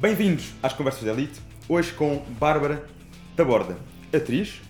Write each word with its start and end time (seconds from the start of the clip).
Bem-vindos 0.00 0.54
às 0.62 0.72
Conversas 0.72 1.02
de 1.02 1.08
Elite, 1.10 1.40
hoje 1.68 1.92
com 1.92 2.22
Bárbara 2.38 2.84
Taborda, 3.36 3.76
atriz, 4.14 4.60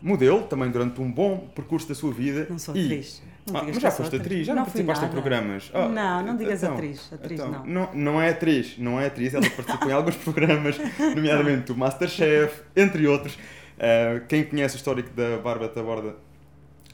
modelo, 0.00 0.42
também 0.44 0.70
durante 0.70 1.00
um 1.00 1.10
bom 1.10 1.48
percurso 1.54 1.88
da 1.88 1.94
sua 1.94 2.12
vida. 2.12 2.46
Não 2.48 2.58
sou 2.58 2.76
e- 2.76 2.84
atriz. 2.84 3.22
Não 3.50 3.60
Ah, 3.60 3.64
mas 3.64 3.76
já 3.80 3.90
foste 3.92 4.16
atriz. 4.16 4.46
já 4.46 4.52
Não 4.54 4.60
não 4.62 4.66
participaste 4.66 5.04
em 5.04 5.08
nada. 5.08 5.20
programas. 5.20 5.70
Ah, 5.72 5.88
Não, 5.88 6.26
não 6.26 6.36
digas 6.36 6.62
então, 6.62 6.74
atriz. 6.74 7.12
Atriz 7.12 7.40
então, 7.40 7.50
não. 7.52 7.64
não. 7.66 7.94
Não 7.94 8.20
é 8.22 8.30
atriz, 8.30 8.76
não 8.78 9.00
é 9.00 9.06
atriz, 9.06 9.34
ela 9.34 9.48
participou 9.50 9.88
em 9.88 9.92
alguns 9.92 10.16
programas, 10.24 10.76
nomeadamente 11.14 11.70
o 11.72 11.76
Masterchef, 11.76 12.62
entre 12.76 13.06
outros. 13.06 13.38
Ah, 13.78 14.20
quem 14.28 14.44
conhece 14.44 14.74
o 14.74 14.78
histórico 14.78 15.10
da 15.10 15.38
Bárbara 15.38 15.68
Taborda 15.68 16.16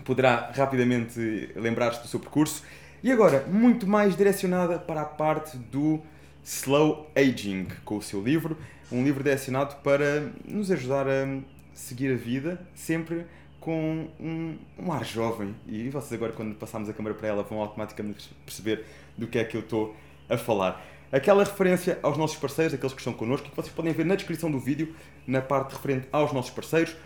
poderá 0.05 0.51
rapidamente 0.55 1.51
lembrar-se 1.57 2.03
do 2.03 2.09
seu 2.09 2.19
percurso. 2.21 2.63
E 3.03 3.11
agora, 3.11 3.45
muito 3.49 3.87
mais 3.87 4.17
direcionada 4.17 4.79
para 4.79 5.03
a 5.03 5.05
parte 5.07 5.57
do 5.57 6.01
slow 6.45 7.11
aging, 7.15 7.69
com 7.85 7.97
o 7.97 8.03
seu 8.03 8.23
livro, 8.23 8.57
um 8.91 9.05
livro 9.05 9.23
direcionado 9.23 9.77
para 9.77 10.31
nos 10.45 10.71
ajudar 10.71 11.07
a 11.09 11.41
seguir 11.75 12.13
a 12.13 12.17
vida 12.17 12.61
sempre 12.75 13.27
com 13.61 14.09
um, 14.19 14.59
um 14.79 14.93
ar 14.93 15.05
jovem. 15.05 15.55
E 15.67 15.89
vocês 15.89 16.13
agora, 16.13 16.33
quando 16.33 16.55
passarmos 16.55 16.89
a 16.89 16.93
câmera 16.93 17.15
para 17.15 17.29
ela, 17.29 17.43
vão 17.43 17.61
automaticamente 17.61 18.29
perceber 18.45 18.85
do 19.17 19.27
que 19.27 19.39
é 19.39 19.45
que 19.45 19.57
eu 19.57 19.61
estou 19.61 19.95
a 20.29 20.37
falar. 20.37 20.85
Aquela 21.13 21.45
referência 21.45 21.99
aos 22.03 22.17
nossos 22.17 22.37
parceiros, 22.39 22.75
aqueles 22.75 22.93
que 22.93 23.01
estão 23.01 23.13
connosco, 23.13 23.49
que 23.49 23.55
vocês 23.55 23.73
podem 23.73 23.93
ver 23.93 24.05
na 24.05 24.15
descrição 24.15 24.51
do 24.51 24.59
vídeo, 24.59 24.95
na 25.27 25.41
parte 25.41 25.73
referente 25.73 26.09
aos 26.11 26.33
nossos 26.33 26.51
parceiros. 26.51 26.97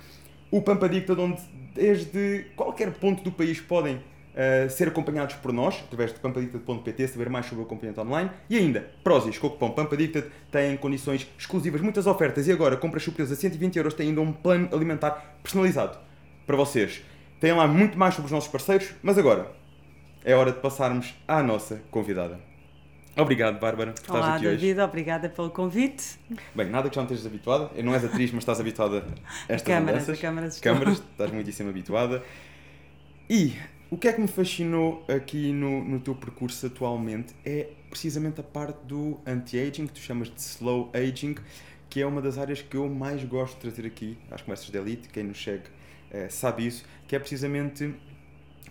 O 0.50 0.62
Pampa 0.62 0.88
Dicta, 0.88 1.12
onde 1.12 1.42
desde 1.74 2.46
qualquer 2.56 2.92
ponto 2.94 3.22
do 3.22 3.32
país 3.32 3.60
podem 3.60 4.00
uh, 4.36 4.70
ser 4.70 4.88
acompanhados 4.88 5.34
por 5.36 5.52
nós, 5.52 5.82
através 5.86 6.12
de 6.12 6.20
pampadicta.pt, 6.20 7.08
saber 7.08 7.30
mais 7.30 7.46
sobre 7.46 7.62
o 7.62 7.66
acompanhamento 7.66 8.00
online. 8.00 8.30
E 8.48 8.56
ainda, 8.56 8.90
Prozis, 9.02 9.38
com 9.38 9.46
o 9.46 9.50
cupom 9.50 9.70
Pampadicta, 9.70 10.26
têm 10.50 10.76
condições 10.76 11.26
exclusivas, 11.38 11.80
muitas 11.80 12.06
ofertas. 12.06 12.46
E 12.46 12.52
agora, 12.52 12.76
compras 12.76 13.02
superiores 13.02 13.32
a 13.32 13.40
120 13.40 13.76
euros, 13.76 13.94
têm 13.94 14.08
ainda 14.08 14.20
um 14.20 14.32
plano 14.32 14.68
alimentar 14.72 15.38
personalizado 15.42 15.98
para 16.46 16.56
vocês. 16.56 17.02
Tem 17.40 17.52
lá 17.52 17.66
muito 17.66 17.98
mais 17.98 18.14
sobre 18.14 18.26
os 18.26 18.32
nossos 18.32 18.50
parceiros, 18.50 18.94
mas 19.02 19.18
agora 19.18 19.50
é 20.24 20.34
hora 20.34 20.52
de 20.52 20.58
passarmos 20.58 21.14
à 21.26 21.42
nossa 21.42 21.80
convidada. 21.90 22.38
Obrigado, 23.16 23.58
Bárbara, 23.58 23.94
por 24.04 24.16
Olá, 24.16 24.34
aqui 24.34 24.46
hoje. 24.46 24.56
David, 24.58 24.80
obrigada 24.80 25.28
pelo 25.30 25.48
convite. 25.48 26.18
Bem, 26.54 26.68
nada 26.68 26.90
que 26.90 26.94
já 26.94 27.00
não 27.00 27.06
estejas 27.06 27.26
habituada. 27.26 27.70
Não 27.82 27.94
és 27.94 28.04
atriz, 28.04 28.30
mas 28.30 28.42
estás 28.42 28.60
habituada 28.60 28.98
a 29.48 29.52
estas 29.54 29.62
câmaras, 29.62 30.02
mudanças. 30.02 30.18
a 30.18 30.20
câmaras. 30.20 30.60
câmaras, 30.60 30.98
estás 30.98 31.30
muitíssimo 31.30 31.70
habituada. 31.70 32.22
E 33.30 33.54
o 33.90 33.96
que 33.96 34.08
é 34.08 34.12
que 34.12 34.20
me 34.20 34.26
fascinou 34.26 35.04
aqui 35.08 35.52
no, 35.52 35.84
no 35.84 36.00
teu 36.00 36.14
percurso 36.14 36.66
atualmente 36.66 37.34
é 37.44 37.68
precisamente 37.88 38.40
a 38.40 38.44
parte 38.44 38.78
do 38.84 39.18
anti-aging, 39.24 39.86
que 39.86 39.92
tu 39.92 40.00
chamas 40.00 40.28
de 40.28 40.40
slow 40.40 40.90
aging, 40.92 41.36
que 41.88 42.00
é 42.00 42.06
uma 42.06 42.20
das 42.20 42.36
áreas 42.36 42.60
que 42.60 42.76
eu 42.76 42.88
mais 42.88 43.22
gosto 43.24 43.54
de 43.54 43.60
trazer 43.60 43.86
aqui 43.86 44.18
às 44.30 44.42
conversas 44.42 44.68
de 44.70 44.76
elite. 44.76 45.08
Quem 45.08 45.22
nos 45.22 45.42
segue 45.42 45.64
eh, 46.10 46.28
sabe 46.28 46.66
isso, 46.66 46.84
que 47.06 47.14
é 47.14 47.18
precisamente 47.18 47.94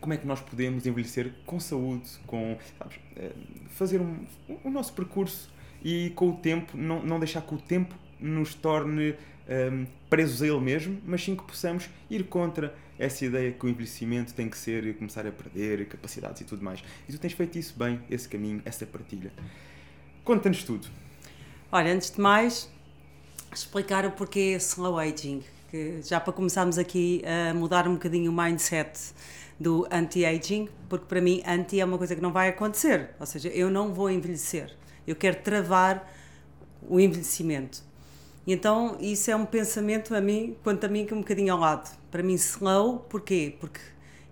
como 0.02 0.14
é 0.14 0.18
que 0.18 0.28
nós 0.28 0.42
podemos 0.42 0.86
envelhecer 0.86 1.34
com 1.46 1.60
saúde, 1.60 2.10
com 2.28 2.58
sabes, 2.78 3.00
eh, 3.16 3.32
fazer 3.70 4.02
um, 4.02 4.26
o 4.64 4.70
nosso 4.70 4.94
percurso 4.94 5.50
e 5.84 6.12
com 6.16 6.32
o 6.32 6.38
tempo, 6.38 6.78
não, 6.78 7.02
não 7.02 7.20
deixar 7.20 7.42
que 7.42 7.56
o 7.56 7.58
tempo 7.58 7.96
nos 8.20 8.54
torne 8.54 9.16
ehm, 9.48 9.86
presos 10.10 10.42
a 10.42 10.48
ele 10.48 10.60
mesmo, 10.60 11.00
mas 11.06 11.24
sim 11.24 11.36
que 11.36 11.44
possamos 11.44 11.90
ir 12.10 12.26
contra 12.26 12.76
essa 12.98 13.26
ideia 13.26 13.52
que 13.52 13.66
o 13.66 13.70
envelhecimento 13.70 14.34
tem 14.34 14.50
que 14.50 14.58
ser 14.58 14.96
começar 14.98 15.26
a 15.28 15.32
perder 15.32 15.86
capacidades 15.88 16.42
e 16.42 16.46
tudo 16.46 16.64
mais. 16.64 16.84
E 17.08 17.12
tu 17.12 17.20
tens 17.20 17.34
feito 17.34 17.58
isso 17.58 17.76
bem, 17.78 18.02
esse 18.10 18.28
caminho, 18.28 18.62
essa 18.66 18.86
partilha. 18.86 19.32
Conta-nos 20.24 20.64
tudo. 20.64 20.88
Olha, 21.72 21.94
antes 21.94 22.12
de 22.12 22.22
mais, 22.22 22.70
explicar 23.54 24.06
o 24.06 24.12
porquê 24.12 24.56
slow 24.58 24.98
aging, 24.98 25.44
que 25.70 26.02
já 26.04 26.20
para 26.20 26.34
começarmos 26.34 26.78
aqui 26.78 27.22
a 27.26 27.54
mudar 27.54 27.88
um 27.88 27.94
bocadinho 27.94 28.32
o 28.32 28.36
mindset 28.36 29.14
do 29.60 29.88
anti-aging, 29.92 30.70
porque 30.90 31.06
para 31.06 31.22
mim 31.22 31.42
anti 31.46 31.80
é 31.80 31.86
uma 31.86 31.98
coisa 31.98 32.16
que 32.16 32.22
não 32.22 32.32
vai 32.32 32.50
acontecer, 32.50 33.12
ou 33.20 33.26
seja, 33.26 33.50
eu 33.50 33.70
não 33.70 33.94
vou 33.94 34.10
envelhecer, 34.10 34.76
eu 35.08 35.16
quero 35.16 35.42
travar 35.42 36.12
o 36.88 37.00
envelhecimento. 37.00 37.84
E 38.46 38.54
então 38.54 38.98
isso 39.00 39.32
é 39.32 39.36
um 39.36 39.46
pensamento 39.46 40.16
a 40.16 40.22
mim, 40.22 40.56
quanto 40.64 40.86
a 40.86 40.88
mim, 40.88 41.06
que 41.06 41.14
é 41.14 41.16
um 41.16 41.22
bocadinho 41.22 41.54
ao 41.54 41.60
lado. 41.60 41.98
Para 42.12 42.22
mim 42.22 42.36
slow, 42.36 43.00
porquê? 43.10 43.56
Porque 43.60 43.80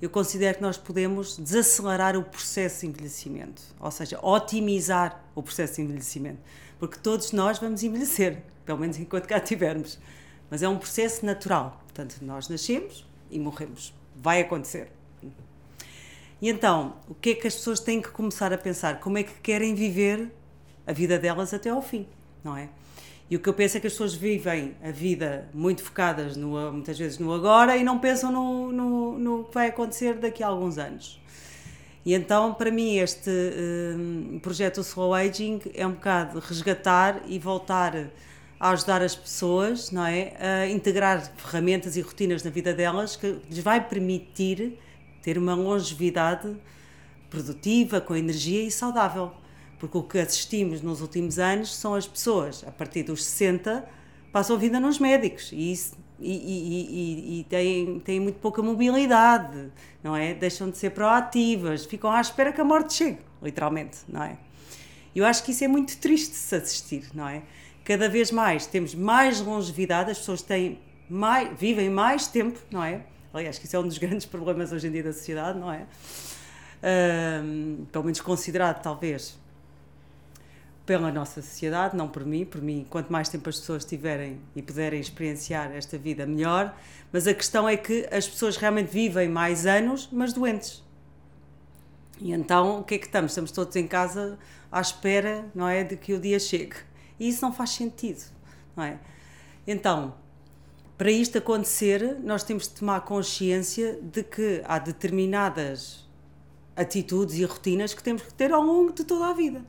eu 0.02 0.10
considero 0.10 0.58
que 0.58 0.62
nós 0.62 0.78
podemos 0.78 1.38
desacelerar 1.38 2.18
o 2.18 2.24
processo 2.24 2.82
de 2.82 2.88
envelhecimento, 2.88 3.62
ou 3.80 3.90
seja, 3.90 4.20
otimizar 4.22 5.24
o 5.34 5.42
processo 5.42 5.76
de 5.76 5.82
envelhecimento, 5.82 6.40
porque 6.78 7.00
todos 7.00 7.32
nós 7.32 7.58
vamos 7.58 7.84
envelhecer, 7.84 8.44
pelo 8.66 8.80
menos 8.80 8.98
enquanto 8.98 9.28
cá 9.28 9.38
estivermos. 9.38 9.98
Mas 10.50 10.62
é 10.62 10.68
um 10.68 10.78
processo 10.78 11.26
natural, 11.26 11.82
portanto, 11.86 12.18
nós 12.22 12.50
nascemos 12.50 13.08
e 13.32 13.40
morremos. 13.40 13.94
Vai 14.16 14.42
acontecer. 14.42 14.92
E 16.42 16.50
então, 16.50 16.98
o 17.08 17.16
que 17.16 17.30
é 17.30 17.36
que 17.36 17.48
as 17.48 17.56
pessoas 17.56 17.80
têm 17.80 18.02
que 18.02 18.12
começar 18.12 18.52
a 18.52 18.58
pensar? 18.58 19.00
Como 19.00 19.18
é 19.18 19.24
que 19.24 19.34
querem 19.42 19.74
viver 19.74 20.30
a 20.86 20.92
vida 20.92 21.18
delas 21.18 21.54
até 21.54 21.70
ao 21.70 21.82
fim, 21.82 22.06
não 22.44 22.58
é? 22.58 22.68
E 23.30 23.36
o 23.36 23.40
que 23.40 23.50
eu 23.50 23.54
penso 23.54 23.78
é 23.78 23.80
que 23.80 23.88
as 23.88 23.94
pessoas 23.94 24.14
vivem 24.14 24.76
a 24.84 24.92
vida 24.92 25.50
muito 25.54 25.82
focadas 25.82 26.36
no, 26.36 26.72
muitas 26.72 26.98
vezes 26.98 27.18
no 27.18 27.34
agora 27.34 27.78
e 27.78 27.84
não 27.84 27.98
pensam 27.98 28.32
no, 28.32 28.72
no, 28.72 29.20
no 29.20 29.44
que 29.46 29.54
vai 29.54 29.68
acontecer 29.68 30.16
daqui 30.16 30.44
a 30.44 30.48
alguns 30.48 30.78
anos. 30.78 31.20
E 32.06 32.14
então, 32.14 32.54
para 32.54 32.70
mim, 32.70 32.98
este 32.98 33.30
hum, 33.30 34.40
projeto 34.42 34.82
Slow 34.82 35.14
Aging 35.14 35.62
é 35.74 35.88
um 35.88 35.94
bocado 35.94 36.40
resgatar 36.40 37.22
e 37.26 37.40
voltar 37.40 37.96
a 38.60 38.72
ajudar 38.72 39.02
as 39.02 39.16
pessoas, 39.16 39.90
não 39.90 40.06
é? 40.06 40.34
A 40.40 40.68
integrar 40.68 41.32
ferramentas 41.38 41.96
e 41.96 42.02
rotinas 42.02 42.44
na 42.44 42.52
vida 42.52 42.74
delas 42.74 43.16
que 43.16 43.40
lhes 43.50 43.60
vai 43.60 43.86
permitir 43.88 44.78
ter 45.22 45.38
uma 45.38 45.56
longevidade 45.56 46.54
produtiva, 47.30 48.02
com 48.02 48.16
energia 48.16 48.64
e 48.64 48.70
saudável. 48.70 49.32
Porque 49.84 49.98
o 49.98 50.04
que 50.04 50.18
assistimos 50.18 50.82
nos 50.82 51.02
últimos 51.02 51.38
anos 51.38 51.76
são 51.76 51.94
as 51.94 52.08
pessoas, 52.08 52.64
a 52.66 52.72
partir 52.72 53.04
dos 53.04 53.26
60, 53.26 53.86
passam 54.32 54.56
a 54.56 54.60
vida 54.60 54.80
nos 54.80 54.98
médicos 54.98 55.52
e, 55.52 55.74
isso, 55.74 55.98
e, 56.22 56.32
e, 56.32 57.36
e, 57.36 57.40
e 57.42 57.44
têm, 57.44 58.00
têm 58.00 58.18
muito 58.18 58.40
pouca 58.40 58.64
mobilidade, 58.64 59.74
não 60.02 60.16
é? 60.16 60.34
Deixam 60.34 60.70
de 60.70 60.78
ser 60.78 60.92
proativas, 60.92 61.84
ficam 61.84 62.10
à 62.10 62.22
espera 62.22 62.54
que 62.54 62.62
a 62.62 62.64
morte 62.64 62.94
chegue, 62.94 63.18
literalmente, 63.42 63.98
não 64.08 64.24
é? 64.24 64.38
Eu 65.14 65.26
acho 65.26 65.44
que 65.44 65.52
isso 65.52 65.66
é 65.66 65.68
muito 65.68 65.98
triste 65.98 66.32
de 66.32 66.38
se 66.38 66.56
assistir, 66.56 67.10
não 67.14 67.28
é? 67.28 67.44
Cada 67.84 68.08
vez 68.08 68.32
mais 68.32 68.66
temos 68.66 68.96
mais 68.96 69.42
longevidade, 69.42 70.12
as 70.12 70.20
pessoas 70.20 70.42
têm 70.42 70.80
mais, 71.10 71.60
vivem 71.60 71.90
mais 71.90 72.26
tempo, 72.26 72.58
não 72.72 72.82
é? 72.82 73.02
Aliás, 73.34 73.60
que 73.60 73.66
isso 73.66 73.76
é 73.76 73.80
um 73.80 73.88
dos 73.90 73.98
grandes 74.00 74.26
problemas 74.26 74.72
hoje 74.72 74.88
em 74.88 74.92
dia 74.92 75.04
da 75.04 75.12
sociedade, 75.12 75.60
não 75.60 75.70
é? 75.70 75.86
Ahm, 76.82 77.84
pelo 77.92 78.06
menos 78.06 78.22
considerado, 78.22 78.82
talvez, 78.82 79.43
pela 80.86 81.12
nossa 81.12 81.42
sociedade, 81.42 81.96
não 81.96 82.08
por 82.08 82.26
mim. 82.26 82.46
Por 82.46 82.62
mim, 82.62 82.86
quanto 82.90 83.12
mais 83.12 83.30
tempo 83.30 83.50
as 83.50 83.60
pessoas 83.60 83.86
tiverem 83.86 84.40
e 84.56 84.62
puderem 84.62 85.00
experienciar 85.00 85.72
esta 85.72 85.98
vida, 85.98 86.26
melhor. 86.26 86.76
Mas 87.12 87.28
a 87.28 87.34
questão 87.34 87.68
é 87.68 87.78
que 87.78 88.08
as 88.12 88.28
pessoas 88.28 88.58
realmente 88.58 88.92
vivem 88.92 89.30
mais 89.30 89.66
anos, 89.66 90.10
mas 90.12 90.34
doentes. 90.34 90.84
E 92.20 92.32
então, 92.32 92.80
o 92.80 92.84
que 92.84 92.96
é 92.96 92.98
que 92.98 93.06
estamos? 93.06 93.32
Estamos 93.32 93.52
todos 93.52 93.76
em 93.76 93.88
casa 93.88 94.38
à 94.72 94.82
espera, 94.82 95.46
não 95.54 95.68
é, 95.68 95.84
de 95.84 95.96
que 95.98 96.14
o 96.14 96.20
dia 96.20 96.40
chegue. 96.40 96.76
E 97.20 97.30
isso 97.30 97.42
não 97.42 97.54
faz 97.54 97.72
sentido, 97.72 98.24
não 98.76 98.84
é? 98.84 99.00
Então, 99.66 100.16
para 100.98 101.12
isto 101.12 101.38
acontecer, 101.38 102.18
nós 102.24 102.44
temos 102.44 102.68
de 102.68 102.76
tomar 102.76 103.02
consciência 103.02 104.00
de 104.02 104.24
que 104.24 104.62
há 104.66 104.80
determinadas 104.80 106.08
atitudes 106.76 107.36
e 107.36 107.44
rotinas 107.44 107.94
que 107.94 108.04
temos 108.04 108.22
que 108.22 108.34
ter 108.34 108.52
ao 108.52 108.62
longo 108.62 108.92
de 108.92 109.04
toda 109.04 109.28
a 109.28 109.34
vida. 109.34 109.64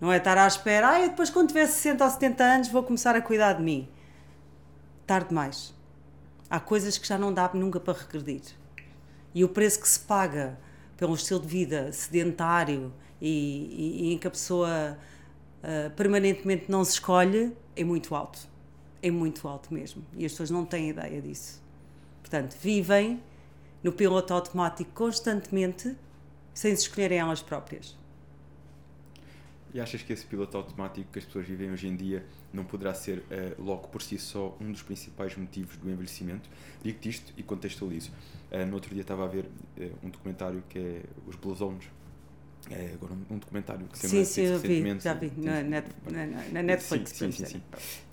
Não 0.00 0.10
é 0.10 0.16
estar 0.16 0.38
à 0.38 0.46
espera, 0.46 0.90
ah, 0.90 1.00
eu 1.00 1.10
depois 1.10 1.28
quando 1.28 1.48
tiver 1.48 1.66
60 1.66 2.04
ou 2.04 2.10
70 2.10 2.44
anos 2.44 2.68
vou 2.68 2.82
começar 2.82 3.14
a 3.14 3.20
cuidar 3.20 3.52
de 3.54 3.62
mim. 3.62 3.88
Tarde 5.06 5.28
demais. 5.28 5.74
Há 6.48 6.58
coisas 6.58 6.96
que 6.96 7.06
já 7.06 7.18
não 7.18 7.32
dá 7.32 7.50
nunca 7.52 7.78
para 7.78 7.98
regredir. 7.98 8.42
E 9.34 9.44
o 9.44 9.48
preço 9.48 9.80
que 9.80 9.88
se 9.88 10.00
paga 10.00 10.58
pelo 10.96 11.14
estilo 11.14 11.40
de 11.40 11.46
vida 11.46 11.92
sedentário 11.92 12.92
e, 13.20 13.28
e, 13.28 14.04
e 14.08 14.14
em 14.14 14.18
que 14.18 14.26
a 14.26 14.30
pessoa 14.30 14.98
uh, 15.62 15.90
permanentemente 15.90 16.70
não 16.70 16.84
se 16.84 16.92
escolhe 16.92 17.54
é 17.76 17.84
muito 17.84 18.14
alto. 18.14 18.48
É 19.02 19.10
muito 19.10 19.46
alto 19.46 19.72
mesmo. 19.72 20.04
E 20.16 20.24
as 20.24 20.32
pessoas 20.32 20.50
não 20.50 20.64
têm 20.64 20.90
ideia 20.90 21.20
disso. 21.20 21.62
Portanto, 22.20 22.56
vivem 22.60 23.22
no 23.82 23.92
piloto 23.92 24.32
automático 24.32 24.90
constantemente 24.92 25.96
sem 26.54 26.74
se 26.74 26.82
escolherem 26.82 27.18
elas 27.18 27.42
próprias. 27.42 27.99
E 29.72 29.80
achas 29.80 30.02
que 30.02 30.12
esse 30.12 30.26
piloto 30.26 30.56
automático 30.56 31.12
que 31.12 31.18
as 31.18 31.24
pessoas 31.24 31.46
vivem 31.46 31.70
hoje 31.70 31.86
em 31.86 31.94
dia 31.94 32.24
não 32.52 32.64
poderá 32.64 32.92
ser, 32.92 33.18
uh, 33.18 33.62
logo 33.62 33.88
por 33.88 34.02
si 34.02 34.18
só, 34.18 34.56
um 34.60 34.72
dos 34.72 34.82
principais 34.82 35.36
motivos 35.36 35.76
do 35.76 35.88
envelhecimento? 35.88 36.50
Digo-te 36.82 37.08
isto 37.08 37.32
e 37.36 37.42
contextualizo. 37.42 38.10
Uh, 38.50 38.66
no 38.66 38.74
outro 38.74 38.92
dia 38.92 39.02
estava 39.02 39.24
a 39.24 39.28
ver 39.28 39.44
uh, 39.44 39.90
um 40.02 40.10
documentário 40.10 40.62
que 40.68 40.78
é 40.78 41.02
Os 41.26 41.36
Blues 41.36 41.58
Zones, 41.58 41.84
É 42.68 42.90
agora 42.94 43.14
um, 43.14 43.34
um 43.34 43.38
documentário 43.38 43.86
que 43.86 43.98
sim, 43.98 44.24
sim, 44.24 44.42
eu 44.42 44.58
vi, 44.58 45.00
já 45.00 45.14
vi, 45.14 45.32
na, 45.36 45.62
na, 45.62 45.82
na 46.52 46.62
Netflix. 46.62 47.12
Sim, 47.12 47.30
sim, 47.30 47.44
sim, 47.44 47.52
sim. 47.52 47.62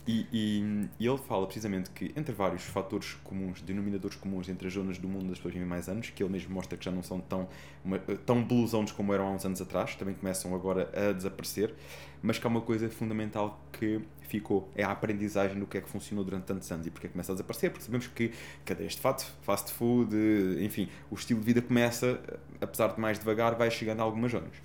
E, 0.08 0.26
e, 0.32 0.90
e, 1.02 1.06
ele 1.06 1.18
fala 1.18 1.46
precisamente 1.46 1.90
que 1.90 2.14
entre 2.16 2.34
vários 2.34 2.64
fatores 2.64 3.16
comuns, 3.26 3.62
denominadores 3.62 4.16
comuns 4.16 4.48
entre 4.48 4.70
as 4.70 4.74
zonas 4.74 4.98
do 4.98 5.06
mundo 5.06 5.28
das 5.28 5.38
pessoas 5.38 5.54
vivem 5.54 5.68
mais 5.68 5.90
anos, 5.90 6.10
que 6.10 6.24
ele 6.24 6.32
mesmo 6.32 6.54
mostra 6.54 6.78
que 6.78 6.86
já 6.86 6.92
não 6.92 7.04
são 7.04 7.20
tão, 7.20 7.50
uma, 7.84 8.00
tão 8.00 8.42
blue 8.42 8.66
zones 8.66 8.94
como 8.94 9.14
eram 9.14 9.28
há 9.28 9.32
uns 9.32 9.46
anos 9.46 9.62
atrás, 9.62 9.96
também 9.96 10.16
começam 10.16 10.56
agora 10.56 10.90
a 10.96 11.12
desaparecer, 11.12 11.76
mas 12.22 12.40
que 12.40 12.48
há 12.48 12.50
uma 12.50 12.62
coisa 12.62 12.90
fundamental 12.90 13.62
que 13.74 14.00
ficou, 14.22 14.72
é 14.76 14.84
a 14.84 14.92
aprendizagem 14.92 15.60
do 15.60 15.68
que 15.68 15.78
é 15.78 15.82
que 15.82 15.90
funcionou 15.90 16.24
durante 16.24 16.46
tantos 16.46 16.72
anos 16.72 16.88
e 16.88 16.90
porque 16.90 17.08
é 17.08 17.10
que 17.10 17.14
começa 17.14 17.34
a 17.34 17.36
desaparecer, 17.36 17.72
porque 17.72 17.84
sabemos 17.84 18.08
que 18.08 18.32
cadeias 18.64 18.94
de 18.94 19.02
fato, 19.02 19.30
fast 19.42 19.74
food, 19.74 20.16
enfim, 20.62 20.88
o 21.12 21.16
estilo 21.16 21.42
de 21.42 21.46
vida 21.46 21.62
começa, 21.62 22.18
apesar 22.62 22.94
de 22.94 23.02
mais 23.02 23.20
devagar, 23.20 23.56
vai 23.56 23.70
chegando 23.70 24.00
a 24.00 24.04
algumas 24.04 24.32
zonas. 24.32 24.56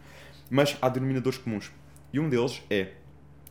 Mas 0.48 0.76
há 0.80 0.88
denominadores 0.88 1.38
comuns. 1.38 1.72
E 2.12 2.20
um 2.20 2.28
deles 2.28 2.62
é 2.70 2.92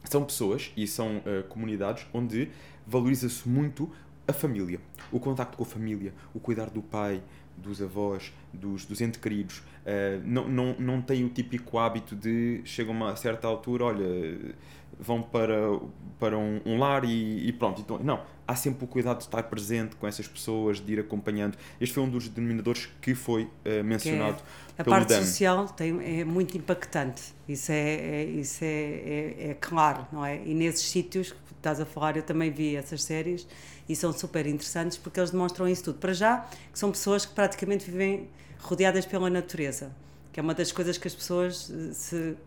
são 0.03 0.23
pessoas 0.23 0.71
e 0.75 0.87
são 0.87 1.17
uh, 1.17 1.43
comunidades 1.47 2.05
onde 2.13 2.49
valoriza-se 2.85 3.47
muito 3.47 3.89
a 4.27 4.33
família, 4.33 4.79
o 5.11 5.19
contacto 5.19 5.57
com 5.57 5.63
a 5.63 5.65
família, 5.65 6.13
o 6.33 6.39
cuidar 6.39 6.69
do 6.69 6.81
pai, 6.81 7.21
dos 7.57 7.81
avós, 7.81 8.33
dos, 8.53 8.85
dos 8.85 9.01
entes 9.01 9.19
queridos. 9.19 9.59
Uh, 9.59 10.21
não, 10.23 10.47
não, 10.47 10.75
não 10.79 11.01
tem 11.01 11.23
o 11.23 11.29
típico 11.29 11.77
hábito 11.77 12.15
de 12.15 12.61
chegam 12.63 12.93
a 12.93 12.97
uma 12.97 13.15
certa 13.15 13.47
altura, 13.47 13.85
olha, 13.85 14.55
vão 14.99 15.21
para, 15.21 15.79
para 16.19 16.37
um, 16.37 16.61
um 16.65 16.77
lar 16.77 17.03
e, 17.03 17.47
e, 17.47 17.53
pronto. 17.53 17.81
Então, 17.81 17.99
não, 17.99 18.21
há 18.51 18.55
sempre 18.55 18.83
o 18.83 18.87
cuidado 18.87 19.17
de 19.17 19.23
estar 19.23 19.43
presente 19.43 19.95
com 19.95 20.05
essas 20.05 20.27
pessoas, 20.27 20.79
de 20.79 20.93
ir 20.93 20.99
acompanhando. 20.99 21.57
Este 21.79 21.95
foi 21.95 22.03
um 22.03 22.09
dos 22.09 22.27
denominadores 22.27 22.89
que 23.01 23.15
foi 23.15 23.43
uh, 23.43 23.83
mencionado. 23.83 24.43
É, 24.77 24.81
a 24.81 24.85
parte 24.85 25.13
social 25.15 25.67
tem, 25.69 26.19
é 26.19 26.25
muito 26.25 26.57
impactante, 26.57 27.21
isso, 27.47 27.71
é, 27.71 27.75
é 27.75 28.23
isso 28.25 28.63
é, 28.63 28.67
é, 28.67 29.35
é, 29.51 29.57
claro, 29.59 30.05
não 30.11 30.25
é? 30.25 30.41
E 30.43 30.53
nesses 30.53 30.89
sítios 30.89 31.31
que 31.31 31.53
estás 31.57 31.79
a 31.79 31.85
falar, 31.85 32.17
eu 32.17 32.23
também 32.23 32.51
vi 32.51 32.75
essas 32.75 33.03
séries 33.03 33.47
e 33.87 33.95
são 33.95 34.11
super 34.11 34.45
interessantes 34.45 34.97
porque 34.97 35.19
eles 35.19 35.31
demonstram 35.31 35.67
isso 35.67 35.85
tudo. 35.85 35.99
Para 35.99 36.13
já, 36.13 36.45
que 36.71 36.77
são 36.77 36.91
pessoas 36.91 37.25
que 37.25 37.33
praticamente 37.33 37.89
vivem 37.89 38.27
rodeadas 38.59 39.05
pela 39.05 39.29
natureza 39.29 39.91
que 40.31 40.39
é 40.39 40.43
uma 40.43 40.53
das 40.53 40.71
coisas 40.71 40.97
que 40.97 41.07
as 41.07 41.13
pessoas 41.13 41.69
eh, 41.69 41.93
se, 41.93 42.37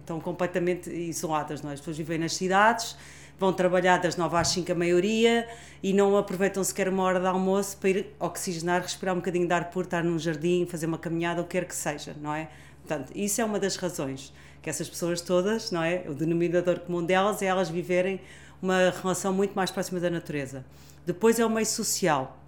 estão 0.00 0.18
completamente 0.18 0.90
isoladas, 0.90 1.60
não 1.60 1.70
é? 1.70 1.74
As 1.74 1.80
pessoas 1.80 1.98
vivem 1.98 2.18
nas 2.18 2.34
cidades, 2.34 2.96
vão 3.38 3.52
trabalhar 3.52 3.98
das 3.98 4.16
9 4.16 4.36
às 4.36 4.48
5 4.48 4.72
a 4.72 4.74
maioria 4.74 5.48
e 5.82 5.92
não 5.92 6.16
aproveitam 6.16 6.62
sequer 6.64 6.88
uma 6.88 7.02
hora 7.04 7.20
de 7.20 7.26
almoço 7.26 7.76
para 7.76 7.90
ir 7.90 8.06
oxigenar, 8.18 8.82
respirar 8.82 9.14
um 9.14 9.18
bocadinho 9.18 9.46
de 9.46 9.52
ar 9.52 9.70
puro, 9.70 9.84
estar 9.84 10.02
num 10.02 10.18
jardim, 10.18 10.66
fazer 10.66 10.86
uma 10.86 10.98
caminhada, 10.98 11.40
o 11.40 11.44
que 11.44 11.50
quer 11.50 11.64
que 11.66 11.74
seja, 11.74 12.16
não 12.20 12.34
é? 12.34 12.48
Portanto, 12.84 13.12
isso 13.14 13.40
é 13.40 13.44
uma 13.44 13.58
das 13.58 13.76
razões 13.76 14.32
que 14.60 14.68
essas 14.68 14.88
pessoas 14.88 15.20
todas, 15.20 15.70
não 15.70 15.82
é? 15.82 16.04
O 16.08 16.14
denominador 16.14 16.80
comum 16.80 17.04
delas 17.04 17.40
é 17.42 17.46
elas 17.46 17.68
viverem 17.68 18.20
uma 18.60 18.90
relação 18.90 19.32
muito 19.32 19.54
mais 19.54 19.70
próxima 19.70 20.00
da 20.00 20.10
natureza. 20.10 20.64
Depois 21.06 21.38
é 21.38 21.46
o 21.46 21.50
meio 21.50 21.66
social 21.66 22.38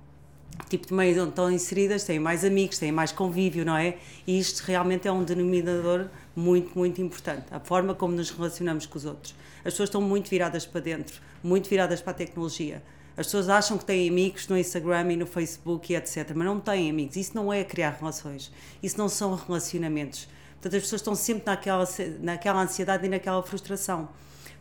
tipo 0.69 0.87
de 0.87 0.95
meios 0.95 1.19
onde 1.19 1.31
estão 1.31 1.51
inseridas, 1.51 2.05
têm 2.05 2.19
mais 2.19 2.45
amigos, 2.45 2.79
têm 2.79 2.93
mais 2.93 3.13
convívio, 3.13 3.65
não 3.65 3.77
é? 3.77 3.97
E 4.27 4.39
isto 4.39 4.61
realmente 4.61 5.09
é 5.09 5.13
um 5.13 5.25
denominador 5.25 6.09
muito, 6.35 6.79
muito 6.79 7.01
importante. 7.01 7.47
A 7.51 7.61
forma 7.61 7.95
como 7.95 8.15
nos 8.15 8.31
relacionamos 8.31 8.87
com 8.87 8.99
os 8.99 9.05
outros. 9.05 9.35
As 9.59 9.73
pessoas 9.73 9.89
estão 9.89 10.01
muito 10.01 10.29
viradas 10.29 10.65
para 10.65 10.81
dentro, 10.81 11.21
muito 11.43 11.69
viradas 11.69 12.01
para 12.01 12.13
a 12.13 12.15
tecnologia. 12.15 12.83
As 13.17 13.27
pessoas 13.27 13.49
acham 13.49 13.77
que 13.77 13.85
têm 13.85 14.09
amigos 14.09 14.49
no 14.49 14.57
Instagram 14.57 15.13
e 15.13 15.17
no 15.17 15.27
Facebook 15.27 15.93
e 15.93 15.97
etc. 15.97 16.31
Mas 16.35 16.47
não 16.47 16.59
têm 16.59 16.89
amigos. 16.89 17.17
Isso 17.17 17.33
não 17.35 17.53
é 17.53 17.63
criar 17.65 17.97
relações. 17.99 18.51
Isso 18.83 18.97
não 18.97 19.09
são 19.09 19.35
relacionamentos. 19.35 20.29
Portanto, 20.53 20.77
as 20.77 20.83
pessoas 20.83 21.01
estão 21.01 21.15
sempre 21.15 21.45
naquela, 21.47 21.85
naquela 22.21 22.63
ansiedade 22.63 23.07
e 23.07 23.09
naquela 23.09 23.43
frustração. 23.43 24.09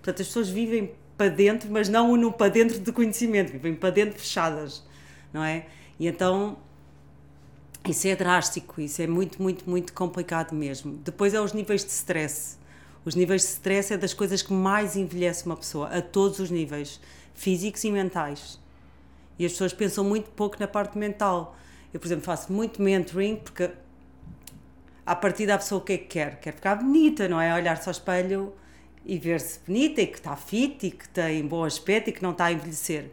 Portanto, 0.01 0.21
as 0.21 0.27
pessoas 0.27 0.49
vivem 0.49 0.93
para 1.17 1.29
dentro, 1.29 1.69
mas 1.69 1.89
não 1.89 2.15
no 2.15 2.31
para 2.31 2.49
dentro 2.49 2.79
de 2.79 2.91
conhecimento, 2.93 3.51
vivem 3.51 3.75
para 3.75 3.89
dentro 3.89 4.17
fechadas, 4.17 4.83
não 5.33 5.43
é? 5.43 5.65
E 5.99 6.07
então 6.07 6.57
isso 7.89 8.07
é 8.07 8.15
drástico, 8.15 8.79
isso 8.79 9.01
é 9.01 9.07
muito, 9.07 9.41
muito, 9.41 9.69
muito 9.69 9.93
complicado 9.93 10.53
mesmo. 10.53 10.93
Depois 11.03 11.33
é 11.33 11.41
os 11.41 11.53
níveis 11.53 11.83
de 11.83 11.91
stress. 11.91 12.57
Os 13.03 13.15
níveis 13.15 13.41
de 13.41 13.47
stress 13.47 13.93
é 13.93 13.97
das 13.97 14.13
coisas 14.13 14.41
que 14.41 14.53
mais 14.53 14.95
envelhece 14.95 15.45
uma 15.45 15.55
pessoa, 15.55 15.87
a 15.87 16.01
todos 16.01 16.39
os 16.39 16.51
níveis, 16.51 16.99
físicos 17.33 17.83
e 17.83 17.91
mentais. 17.91 18.59
E 19.37 19.45
as 19.45 19.53
pessoas 19.53 19.73
pensam 19.73 20.03
muito 20.03 20.29
pouco 20.31 20.57
na 20.59 20.67
parte 20.67 20.97
mental. 20.97 21.55
Eu, 21.93 21.99
por 21.99 22.07
exemplo, 22.07 22.25
faço 22.25 22.51
muito 22.51 22.81
mentoring 22.81 23.37
porque 23.37 23.71
a 25.05 25.15
partir 25.15 25.47
da 25.47 25.57
pessoa 25.57 25.81
o 25.81 25.83
que 25.83 25.93
é 25.93 25.97
que 25.97 26.05
quer? 26.05 26.39
Quer 26.39 26.53
ficar 26.53 26.75
bonita, 26.75 27.27
não 27.27 27.41
é? 27.41 27.53
Olhar-se 27.55 27.87
ao 27.89 27.91
espelho 27.91 28.53
e 29.05 29.17
ver-se 29.17 29.59
bonita 29.65 30.01
e 30.01 30.07
que 30.07 30.17
está 30.17 30.35
fit 30.35 30.85
e 30.85 30.91
que 30.91 31.09
tem 31.09 31.47
bom 31.47 31.63
aspecto 31.63 32.09
e 32.09 32.13
que 32.13 32.21
não 32.21 32.31
está 32.31 32.45
a 32.45 32.51
envelhecer. 32.51 33.09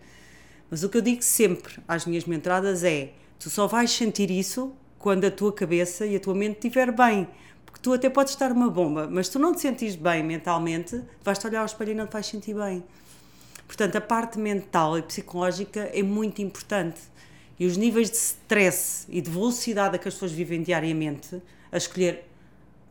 Mas 0.70 0.82
o 0.82 0.90
que 0.90 0.98
eu 0.98 1.00
digo 1.00 1.22
sempre 1.22 1.78
às 1.88 2.04
minhas 2.04 2.24
mentoradas 2.24 2.84
é: 2.84 3.12
tu 3.38 3.50
só 3.50 3.66
vais 3.66 3.90
sentir 3.90 4.30
isso 4.30 4.72
quando 4.98 5.24
a 5.24 5.30
tua 5.30 5.52
cabeça 5.52 6.06
e 6.06 6.16
a 6.16 6.20
tua 6.20 6.34
mente 6.34 6.56
estiver 6.56 6.90
bem. 6.92 7.28
Porque 7.64 7.80
tu 7.80 7.92
até 7.92 8.08
podes 8.08 8.32
estar 8.32 8.52
uma 8.52 8.70
bomba, 8.70 9.08
mas 9.10 9.28
tu 9.28 9.38
não 9.38 9.54
te 9.54 9.60
sentires 9.60 9.96
bem 9.96 10.22
mentalmente, 10.22 11.00
vais-te 11.22 11.46
olhar 11.46 11.60
ao 11.60 11.66
espelho 11.66 11.92
e 11.92 11.94
não 11.94 12.06
te 12.06 12.12
vais 12.12 12.26
sentir 12.26 12.54
bem. 12.54 12.82
Portanto, 13.66 13.96
a 13.96 14.00
parte 14.00 14.38
mental 14.38 14.98
e 14.98 15.02
psicológica 15.02 15.90
é 15.92 16.02
muito 16.02 16.40
importante. 16.40 17.00
E 17.58 17.66
os 17.66 17.76
níveis 17.76 18.10
de 18.10 18.16
stress 18.16 19.06
e 19.08 19.20
de 19.20 19.30
velocidade 19.30 19.96
a 19.96 19.98
que 19.98 20.08
as 20.08 20.14
pessoas 20.14 20.32
vivem 20.32 20.62
diariamente, 20.62 21.42
a 21.72 21.76
escolher 21.76 22.24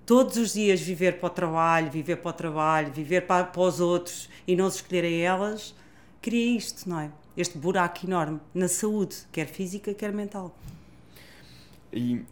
todos 0.06 0.38
os 0.38 0.54
dias 0.54 0.80
viver 0.82 1.20
para 1.20 1.28
o 1.28 1.30
trabalho, 1.30 1.92
viver 1.92 2.18
para 2.18 2.30
o 2.30 2.34
trabalho, 2.34 2.92
viver 2.92 3.22
para, 3.26 3.46
para 3.46 3.62
os 3.62 3.80
outros 3.80 4.30
e 4.48 4.56
não 4.56 4.70
se 4.70 4.78
escolherem 4.78 5.22
elas, 5.22 5.74
cria 6.22 6.58
isto, 6.58 6.88
não 6.90 7.00
é? 7.00 7.12
Este 7.38 7.58
buraco 7.58 8.06
enorme 8.06 8.40
na 8.54 8.68
saúde, 8.68 9.16
quer 9.32 9.48
física, 9.48 9.94
quer 9.94 10.14
mental. 10.14 10.58
E 11.92 12.24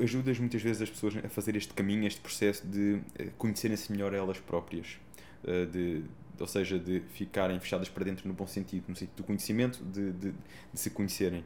ajudas 0.00 0.38
muitas 0.38 0.62
vezes 0.62 0.82
as 0.82 0.90
pessoas 0.90 1.16
a 1.16 1.28
fazer 1.28 1.56
este 1.56 1.74
caminho, 1.74 2.06
este 2.06 2.20
processo 2.20 2.66
de 2.66 3.00
eh, 3.18 3.28
conhecerem-se 3.36 3.90
melhor 3.92 4.14
elas 4.14 4.38
próprias, 4.38 4.98
eh, 5.44 5.66
de, 5.66 6.04
ou 6.38 6.46
seja, 6.46 6.78
de 6.78 7.00
ficarem 7.12 7.58
fechadas 7.60 7.88
para 7.88 8.04
dentro 8.04 8.26
no 8.26 8.34
bom 8.34 8.46
sentido, 8.46 8.84
no 8.88 8.96
sentido 8.96 9.16
do 9.16 9.24
conhecimento, 9.24 9.82
de, 9.84 10.12
de, 10.12 10.32
de 10.72 10.80
se 10.80 10.90
conhecerem. 10.90 11.44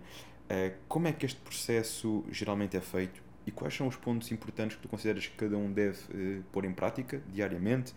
Eh, 0.49 0.75
como 0.89 1.09
é 1.09 1.13
que 1.13 1.27
este 1.27 1.41
processo 1.41 2.25
geralmente 2.31 2.77
é 2.77 2.81
feito 2.81 3.23
e 3.47 3.51
quais 3.51 3.75
são 3.75 3.87
os 3.87 3.97
pontos 3.97 4.31
importantes 4.31 4.77
que 4.77 4.83
tu 4.83 4.89
consideras 4.89 5.27
que 5.27 5.37
cada 5.37 5.57
um 5.57 5.73
deve 5.73 6.43
pôr 6.51 6.65
em 6.65 6.73
prática 6.73 7.23
diariamente 7.33 7.95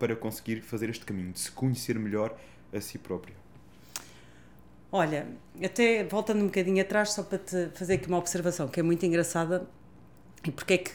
para 0.00 0.16
conseguir 0.16 0.62
fazer 0.62 0.90
este 0.90 1.04
caminho, 1.04 1.32
de 1.32 1.38
se 1.38 1.52
conhecer 1.52 1.96
melhor 1.96 2.36
a 2.72 2.80
si 2.80 2.98
próprio? 2.98 3.43
Olha, 4.96 5.26
até 5.60 6.04
voltando 6.04 6.42
um 6.42 6.46
bocadinho 6.46 6.80
atrás, 6.80 7.14
só 7.14 7.24
para 7.24 7.38
te 7.38 7.68
fazer 7.74 7.94
aqui 7.94 8.06
uma 8.06 8.16
observação 8.16 8.68
que 8.68 8.78
é 8.78 8.82
muito 8.82 9.04
engraçada. 9.04 9.66
E 10.46 10.52
porque 10.52 10.74
é 10.74 10.78
que. 10.78 10.92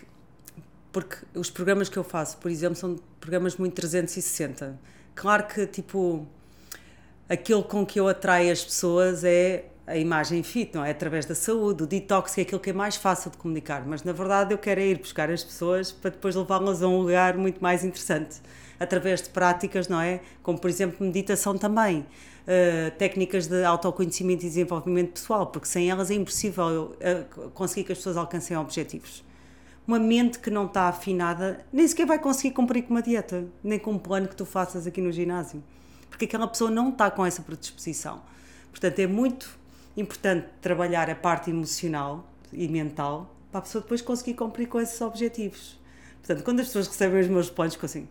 Porque 0.89 1.17
os 1.35 1.49
programas 1.49 1.89
que 1.89 1.97
eu 1.97 2.03
faço, 2.05 2.37
por 2.37 2.49
exemplo, 2.49 2.77
são 2.77 2.95
programas 3.19 3.57
muito 3.57 3.73
360. 3.73 4.79
Claro 5.13 5.47
que, 5.47 5.67
tipo, 5.67 6.25
aquilo 7.27 7.61
com 7.61 7.85
que 7.85 7.99
eu 7.99 8.07
atraio 8.07 8.53
as 8.53 8.63
pessoas 8.63 9.25
é 9.25 9.65
a 9.85 9.97
imagem 9.97 10.43
fit, 10.43 10.73
não 10.75 10.85
é? 10.85 10.91
Através 10.91 11.25
da 11.25 11.35
saúde, 11.35 11.83
o 11.83 11.85
detox, 11.85 12.35
que 12.35 12.39
é 12.39 12.43
aquilo 12.43 12.61
que 12.61 12.69
é 12.69 12.73
mais 12.73 12.95
fácil 12.95 13.31
de 13.31 13.37
comunicar. 13.37 13.85
Mas 13.85 14.03
na 14.03 14.13
verdade 14.13 14.53
eu 14.53 14.57
quero 14.57 14.79
é 14.79 14.87
ir 14.87 14.99
buscar 14.99 15.29
as 15.29 15.43
pessoas 15.43 15.91
para 15.91 16.11
depois 16.11 16.35
levá-las 16.35 16.81
a 16.81 16.87
um 16.87 16.99
lugar 16.99 17.37
muito 17.37 17.61
mais 17.61 17.83
interessante, 17.83 18.39
através 18.79 19.21
de 19.21 19.29
práticas, 19.29 19.89
não 19.89 19.99
é? 19.99 20.21
Como 20.41 20.57
por 20.57 20.69
exemplo 20.69 21.05
meditação 21.05 21.57
também. 21.57 22.05
Uh, 22.47 22.89
técnicas 22.97 23.45
de 23.45 23.63
autoconhecimento 23.63 24.43
e 24.43 24.47
desenvolvimento 24.47 25.11
pessoal, 25.11 25.47
porque 25.47 25.67
sem 25.67 25.89
elas 25.89 26.09
é 26.09 26.15
impossível 26.15 26.95
uh, 26.95 27.49
conseguir 27.51 27.83
que 27.83 27.91
as 27.91 27.99
pessoas 27.99 28.17
alcancem 28.17 28.57
objetivos. 28.57 29.23
Uma 29.85 29.99
mente 29.99 30.39
que 30.39 30.49
não 30.49 30.65
está 30.65 30.83
afinada 30.83 31.65
nem 31.71 31.87
sequer 31.87 32.05
vai 32.07 32.17
conseguir 32.17 32.51
cumprir 32.53 32.83
com 32.83 32.91
uma 32.91 33.01
dieta, 33.01 33.45
nem 33.63 33.77
com 33.77 33.91
um 33.91 33.99
plano 33.99 34.27
que 34.27 34.35
tu 34.35 34.45
faças 34.45 34.87
aqui 34.87 35.01
no 35.01 35.11
ginásio, 35.11 35.63
porque 36.09 36.25
aquela 36.25 36.47
pessoa 36.47 36.71
não 36.71 36.89
está 36.89 37.11
com 37.11 37.25
essa 37.25 37.41
predisposição. 37.41 38.21
Portanto, 38.71 38.99
é 38.99 39.07
muito 39.07 39.57
importante 39.97 40.47
trabalhar 40.61 41.09
a 41.09 41.15
parte 41.15 41.49
emocional 41.49 42.27
e 42.53 42.67
mental 42.67 43.33
para 43.51 43.59
a 43.59 43.61
pessoa 43.63 43.81
depois 43.81 44.01
conseguir 44.01 44.35
cumprir 44.35 44.67
com 44.67 44.79
esses 44.79 44.99
objetivos. 45.01 45.79
Portanto, 46.19 46.43
quando 46.43 46.59
as 46.59 46.67
pessoas 46.67 46.87
recebem 46.87 47.21
os 47.21 47.27
meus 47.27 47.49
planos, 47.49 47.73
ficam 47.73 47.87
assim: 47.87 48.07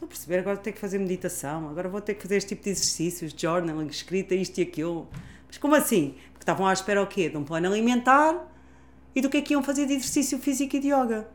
estou 0.00 0.06
a 0.06 0.08
perceber, 0.08 0.38
agora 0.38 0.56
vou 0.56 0.64
ter 0.64 0.72
que 0.72 0.78
fazer 0.78 0.98
meditação, 0.98 1.68
agora 1.68 1.88
vou 1.88 2.00
ter 2.00 2.14
que 2.14 2.22
fazer 2.22 2.36
este 2.36 2.48
tipo 2.50 2.64
de 2.64 2.70
exercícios, 2.70 3.34
journaling, 3.36 3.86
escrita, 3.88 4.34
isto 4.34 4.58
e 4.58 4.62
aquilo. 4.62 5.06
Mas 5.46 5.58
como 5.58 5.74
assim? 5.74 6.14
Porque 6.32 6.42
estavam 6.42 6.66
à 6.66 6.72
espera 6.72 7.02
o 7.02 7.06
quê? 7.06 7.28
De 7.28 7.36
um 7.36 7.44
plano 7.44 7.66
alimentar 7.66 8.50
e 9.14 9.20
do 9.20 9.28
que 9.28 9.36
é 9.36 9.42
que 9.42 9.52
iam 9.52 9.62
fazer 9.62 9.84
de 9.86 9.94
exercício 9.94 10.38
físico 10.38 10.76
e 10.76 10.80
de 10.80 10.88
yoga. 10.88 11.28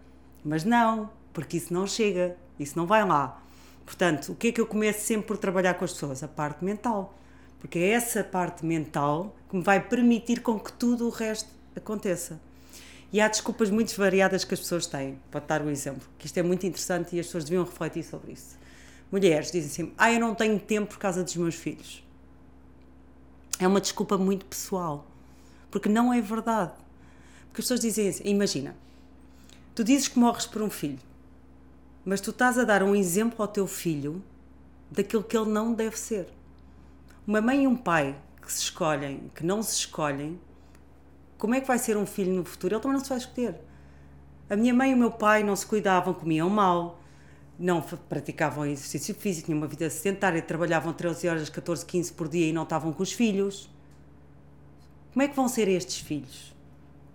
Mas 0.44 0.64
não, 0.64 1.12
porque 1.32 1.58
isso 1.58 1.72
não 1.74 1.86
chega, 1.86 2.36
isso 2.60 2.78
não 2.78 2.88
vai 2.88 3.06
lá. 3.06 3.40
Portanto, 3.86 4.32
o 4.32 4.36
que 4.36 4.48
é 4.48 4.52
que 4.52 4.60
eu 4.60 4.66
começo 4.66 5.06
sempre 5.06 5.28
por 5.28 5.38
trabalhar 5.38 5.76
com 5.76 5.86
as 5.86 5.94
pessoas? 5.94 6.24
A 6.24 6.28
parte 6.28 6.66
mental. 6.66 7.14
Porque 7.60 7.78
é 7.78 7.90
essa 7.90 8.24
parte 8.24 8.66
mental 8.66 9.36
que 9.48 9.56
me 9.56 9.64
vai 9.64 9.80
permitir 9.80 10.42
com 10.42 10.60
que 10.60 10.74
tudo 10.74 11.06
o 11.06 11.12
resto 11.12 11.50
aconteça. 11.76 12.42
E 13.16 13.22
há 13.22 13.30
desculpas 13.30 13.70
muito 13.70 13.96
variadas 13.96 14.44
que 14.44 14.54
as 14.54 14.60
pessoas 14.60 14.86
têm. 14.86 15.18
Pode 15.32 15.48
dar 15.48 15.62
o 15.62 15.70
exemplo, 15.70 16.06
que 16.20 16.26
isto 16.26 16.38
é 16.38 16.44
muito 16.44 16.68
interessante 16.68 17.16
e 17.16 17.20
as 17.22 17.28
pessoas 17.28 17.46
deviam 17.46 17.64
refletir 17.64 18.04
sobre 18.04 18.34
isso. 18.34 18.58
Mulheres 19.10 19.54
dizem 19.54 19.86
assim: 19.86 19.94
Ah, 19.98 20.12
eu 20.12 20.20
não 20.20 20.36
tenho 20.36 20.60
tempo 20.60 20.88
por 20.88 20.98
causa 20.98 21.24
dos 21.24 21.34
meus 21.38 21.56
filhos. 21.56 22.04
É 23.58 23.66
uma 23.66 23.80
desculpa 23.80 24.18
muito 24.18 24.46
pessoal. 24.46 25.08
Porque 25.72 25.88
não 25.88 26.14
é 26.14 26.20
verdade. 26.20 26.74
Porque 27.48 27.62
as 27.62 27.68
pessoas 27.68 27.80
dizem 27.80 28.10
assim: 28.10 28.24
Imagina, 28.26 28.76
tu 29.74 29.82
dizes 29.82 30.10
que 30.10 30.20
morres 30.20 30.46
por 30.46 30.62
um 30.62 30.70
filho, 30.70 31.00
mas 32.04 32.20
tu 32.20 32.32
estás 32.32 32.60
a 32.60 32.66
dar 32.66 32.84
um 32.84 32.94
exemplo 32.94 33.42
ao 33.42 33.48
teu 33.48 33.66
filho 33.66 34.22
daquilo 34.92 35.24
que 35.24 35.38
ele 35.38 35.50
não 35.50 35.74
deve 35.74 35.98
ser. 35.98 36.28
Uma 37.26 37.40
mãe 37.40 37.64
e 37.64 37.68
um 37.68 37.78
pai 37.78 38.14
que 38.42 38.52
se 38.52 38.64
escolhem, 38.64 39.32
que 39.34 39.46
não 39.46 39.64
se 39.64 39.74
escolhem, 39.74 40.38
como 41.38 41.56
é 41.56 41.62
que 41.62 41.68
vai 41.68 41.78
ser 41.78 41.98
um 41.98 42.06
filho 42.06 42.34
no 42.34 42.46
futuro? 42.46 42.76
Ele 42.76 42.82
também 42.82 42.98
não 42.98 43.04
se 43.04 43.10
vai 43.10 43.18
escolher. 43.18 43.56
A 44.50 44.56
minha 44.56 44.74
mãe 44.74 44.92
e 44.92 44.94
o 44.94 44.98
meu 44.98 45.12
pai 45.12 45.44
não 45.44 45.56
se 45.56 45.66
cuidavam, 45.66 46.14
comiam 46.14 46.50
mal, 46.50 47.00
não 47.58 47.82
praticavam 47.82 48.66
exercício 48.66 49.16
físico, 49.16 49.48
tinham 49.48 49.58
uma 49.58 49.68
vida 49.68 49.90
sedentária, 49.90 50.42
trabalhavam 50.42 50.94
13 50.94 51.28
horas, 51.28 51.50
14, 51.50 51.86
15 51.86 52.14
por 52.14 52.28
dia 52.28 52.48
e 52.48 52.54
não 52.54 52.64
estavam 52.64 52.94
com 52.94 53.02
os 53.02 53.12
filhos. 53.12 53.70
Como 55.14 55.24
é 55.24 55.28
que 55.28 55.36
vão 55.36 55.48
ser 55.48 55.68
estes 55.68 56.00
filhos, 56.00 56.54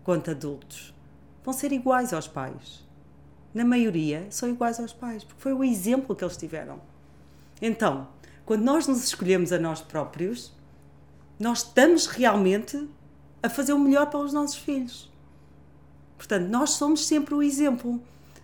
quanto 0.03 0.31
adultos? 0.31 0.95
Vão 1.45 1.53
ser 1.53 1.73
iguais 1.73 2.13
aos 2.13 2.27
pais. 2.27 2.87
Na 3.53 3.65
maioria, 3.65 4.27
são 4.31 4.49
iguais 4.49 4.81
aos 4.81 4.93
pais, 4.93 5.25
porque 5.25 5.41
foi 5.41 5.53
o 5.53 5.63
exemplo 5.63 6.17
que 6.17 6.25
eles 6.25 6.37
tiveram. 6.37 6.81
Então, 7.61 8.09
quando 8.45 8.63
nós 8.63 8.87
nos 8.87 9.05
escolhemos 9.05 9.53
a 9.53 9.59
nós 9.59 9.81
próprios, 9.81 10.53
nós 11.39 11.59
estamos 11.59 12.07
realmente 12.07 12.89
a 13.43 13.49
fazer 13.49 13.73
o 13.73 13.79
melhor 13.79 14.07
para 14.07 14.21
os 14.21 14.33
nossos 14.33 14.57
filhos. 14.57 15.11
Portanto, 16.17 16.49
nós 16.49 16.71
somos 16.71 17.07
sempre 17.07 17.35
o 17.35 17.43
exemplo. 17.43 18.01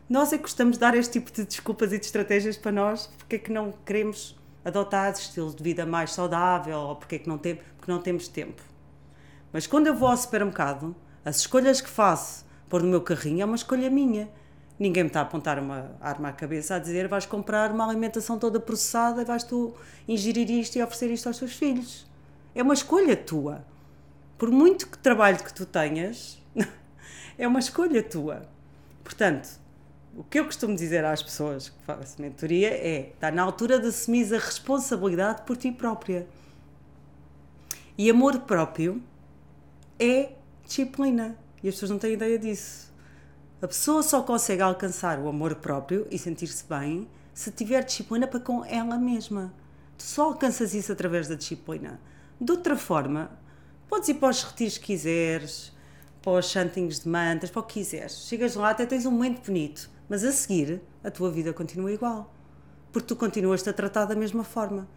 Nós 0.09 0.33
é 0.33 0.37
que 0.37 0.45
gostamos 0.45 0.77
de 0.77 0.81
dar 0.81 0.95
este 0.95 1.21
tipo 1.21 1.31
de 1.31 1.45
desculpas 1.45 1.93
e 1.93 1.99
de 1.99 2.07
estratégias 2.07 2.57
para 2.57 2.73
nós, 2.73 3.07
porque 3.19 3.37
é 3.37 3.39
que 3.39 3.53
não 3.53 3.73
queremos 3.85 4.37
adotar 4.65 5.13
estilos 5.13 5.55
de 5.55 5.63
vida 5.63 5.85
mais 5.85 6.13
saudável 6.13 6.79
ou 6.79 6.97
porque 6.97 7.17
é 7.17 7.19
que 7.19 7.29
não, 7.29 7.39
tem, 7.39 7.57
porque 7.77 7.91
não 7.91 8.01
temos 8.01 8.29
tempo. 8.29 8.63
Mas 9.53 9.67
quando 9.67 9.87
eu 9.87 9.95
vou 9.95 10.09
ao 10.09 10.17
supermercado, 10.17 10.95
as 11.25 11.39
escolhas 11.39 11.81
que 11.81 11.89
faço 11.89 12.45
pôr 12.69 12.83
no 12.83 12.89
meu 12.89 13.01
carrinho 13.01 13.43
é 13.43 13.45
uma 13.45 13.57
escolha 13.57 13.91
minha. 13.91 14.29
Ninguém 14.79 15.05
me 15.05 15.09
está 15.09 15.21
a 15.21 15.23
apontar 15.23 15.59
uma 15.59 15.97
arma 16.01 16.29
à 16.29 16.33
cabeça 16.33 16.75
a 16.75 16.79
dizer 16.79 17.09
vais 17.09 17.27
comprar 17.27 17.71
uma 17.71 17.87
alimentação 17.89 18.39
toda 18.39 18.61
processada 18.61 19.23
e 19.23 19.25
vais 19.25 19.45
tu 19.45 19.75
ingerir 20.07 20.51
isto 20.51 20.77
e 20.77 20.83
oferecer 20.83 21.11
isto 21.11 21.27
aos 21.29 21.39
teus 21.39 21.53
filhos. 21.53 22.07
É 22.55 22.63
uma 22.63 22.75
escolha 22.75 23.17
tua. 23.17 23.65
Por 24.39 24.51
muito 24.51 24.89
que 24.89 24.99
trabalho 24.99 25.43
que 25.43 25.53
tu 25.53 25.65
tenhas, 25.65 26.41
é 27.39 27.49
uma 27.49 27.59
escolha 27.59 28.03
tua. 28.03 28.43
Portanto, 29.03 29.49
o 30.17 30.25
que 30.25 30.39
eu 30.39 30.45
costumo 30.45 30.75
dizer 30.75 31.05
às 31.05 31.23
pessoas 31.23 31.69
que 31.69 31.83
faço 31.85 32.21
mentoria 32.21 32.71
é: 32.71 33.11
está 33.15 33.31
na 33.31 33.43
altura 33.43 33.79
de 33.79 33.89
assumir 33.89 34.35
a 34.35 34.39
responsabilidade 34.39 35.43
por 35.43 35.57
ti 35.57 35.71
própria. 35.71 36.27
E 37.99 38.11
amor 38.11 38.41
próprio 38.41 39.03
é 39.99 40.33
disciplina. 40.67 41.37
E 41.63 41.69
as 41.69 41.75
pessoas 41.75 41.91
não 41.91 41.99
têm 41.99 42.13
ideia 42.13 42.39
disso. 42.39 42.93
A 43.61 43.67
pessoa 43.67 44.03
só 44.03 44.23
consegue 44.23 44.61
alcançar 44.61 45.19
o 45.19 45.29
amor 45.29 45.55
próprio 45.57 46.07
e 46.11 46.19
sentir-se 46.19 46.65
bem 46.69 47.09
se 47.33 47.51
tiver 47.51 47.83
disciplina 47.85 48.27
para 48.27 48.41
com 48.41 48.65
ela 48.65 48.99
mesma. 48.99 49.53
Tu 49.97 50.05
só 50.05 50.25
alcanças 50.25 50.75
isso 50.75 50.93
através 50.93 51.27
da 51.27 51.35
disciplina. 51.35 51.99
De 52.39 52.53
outra 52.53 52.77
forma, 52.77 53.31
podes 53.89 54.09
ir 54.09 54.15
para 54.15 54.31
os 54.31 54.43
retiros 54.43 54.79
que 54.79 54.87
quiseres, 54.87 55.73
para 56.23 56.33
os 56.33 56.51
chantings 56.51 57.01
de 57.01 57.09
mantas, 57.09 57.51
para 57.51 57.61
o 57.61 57.63
que 57.63 57.75
quiseres. 57.75 58.27
Chegas 58.27 58.55
lá, 58.55 58.71
até 58.71 58.85
tens 58.85 59.07
um 59.07 59.11
momento 59.11 59.47
bonito, 59.47 59.91
mas 60.09 60.25
a 60.25 60.33
seguir 60.33 60.83
a 61.05 61.11
tua 61.11 61.31
vida 61.31 61.53
continua 61.53 61.93
igual. 61.93 62.35
Porque 62.93 63.07
tu 63.09 63.17
continuas-te 63.17 63.71
a 63.71 63.73
tratar 63.73 64.07
da 64.07 64.15
mesma 64.15 64.43
forma, 64.43 64.89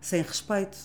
sem 0.00 0.22
respeito. 0.22 0.76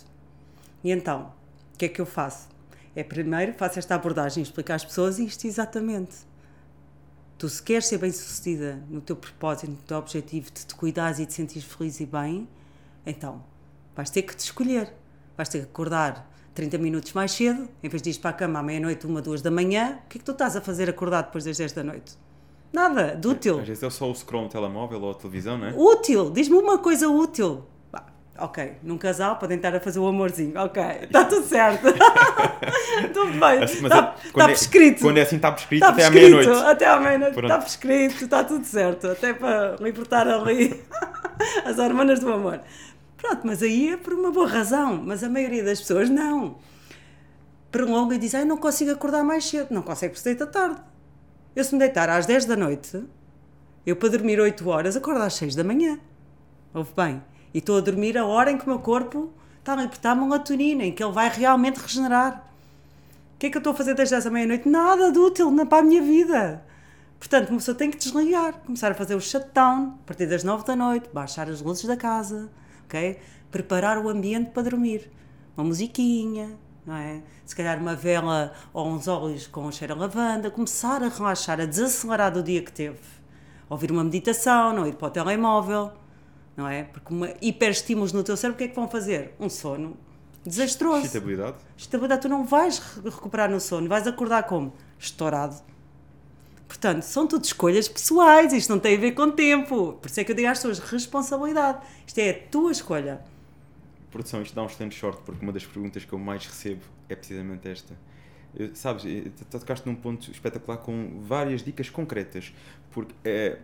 E 0.84 0.92
então, 0.92 1.34
o 1.74 1.78
que 1.78 1.86
é 1.86 1.90
que 1.90 2.02
eu 2.02 2.06
faço? 2.06 2.48
É 2.96 3.04
primeiro 3.04 3.54
faço 3.54 3.80
esta 3.80 3.96
abordagem, 3.96 4.44
explicar 4.44 4.76
às 4.76 4.86
pessoas 4.86 5.18
isto 5.18 5.48
exatamente. 5.48 6.18
Tu, 7.38 7.50
se 7.50 7.64
queres 7.64 7.88
ser 7.88 7.98
bem-sucedida 7.98 8.84
no 8.88 9.02
teu 9.02 9.16
propósito, 9.16 9.72
no 9.72 9.78
teu 9.78 9.98
objetivo 9.98 10.52
de 10.52 10.66
te 10.66 10.76
cuidares 10.76 11.18
e 11.18 11.22
de 11.22 11.28
te 11.28 11.34
sentir 11.34 11.62
feliz 11.62 12.00
e 12.00 12.06
bem, 12.06 12.48
então 13.06 13.44
vais 13.96 14.10
ter 14.10 14.22
que 14.22 14.36
te 14.36 14.42
escolher. 14.42 14.94
Vais 15.36 15.50
ter 15.50 15.60
que 15.60 15.66
acordar 15.66 16.31
30 16.54 16.78
minutos 16.78 17.14
mais 17.14 17.32
cedo, 17.32 17.68
em 17.82 17.90
vez 17.90 18.02
de 18.02 18.10
ir 18.10 18.20
para 18.20 18.32
a 18.32 18.34
cama 18.34 18.60
à 18.60 18.64
meia-noite, 18.64 19.06
uma, 19.06 19.22
duas 19.22 19.42
da 19.42 19.50
manhã. 19.52 20.00
O 20.06 20.10
que 20.10 20.18
é 20.18 20.20
que 20.20 20.26
tu 20.26 20.32
estás 20.32 20.56
a 20.56 20.62
fazer 20.62 20.90
acordado 20.90 21.26
depois 21.28 21.46
das 21.46 21.58
10 21.58 21.72
da 21.72 21.84
noite? 21.84 22.18
Nada, 22.74 23.16
de 23.16 23.28
útil. 23.28 23.60
Às 23.60 23.68
vezes 23.68 23.84
é 23.84 23.90
só 23.90 24.10
o 24.10 24.16
scroll 24.16 24.44
no 24.44 24.50
telemóvel 24.50 25.02
ou 25.02 25.12
a 25.12 25.14
televisão, 25.14 25.58
não 25.58 25.68
é? 25.68 25.74
Útil, 25.76 26.32
diz-me 26.32 26.56
uma 26.56 26.78
coisa 26.78 27.10
útil. 27.10 27.66
Ok, 28.38 28.78
num 28.82 28.98
casal 28.98 29.36
podem 29.36 29.58
estar 29.58 29.76
a 29.76 29.80
fazer 29.80 30.00
o 30.00 30.08
amorzinho. 30.08 30.58
Ok, 30.58 30.82
está 31.04 31.26
tudo 31.30 31.46
certo. 31.46 31.88
tudo 33.14 33.32
bem. 33.34 33.64
Assim, 33.64 33.84
está, 33.84 34.16
é, 34.24 34.28
está 34.28 34.44
é, 34.44 34.48
prescrito. 34.48 35.02
Quando 35.02 35.18
é 35.18 35.22
assim, 35.22 35.36
está 35.36 35.52
prescrito 35.52 35.86
está 35.86 35.94
até 35.94 36.06
à 36.06 36.10
meia-noite. 36.10 36.50
Até 36.50 36.86
à 36.88 37.00
meia-noite. 37.00 37.40
Está 37.40 37.58
prescrito, 37.60 38.24
está 38.24 38.44
tudo 38.44 38.66
certo. 38.66 39.08
Até 39.08 39.34
para 39.34 39.76
libertar 39.80 40.28
ali 40.28 40.82
as 41.66 41.78
hormonas 41.78 42.20
do 42.20 42.34
amor. 42.34 42.62
Pronto, 43.22 43.46
mas 43.46 43.62
aí 43.62 43.90
é 43.90 43.98
por 43.98 44.14
uma 44.14 44.32
boa 44.32 44.48
razão. 44.48 45.02
Mas 45.06 45.24
a 45.24 45.30
maioria 45.30 45.64
das 45.64 45.80
pessoas 45.80 46.10
não. 46.10 46.58
Prolonga 47.72 48.16
e 48.16 48.18
diz: 48.18 48.34
ah, 48.34 48.44
não 48.44 48.58
consigo 48.58 48.92
acordar 48.92 49.24
mais 49.24 49.46
cedo. 49.46 49.68
Não 49.70 49.84
consegue 49.84 50.18
se 50.18 50.26
deita 50.26 50.48
tarde. 50.48 50.82
Eu 51.56 51.64
se 51.64 51.74
me 51.74 51.80
deitar 51.80 52.10
às 52.10 52.26
10 52.26 52.46
da 52.46 52.56
noite, 52.56 53.04
eu 53.86 53.96
para 53.96 54.10
dormir 54.10 54.40
8 54.40 54.68
horas 54.68 54.98
acordo 54.98 55.22
às 55.22 55.36
6 55.36 55.54
da 55.54 55.64
manhã. 55.64 56.00
Ouve 56.74 56.92
bem. 56.96 57.22
E 57.54 57.60
estou 57.60 57.78
a 57.78 57.82
dormir 57.82 58.18
a 58.18 58.26
hora 58.26 58.52
em 58.52 58.58
que 58.58 58.66
o 58.66 58.70
meu 58.70 58.80
corpo 58.80 59.32
está 59.60 59.74
a 59.74 59.76
libertar 59.76 60.16
melatonina, 60.16 60.84
em 60.84 60.92
que 60.92 61.04
ele 61.04 61.12
vai 61.12 61.30
realmente 61.30 61.78
regenerar. 61.78 62.52
O 63.36 63.38
que 63.38 63.48
é 63.48 63.50
que 63.50 63.58
eu 63.58 63.60
estou 63.60 63.74
a 63.74 63.76
fazer 63.76 63.94
das 63.94 64.10
10 64.10 64.24
da 64.24 64.32
meia-noite? 64.32 64.68
Nada 64.68 65.12
de 65.12 65.20
útil 65.20 65.54
para 65.68 65.80
a 65.80 65.84
minha 65.84 66.02
vida. 66.02 66.64
Portanto, 67.20 67.50
uma 67.50 67.58
pessoa 67.58 67.76
tem 67.76 67.92
que 67.92 67.98
desligar, 67.98 68.54
começar 68.66 68.92
a 68.92 68.96
fazer 68.96 69.14
o 69.14 69.22
shutdown 69.22 70.00
a 70.02 70.08
partir 70.08 70.26
das 70.26 70.44
9 70.44 70.66
da 70.66 70.76
noite, 70.76 71.10
baixar 71.14 71.48
as 71.50 71.62
luzes 71.62 71.86
da 71.86 71.98
casa, 71.98 72.50
ok? 72.92 73.20
Preparar 73.50 73.98
o 73.98 74.10
ambiente 74.10 74.52
para 74.52 74.64
dormir. 74.64 75.10
Uma 75.56 75.66
musiquinha, 75.66 76.58
não 76.86 76.96
é? 76.96 77.22
Se 77.46 77.56
calhar 77.56 77.80
uma 77.80 77.96
vela 77.96 78.54
ou 78.74 78.88
uns 78.88 79.08
óleos 79.08 79.48
com 79.48 79.72
cheiro 79.72 79.94
a 79.94 79.98
lavanda, 79.98 80.52
começar 80.52 81.02
a 81.02 81.08
relaxar, 81.08 81.62
a 81.62 81.66
desacelerar 81.66 82.32
do 82.32 82.44
dia 82.44 82.62
que 82.62 82.72
teve. 82.72 83.00
Ouvir 83.70 83.92
uma 83.92 84.04
meditação, 84.04 84.74
não 84.74 84.86
ir 84.86 84.96
para 84.96 85.08
o 85.08 85.12
telemóvel 85.12 85.94
não 86.56 86.68
é? 86.68 86.84
Porque 86.84 87.14
uma 87.14 87.34
hiperestímulos 87.42 88.14
no 88.14 88.24
teu 88.24 88.36
cérebro, 88.38 88.56
o 88.56 88.58
que 88.58 88.66
é 88.66 88.68
que 88.68 88.76
vão 88.76 88.88
fazer? 88.88 89.36
Um 89.40 89.50
sono 89.50 89.98
desastroso. 90.44 91.06
Estabilidade. 91.06 91.58
Estabilidade, 91.78 92.22
tu 92.22 92.30
não 92.30 92.44
vais 92.46 92.80
recuperar 93.04 93.50
no 93.50 93.60
sono, 93.60 93.88
vais 93.88 94.08
acordar 94.08 94.44
como? 94.44 94.74
Estourado. 94.98 95.56
Portanto, 96.72 97.04
são 97.04 97.28
tudo 97.28 97.44
escolhas 97.44 97.90
pessoais, 97.90 98.54
isto 98.54 98.70
não 98.70 98.80
tem 98.80 98.96
a 98.96 99.00
ver 99.00 99.12
com 99.12 99.30
tempo. 99.30 99.92
Por 100.02 100.10
isso 100.10 100.22
é 100.22 100.24
que 100.24 100.32
eu 100.32 100.36
digo 100.36 100.48
às 100.48 100.58
pessoas, 100.58 100.80
responsabilidade. 100.80 101.80
Isto 102.08 102.20
é 102.20 102.30
a 102.30 102.34
tua 102.50 102.72
escolha. 102.72 103.20
Produção, 104.10 104.42
isto 104.42 104.56
dá 104.56 104.64
um 104.64 104.68
excelente 104.68 104.96
short, 104.96 105.22
porque 105.26 105.44
uma 105.44 105.52
das 105.52 105.66
perguntas 105.66 106.06
que 106.06 106.14
eu 106.14 106.18
mais 106.18 106.46
recebo 106.46 106.80
é 107.10 107.16
precisamente 107.16 107.68
esta. 107.68 107.94
Eu, 108.56 108.74
sabes, 108.74 109.04
tu 109.50 109.60
tocaste 109.60 109.86
num 109.86 109.96
ponto 109.96 110.32
espetacular 110.32 110.78
com 110.78 111.20
várias 111.20 111.62
dicas 111.62 111.90
concretas, 111.90 112.54
porque 112.90 113.14
é, 113.26 113.60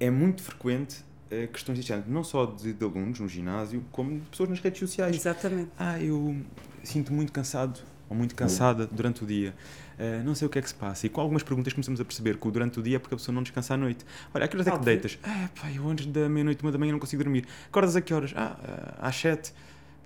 é 0.00 0.10
muito 0.10 0.42
frequente 0.42 1.04
uh, 1.30 1.48
questões 1.52 1.84
género, 1.84 2.10
não 2.10 2.24
só 2.24 2.46
de, 2.46 2.72
de, 2.72 2.82
alunos 2.82 3.20
no 3.20 3.28
ginásio, 3.28 3.84
como 3.92 4.20
de 4.20 4.26
pessoas 4.30 4.48
nas 4.48 4.60
redes 4.60 4.80
sociais. 4.80 5.14
Exatamente. 5.14 5.70
Ah, 5.78 6.00
eu 6.00 6.34
sinto 6.82 7.12
muito 7.12 7.30
cansado 7.30 7.78
ou 8.08 8.16
muito 8.16 8.34
cansada 8.34 8.86
durante 8.86 9.22
o 9.22 9.26
dia. 9.26 9.54
Uh, 9.98 10.22
não 10.24 10.32
sei 10.32 10.46
o 10.46 10.50
que 10.50 10.60
é 10.60 10.62
que 10.62 10.68
se 10.68 10.74
passa. 10.74 11.06
E 11.06 11.08
com 11.08 11.20
algumas 11.20 11.42
perguntas 11.42 11.72
começamos 11.72 12.00
a 12.00 12.04
perceber 12.04 12.38
que 12.38 12.50
durante 12.50 12.78
o 12.78 12.82
dia 12.82 12.96
é 12.96 12.98
porque 13.00 13.14
a 13.14 13.18
pessoa 13.18 13.34
não 13.34 13.42
descansa 13.42 13.74
à 13.74 13.76
noite. 13.76 14.06
Olha, 14.32 14.44
a 14.44 14.48
que 14.48 14.56
horas 14.56 14.68
é 14.68 14.70
que 14.70 14.78
deitas? 14.78 15.18
Ah, 15.24 15.48
pá, 15.60 15.72
eu 15.72 15.88
antes 15.88 16.06
da 16.06 16.28
meia-noite, 16.28 16.62
uma 16.62 16.70
da 16.70 16.78
manhã 16.78 16.92
não 16.92 17.00
consigo 17.00 17.24
dormir. 17.24 17.46
Acordas 17.66 17.96
a 17.96 18.00
que 18.00 18.14
horas? 18.14 18.32
Ah, 18.36 18.56
eh, 18.62 18.94
às 19.00 19.16
sete. 19.16 19.52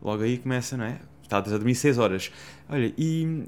Logo 0.01 0.23
aí 0.23 0.39
começa, 0.39 0.79
não 0.79 0.87
é? 0.87 0.99
Estás 1.23 1.53
a 1.53 1.59
dormir 1.59 1.75
seis 1.75 1.99
horas. 1.99 2.33
Olha, 2.71 2.93
e, 2.97 3.47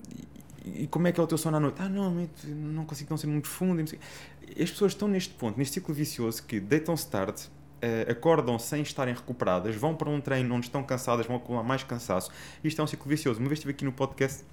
e 0.66 0.86
como 0.86 1.08
é 1.08 1.12
que 1.12 1.20
é 1.20 1.22
o 1.22 1.26
teu 1.26 1.38
sono 1.38 1.56
à 1.56 1.60
noite? 1.60 1.76
Ah, 1.80 1.88
não, 1.88 2.28
não 2.46 2.84
consigo 2.84 3.08
não 3.10 3.16
ser 3.16 3.26
muito 3.26 3.44
profundo. 3.44 3.82
As 3.82 4.70
pessoas 4.70 4.92
estão 4.92 5.08
neste 5.08 5.32
ponto, 5.34 5.58
neste 5.58 5.74
ciclo 5.74 5.94
vicioso 5.94 6.42
que 6.42 6.60
deitam-se 6.60 7.08
tarde, 7.08 7.42
uh, 7.82 8.10
acordam 8.10 8.58
sem 8.58 8.82
estarem 8.82 9.14
recuperadas, 9.14 9.74
vão 9.76 9.94
para 9.94 10.10
um 10.10 10.20
treino 10.20 10.54
onde 10.54 10.66
estão 10.66 10.82
cansadas, 10.82 11.26
vão 11.26 11.36
acumular 11.36 11.64
mais 11.64 11.82
cansaço. 11.82 12.30
Isto 12.62 12.80
é 12.80 12.84
um 12.84 12.86
ciclo 12.86 13.08
vicioso. 13.08 13.40
Uma 13.40 13.48
vez 13.48 13.58
estive 13.58 13.72
aqui 13.72 13.84
no 13.84 13.92
podcast 13.92 14.44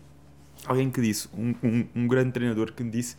alguém 0.65 0.89
que 0.89 1.01
disse, 1.01 1.27
um, 1.33 1.53
um, 1.63 1.87
um 1.95 2.07
grande 2.07 2.31
treinador 2.31 2.71
que 2.73 2.83
disse 2.83 3.15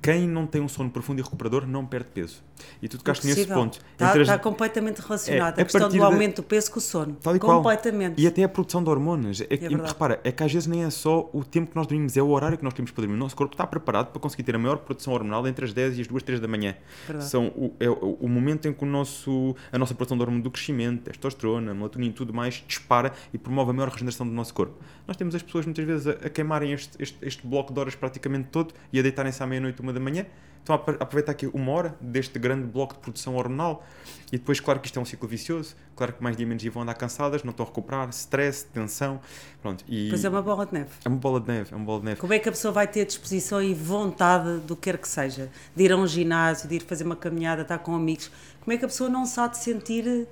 quem 0.00 0.28
não 0.28 0.46
tem 0.46 0.60
um 0.60 0.68
sono 0.68 0.90
profundo 0.90 1.20
e 1.20 1.22
recuperador 1.22 1.66
não 1.66 1.86
perde 1.86 2.08
peso. 2.12 2.42
E 2.80 2.88
tu 2.88 2.98
tocaste 2.98 3.26
nesse 3.26 3.46
ponto. 3.46 3.78
Está, 3.92 4.10
as- 4.12 4.16
está 4.16 4.38
completamente 4.38 4.98
relacionado. 5.00 5.58
É, 5.58 5.62
a 5.62 5.64
questão 5.64 5.80
a 5.80 5.84
partir 5.84 5.96
do 5.98 6.00
da- 6.00 6.06
aumento 6.06 6.36
do 6.36 6.42
peso 6.42 6.70
com 6.70 6.78
o 6.78 6.82
sono. 6.82 7.16
Tal 7.20 7.34
e 7.36 7.38
qual. 7.38 7.56
completamente. 7.62 8.20
E 8.20 8.26
até 8.26 8.42
a 8.44 8.48
produção 8.48 8.82
de 8.82 8.90
hormonas. 8.90 9.40
É, 9.40 9.44
que- 9.46 9.68
verdade. 9.68 9.88
repara, 9.88 10.20
é 10.22 10.30
que 10.32 10.42
às 10.42 10.52
vezes 10.52 10.66
nem 10.68 10.84
é 10.84 10.90
só 10.90 11.28
o 11.32 11.42
tempo 11.44 11.70
que 11.70 11.76
nós 11.76 11.86
dormimos, 11.86 12.16
é 12.16 12.22
o 12.22 12.28
horário 12.28 12.56
que 12.56 12.64
nós 12.64 12.74
temos 12.74 12.90
para 12.90 13.02
dormir. 13.02 13.16
O 13.16 13.18
nosso 13.18 13.34
corpo 13.36 13.54
está 13.54 13.66
preparado 13.66 14.08
para 14.12 14.20
conseguir 14.20 14.42
ter 14.44 14.54
a 14.54 14.58
maior 14.58 14.78
produção 14.78 15.12
hormonal 15.12 15.46
entre 15.48 15.64
as 15.64 15.72
10 15.72 15.98
e 15.98 16.00
as 16.02 16.06
2, 16.06 16.22
3 16.22 16.40
da 16.40 16.46
manhã. 16.48 16.76
Verdade. 17.06 17.28
São 17.30 17.46
o, 17.48 17.74
é 17.80 17.88
o, 17.88 18.18
o 18.20 18.28
momento 18.28 18.68
em 18.68 18.72
que 18.72 18.84
o 18.84 18.86
nosso, 18.86 19.56
a 19.72 19.78
nossa 19.78 19.94
produção 19.94 20.16
de 20.16 20.22
hormônio 20.22 20.42
do 20.44 20.50
crescimento, 20.50 21.02
testosterona, 21.04 21.74
melatonina 21.74 22.10
e 22.10 22.14
tudo 22.14 22.32
mais 22.32 22.62
dispara 22.66 23.12
e 23.32 23.38
promove 23.38 23.70
a 23.70 23.72
maior 23.74 23.88
regeneração 23.90 24.26
do 24.26 24.32
nosso 24.32 24.54
corpo. 24.54 24.74
Nós 25.06 25.16
temos 25.16 25.34
as 25.34 25.42
pessoas 25.42 25.64
muitas 25.64 25.84
vezes 25.84 26.06
a, 26.06 26.10
a 26.12 26.28
queimarem 26.30 26.72
este, 26.72 26.90
este, 27.02 27.18
este 27.22 27.46
bloco 27.46 27.72
de 27.72 27.80
horas 27.80 27.94
praticamente 27.94 28.48
todo 28.50 28.72
e 28.92 28.98
a 28.98 29.02
deitarem-se 29.02 29.42
à 29.42 29.46
meia-noite, 29.46 29.80
uma 29.80 29.92
da 29.92 30.00
manhã. 30.00 30.24
Estão 30.64 30.76
a 30.76 30.78
apro- 30.78 30.96
aproveitar 30.98 31.32
aqui 31.32 31.46
uma 31.52 31.70
hora 31.72 31.94
deste 32.00 32.38
grande 32.38 32.66
bloco 32.66 32.94
de 32.94 33.00
produção 33.00 33.36
hormonal 33.36 33.84
e 34.32 34.38
depois, 34.38 34.60
claro 34.60 34.80
que 34.80 34.86
isto 34.86 34.98
é 34.98 35.02
um 35.02 35.04
ciclo 35.04 35.28
vicioso, 35.28 35.76
claro 35.94 36.14
que 36.14 36.22
mais 36.22 36.38
dia 36.38 36.46
menos 36.46 36.62
dia 36.62 36.70
vão 36.70 36.82
andar 36.82 36.94
cansadas, 36.94 37.42
não 37.44 37.50
estão 37.50 37.66
a 37.66 37.68
recuperar, 37.68 38.08
stress, 38.08 38.64
tensão, 38.72 39.20
pronto. 39.60 39.84
E 39.86 40.08
Pois 40.08 40.24
é 40.24 40.28
uma 40.30 40.40
bola 40.40 40.64
de 40.64 40.72
neve. 40.72 40.88
é 41.04 41.08
uma 41.10 41.18
bola 41.18 41.38
de 41.38 41.48
neve, 41.48 41.74
é 41.74 41.76
uma 41.76 41.84
bola 41.84 41.98
de 42.00 42.04
neve. 42.06 42.20
Como 42.22 42.32
é 42.32 42.38
que 42.38 42.48
a 42.48 42.52
pessoa 42.52 42.72
vai 42.72 42.86
ter 42.88 43.04
disposição 43.04 43.62
e 43.62 43.74
vontade 43.74 44.58
do 44.60 44.74
que 44.74 44.90
quer 44.90 44.96
que 44.96 45.06
seja? 45.06 45.50
De 45.76 45.84
ir 45.84 45.92
a 45.92 45.96
um 45.98 46.06
ginásio, 46.06 46.66
de 46.66 46.76
ir 46.76 46.80
fazer 46.82 47.04
uma 47.04 47.14
caminhada, 47.16 47.60
estar 47.60 47.76
com 47.80 47.94
amigos. 47.94 48.30
Como 48.62 48.72
é 48.72 48.78
que 48.78 48.86
a 48.86 48.88
pessoa 48.88 49.10
não 49.10 49.26
se 49.26 49.38
há 49.38 49.46
de 49.46 49.58
sentir 49.58 50.26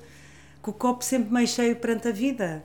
com 0.62 0.70
o 0.70 0.74
copo 0.74 1.04
sempre 1.04 1.30
meio 1.30 1.46
cheio 1.46 1.76
perante 1.76 2.08
a 2.08 2.12
vida? 2.12 2.64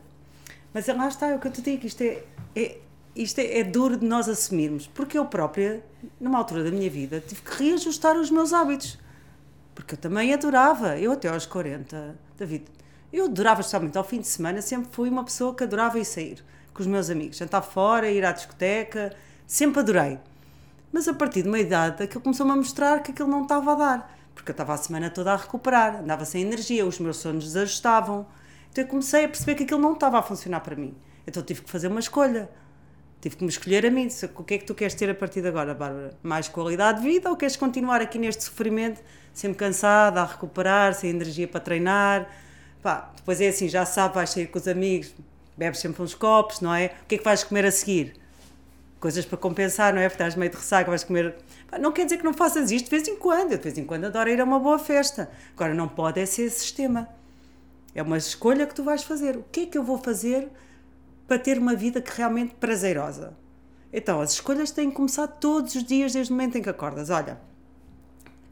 Mas 0.73 0.87
lá 0.87 1.09
está, 1.09 1.27
é 1.27 1.35
o 1.35 1.39
que 1.39 1.47
eu 1.49 1.51
te 1.51 1.61
digo, 1.61 1.85
isto 1.85 2.01
é, 2.01 2.23
é- 2.55 2.77
isto 3.21 3.39
é, 3.39 3.59
é 3.59 3.63
duro 3.63 3.97
de 3.97 4.05
nós 4.05 4.29
assumirmos. 4.29 4.87
Porque 4.87 5.17
eu 5.17 5.25
própria, 5.25 5.83
numa 6.19 6.37
altura 6.37 6.63
da 6.63 6.71
minha 6.71 6.89
vida, 6.89 7.23
tive 7.25 7.41
que 7.41 7.63
reajustar 7.63 8.15
os 8.17 8.29
meus 8.29 8.53
hábitos. 8.53 8.97
Porque 9.73 9.95
eu 9.95 9.97
também 9.97 10.33
adorava, 10.33 10.97
eu 10.97 11.11
até 11.11 11.29
aos 11.29 11.45
40, 11.45 12.15
David, 12.37 12.65
eu 13.11 13.25
adorava, 13.25 13.61
especialmente 13.61 13.97
ao 13.97 14.03
fim 14.03 14.19
de 14.19 14.27
semana, 14.27 14.61
sempre 14.61 14.89
fui 14.91 15.09
uma 15.09 15.23
pessoa 15.23 15.53
que 15.53 15.63
adorava 15.63 15.99
ir 15.99 16.05
sair 16.05 16.43
com 16.73 16.81
os 16.81 16.87
meus 16.87 17.09
amigos, 17.09 17.37
jantar 17.37 17.63
fora, 17.63 18.09
ir 18.09 18.23
à 18.23 18.31
discoteca, 18.31 19.15
sempre 19.47 19.79
adorei. 19.79 20.19
Mas 20.91 21.07
a 21.07 21.13
partir 21.13 21.41
de 21.41 21.47
uma 21.47 21.59
idade, 21.59 22.03
aquilo 22.03 22.21
começou-me 22.21 22.51
a 22.51 22.55
mostrar 22.55 23.01
que 23.01 23.11
aquilo 23.11 23.27
não 23.27 23.43
estava 23.43 23.71
a 23.71 23.75
dar, 23.75 24.17
porque 24.35 24.51
eu 24.51 24.53
estava 24.53 24.73
a 24.73 24.77
semana 24.77 25.09
toda 25.09 25.33
a 25.33 25.35
recuperar, 25.35 26.01
andava 26.01 26.23
sem 26.23 26.43
energia, 26.43 26.85
os 26.85 26.99
meus 26.99 27.17
sonhos 27.17 27.45
desajustavam. 27.45 28.27
Então 28.71 28.83
eu 28.83 28.87
comecei 28.87 29.25
a 29.25 29.27
perceber 29.27 29.55
que 29.55 29.63
aquilo 29.63 29.81
não 29.81 29.93
estava 29.93 30.19
a 30.19 30.21
funcionar 30.21 30.59
para 30.59 30.75
mim. 30.75 30.95
Então 31.25 31.41
tive 31.41 31.61
que 31.61 31.69
fazer 31.69 31.87
uma 31.87 31.99
escolha. 31.99 32.49
Tive 33.27 33.35
que 33.35 33.43
me 33.43 33.49
escolher 33.49 33.85
a 33.85 33.91
mim. 33.91 34.07
O 34.37 34.43
que 34.45 34.53
é 34.53 34.57
que 34.57 34.63
tu 34.63 34.73
queres 34.73 34.95
ter 34.95 35.09
a 35.09 35.13
partir 35.13 35.41
de 35.41 35.49
agora, 35.49 35.73
Bárbara? 35.73 36.17
Mais 36.23 36.47
qualidade 36.47 37.01
de 37.01 37.09
vida 37.09 37.29
ou 37.29 37.35
queres 37.35 37.57
continuar 37.57 38.01
aqui 38.01 38.17
neste 38.17 38.45
sofrimento, 38.45 39.01
sempre 39.33 39.57
cansada, 39.57 40.21
a 40.21 40.25
recuperar, 40.25 40.93
sem 40.93 41.09
energia 41.09 41.45
para 41.45 41.59
treinar? 41.59 42.29
Pá, 42.81 43.11
depois 43.17 43.41
é 43.41 43.49
assim, 43.49 43.67
já 43.67 43.85
sabe, 43.85 44.15
vais 44.15 44.29
sair 44.29 44.47
com 44.47 44.57
os 44.57 44.65
amigos, 44.65 45.13
bebes 45.57 45.81
sempre 45.81 46.01
uns 46.01 46.15
copos, 46.15 46.61
não 46.61 46.73
é? 46.73 46.93
O 47.03 47.05
que 47.05 47.15
é 47.15 47.17
que 47.17 47.23
vais 47.25 47.43
comer 47.43 47.65
a 47.65 47.71
seguir? 47.71 48.13
Coisas 48.97 49.25
para 49.25 49.37
compensar, 49.37 49.93
não 49.93 49.99
é? 49.99 50.07
Porque 50.07 50.23
estás 50.23 50.35
meio 50.35 50.49
de 50.49 50.55
ressaca, 50.55 50.89
vais 50.89 51.03
comer. 51.03 51.35
Pá, 51.69 51.77
não 51.77 51.91
quer 51.91 52.05
dizer 52.05 52.19
que 52.19 52.23
não 52.23 52.33
faças 52.33 52.71
isto 52.71 52.85
de 52.85 52.91
vez 52.91 53.09
em 53.09 53.17
quando. 53.17 53.51
Eu 53.51 53.57
de 53.57 53.63
vez 53.65 53.77
em 53.77 53.83
quando 53.83 54.05
adoro 54.05 54.29
ir 54.29 54.39
a 54.39 54.45
uma 54.45 54.57
boa 54.57 54.79
festa. 54.79 55.29
Agora, 55.53 55.73
não 55.73 55.89
pode 55.89 56.21
é 56.21 56.25
ser 56.25 56.49
sistema. 56.49 57.09
É 57.93 58.01
uma 58.01 58.17
escolha 58.17 58.65
que 58.65 58.73
tu 58.73 58.85
vais 58.85 59.03
fazer. 59.03 59.35
O 59.35 59.43
que 59.51 59.63
é 59.63 59.65
que 59.65 59.77
eu 59.77 59.83
vou 59.83 59.97
fazer 59.97 60.47
para 61.27 61.37
ter 61.37 61.57
uma 61.57 61.75
vida 61.75 62.01
que 62.01 62.15
realmente 62.15 62.55
prazerosa? 62.55 63.35
Então, 63.91 64.21
as 64.21 64.33
escolhas 64.33 64.71
têm 64.71 64.89
que 64.89 64.95
começar 64.95 65.27
todos 65.27 65.75
os 65.75 65.83
dias, 65.83 66.13
desde 66.13 66.31
o 66.31 66.35
momento 66.35 66.57
em 66.57 66.61
que 66.61 66.69
acordas. 66.69 67.09
Olha, 67.09 67.39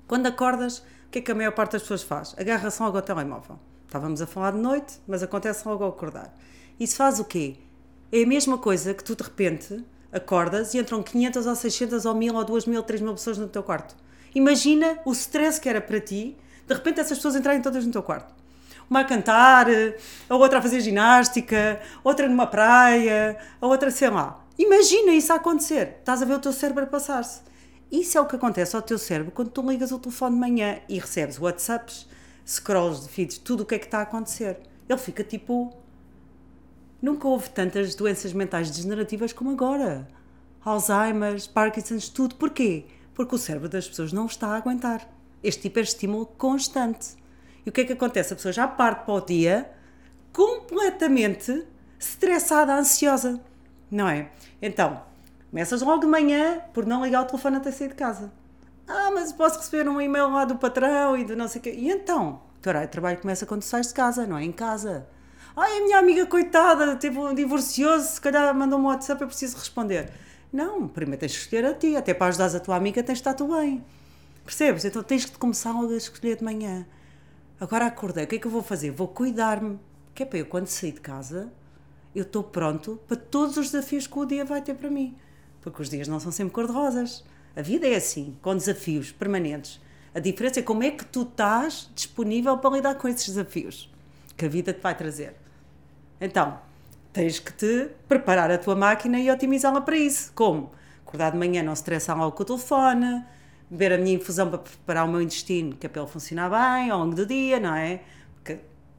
quando 0.07 0.27
acordas, 0.27 0.79
o 0.79 1.09
que 1.11 1.19
é 1.19 1.21
que 1.21 1.31
a 1.31 1.35
maior 1.35 1.51
parte 1.51 1.73
das 1.73 1.81
pessoas 1.81 2.03
faz? 2.03 2.35
Agarra-se 2.37 2.81
logo 2.81 2.97
ao 2.97 3.03
telemóvel. 3.03 3.59
Estávamos 3.85 4.21
a 4.21 4.27
falar 4.27 4.51
de 4.51 4.59
noite, 4.59 4.99
mas 5.07 5.23
acontece 5.23 5.67
logo 5.67 5.83
ao 5.83 5.89
acordar. 5.89 6.35
Isso 6.79 6.97
faz 6.97 7.19
o 7.19 7.25
quê? 7.25 7.55
É 8.11 8.23
a 8.23 8.27
mesma 8.27 8.57
coisa 8.57 8.93
que 8.93 9.03
tu 9.03 9.15
de 9.15 9.23
repente 9.23 9.83
acordas 10.11 10.73
e 10.73 10.79
entram 10.79 11.01
500 11.01 11.45
ou 11.45 11.55
600 11.55 12.05
ou 12.05 12.15
1000 12.15 12.35
ou 12.35 12.43
2000 12.45 12.77
ou 12.77 12.83
3000 12.83 13.13
pessoas 13.13 13.37
no 13.37 13.47
teu 13.47 13.63
quarto. 13.63 13.95
Imagina 14.33 14.99
o 15.05 15.11
stress 15.11 15.59
que 15.59 15.69
era 15.69 15.79
para 15.79 15.99
ti, 15.99 16.37
de 16.67 16.73
repente 16.73 16.99
essas 16.99 17.17
pessoas 17.17 17.35
entrarem 17.35 17.61
todas 17.61 17.85
no 17.85 17.91
teu 17.91 18.03
quarto. 18.03 18.33
Uma 18.89 19.01
a 19.01 19.03
cantar, 19.03 19.67
a 20.29 20.35
outra 20.35 20.59
a 20.59 20.61
fazer 20.61 20.79
ginástica, 20.81 21.81
outra 22.03 22.27
numa 22.27 22.47
praia, 22.47 23.37
a 23.59 23.67
outra 23.67 23.89
sei 23.89 24.09
lá. 24.09 24.45
Imagina 24.57 25.11
isso 25.11 25.33
a 25.33 25.37
acontecer. 25.37 25.97
Estás 25.99 26.21
a 26.21 26.25
ver 26.25 26.35
o 26.35 26.39
teu 26.39 26.53
cérebro 26.53 26.83
a 26.83 26.87
passar-se. 26.87 27.41
Isso 27.91 28.17
é 28.17 28.21
o 28.21 28.25
que 28.25 28.35
acontece 28.35 28.75
ao 28.75 28.81
teu 28.81 28.97
cérebro 28.97 29.31
quando 29.31 29.49
tu 29.49 29.61
ligas 29.61 29.91
o 29.91 29.99
telefone 29.99 30.35
de 30.35 30.39
manhã 30.39 30.79
e 30.87 30.99
recebes 30.99 31.39
WhatsApps, 31.39 32.07
scrolls 32.47 33.03
de 33.03 33.09
feeds, 33.09 33.37
tudo 33.37 33.63
o 33.63 33.65
que 33.65 33.75
é 33.75 33.79
que 33.79 33.85
está 33.85 33.99
a 33.99 34.03
acontecer. 34.03 34.59
Ele 34.87 34.99
fica 34.99 35.23
tipo. 35.23 35.73
Nunca 37.01 37.27
houve 37.27 37.49
tantas 37.49 37.93
doenças 37.95 38.33
mentais 38.33 38.71
degenerativas 38.71 39.33
como 39.33 39.51
agora. 39.51 40.07
Alzheimer's, 40.63 41.45
Parkinson's, 41.45 42.09
tudo. 42.09 42.35
Porquê? 42.35 42.85
Porque 43.13 43.35
o 43.35 43.37
cérebro 43.37 43.69
das 43.69 43.87
pessoas 43.87 44.11
não 44.11 44.25
está 44.25 44.47
a 44.47 44.57
aguentar 44.57 45.07
este 45.43 45.67
hiperestímulo 45.67 46.25
constante. 46.25 47.15
E 47.65 47.69
o 47.69 47.71
que 47.71 47.81
é 47.81 47.85
que 47.85 47.93
acontece? 47.93 48.33
A 48.33 48.35
pessoa 48.35 48.51
já 48.51 48.67
parte 48.67 49.05
para 49.05 49.13
o 49.13 49.21
dia 49.21 49.71
completamente 50.31 51.65
estressada, 51.99 52.75
ansiosa. 52.75 53.41
Não 53.89 54.07
é? 54.07 54.29
Então, 54.61 55.01
começas 55.49 55.81
logo 55.81 56.01
de 56.01 56.07
manhã 56.07 56.61
por 56.73 56.85
não 56.85 57.03
ligar 57.03 57.23
o 57.23 57.25
telefone 57.25 57.57
até 57.57 57.71
sair 57.71 57.89
de 57.89 57.95
casa. 57.95 58.31
Ah, 58.87 59.09
mas 59.11 59.31
posso 59.31 59.57
receber 59.57 59.89
um 59.89 59.99
e-mail 59.99 60.29
lá 60.29 60.45
do 60.45 60.57
patrão 60.57 61.17
e 61.17 61.25
do 61.25 61.35
não 61.35 61.47
sei 61.47 61.59
o 61.59 61.63
quê. 61.63 61.73
E 61.75 61.89
então? 61.89 62.41
O 62.65 62.73
de 62.73 62.87
trabalho 62.87 63.17
começa 63.19 63.45
quando 63.45 63.61
sais 63.61 63.87
de 63.87 63.93
casa, 63.93 64.25
não 64.25 64.37
é 64.37 64.43
em 64.43 64.51
casa. 64.51 65.07
Ai, 65.55 65.77
a 65.77 65.81
minha 65.81 65.99
amiga 65.99 66.25
coitada, 66.25 66.95
teve 66.95 67.17
um 67.17 67.33
divorcioso, 67.33 68.07
se 68.07 68.19
calhar 68.21 68.53
mandou 68.53 68.79
um 68.79 68.85
WhatsApp, 68.85 69.21
eu 69.21 69.27
preciso 69.27 69.55
responder. 69.57 70.11
Não, 70.51 70.87
primeiro 70.87 71.19
tens 71.19 71.33
que 71.33 71.39
escolher 71.43 71.65
a 71.65 71.73
ti, 71.73 71.95
até 71.95 72.13
para 72.13 72.27
ajudares 72.27 72.55
a 72.55 72.59
tua 72.59 72.75
amiga 72.75 73.01
tens 73.03 73.15
de 73.15 73.21
estar 73.21 73.33
tu 73.33 73.47
bem. 73.47 73.85
Percebes? 74.43 74.83
Então 74.83 75.01
tens 75.03 75.25
que 75.25 75.37
começar 75.37 75.71
logo 75.71 75.93
a 75.93 75.97
escolher 75.97 76.37
de 76.37 76.43
manhã. 76.43 76.85
Agora 77.59 77.85
acordei, 77.85 78.25
o 78.25 78.27
que 78.27 78.35
é 78.35 78.39
que 78.39 78.47
eu 78.47 78.51
vou 78.51 78.61
fazer? 78.61 78.91
Vou 78.91 79.07
cuidar-me. 79.07 79.79
Que 80.13 80.23
é 80.23 80.25
para 80.25 80.39
eu, 80.39 80.45
quando 80.45 80.67
sair 80.67 80.93
de 80.93 81.01
casa, 81.01 81.51
eu 82.13 82.23
estou 82.23 82.43
pronto 82.43 82.99
para 83.07 83.17
todos 83.17 83.57
os 83.57 83.71
desafios 83.71 84.07
que 84.07 84.17
o 84.17 84.25
dia 84.25 84.45
vai 84.45 84.61
ter 84.61 84.73
para 84.75 84.89
mim. 84.89 85.15
Porque 85.61 85.81
os 85.81 85.89
dias 85.89 86.07
não 86.07 86.19
são 86.19 86.31
sempre 86.31 86.53
cor-de-rosas. 86.53 87.23
A 87.55 87.61
vida 87.61 87.87
é 87.87 87.95
assim, 87.95 88.37
com 88.41 88.55
desafios 88.55 89.11
permanentes. 89.11 89.81
A 90.13 90.19
diferença 90.19 90.59
é 90.59 90.63
como 90.63 90.83
é 90.83 90.91
que 90.91 91.05
tu 91.05 91.23
estás 91.23 91.89
disponível 91.93 92.57
para 92.57 92.69
lidar 92.75 92.95
com 92.95 93.07
esses 93.07 93.27
desafios 93.27 93.91
que 94.37 94.45
a 94.45 94.49
vida 94.49 94.73
te 94.73 94.81
vai 94.81 94.95
trazer. 94.95 95.35
Então, 96.19 96.59
tens 97.11 97.39
que 97.39 97.51
te 97.53 97.89
preparar 98.07 98.51
a 98.51 98.57
tua 98.57 98.75
máquina 98.75 99.19
e 99.19 99.29
otimizá-la 99.31 99.81
para 99.81 99.97
isso. 99.97 100.31
Como? 100.33 100.71
Acordar 101.05 101.31
de 101.31 101.37
manhã, 101.37 101.63
não 101.63 101.73
estressar 101.73 102.17
logo 102.17 102.33
com 102.33 102.43
o 102.43 102.45
telefone, 102.45 103.23
beber 103.69 103.93
a 103.93 103.97
minha 103.97 104.15
infusão 104.15 104.49
para 104.49 104.59
preparar 104.59 105.05
o 105.05 105.11
meu 105.11 105.21
intestino, 105.21 105.75
que 105.75 105.85
é 105.85 105.89
para 105.89 106.01
ele 106.01 106.11
funcionar 106.11 106.49
bem 106.49 106.89
ao 106.89 106.99
longo 106.99 107.15
do 107.15 107.25
dia, 107.25 107.59
não 107.59 107.75
é? 107.75 108.01
Porque 108.35 108.53
a 108.53 108.57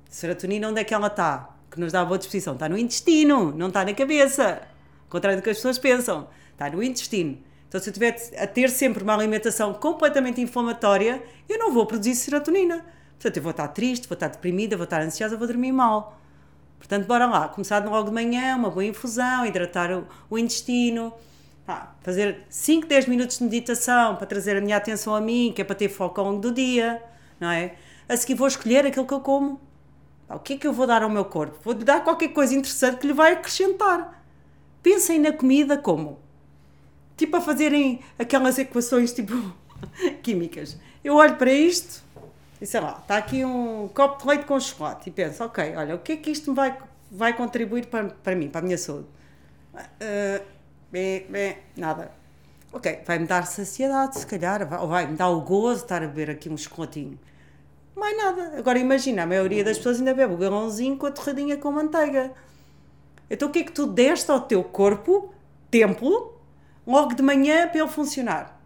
serotonina, 0.08 0.68
onde 0.68 0.80
é 0.80 0.84
que 0.84 0.92
ela 0.92 1.06
está? 1.06 1.50
Que 1.70 1.80
nos 1.80 1.92
dá 1.92 2.00
a 2.00 2.04
boa 2.04 2.18
disposição? 2.18 2.54
Está 2.54 2.68
no 2.68 2.76
intestino, 2.76 3.52
não 3.52 3.68
está 3.68 3.84
na 3.84 3.94
cabeça. 3.94 4.62
Ao 5.04 5.10
contrário 5.10 5.38
do 5.38 5.42
que 5.42 5.50
as 5.50 5.56
pessoas 5.56 5.78
pensam. 5.78 6.28
Está 6.52 6.70
no 6.70 6.82
intestino. 6.82 7.38
Então, 7.68 7.80
se 7.80 7.88
eu 7.88 7.92
estiver 7.92 8.16
a 8.42 8.46
ter 8.46 8.70
sempre 8.70 9.02
uma 9.02 9.14
alimentação 9.14 9.74
completamente 9.74 10.40
inflamatória, 10.40 11.22
eu 11.48 11.58
não 11.58 11.72
vou 11.72 11.84
produzir 11.84 12.14
serotonina. 12.14 12.84
Portanto, 13.14 13.36
eu 13.36 13.42
vou 13.42 13.50
estar 13.50 13.68
triste, 13.68 14.08
vou 14.08 14.14
estar 14.14 14.28
deprimida, 14.28 14.76
vou 14.76 14.84
estar 14.84 15.02
ansiosa, 15.02 15.36
vou 15.36 15.46
dormir 15.46 15.72
mal. 15.72 16.18
Portanto, 16.78 17.06
bora 17.06 17.26
lá, 17.26 17.48
começar 17.48 17.84
logo 17.84 18.08
de 18.08 18.14
manhã, 18.14 18.56
uma 18.56 18.70
boa 18.70 18.84
infusão, 18.84 19.44
hidratar 19.44 19.90
o, 19.90 20.06
o 20.30 20.38
intestino, 20.38 21.12
pá, 21.66 21.96
fazer 22.00 22.44
5, 22.48 22.86
10 22.86 23.06
minutos 23.06 23.38
de 23.38 23.44
meditação 23.44 24.14
para 24.16 24.26
trazer 24.26 24.56
a 24.56 24.60
minha 24.60 24.76
atenção 24.76 25.14
a 25.14 25.20
mim, 25.20 25.52
que 25.54 25.60
é 25.60 25.64
para 25.64 25.74
ter 25.74 25.88
foco 25.88 26.20
ao 26.20 26.28
longo 26.28 26.40
do 26.40 26.52
dia, 26.52 27.02
não 27.40 27.50
é? 27.50 27.74
A 28.08 28.16
seguir 28.16 28.34
vou 28.34 28.46
escolher 28.46 28.86
aquilo 28.86 29.04
que 29.04 29.12
eu 29.12 29.20
como. 29.20 29.60
Pá, 30.28 30.36
o 30.36 30.38
que 30.38 30.54
é 30.54 30.56
que 30.56 30.66
eu 30.66 30.72
vou 30.72 30.86
dar 30.86 31.02
ao 31.02 31.10
meu 31.10 31.24
corpo? 31.24 31.58
Vou-lhe 31.62 31.84
dar 31.84 32.04
qualquer 32.04 32.28
coisa 32.28 32.54
interessante 32.54 32.98
que 32.98 33.06
lhe 33.06 33.12
vai 33.12 33.32
acrescentar. 33.32 34.24
Pensem 34.82 35.18
na 35.18 35.32
comida 35.32 35.76
como? 35.76 36.20
Tipo 37.16 37.38
a 37.38 37.40
fazerem 37.40 38.00
aquelas 38.18 38.58
equações 38.58 39.12
tipo 39.12 39.34
químicas. 40.22 40.78
Eu 41.02 41.16
olho 41.16 41.36
para 41.36 41.50
isto 41.50 42.04
e 42.60 42.66
sei 42.66 42.80
lá, 42.80 42.98
está 43.02 43.16
aqui 43.16 43.44
um 43.44 43.88
copo 43.88 44.22
de 44.22 44.28
leite 44.28 44.46
com 44.46 44.58
chocolate 44.58 45.10
e 45.10 45.12
penso, 45.12 45.44
ok, 45.44 45.74
olha, 45.76 45.94
o 45.94 45.98
que 45.98 46.12
é 46.12 46.16
que 46.16 46.30
isto 46.30 46.54
vai, 46.54 46.76
vai 47.10 47.32
contribuir 47.36 47.86
para, 47.86 48.06
para 48.06 48.34
mim, 48.34 48.48
para 48.48 48.60
a 48.60 48.64
minha 48.64 48.78
saúde? 48.78 49.06
Uh, 49.74 50.55
bem, 50.96 51.26
bem, 51.28 51.56
nada. 51.76 52.10
Ok, 52.72 53.00
vai-me 53.06 53.26
dar 53.26 53.46
saciedade, 53.46 54.18
se 54.18 54.26
calhar, 54.26 54.66
ou 54.80 54.88
vai-me 54.88 55.14
dar 55.14 55.28
o 55.28 55.42
gozo 55.42 55.80
de 55.80 55.82
estar 55.82 56.02
a 56.02 56.06
beber 56.06 56.30
aqui 56.30 56.48
um 56.48 56.56
chocolatinho. 56.56 57.18
Mais 57.94 58.16
nada. 58.16 58.54
Agora 58.56 58.78
imagina, 58.78 59.24
a 59.24 59.26
maioria 59.26 59.62
das 59.62 59.76
pessoas 59.76 59.98
ainda 59.98 60.14
bebe 60.14 60.32
o 60.32 60.38
galãozinho 60.38 60.96
com 60.96 61.04
a 61.04 61.10
torradinha 61.10 61.58
com 61.58 61.70
manteiga. 61.70 62.32
Então 63.28 63.48
o 63.48 63.52
que 63.52 63.58
é 63.58 63.64
que 63.64 63.72
tu 63.72 63.86
deste 63.86 64.30
ao 64.30 64.40
teu 64.40 64.64
corpo, 64.64 65.34
tempo, 65.70 66.32
logo 66.86 67.14
de 67.14 67.22
manhã 67.22 67.68
para 67.68 67.80
ele 67.80 67.88
funcionar? 67.88 68.58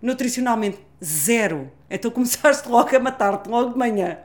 Nutricionalmente, 0.00 0.80
zero. 1.02 1.70
Então 1.88 2.10
começaste 2.10 2.68
logo 2.68 2.94
a 2.94 2.98
matar-te, 2.98 3.48
logo 3.48 3.70
de 3.70 3.78
manhã. 3.78 4.18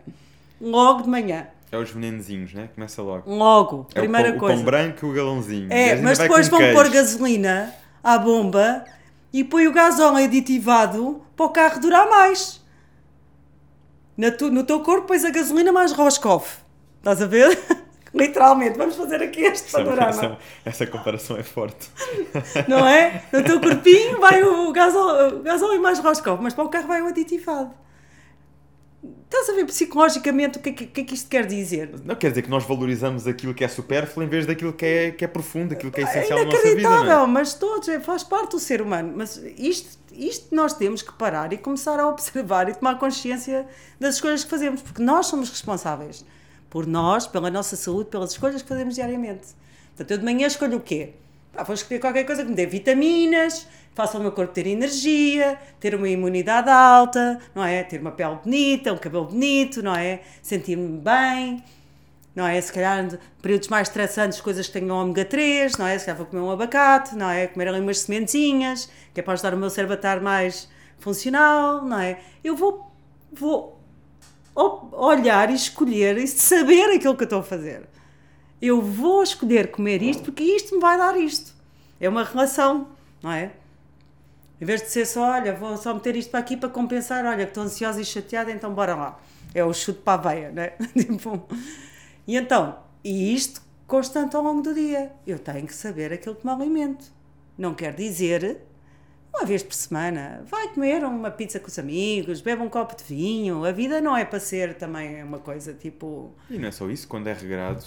Logo 0.60 1.04
de 1.04 1.10
manhã. 1.10 1.48
É 1.72 1.78
os 1.78 1.92
venenozinhos, 1.92 2.54
né? 2.54 2.70
Começa 2.74 3.02
logo. 3.02 3.30
Logo, 3.30 3.88
É 3.94 4.00
primeira 4.00 4.30
o 4.30 4.32
pão, 4.34 4.40
coisa. 4.40 4.54
O 4.54 4.58
pão 4.58 4.66
branco 4.66 5.06
e 5.06 5.10
o 5.10 5.14
galãozinho. 5.14 5.68
É, 5.72 5.96
mas 5.98 6.18
depois 6.18 6.48
vão 6.48 6.60
pôr 6.60 6.84
queijo. 6.84 6.92
gasolina 6.92 7.74
à 8.04 8.18
bomba 8.18 8.86
e 9.34 9.44
põe 9.44 9.68
o 9.68 9.72
gasóleo 9.74 10.24
aditivado 10.24 11.22
para 11.36 11.46
o 11.46 11.50
carro 11.50 11.80
durar 11.82 12.10
mais. 12.10 12.64
Na 14.16 14.32
tu- 14.32 14.50
no 14.50 14.64
teu 14.64 14.80
corpo 14.80 15.08
pões 15.08 15.24
a 15.26 15.30
gasolina 15.30 15.72
mais 15.72 15.92
Roscoff. 15.92 16.60
Estás 17.00 17.22
a 17.22 17.26
ver? 17.28 17.58
Literalmente, 18.14 18.78
vamos 18.78 18.96
fazer 18.96 19.22
aqui 19.22 19.42
este 19.42 19.68
Essa, 19.68 19.78
panorama. 19.84 20.10
essa, 20.10 20.38
essa 20.66 20.88
comparação 20.88 21.38
é 21.38 21.44
forte. 21.44 21.90
Não 22.68 22.88
é? 22.88 23.24
No 23.32 23.44
teu 23.44 23.60
corpinho 23.60 24.20
vai 24.20 24.42
o 24.44 24.72
gasóleo, 24.72 25.40
o 25.40 25.44
gasóleo 25.44 25.82
mais 25.82 26.00
Roscoff, 26.00 26.42
mas 26.42 26.54
para 26.54 26.64
o 26.64 26.70
carro 26.70 26.88
vai 26.88 27.02
o 27.02 27.08
aditivado. 27.08 27.72
Estás 29.04 29.50
a 29.50 29.54
ver 29.54 29.66
psicologicamente 29.66 30.58
o 30.58 30.62
que 30.62 30.70
é 30.70 30.74
que, 30.74 30.86
que, 30.88 31.02
é 31.02 31.04
que 31.04 31.14
isto 31.14 31.30
quer 31.30 31.46
dizer? 31.46 31.92
Não 32.04 32.16
quer 32.16 32.30
dizer 32.30 32.42
que 32.42 32.50
nós 32.50 32.64
valorizamos 32.64 33.28
aquilo 33.28 33.54
que 33.54 33.64
é 33.64 33.68
supérfluo 33.68 34.26
em 34.26 34.30
vez 34.30 34.46
daquilo 34.46 34.74
que 34.74 34.86
é, 34.86 35.12
que 35.12 35.24
é 35.24 35.28
profundo, 35.28 35.74
aquilo 35.74 35.92
que 35.92 36.02
é 36.02 36.04
É 36.04 36.08
essencial 36.08 36.40
na 36.40 36.46
nossa 36.46 36.58
vida. 36.58 36.74
Não 36.74 36.80
inacreditável, 36.80 37.24
é? 37.24 37.28
mas 37.28 37.54
todos, 37.54 37.88
é, 37.90 38.00
faz 38.00 38.24
parte 38.24 38.52
do 38.52 38.60
ser 38.60 38.82
humano. 38.82 39.14
Mas 39.16 39.38
isto, 39.58 40.00
isto 40.12 40.56
nós 40.56 40.74
temos 40.74 41.02
que 41.02 41.14
parar 41.14 41.54
e 41.54 41.58
começar 41.58 42.00
a 42.00 42.08
observar 42.08 42.70
e 42.70 42.74
tomar 42.74 42.98
consciência 42.98 43.68
das 44.00 44.16
escolhas 44.16 44.44
que 44.44 44.50
fazemos, 44.50 44.82
porque 44.82 45.02
nós 45.04 45.28
somos 45.28 45.50
responsáveis 45.50 46.26
por 46.70 46.88
nós, 46.88 47.28
pela 47.28 47.52
nossa 47.52 47.76
saúde, 47.76 48.10
pelas 48.10 48.32
escolhas 48.32 48.62
que 48.62 48.68
fazemos 48.68 48.96
diariamente. 48.96 49.48
Portanto, 49.90 50.12
eu 50.12 50.18
de 50.18 50.26
manhã 50.26 50.48
escolho 50.48 50.78
o 50.78 50.82
quê? 50.82 51.14
Pá, 51.58 51.64
vou 51.64 51.74
escolher 51.74 52.00
qualquer 52.00 52.24
coisa 52.24 52.44
que 52.44 52.50
me 52.52 52.56
dê 52.56 52.68
vitaminas, 52.68 53.68
faça 53.96 54.20
o 54.20 54.22
meu 54.22 54.32
corpo 54.32 54.54
ter 54.54 54.68
energia, 54.68 55.58
ter 55.80 55.96
uma 55.96 56.08
imunidade 56.08 56.70
alta, 56.70 57.40
não 57.56 57.64
é? 57.64 57.82
Ter 57.82 58.00
uma 58.00 58.12
pele 58.12 58.38
bonita, 58.44 58.94
um 58.94 58.98
cabelo 58.98 59.26
bonito, 59.26 59.82
não 59.82 59.96
é? 59.96 60.22
Sentir-me 60.44 61.00
bem, 61.00 61.64
não 62.36 62.46
é? 62.46 62.62
Se 62.62 62.72
calhar 62.72 63.08
períodos 63.42 63.70
mais 63.70 63.88
estressantes, 63.88 64.40
coisas 64.40 64.68
que 64.68 64.74
tenham 64.74 64.96
ômega 64.96 65.26
3, 65.26 65.78
não 65.78 65.88
é? 65.88 65.98
Se 65.98 66.06
calhar 66.06 66.18
vou 66.18 66.28
comer 66.28 66.44
um 66.44 66.52
abacate, 66.52 67.16
não 67.16 67.28
é? 67.28 67.48
Comer 67.48 67.70
ali 67.70 67.80
umas 67.80 68.02
sementinhas, 68.02 68.88
que 69.12 69.20
é 69.20 69.24
para 69.24 69.34
ajudar 69.34 69.56
o 69.56 69.58
meu 69.58 69.72
cérebro 69.72 69.96
a 69.96 69.98
estar 69.98 70.22
mais 70.22 70.70
funcional, 71.00 71.84
não 71.84 72.00
é? 72.00 72.20
Eu 72.44 72.56
vou, 72.56 72.92
vou 73.32 73.82
olhar 74.54 75.50
e 75.50 75.56
escolher 75.56 76.20
e 76.20 76.28
saber 76.28 76.96
aquilo 76.96 77.16
que 77.16 77.24
eu 77.24 77.26
estou 77.26 77.40
a 77.40 77.44
fazer. 77.44 77.82
Eu 78.62 78.82
vou 78.82 79.22
escolher 79.22 79.72
comer 79.72 80.02
isto 80.02 80.24
porque 80.24 80.44
isto 80.44 80.76
me 80.76 80.82
vai 80.82 80.98
dar 80.98 81.18
isto. 81.18 81.54
É 82.00 82.10
uma 82.10 82.24
relação, 82.24 82.88
não 83.22 83.32
é? 83.32 83.52
Em 84.60 84.66
vez 84.66 84.82
de 84.82 84.90
ser 84.90 85.06
só, 85.06 85.32
olha, 85.32 85.54
vou 85.54 85.78
só 85.78 85.94
meter 85.94 86.16
isto 86.16 86.32
para 86.32 86.40
aqui 86.40 86.58
para 86.58 86.70
compensar, 86.70 87.24
olha, 87.26 87.46
que 87.46 87.52
estou 87.52 87.64
ansiosa 87.64 88.02
e 88.02 88.06
chateada, 88.06 88.52
então 88.52 88.74
bora 88.74 88.96
lá. 88.96 89.20
É 89.54 89.64
o 89.64 89.74
chute 89.74 90.00
para 90.02 90.30
a 90.30 90.34
veia, 90.34 90.52
não 90.52 90.64
é? 90.64 90.76
Tipo, 90.98 91.48
e 92.28 92.36
então, 92.36 92.80
e 93.04 93.34
isto 93.34 93.62
constante 93.86 94.36
ao 94.36 94.44
longo 94.44 94.62
do 94.62 94.74
dia. 94.74 95.12
Eu 95.26 95.38
tenho 95.38 95.66
que 95.68 95.74
saber 95.74 96.12
aquilo 96.12 96.36
que 96.36 96.46
me 96.46 96.52
alimento. 96.52 97.06
Não 97.58 97.74
quer 97.74 97.94
dizer, 97.94 98.62
uma 99.38 99.46
vez 99.46 99.62
por 99.64 99.74
semana, 99.74 100.44
vai 100.50 100.70
comer 100.70 101.04
uma 101.04 101.30
pizza 101.32 101.60
com 101.60 101.68
os 101.68 101.78
amigos, 101.80 102.42
bebe 102.42 102.62
um 102.62 102.70
copo 102.70 102.96
de 102.96 103.04
vinho. 103.04 103.64
A 103.66 103.72
vida 103.72 104.02
não 104.02 104.16
é 104.18 104.26
para 104.26 104.40
ser 104.40 104.74
também 104.76 105.24
uma 105.24 105.40
coisa 105.40 105.74
tipo. 105.74 106.34
E 106.50 106.58
não 106.58 106.68
é 106.68 106.72
só 106.72 106.90
isso, 106.90 107.08
quando 107.08 107.28
é 107.28 107.34
regrado, 107.34 107.84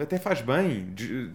até 0.00 0.18
faz 0.18 0.40
bem 0.42 0.86
de- 0.94 1.30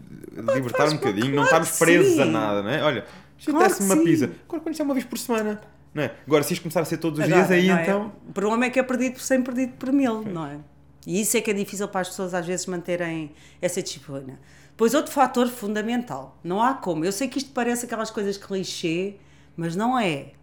libertar 0.54 0.78
faz- 0.78 0.94
um 0.94 0.98
bocadinho, 0.98 1.28
não 1.36 1.46
claro 1.48 1.64
estarmos 1.64 1.72
que 1.72 1.78
presos 1.80 2.20
a 2.20 2.26
sim. 2.26 2.32
nada, 2.32 2.62
não 2.64 2.70
é? 2.70 2.84
Olha, 2.84 3.06
se 3.40 3.52
Claro 3.52 3.74
uma 3.84 3.98
pizza, 4.04 4.26
agora 4.26 4.62
quando 4.62 4.70
isto 4.72 4.82
é 4.82 4.86
uma 4.86 4.94
vez 4.94 5.06
por 5.06 5.18
semana, 5.18 5.62
não 5.94 6.04
é? 6.04 6.12
Agora, 6.26 6.44
se 6.44 6.54
isto 6.54 6.62
começar 6.64 6.82
a 6.82 6.86
ser 6.86 6.98
todos 6.98 7.20
os 7.20 7.26
Agora, 7.26 7.42
dias, 7.48 7.52
aí 7.52 7.68
não 7.68 7.78
é? 7.78 7.84
então. 7.84 8.14
O 8.30 8.34
problema 8.34 8.66
é 8.66 8.70
que 8.70 8.80
é 8.80 8.84
perdido 8.84 9.14
por 9.14 9.22
100, 9.22 9.42
perdido 9.44 9.74
por 9.74 9.92
mil, 9.92 10.22
não 10.24 10.46
é? 10.46 10.58
E 11.06 11.22
isso 11.22 11.38
é 11.38 11.42
que 11.42 11.50
é 11.50 11.54
difícil 11.54 11.88
para 11.88 12.02
as 12.02 12.10
pessoas 12.10 12.34
às 12.34 12.46
vezes 12.46 12.66
manterem 12.66 13.32
essa 13.62 13.82
disciplina. 13.82 14.40
Pois 14.76 14.94
outro 14.94 15.12
fator 15.12 15.48
fundamental, 15.48 16.38
não 16.44 16.62
há 16.62 16.74
como. 16.76 17.04
Eu 17.06 17.12
sei 17.12 17.28
que 17.28 17.38
isto 17.40 17.52
parece 17.52 17.86
aquelas 17.86 18.12
coisas 18.12 18.38
clichê, 18.38 19.16
mas 19.58 19.76
não 19.76 20.00
é. 20.00 20.34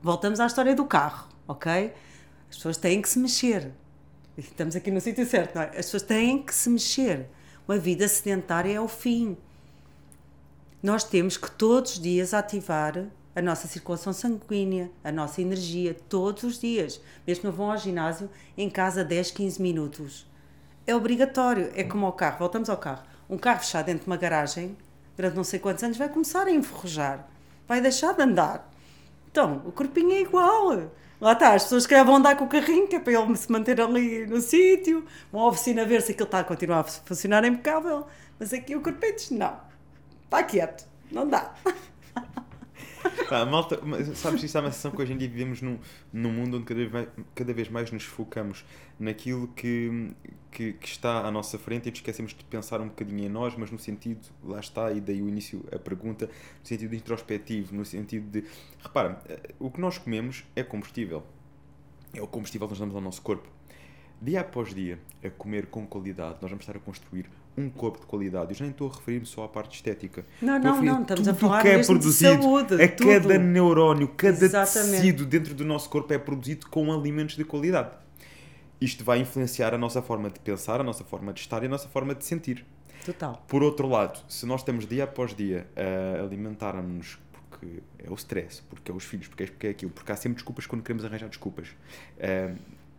Voltamos 0.00 0.40
à 0.40 0.46
história 0.46 0.74
do 0.74 0.86
carro, 0.86 1.28
ok? 1.46 1.92
As 2.50 2.56
pessoas 2.56 2.78
têm 2.78 3.00
que 3.00 3.08
se 3.08 3.18
mexer. 3.18 3.70
Estamos 4.36 4.74
aqui 4.74 4.90
no 4.90 5.00
sítio 5.00 5.26
certo, 5.26 5.54
não 5.54 5.62
é? 5.62 5.66
As 5.66 5.86
pessoas 5.86 6.02
têm 6.02 6.42
que 6.42 6.54
se 6.54 6.70
mexer. 6.70 7.28
Uma 7.68 7.78
vida 7.78 8.08
sedentária 8.08 8.72
é 8.72 8.80
o 8.80 8.88
fim. 8.88 9.36
Nós 10.82 11.04
temos 11.04 11.36
que 11.36 11.50
todos 11.50 11.92
os 11.92 12.00
dias 12.00 12.34
ativar 12.34 13.06
a 13.36 13.40
nossa 13.40 13.68
circulação 13.68 14.12
sanguínea, 14.12 14.90
a 15.04 15.12
nossa 15.12 15.40
energia, 15.40 15.94
todos 16.08 16.42
os 16.42 16.58
dias. 16.58 17.00
Mesmo 17.26 17.44
não 17.44 17.52
vão 17.52 17.70
ao 17.70 17.78
ginásio, 17.78 18.28
em 18.56 18.68
casa 18.68 19.04
10, 19.04 19.30
15 19.30 19.62
minutos. 19.62 20.26
É 20.86 20.94
obrigatório. 20.96 21.70
É 21.74 21.84
como 21.84 22.06
ao 22.06 22.12
carro. 22.12 22.38
Voltamos 22.38 22.68
ao 22.68 22.76
carro. 22.76 23.04
Um 23.30 23.38
carro 23.38 23.60
fechado 23.60 23.86
dentro 23.86 24.04
de 24.04 24.10
uma 24.10 24.16
garagem, 24.16 24.76
durante 25.16 25.36
não 25.36 25.44
sei 25.44 25.58
quantos 25.58 25.84
anos, 25.84 25.96
vai 25.96 26.08
começar 26.08 26.46
a 26.46 26.50
enferrujar. 26.50 27.28
Vai 27.66 27.80
deixar 27.80 28.12
de 28.14 28.22
andar. 28.22 28.70
Então, 29.30 29.62
o 29.64 29.72
corpinho 29.72 30.12
é 30.12 30.20
igual. 30.20 30.90
Lá 31.20 31.32
está, 31.32 31.54
as 31.54 31.62
pessoas 31.62 31.86
que 31.86 32.04
vão 32.04 32.16
andar 32.16 32.36
com 32.36 32.44
o 32.44 32.48
carrinho, 32.48 32.88
que 32.88 32.96
é 32.96 33.00
para 33.00 33.12
ele 33.12 33.36
se 33.36 33.50
manter 33.50 33.80
ali 33.80 34.26
no 34.26 34.40
sítio, 34.40 35.06
vão 35.30 35.42
à 35.42 35.48
oficina 35.48 35.84
ver 35.84 36.02
se 36.02 36.12
aquilo 36.12 36.26
está 36.26 36.40
a 36.40 36.44
continuar 36.44 36.80
a 36.80 36.84
funcionar 36.84 37.44
impecável. 37.44 38.06
Mas 38.38 38.52
aqui 38.52 38.74
o 38.74 38.80
corpinho 38.80 39.14
diz: 39.14 39.30
não, 39.30 39.56
está 40.24 40.42
quieto, 40.42 40.84
não 41.10 41.28
dá. 41.28 41.54
Pá, 43.28 43.44
malta, 43.46 43.78
sabes, 44.14 44.42
isso 44.42 44.56
é 44.56 44.60
uma 44.60 44.70
sensação 44.70 44.90
que 44.90 45.00
hoje 45.00 45.12
em 45.12 45.16
dia 45.16 45.28
vivemos 45.28 45.62
num, 45.62 45.78
num 46.12 46.32
mundo 46.32 46.58
onde 46.58 46.64
cada 46.64 46.80
vez, 46.80 46.92
mais, 46.92 47.08
cada 47.34 47.54
vez 47.54 47.68
mais 47.68 47.90
nos 47.90 48.04
focamos 48.04 48.64
naquilo 48.98 49.48
que, 49.48 50.10
que, 50.50 50.72
que 50.74 50.86
está 50.86 51.26
à 51.26 51.30
nossa 51.30 51.58
frente 51.58 51.88
e 51.88 51.92
esquecemos 51.92 52.34
de 52.34 52.44
pensar 52.44 52.80
um 52.80 52.88
bocadinho 52.88 53.24
em 53.24 53.28
nós, 53.28 53.54
mas 53.56 53.70
no 53.70 53.78
sentido, 53.78 54.20
lá 54.44 54.60
está, 54.60 54.92
e 54.92 55.00
daí 55.00 55.22
o 55.22 55.28
início, 55.28 55.64
a 55.72 55.78
pergunta, 55.78 56.26
no 56.26 56.66
sentido 56.66 56.94
introspectivo, 56.94 57.74
no 57.74 57.84
sentido 57.84 58.30
de. 58.30 58.44
Repara, 58.82 59.22
eh, 59.28 59.54
o 59.58 59.70
que 59.70 59.80
nós 59.80 59.98
comemos 59.98 60.44
é 60.54 60.62
combustível. 60.62 61.22
É 62.14 62.20
o 62.20 62.26
combustível 62.26 62.68
que 62.68 62.72
nós 62.72 62.80
damos 62.80 62.94
ao 62.94 63.00
nosso 63.00 63.22
corpo. 63.22 63.48
Dia 64.20 64.42
após 64.42 64.74
dia, 64.74 65.00
a 65.24 65.30
comer 65.30 65.66
com 65.66 65.86
qualidade, 65.86 66.38
nós 66.40 66.50
vamos 66.50 66.62
estar 66.62 66.76
a 66.76 66.80
construir 66.80 67.28
um 67.56 67.68
corpo 67.68 68.00
de 68.00 68.06
qualidade. 68.06 68.50
Eu 68.50 68.54
já 68.56 68.64
nem 68.64 68.72
estou 68.72 68.88
a 68.90 68.94
referir-me 68.94 69.26
só 69.26 69.44
à 69.44 69.48
parte 69.48 69.74
estética. 69.74 70.24
Não, 70.40 70.56
Estou 70.56 70.72
não, 70.76 70.82
não, 70.82 71.02
estamos 71.02 71.28
a 71.28 71.34
falar 71.34 71.62
que 71.62 71.68
é 71.68 71.76
mesmo 71.76 71.94
de 71.94 72.00
produzido, 72.00 72.42
saúde, 72.42 72.82
a 72.82 72.88
tudo. 72.88 73.08
cada 73.08 73.38
neurónio, 73.38 74.08
cada 74.08 74.44
Exatamente. 74.44 74.90
tecido 74.92 75.26
dentro 75.26 75.54
do 75.54 75.64
nosso 75.64 75.88
corpo 75.90 76.12
é 76.12 76.18
produzido 76.18 76.66
com 76.68 76.92
alimentos 76.92 77.36
de 77.36 77.44
qualidade. 77.44 77.90
Isto 78.80 79.04
vai 79.04 79.20
influenciar 79.20 79.74
a 79.74 79.78
nossa 79.78 80.02
forma 80.02 80.28
de 80.30 80.40
pensar, 80.40 80.80
a 80.80 80.84
nossa 80.84 81.04
forma 81.04 81.32
de 81.32 81.40
estar 81.40 81.62
e 81.62 81.66
a 81.66 81.68
nossa 81.68 81.88
forma 81.88 82.14
de 82.14 82.24
sentir. 82.24 82.64
Total. 83.04 83.44
Por 83.48 83.62
outro 83.62 83.88
lado, 83.88 84.20
se 84.28 84.46
nós 84.46 84.60
estamos 84.60 84.86
dia 84.86 85.04
após 85.04 85.34
dia 85.34 85.66
a 85.76 86.22
alimentar-nos 86.22 87.18
porque 87.32 87.82
é 87.98 88.10
o 88.10 88.14
stress, 88.14 88.62
porque 88.68 88.90
é 88.90 88.94
os 88.94 89.04
filhos, 89.04 89.28
porque 89.28 89.44
é, 89.44 89.46
porque 89.46 89.66
é 89.66 89.70
aquilo, 89.70 89.92
porque 89.92 90.10
há 90.10 90.16
sempre 90.16 90.36
desculpas 90.36 90.66
quando 90.66 90.82
queremos 90.82 91.04
arranjar 91.04 91.28
desculpas. 91.28 91.68
Ah, 92.20 92.54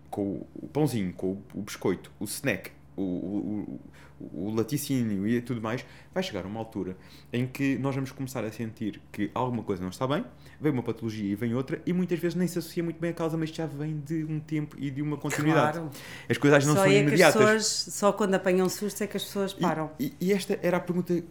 com 0.10 0.46
o 0.54 0.68
pãozinho, 0.68 1.12
com 1.12 1.42
o 1.56 1.62
biscoito, 1.64 2.12
o 2.20 2.26
snack, 2.26 2.72
o, 2.96 3.02
o, 3.02 3.80
o, 4.20 4.48
o 4.50 4.56
laticínio 4.56 5.28
e 5.28 5.42
tudo 5.42 5.62
mais, 5.62 5.86
vai 6.14 6.22
chegar 6.24 6.46
uma 6.46 6.60
altura 6.60 6.96
em 7.32 7.46
que 7.48 7.78
nós 7.78 7.94
vamos 7.96 8.12
começar 8.12 8.44
a 8.46 8.52
sentir 8.52 9.02
que 9.12 9.30
alguma 9.34 9.64
coisa 9.64 9.82
não 9.82 9.90
está 9.90 10.08
bem, 10.08 10.24
vem 10.62 10.72
uma 10.72 10.84
patologia 10.84 11.32
e 11.32 11.36
vem 11.36 11.54
outra, 11.54 11.82
e 11.86 11.92
muitas 11.94 12.20
vezes 12.20 12.36
nem 12.36 12.48
se 12.48 12.58
associa 12.60 12.84
muito 12.84 13.00
bem 13.00 13.10
a 13.12 13.14
causa, 13.14 13.36
mas 13.38 13.50
já 13.50 13.66
vem 13.66 14.00
de 14.00 14.24
um 14.24 14.40
tempo 14.40 14.76
e 14.80 14.90
de 14.92 15.02
uma 15.02 15.18
continuidade. 15.18 15.80
Claro. 15.80 15.92
As 16.30 16.38
coisas 16.38 16.66
não 16.66 16.76
só 16.76 16.84
são 16.84 16.92
é 16.92 17.00
imediatas. 17.00 17.36
pessoas, 17.36 17.66
só 17.96 18.14
quando 18.14 18.36
apanham 18.36 18.70
susto 18.70 19.04
é 19.04 19.08
que 19.08 19.18
as 19.18 19.24
pessoas 19.24 19.52
E- 19.52 19.62
param. 19.62 19.92
E, 20.00 20.14
e 20.22 20.32
esta 20.34 20.58
era 20.62 20.78
a 20.78 20.80
pergunta 20.80 21.24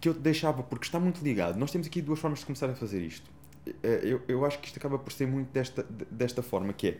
que 0.00 0.08
eu 0.08 0.14
te 0.14 0.20
deixava, 0.20 0.62
porque 0.62 0.84
está 0.84 1.00
muito 1.00 1.22
ligado. 1.24 1.58
Nós 1.58 1.70
temos 1.70 1.86
aqui 1.86 2.02
duas 2.02 2.18
formas 2.18 2.40
de 2.40 2.46
começar 2.46 2.68
a 2.68 2.74
fazer 2.74 3.00
isto. 3.02 3.28
Eh, 3.82 4.00
Eu, 4.04 4.20
eu 4.28 4.44
acho 4.44 4.58
que 4.60 4.66
isto 4.68 4.76
acaba 4.78 4.98
por 4.98 5.12
ser 5.12 5.26
muito 5.26 5.48
desta, 5.50 5.82
de- 5.82 6.04
desta 6.10 6.42
forma, 6.42 6.72
que 6.72 6.88
é 6.88 6.98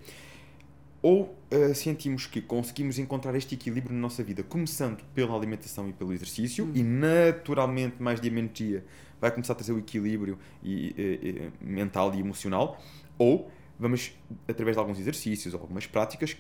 ou 1.06 1.38
eh, 1.52 1.72
sentimos 1.72 2.26
que 2.26 2.40
conseguimos 2.40 2.98
encontrar 2.98 3.32
este 3.36 3.54
equilíbrio 3.54 3.94
na 3.94 4.00
nossa 4.00 4.24
vida, 4.24 4.42
começando 4.42 5.04
pela 5.14 5.36
alimentação 5.36 5.88
e 5.88 5.92
pelo 5.92 6.12
exercício, 6.12 6.68
e 6.74 6.82
naturalmente, 6.82 8.02
mais 8.02 8.20
dia 8.20 8.32
menos 8.32 8.50
dia, 8.52 8.84
vai 9.20 9.30
começar 9.30 9.52
a 9.52 9.56
trazer 9.56 9.70
o 9.70 9.78
equilíbrio 9.78 10.36
e, 10.64 10.92
eh, 10.98 11.28
eh, 11.28 11.50
mental 11.60 12.12
e 12.12 12.18
emocional, 12.18 12.82
ou 13.16 13.48
vamos, 13.78 14.18
através 14.48 14.74
de 14.74 14.80
alguns 14.80 14.98
exercícios 14.98 15.54
ou 15.54 15.60
algumas 15.60 15.86
práticas, 15.86 16.36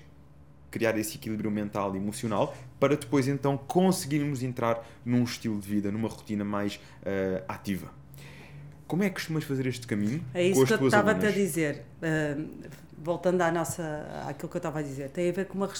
criar 0.68 0.98
esse 0.98 1.14
equilíbrio 1.16 1.48
mental 1.48 1.94
e 1.94 1.98
emocional 1.98 2.52
para 2.80 2.96
depois 2.96 3.28
então 3.28 3.56
conseguirmos 3.56 4.42
entrar 4.42 4.84
num 5.04 5.22
estilo 5.22 5.60
de 5.60 5.68
vida, 5.68 5.92
numa 5.92 6.08
rotina 6.08 6.44
mais 6.44 6.80
eh, 7.04 7.40
ativa. 7.46 7.92
Como 8.88 9.04
é 9.04 9.08
que 9.08 9.14
costumas 9.14 9.44
fazer 9.44 9.66
este 9.66 9.86
caminho 9.86 10.24
É 10.34 10.44
isso 10.44 10.64
que 10.64 10.72
eu 10.72 10.78
tuas 10.78 10.92
estava-te 10.92 11.26
a 11.26 11.30
dizer. 11.30 11.84
Ahm, 12.02 12.46
voltando 13.06 13.40
à 13.40 13.52
nossa, 13.52 14.04
àquilo 14.26 14.48
que 14.48 14.56
eu 14.56 14.58
estava 14.58 14.80
a 14.80 14.82
dizer, 14.82 15.10
tem 15.10 15.30
a 15.30 15.32
ver 15.32 15.46
com 15.46 15.56
uma 15.56 15.70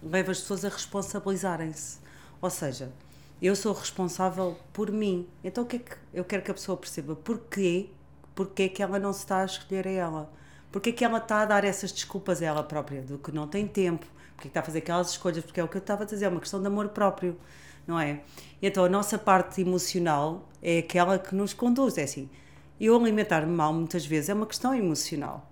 leva 0.00 0.30
as 0.30 0.38
pessoas 0.38 0.64
a 0.64 0.68
responsabilizarem-se. 0.68 1.98
Ou 2.40 2.48
seja, 2.48 2.92
eu 3.42 3.56
sou 3.56 3.72
responsável 3.72 4.56
por 4.72 4.92
mim. 4.92 5.28
Então 5.42 5.64
o 5.64 5.66
que 5.66 5.76
é 5.76 5.78
que 5.80 5.96
eu 6.14 6.24
quero 6.24 6.42
que 6.42 6.50
a 6.50 6.54
pessoa 6.54 6.76
perceba? 6.76 7.16
Porquê? 7.16 7.90
Porquê 8.36 8.68
que 8.68 8.84
ela 8.84 9.00
não 9.00 9.12
se 9.12 9.18
está 9.18 9.42
a 9.42 9.44
escolher 9.44 9.88
a 9.88 9.90
ela? 9.90 10.32
Porque 10.70 10.90
é 10.90 10.92
que 10.92 11.04
ela 11.04 11.18
está 11.18 11.42
a 11.42 11.44
dar 11.44 11.64
essas 11.64 11.90
desculpas 11.90 12.40
a 12.40 12.46
ela 12.46 12.62
própria? 12.62 13.02
Do 13.02 13.18
que 13.18 13.32
não 13.32 13.48
tem 13.48 13.66
tempo, 13.66 14.06
porque 14.36 14.46
está 14.46 14.60
a 14.60 14.62
fazer 14.62 14.78
aquelas 14.78 15.10
escolhas, 15.10 15.44
porque 15.44 15.58
é 15.58 15.64
o 15.64 15.68
que 15.68 15.76
eu 15.76 15.80
estava 15.80 16.04
a 16.04 16.06
dizer, 16.06 16.26
é 16.26 16.28
uma 16.28 16.40
questão 16.40 16.60
de 16.60 16.68
amor 16.68 16.90
próprio, 16.90 17.36
não 17.84 17.98
é? 17.98 18.20
Então 18.62 18.84
a 18.84 18.88
nossa 18.88 19.18
parte 19.18 19.60
emocional 19.60 20.48
é 20.62 20.78
aquela 20.78 21.18
que 21.18 21.34
nos 21.34 21.52
conduz, 21.52 21.98
é 21.98 22.04
assim, 22.04 22.30
eu 22.80 22.94
alimentar-me 22.94 23.52
mal 23.52 23.74
muitas 23.74 24.06
vezes 24.06 24.28
é 24.28 24.34
uma 24.34 24.46
questão 24.46 24.72
emocional, 24.72 25.50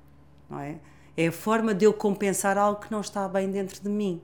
não 0.49 0.61
é? 0.61 0.79
É 1.19 1.27
a 1.27 1.33
forma 1.33 1.75
de 1.75 1.85
eu 1.85 1.93
compensar 1.93 2.57
algo 2.57 2.81
que 2.81 2.93
não 2.93 3.01
está 3.01 3.27
bem 3.29 3.51
dentro 3.51 3.83
de 3.83 3.89
mim. 3.89 4.23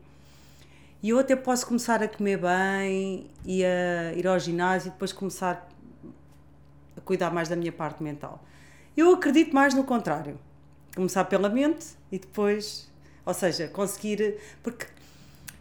E 1.02 1.08
eu 1.08 1.18
até 1.18 1.34
posso 1.34 1.66
começar 1.66 2.00
a 2.00 2.06
comer 2.06 2.38
bem 2.38 3.28
e 3.44 3.64
a 3.64 4.12
ir 4.14 4.24
ao 4.28 4.38
ginásio 4.38 4.90
e 4.90 4.90
depois 4.92 5.12
começar 5.12 5.68
a 6.96 7.00
cuidar 7.00 7.32
mais 7.32 7.48
da 7.48 7.56
minha 7.56 7.72
parte 7.72 8.00
mental. 8.00 8.40
Eu 8.96 9.12
acredito 9.12 9.52
mais 9.52 9.74
no 9.74 9.82
contrário. 9.82 10.38
Começar 10.94 11.24
pela 11.24 11.48
mente 11.48 11.84
e 12.12 12.18
depois, 12.20 12.88
ou 13.26 13.34
seja, 13.34 13.66
conseguir. 13.66 14.38
Porque 14.62 14.86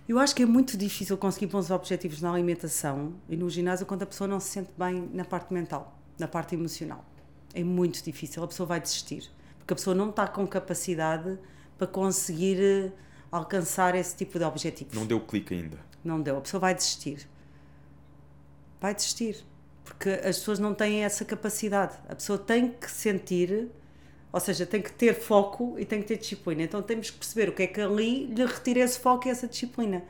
eu 0.08 0.20
acho 0.20 0.36
que 0.36 0.44
é 0.44 0.46
muito 0.46 0.78
difícil 0.78 1.18
conseguir 1.18 1.48
bons 1.48 1.72
objetivos 1.72 2.22
na 2.22 2.32
alimentação 2.32 3.16
e 3.28 3.36
no 3.36 3.50
ginásio 3.50 3.88
quando 3.88 4.04
a 4.04 4.06
pessoa 4.06 4.28
não 4.28 4.40
se 4.40 4.50
sente 4.50 4.70
bem 4.78 5.10
na 5.12 5.26
parte 5.26 5.52
mental, 5.52 5.98
na 6.20 6.28
parte 6.28 6.54
emocional. 6.54 7.04
É 7.56 7.64
muito 7.64 8.04
difícil, 8.04 8.44
a 8.44 8.48
pessoa 8.48 8.68
vai 8.68 8.80
desistir 8.80 9.32
porque 9.64 9.74
a 9.74 9.76
pessoa 9.78 9.96
não 9.96 10.10
está 10.10 10.28
com 10.28 10.46
capacidade 10.46 11.40
para 11.78 11.88
conseguir 11.88 12.62
eh, 12.62 12.92
alcançar 13.32 13.96
esse 13.96 14.14
tipo 14.14 14.38
de 14.38 14.44
objetivos. 14.44 14.94
Não 14.94 15.06
deu 15.06 15.22
clique 15.22 15.54
ainda. 15.54 15.80
Não 16.04 16.22
deu, 16.22 16.38
a 16.38 16.42
pessoa 16.42 16.60
vai 16.60 16.76
desistir. 16.76 17.28
Vai 18.82 18.94
desistir. 18.94 19.46
Porque 19.86 20.10
as 20.10 20.38
pessoas 20.38 20.60
não 20.60 20.74
têm 20.74 21.06
essa 21.06 21.24
capacidade. 21.24 21.98
A 22.10 22.16
pessoa 22.16 22.38
tem 22.38 22.72
que 22.72 22.92
sentir, 22.92 23.70
ou 24.34 24.40
seja, 24.42 24.66
tem 24.66 24.82
que 24.82 24.92
ter 24.92 25.14
foco 25.14 25.76
e 25.80 25.86
tem 25.86 26.02
que 26.02 26.10
ter 26.10 26.18
disciplina. 26.18 26.64
Então 26.64 26.82
temos 26.82 27.10
que 27.10 27.18
perceber 27.18 27.48
o 27.48 27.54
que 27.54 27.64
é 27.64 27.68
que 27.68 27.80
ali 27.80 28.26
lhe 28.26 28.46
retira 28.46 28.82
esse 28.82 29.00
foco 29.00 29.30
e 29.30 29.32
essa 29.32 29.48
disciplina. 29.48 30.04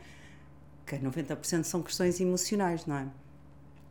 Que 0.84 0.98
90% 0.98 1.64
são 1.64 1.84
questões 1.84 2.20
emocionais, 2.20 2.88
não 2.88 2.96
é? 2.96 3.08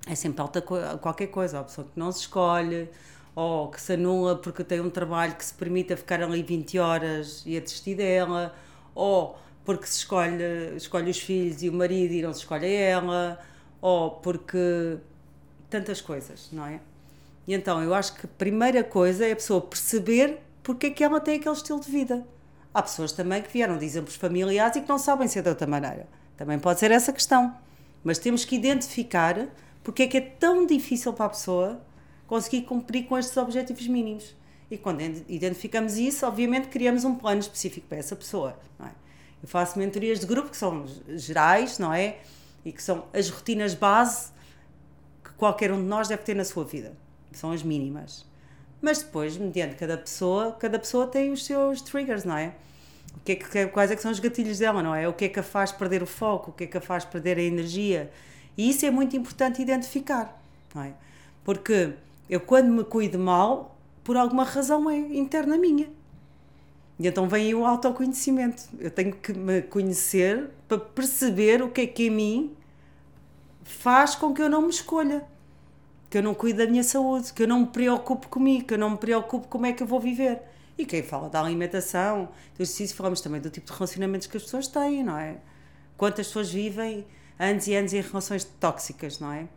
É 0.09 0.17
sempre 0.17 0.43
alta 0.43 0.61
qualquer 0.61 1.29
coisa. 1.29 1.61
A 1.61 1.65
pessoa 1.65 1.87
que 1.87 1.97
não 1.97 2.11
se 2.11 2.21
escolhe, 2.21 2.89
ou 3.35 3.69
que 3.69 3.81
se 3.81 3.95
anula 3.95 4.37
porque 4.37 4.63
tem 4.63 4.81
um 4.81 4.91
trabalho 4.91 5.35
que 5.35 5.45
se 5.45 5.55
permita 5.55 5.97
ficar 5.97 6.23
ali 6.23 6.43
20 6.43 6.79
horas 6.79 7.43
e 7.47 7.57
a 7.57 7.61
desistir 7.61 7.95
dela, 7.95 8.55
ou 8.95 9.39
porque 9.65 9.87
se 9.87 9.99
escolhe, 9.99 10.77
escolhe 10.77 11.11
os 11.11 11.19
filhos 11.19 11.63
e 11.63 11.69
o 11.69 11.73
marido 11.73 12.13
e 12.13 12.23
não 12.23 12.33
se 12.33 12.41
escolhe 12.41 12.73
ela, 12.73 13.39
ou 13.81 14.11
porque 14.11 14.99
tantas 15.71 16.01
coisas, 16.01 16.49
não 16.53 16.67
é? 16.67 16.81
E 17.47 17.55
então 17.55 17.83
eu 17.83 17.95
acho 17.95 18.15
que 18.15 18.27
a 18.27 18.29
primeira 18.39 18.85
coisa 18.85 19.27
é 19.27 19.33
a 19.33 19.37
pessoa 19.37 19.61
perceber 19.61 20.41
porque 20.63 20.87
é 20.87 20.91
que 20.91 21.03
ela 21.03 21.21
tem 21.21 21.37
aquele 21.37 21.55
estilo 21.55 21.81
de 21.81 21.91
vida. 21.91 22.27
Há 22.73 22.83
pessoas 22.83 23.13
também 23.13 23.43
que 23.43 23.53
vieram 23.53 23.77
de 23.77 23.85
exemplos 23.85 24.15
familiares 24.15 24.77
e 24.77 24.81
que 24.81 24.89
não 24.89 24.99
sabem 24.99 25.27
ser 25.29 25.43
de 25.43 25.49
outra 25.49 25.67
maneira. 25.67 26.07
Também 26.37 26.59
pode 26.59 26.81
ser 26.81 26.91
essa 26.91 27.13
questão. 27.13 27.55
Mas 28.05 28.19
temos 28.19 28.45
que 28.45 28.57
identificar 28.57 29.49
porque 29.83 30.05
é 30.05 30.07
que 30.07 30.17
é 30.17 30.21
tão 30.21 30.65
difícil 30.67 31.13
para 31.13 31.27
a 31.27 31.29
pessoa 31.31 31.81
conseguir 32.33 32.63
cumprir 32.63 33.05
com 33.05 33.19
estes 33.19 33.37
objetivos 33.37 33.87
mínimos. 33.87 34.35
E 34.71 34.79
quando 34.79 35.03
identificamos 35.29 35.99
isso, 35.99 36.25
obviamente 36.27 36.69
criamos 36.69 37.05
um 37.05 37.15
plano 37.15 37.41
específico 37.41 37.87
para 37.87 37.99
essa 37.99 38.17
pessoa. 38.17 38.59
É? 38.81 38.87
Eu 39.43 39.47
faço 39.47 39.79
mentorias 39.79 40.19
de 40.19 40.25
grupo 40.25 40.49
que 40.49 40.57
são 40.57 40.87
gerais, 41.11 41.79
não 41.79 41.93
é? 41.93 42.21
E 42.65 42.73
que 42.73 42.83
são 42.83 43.05
as 43.13 43.29
rotinas 43.29 43.75
base 43.75 44.33
que 45.23 45.31
qualquer 45.33 45.71
um 45.73 45.77
de 45.77 45.87
nós 45.87 46.09
deve 46.09 46.23
ter 46.23 46.35
na 46.35 46.43
sua 46.43 46.65
vida. 46.65 46.97
São 47.33 47.53
as 47.53 47.63
mínimas. 47.63 48.25
Mas 48.81 49.03
depois, 49.03 49.37
mediante 49.37 49.75
cada 49.75 49.99
pessoa, 49.99 50.53
cada 50.53 50.79
pessoa 50.79 51.07
tem 51.07 51.33
os 51.33 51.45
seus 51.45 51.83
triggers, 51.83 52.25
não 52.25 52.39
é? 52.39 52.55
O 53.15 53.21
que 53.21 53.33
é 53.33 53.37
que, 53.37 53.67
quais 53.67 53.91
é 53.91 53.95
que 53.95 54.01
são 54.01 54.11
os 54.11 54.21
gatilhos 54.21 54.59
dela, 54.59 54.83
não 54.83 54.95
é? 54.95 55.07
O 55.07 55.13
que 55.13 55.27
é 55.27 55.29
que 55.29 55.39
a 55.39 55.43
faz 55.43 55.71
perder 55.71 56.03
o 56.03 56.07
foco, 56.07 56.51
o 56.51 56.55
que 56.55 56.65
é 56.65 56.67
que 56.67 56.79
a 56.79 56.81
faz 56.81 57.05
perder 57.05 57.37
a 57.37 57.43
energia. 57.43 58.11
E 58.57 58.71
isso 58.71 58.87
é 58.87 58.91
muito 58.91 59.15
importante 59.15 59.61
identificar, 59.61 60.43
não 60.75 60.85
é? 60.85 60.95
Porque 61.45 61.93
eu, 62.33 62.41
quando 62.41 62.71
me 62.71 62.83
cuido 62.83 63.19
mal, 63.19 63.77
por 64.03 64.17
alguma 64.17 64.43
razão 64.43 64.89
é 64.89 64.97
interna 64.97 65.59
minha. 65.59 65.91
E 66.99 67.07
então 67.07 67.29
vem 67.29 67.55
o 67.55 67.67
autoconhecimento. 67.67 68.71
Eu 68.79 68.91
tenho 68.91 69.15
que 69.15 69.35
me 69.35 69.61
conhecer 69.61 70.49
para 70.67 70.79
perceber 70.79 71.61
o 71.61 71.71
que 71.71 71.83
é 71.83 71.87
que 71.87 72.07
em 72.07 72.11
mim 72.11 72.57
faz 73.63 74.15
com 74.15 74.33
que 74.33 74.41
eu 74.41 74.49
não 74.49 74.63
me 74.63 74.71
escolha. 74.71 75.23
Que 76.09 76.17
eu 76.17 76.23
não 76.23 76.33
cuide 76.33 76.65
da 76.65 76.67
minha 76.67 76.83
saúde, 76.83 77.35
que 77.35 77.43
eu 77.43 77.49
não 77.49 77.61
me 77.61 77.67
preocupe 77.67 78.27
comigo, 78.29 78.65
que 78.65 78.73
eu 78.73 78.79
não 78.79 78.93
me 78.93 78.97
preocupe 78.97 79.47
como 79.49 79.67
é 79.67 79.75
que 79.75 79.83
eu 79.83 79.87
vou 79.87 80.01
viver. 80.01 80.41
E 80.79 80.87
quem 80.87 81.03
fala 81.03 81.29
da 81.29 81.39
alimentação, 81.39 82.31
do 82.57 82.63
exercício, 82.63 82.97
falamos 82.97 83.21
também 83.21 83.43
do 83.43 83.51
tipo 83.51 83.67
de 83.67 83.73
relacionamentos 83.75 84.27
que 84.27 84.39
as 84.39 84.43
pessoas 84.43 84.69
têm, 84.69 85.05
não 85.05 85.19
é? 85.19 85.37
Quantas 85.99 86.29
pessoas 86.29 86.51
vivem 86.51 87.05
anos 87.39 87.67
e 87.67 87.75
anos 87.75 87.93
em 87.93 88.01
relações 88.01 88.43
tóxicas, 88.43 89.21
não 89.21 89.31
é? 89.31 89.49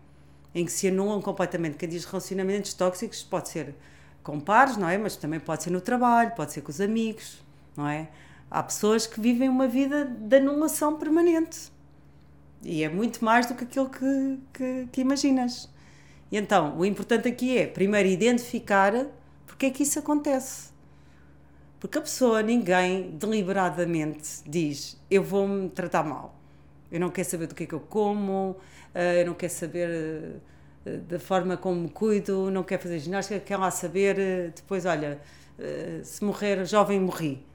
Em 0.55 0.65
que 0.65 0.71
se 0.71 0.87
anulam 0.87 1.21
completamente. 1.21 1.75
Quem 1.75 1.89
diz 1.89 2.05
relacionamentos 2.05 2.73
tóxicos 2.73 3.21
pode 3.21 3.49
ser 3.49 3.75
com 4.23 4.39
pares, 4.39 4.77
não 4.77 4.87
é? 4.87 4.97
Mas 4.97 5.17
também 5.17 5.39
pode 5.39 5.61
ser 5.63 5.69
no 5.69 5.81
trabalho, 5.81 6.31
pode 6.31 6.53
ser 6.53 6.61
com 6.61 6.71
os 6.71 6.79
amigos, 6.79 7.43
não 7.75 7.87
é? 7.87 8.07
Há 8.49 8.63
pessoas 8.63 9.05
que 9.05 9.19
vivem 9.19 9.49
uma 9.49 9.67
vida 9.67 10.05
de 10.05 10.37
anulação 10.37 10.97
permanente. 10.97 11.71
E 12.63 12.83
é 12.83 12.89
muito 12.89 13.23
mais 13.23 13.45
do 13.45 13.53
que 13.53 13.65
aquilo 13.65 13.89
que, 13.89 14.39
que, 14.53 14.87
que 14.91 15.01
imaginas. 15.01 15.69
E 16.31 16.37
então, 16.37 16.77
o 16.77 16.85
importante 16.85 17.27
aqui 17.27 17.57
é, 17.57 17.67
primeiro, 17.67 18.07
identificar 18.07 18.93
porque 19.45 19.67
é 19.67 19.69
que 19.69 19.83
isso 19.83 19.99
acontece. 19.99 20.69
Porque 21.79 21.97
a 21.97 22.01
pessoa, 22.01 22.41
ninguém 22.41 23.11
deliberadamente 23.11 24.41
diz: 24.47 24.97
Eu 25.11 25.21
vou-me 25.21 25.69
tratar 25.69 26.03
mal. 26.03 26.33
Eu 26.91 26.99
não 26.99 27.09
quero 27.09 27.29
saber 27.29 27.47
do 27.47 27.53
que 27.53 27.63
é 27.63 27.67
que 27.67 27.73
eu 27.73 27.79
como, 27.79 28.55
eu 28.95 29.25
não 29.27 29.33
quero 29.33 29.51
saber 29.51 29.89
eh, 30.85 30.97
da 30.97 31.19
forma 31.19 31.57
como 31.57 31.81
me 31.81 31.89
cuido, 31.89 32.49
não 32.49 32.63
quero 32.63 32.81
fazer 32.83 32.99
ginástica, 32.99 33.39
quero 33.39 33.61
lá 33.61 33.71
saber, 33.71 34.17
eh, 34.17 34.51
depois, 34.55 34.85
olha, 34.85 35.19
se 36.03 36.23
morrer 36.23 36.65
jovem, 36.65 36.99
morri. 36.99 37.45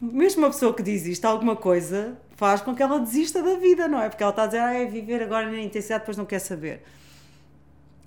Mesmo 0.00 0.42
uma 0.42 0.50
pessoa 0.50 0.74
que 0.74 0.82
diz 0.82 1.06
isto, 1.06 1.24
alguma 1.24 1.56
coisa 1.56 2.16
faz 2.36 2.60
com 2.60 2.74
que 2.74 2.82
ela 2.82 2.98
desista 2.98 3.42
da 3.42 3.56
vida, 3.56 3.86
não 3.86 4.00
é? 4.00 4.08
Porque 4.08 4.22
ela 4.22 4.30
está 4.30 4.44
a 4.44 4.46
dizer, 4.46 4.58
ah, 4.58 4.72
é 4.72 4.84
viver 4.86 5.22
agora 5.22 5.50
na 5.50 5.60
intensidade, 5.60 6.00
depois 6.00 6.16
não 6.16 6.24
quer 6.24 6.40
saber. 6.40 6.82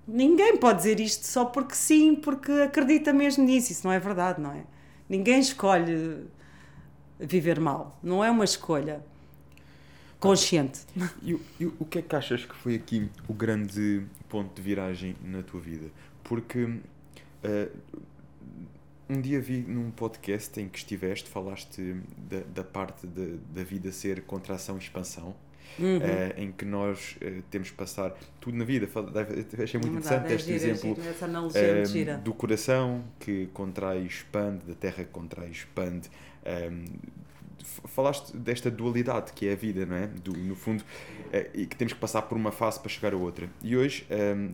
Ninguém 0.07 0.57
pode 0.57 0.79
dizer 0.79 0.99
isto 0.99 1.25
só 1.25 1.45
porque 1.45 1.73
sim, 1.73 2.15
porque 2.15 2.51
acredita 2.51 3.11
mesmo 3.13 3.43
nisso. 3.45 3.71
Isso 3.71 3.87
não 3.87 3.93
é 3.93 3.99
verdade, 3.99 4.41
não 4.41 4.51
é? 4.51 4.63
Ninguém 5.09 5.39
escolhe 5.39 6.27
viver 7.19 7.59
mal. 7.59 7.97
Não 8.03 8.23
é 8.23 8.29
uma 8.29 8.43
escolha 8.43 9.01
consciente. 10.25 10.81
E, 11.21 11.37
e, 11.59 11.65
o 11.65 11.85
que 11.85 11.99
é 11.99 12.01
que 12.01 12.15
achas 12.15 12.45
que 12.45 12.55
foi 12.55 12.75
aqui 12.75 13.09
o 13.27 13.33
grande 13.33 14.03
ponto 14.29 14.53
de 14.55 14.61
viragem 14.61 15.15
na 15.23 15.43
tua 15.43 15.59
vida? 15.59 15.87
Porque 16.23 16.63
uh, 16.63 16.81
um 19.09 19.21
dia 19.21 19.39
vi 19.39 19.59
num 19.59 19.91
podcast 19.91 20.59
em 20.59 20.67
que 20.67 20.77
estiveste, 20.77 21.29
falaste 21.29 21.95
da, 22.17 22.39
da 22.53 22.63
parte 22.63 23.05
de, 23.07 23.37
da 23.53 23.63
vida 23.63 23.91
ser 23.91 24.21
contração 24.21 24.75
e 24.75 24.79
expansão. 24.79 25.35
Uhum. 25.79 25.97
Uh, 25.97 26.01
em 26.37 26.51
que 26.53 26.63
nós 26.63 27.17
uh, 27.21 27.41
temos 27.49 27.69
que 27.69 27.75
passar 27.75 28.15
tudo 28.39 28.55
na 28.55 28.63
vida. 28.63 28.87
Achei 29.61 29.79
muito 29.79 29.95
é 29.95 29.97
interessante 29.97 30.31
é 30.31 30.35
este 30.35 30.57
gira, 30.57 30.71
exemplo 30.71 30.95
gira, 31.85 32.15
uh, 32.15 32.21
do 32.21 32.33
coração 32.33 33.03
que 33.19 33.47
contrai 33.47 34.03
e 34.03 34.05
expande, 34.05 34.63
da 34.65 34.73
terra 34.73 35.03
que 35.03 35.09
contrai 35.09 35.49
e 35.49 35.51
expande, 35.51 36.09
um, 36.71 36.85
falaste 37.85 38.35
desta 38.35 38.69
dualidade 38.71 39.33
que 39.33 39.47
é 39.47 39.53
a 39.53 39.55
vida, 39.55 39.85
não 39.85 39.95
é? 39.95 40.07
Do, 40.07 40.35
no 40.37 40.55
fundo, 40.55 40.83
é, 41.31 41.49
e 41.53 41.65
que 41.65 41.75
temos 41.75 41.93
que 41.93 41.99
passar 41.99 42.23
por 42.23 42.37
uma 42.37 42.51
fase 42.51 42.79
para 42.79 42.89
chegar 42.89 43.13
a 43.13 43.17
outra. 43.17 43.49
E 43.63 43.75
hoje 43.75 44.05
um, 44.09 44.15
ehm, 44.15 44.51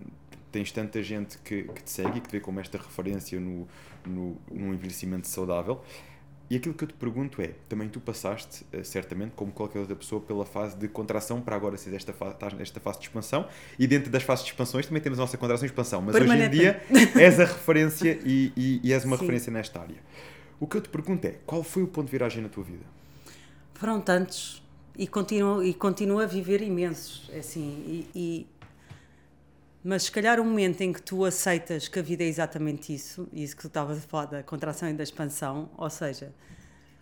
tens 0.52 0.71
tanta 0.71 1.02
gente 1.02 1.38
que, 1.39 1.63
que, 1.63 1.84
te 1.84 1.89
segue 1.89 2.17
e 2.17 2.21
que 2.21 2.28
te 2.28 2.32
vê 2.32 2.39
como 2.39 2.60
esta 2.60 2.78
referência 2.78 3.39
no, 3.39 3.67
no, 4.06 4.38
no 4.52 4.74
envelhecimento 4.74 5.28
saudável. 5.28 5.82
E 6.52 6.58
aquilo 6.58 6.76
que 6.76 6.84
eu 6.84 6.88
te 6.89 6.93
pergunto 6.95 7.41
é: 7.41 7.52
também 7.69 7.88
tu 7.88 8.02
passaste, 8.02 8.65
eh, 8.74 8.84
certamente, 8.84 9.32
como 9.38 9.54
qualquer 9.54 9.80
outra 9.80 9.95
pessoa, 9.95 10.19
pela 10.19 10.45
fase 10.45 10.76
de 10.76 10.89
contração 10.89 11.39
para 11.39 11.56
agora 11.56 11.78
ser 11.78 11.93
esta 11.93 12.12
fase, 12.12 12.34
estás 12.34 12.54
nesta 12.54 12.78
fase 12.82 13.00
de 13.00 13.06
expansão. 13.06 13.47
E 13.80 13.88
dentro 13.88 14.12
das 14.12 14.21
fases 14.24 14.43
de 14.43 14.52
expansões 14.52 14.86
também 14.86 15.02
temos 15.02 15.17
a 15.17 15.21
nossa 15.21 15.38
contração 15.38 15.65
e 15.65 15.67
expansão. 15.67 16.02
Mas 16.02 16.13
hoje 16.13 16.30
em 16.30 16.50
dia 16.50 16.82
és 17.15 17.39
a 17.39 17.45
referência 17.45 18.19
e, 18.26 18.52
e, 18.58 18.82
e 18.84 18.91
és 18.91 19.06
uma 19.06 19.15
Sim. 19.15 19.21
referência 19.21 19.54
nesta 19.54 19.80
área. 19.80 19.95
O 20.60 20.67
que 20.67 20.76
eu 20.76 20.82
te 20.82 20.89
pergunto 20.89 21.26
é: 21.26 21.38
qual 21.45 21.63
foi 21.63 21.84
o 21.84 21.88
ponto 21.88 22.08
de 22.08 22.12
viragem 22.12 22.43
na 22.43 22.50
tua 22.50 22.65
vida? 22.65 22.84
Foram 23.82 24.00
tantos 24.00 24.62
e 24.96 25.08
continuo, 25.08 25.63
e 25.63 25.74
continuo 25.74 26.20
a 26.20 26.28
viver 26.28 26.62
imensos. 26.62 27.28
É 27.34 27.39
assim, 27.39 27.63
e, 27.88 28.10
e, 28.13 28.48
mas 29.84 30.04
se 30.04 30.12
calhar 30.12 30.39
o 30.39 30.46
momento 30.46 30.82
em 30.82 30.94
que 30.94 31.02
tu 31.02 31.26
aceitas 31.26 31.88
que 31.88 31.98
a 31.98 32.02
vida 32.04 32.24
é 32.24 32.28
exatamente 32.28 32.94
isso, 32.94 33.28
isso 33.34 33.56
que 33.56 33.63
tu 33.63 33.67
estavas 33.70 33.98
a 33.98 34.02
falar 34.02 34.26
da 34.26 34.44
contração 34.44 34.88
e 34.88 34.94
da 34.94 35.02
expansão, 35.02 35.67
ou 35.76 35.89
seja, 35.89 36.32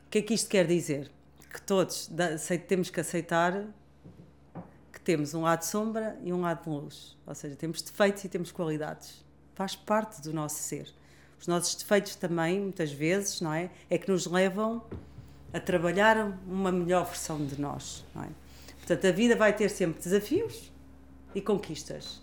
o 0.08 0.10
que 0.10 0.20
é 0.20 0.22
que 0.22 0.34
isto 0.34 0.50
quer 0.50 0.66
dizer? 0.66 1.12
Que 1.52 1.62
todos 1.62 2.10
temos 2.66 2.90
que 2.90 3.02
aceitar 3.02 3.62
que 4.94 5.02
temos 5.02 5.34
um 5.34 5.42
lado 5.42 5.60
de 5.60 5.66
sombra 5.66 6.18
e 6.24 6.32
um 6.32 6.40
lado 6.40 6.64
de 6.64 6.70
luz. 6.70 7.18
Ou 7.28 7.36
seja, 7.36 7.58
temos 7.58 7.82
defeitos 7.82 8.24
e 8.24 8.30
temos 8.30 8.54
qualidades. 8.54 9.26
Faz 9.54 9.76
parte 9.76 10.22
do 10.22 10.32
nosso 10.32 10.64
ser. 10.64 10.88
Os 11.38 11.46
nossos 11.46 11.76
defeitos 11.76 12.16
também, 12.16 12.62
muitas 12.62 12.90
vezes, 12.90 13.42
não 13.42 13.54
é? 13.54 13.70
É 13.90 13.98
que 13.98 14.10
nos 14.10 14.26
levam 14.26 14.82
a 15.54 15.60
trabalhar 15.60 16.38
uma 16.48 16.72
melhor 16.72 17.06
versão 17.06 17.46
de 17.46 17.60
nós, 17.60 18.06
é? 18.16 18.28
Portanto, 18.78 19.06
a 19.06 19.12
vida 19.12 19.36
vai 19.36 19.54
ter 19.56 19.70
sempre 19.70 20.02
desafios 20.02 20.72
e 21.36 21.42
conquistas. 21.42 22.22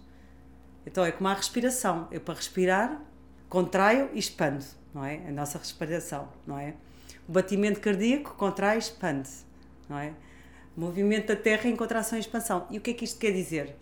Então 0.85 1.05
é 1.05 1.13
como 1.13 1.29
a 1.29 1.35
respiração. 1.35 2.09
Eu, 2.11 2.21
para 2.21 2.35
respirar, 2.35 3.01
contraio 3.49 4.11
e 4.13 4.19
expando, 4.19 4.65
não 4.93 5.05
é? 5.05 5.29
A 5.29 5.33
nossa 5.33 5.59
respiração, 5.59 6.29
não 6.47 6.59
é? 6.59 6.75
O 7.29 7.33
batimento 7.33 7.81
cardíaco 7.81 8.35
contrai 8.35 8.77
e 8.77 8.79
expande, 8.79 9.29
não 9.89 9.99
é? 9.99 10.13
O 10.77 10.81
movimento 10.81 11.29
da 11.29 11.37
Terra 11.37 11.69
em 11.69 11.77
contração 11.77 12.19
e 12.19 12.21
expansão. 12.21 12.67
E 12.71 12.79
o 12.79 12.81
que 12.81 12.91
é 12.91 12.95
que 12.95 13.05
isto 13.05 13.19
quer 13.19 13.33
dizer? 13.33 13.77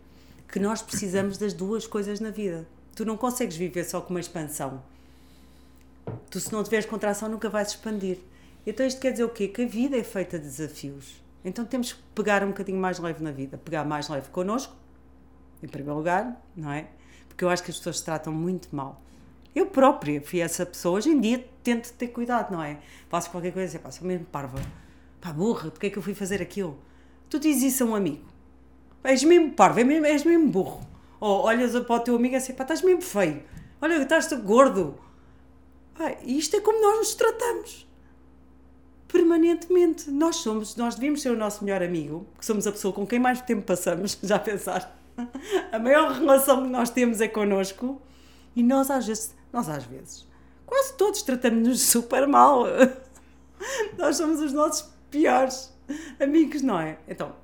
Que 0.48 0.60
nós 0.60 0.80
precisamos 0.80 1.36
das 1.36 1.52
duas 1.52 1.86
coisas 1.86 2.20
na 2.20 2.30
vida. 2.30 2.66
Tu 2.94 3.04
não 3.04 3.16
consegues 3.16 3.56
viver 3.56 3.84
só 3.84 4.00
com 4.00 4.10
uma 4.10 4.20
expansão. 4.20 4.82
Tu, 6.30 6.38
se 6.38 6.52
não 6.52 6.62
tiveres 6.62 6.86
contração, 6.86 7.28
nunca 7.28 7.48
vais 7.48 7.68
expandir. 7.68 8.18
Então, 8.66 8.86
isto 8.86 9.00
quer 9.00 9.12
dizer 9.12 9.24
o 9.24 9.28
quê? 9.28 9.48
Que 9.48 9.62
a 9.62 9.66
vida 9.66 9.96
é 9.96 10.02
feita 10.02 10.38
de 10.38 10.44
desafios. 10.44 11.22
Então, 11.44 11.64
temos 11.64 11.92
que 11.92 12.02
pegar 12.14 12.42
um 12.42 12.48
bocadinho 12.48 12.78
mais 12.78 12.98
leve 12.98 13.22
na 13.22 13.30
vida. 13.30 13.58
Pegar 13.58 13.84
mais 13.84 14.08
leve 14.08 14.30
connosco, 14.30 14.74
em 15.62 15.68
primeiro 15.68 15.98
lugar, 15.98 16.42
não 16.56 16.72
é? 16.72 16.88
Porque 17.28 17.44
eu 17.44 17.50
acho 17.50 17.62
que 17.62 17.70
as 17.70 17.76
pessoas 17.76 17.98
se 17.98 18.04
tratam 18.04 18.32
muito 18.32 18.74
mal. 18.74 19.02
Eu 19.54 19.66
própria 19.66 20.20
fui 20.20 20.40
essa 20.40 20.66
pessoa. 20.66 20.98
Hoje 20.98 21.10
em 21.10 21.20
dia 21.20 21.46
tento 21.62 21.92
ter 21.92 22.08
cuidado, 22.08 22.52
não 22.52 22.62
é? 22.62 22.78
Faço 23.08 23.30
qualquer 23.30 23.52
coisa 23.52 23.76
e 23.76 23.78
pá, 23.78 23.90
sou 23.90 24.06
mesmo 24.06 24.26
parva. 24.26 24.60
Pá, 25.20 25.32
burra, 25.32 25.70
porque 25.70 25.86
é 25.86 25.90
que 25.90 25.96
eu 25.96 26.02
fui 26.02 26.14
fazer 26.14 26.42
aquilo? 26.42 26.78
Tu 27.30 27.38
dizes 27.38 27.74
isso 27.74 27.84
a 27.84 27.86
um 27.86 27.94
amigo. 27.94 28.24
És 29.04 29.22
mesmo 29.22 29.52
parvo, 29.52 29.78
és 29.78 29.86
mesmo, 29.86 30.06
és 30.06 30.24
mesmo 30.24 30.48
burro. 30.48 30.80
Ou 31.20 31.42
olhas 31.42 31.72
para 31.84 31.94
o 31.94 32.00
teu 32.00 32.16
amigo 32.16 32.34
e 32.34 32.36
assim, 32.36 32.52
pá, 32.52 32.64
estás 32.64 32.82
mesmo 32.82 33.02
feio. 33.02 33.42
Olha, 33.80 33.94
estás 34.02 34.32
gordo. 34.32 34.98
Pá, 35.96 36.16
isto 36.24 36.56
é 36.56 36.60
como 36.60 36.80
nós 36.80 36.98
nos 36.98 37.14
tratamos. 37.14 37.86
Permanentemente. 39.08 40.10
Nós 40.10 40.36
somos, 40.36 40.76
nós 40.76 40.94
devíamos 40.94 41.22
ser 41.22 41.30
o 41.30 41.36
nosso 41.36 41.64
melhor 41.64 41.82
amigo, 41.82 42.26
que 42.38 42.44
somos 42.44 42.66
a 42.66 42.72
pessoa 42.72 42.92
com 42.92 43.06
quem 43.06 43.18
mais 43.18 43.40
tempo 43.40 43.62
passamos, 43.62 44.18
já 44.22 44.38
pensaste? 44.38 44.90
A 45.70 45.78
maior 45.78 46.12
relação 46.12 46.64
que 46.64 46.68
nós 46.68 46.90
temos 46.90 47.20
é 47.20 47.28
connosco 47.28 48.02
e 48.56 48.62
nós 48.62 48.90
às 48.90 49.06
vezes, 49.06 49.34
nós 49.52 49.68
às 49.68 49.84
vezes, 49.84 50.26
quase 50.66 50.94
todos 50.94 51.22
tratamos-nos 51.22 51.80
super 51.86 52.26
mal. 52.26 52.64
Nós 53.96 54.16
somos 54.16 54.40
os 54.40 54.52
nossos 54.52 54.92
piores 55.10 55.72
amigos, 56.20 56.62
não 56.62 56.80
é? 56.80 56.98
Então, 57.06 57.34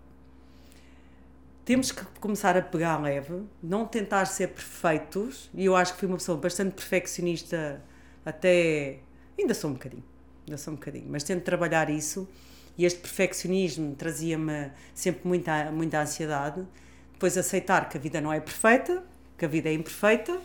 temos 1.65 1.93
que 1.93 2.05
começar 2.21 2.57
a 2.57 2.63
pegar 2.63 3.01
leve, 3.01 3.45
não 3.63 3.87
tentar 3.87 4.27
ser 4.27 4.49
perfeitos, 4.49 5.49
e 5.55 5.65
eu 5.67 5.77
acho 5.77 5.93
que 5.93 6.01
fui 6.01 6.09
uma 6.09 6.17
pessoa 6.17 6.37
bastante 6.37 6.73
perfeccionista 6.75 7.81
até. 8.25 8.99
ainda 9.39 9.55
sou 9.55 9.71
um 9.71 9.75
bocadinho, 9.75 10.03
ainda 10.47 10.59
sou 10.59 10.73
um 10.73 10.77
bocadinho, 10.77 11.07
mas 11.09 11.23
tento 11.23 11.43
trabalhar 11.43 11.91
isso, 11.91 12.29
e 12.77 12.85
este 12.85 13.01
perfeccionismo 13.01 13.95
trazia-me 13.95 14.71
sempre 14.95 15.27
muita, 15.27 15.71
muita 15.71 16.01
ansiedade. 16.01 16.67
Depois, 17.13 17.37
aceitar 17.37 17.89
que 17.89 17.99
a 17.99 18.01
vida 18.01 18.21
não 18.21 18.33
é 18.33 18.41
perfeita, 18.41 19.03
que 19.37 19.45
a 19.45 19.49
vida 19.49 19.69
é 19.69 19.75
imperfeita, 19.75 20.41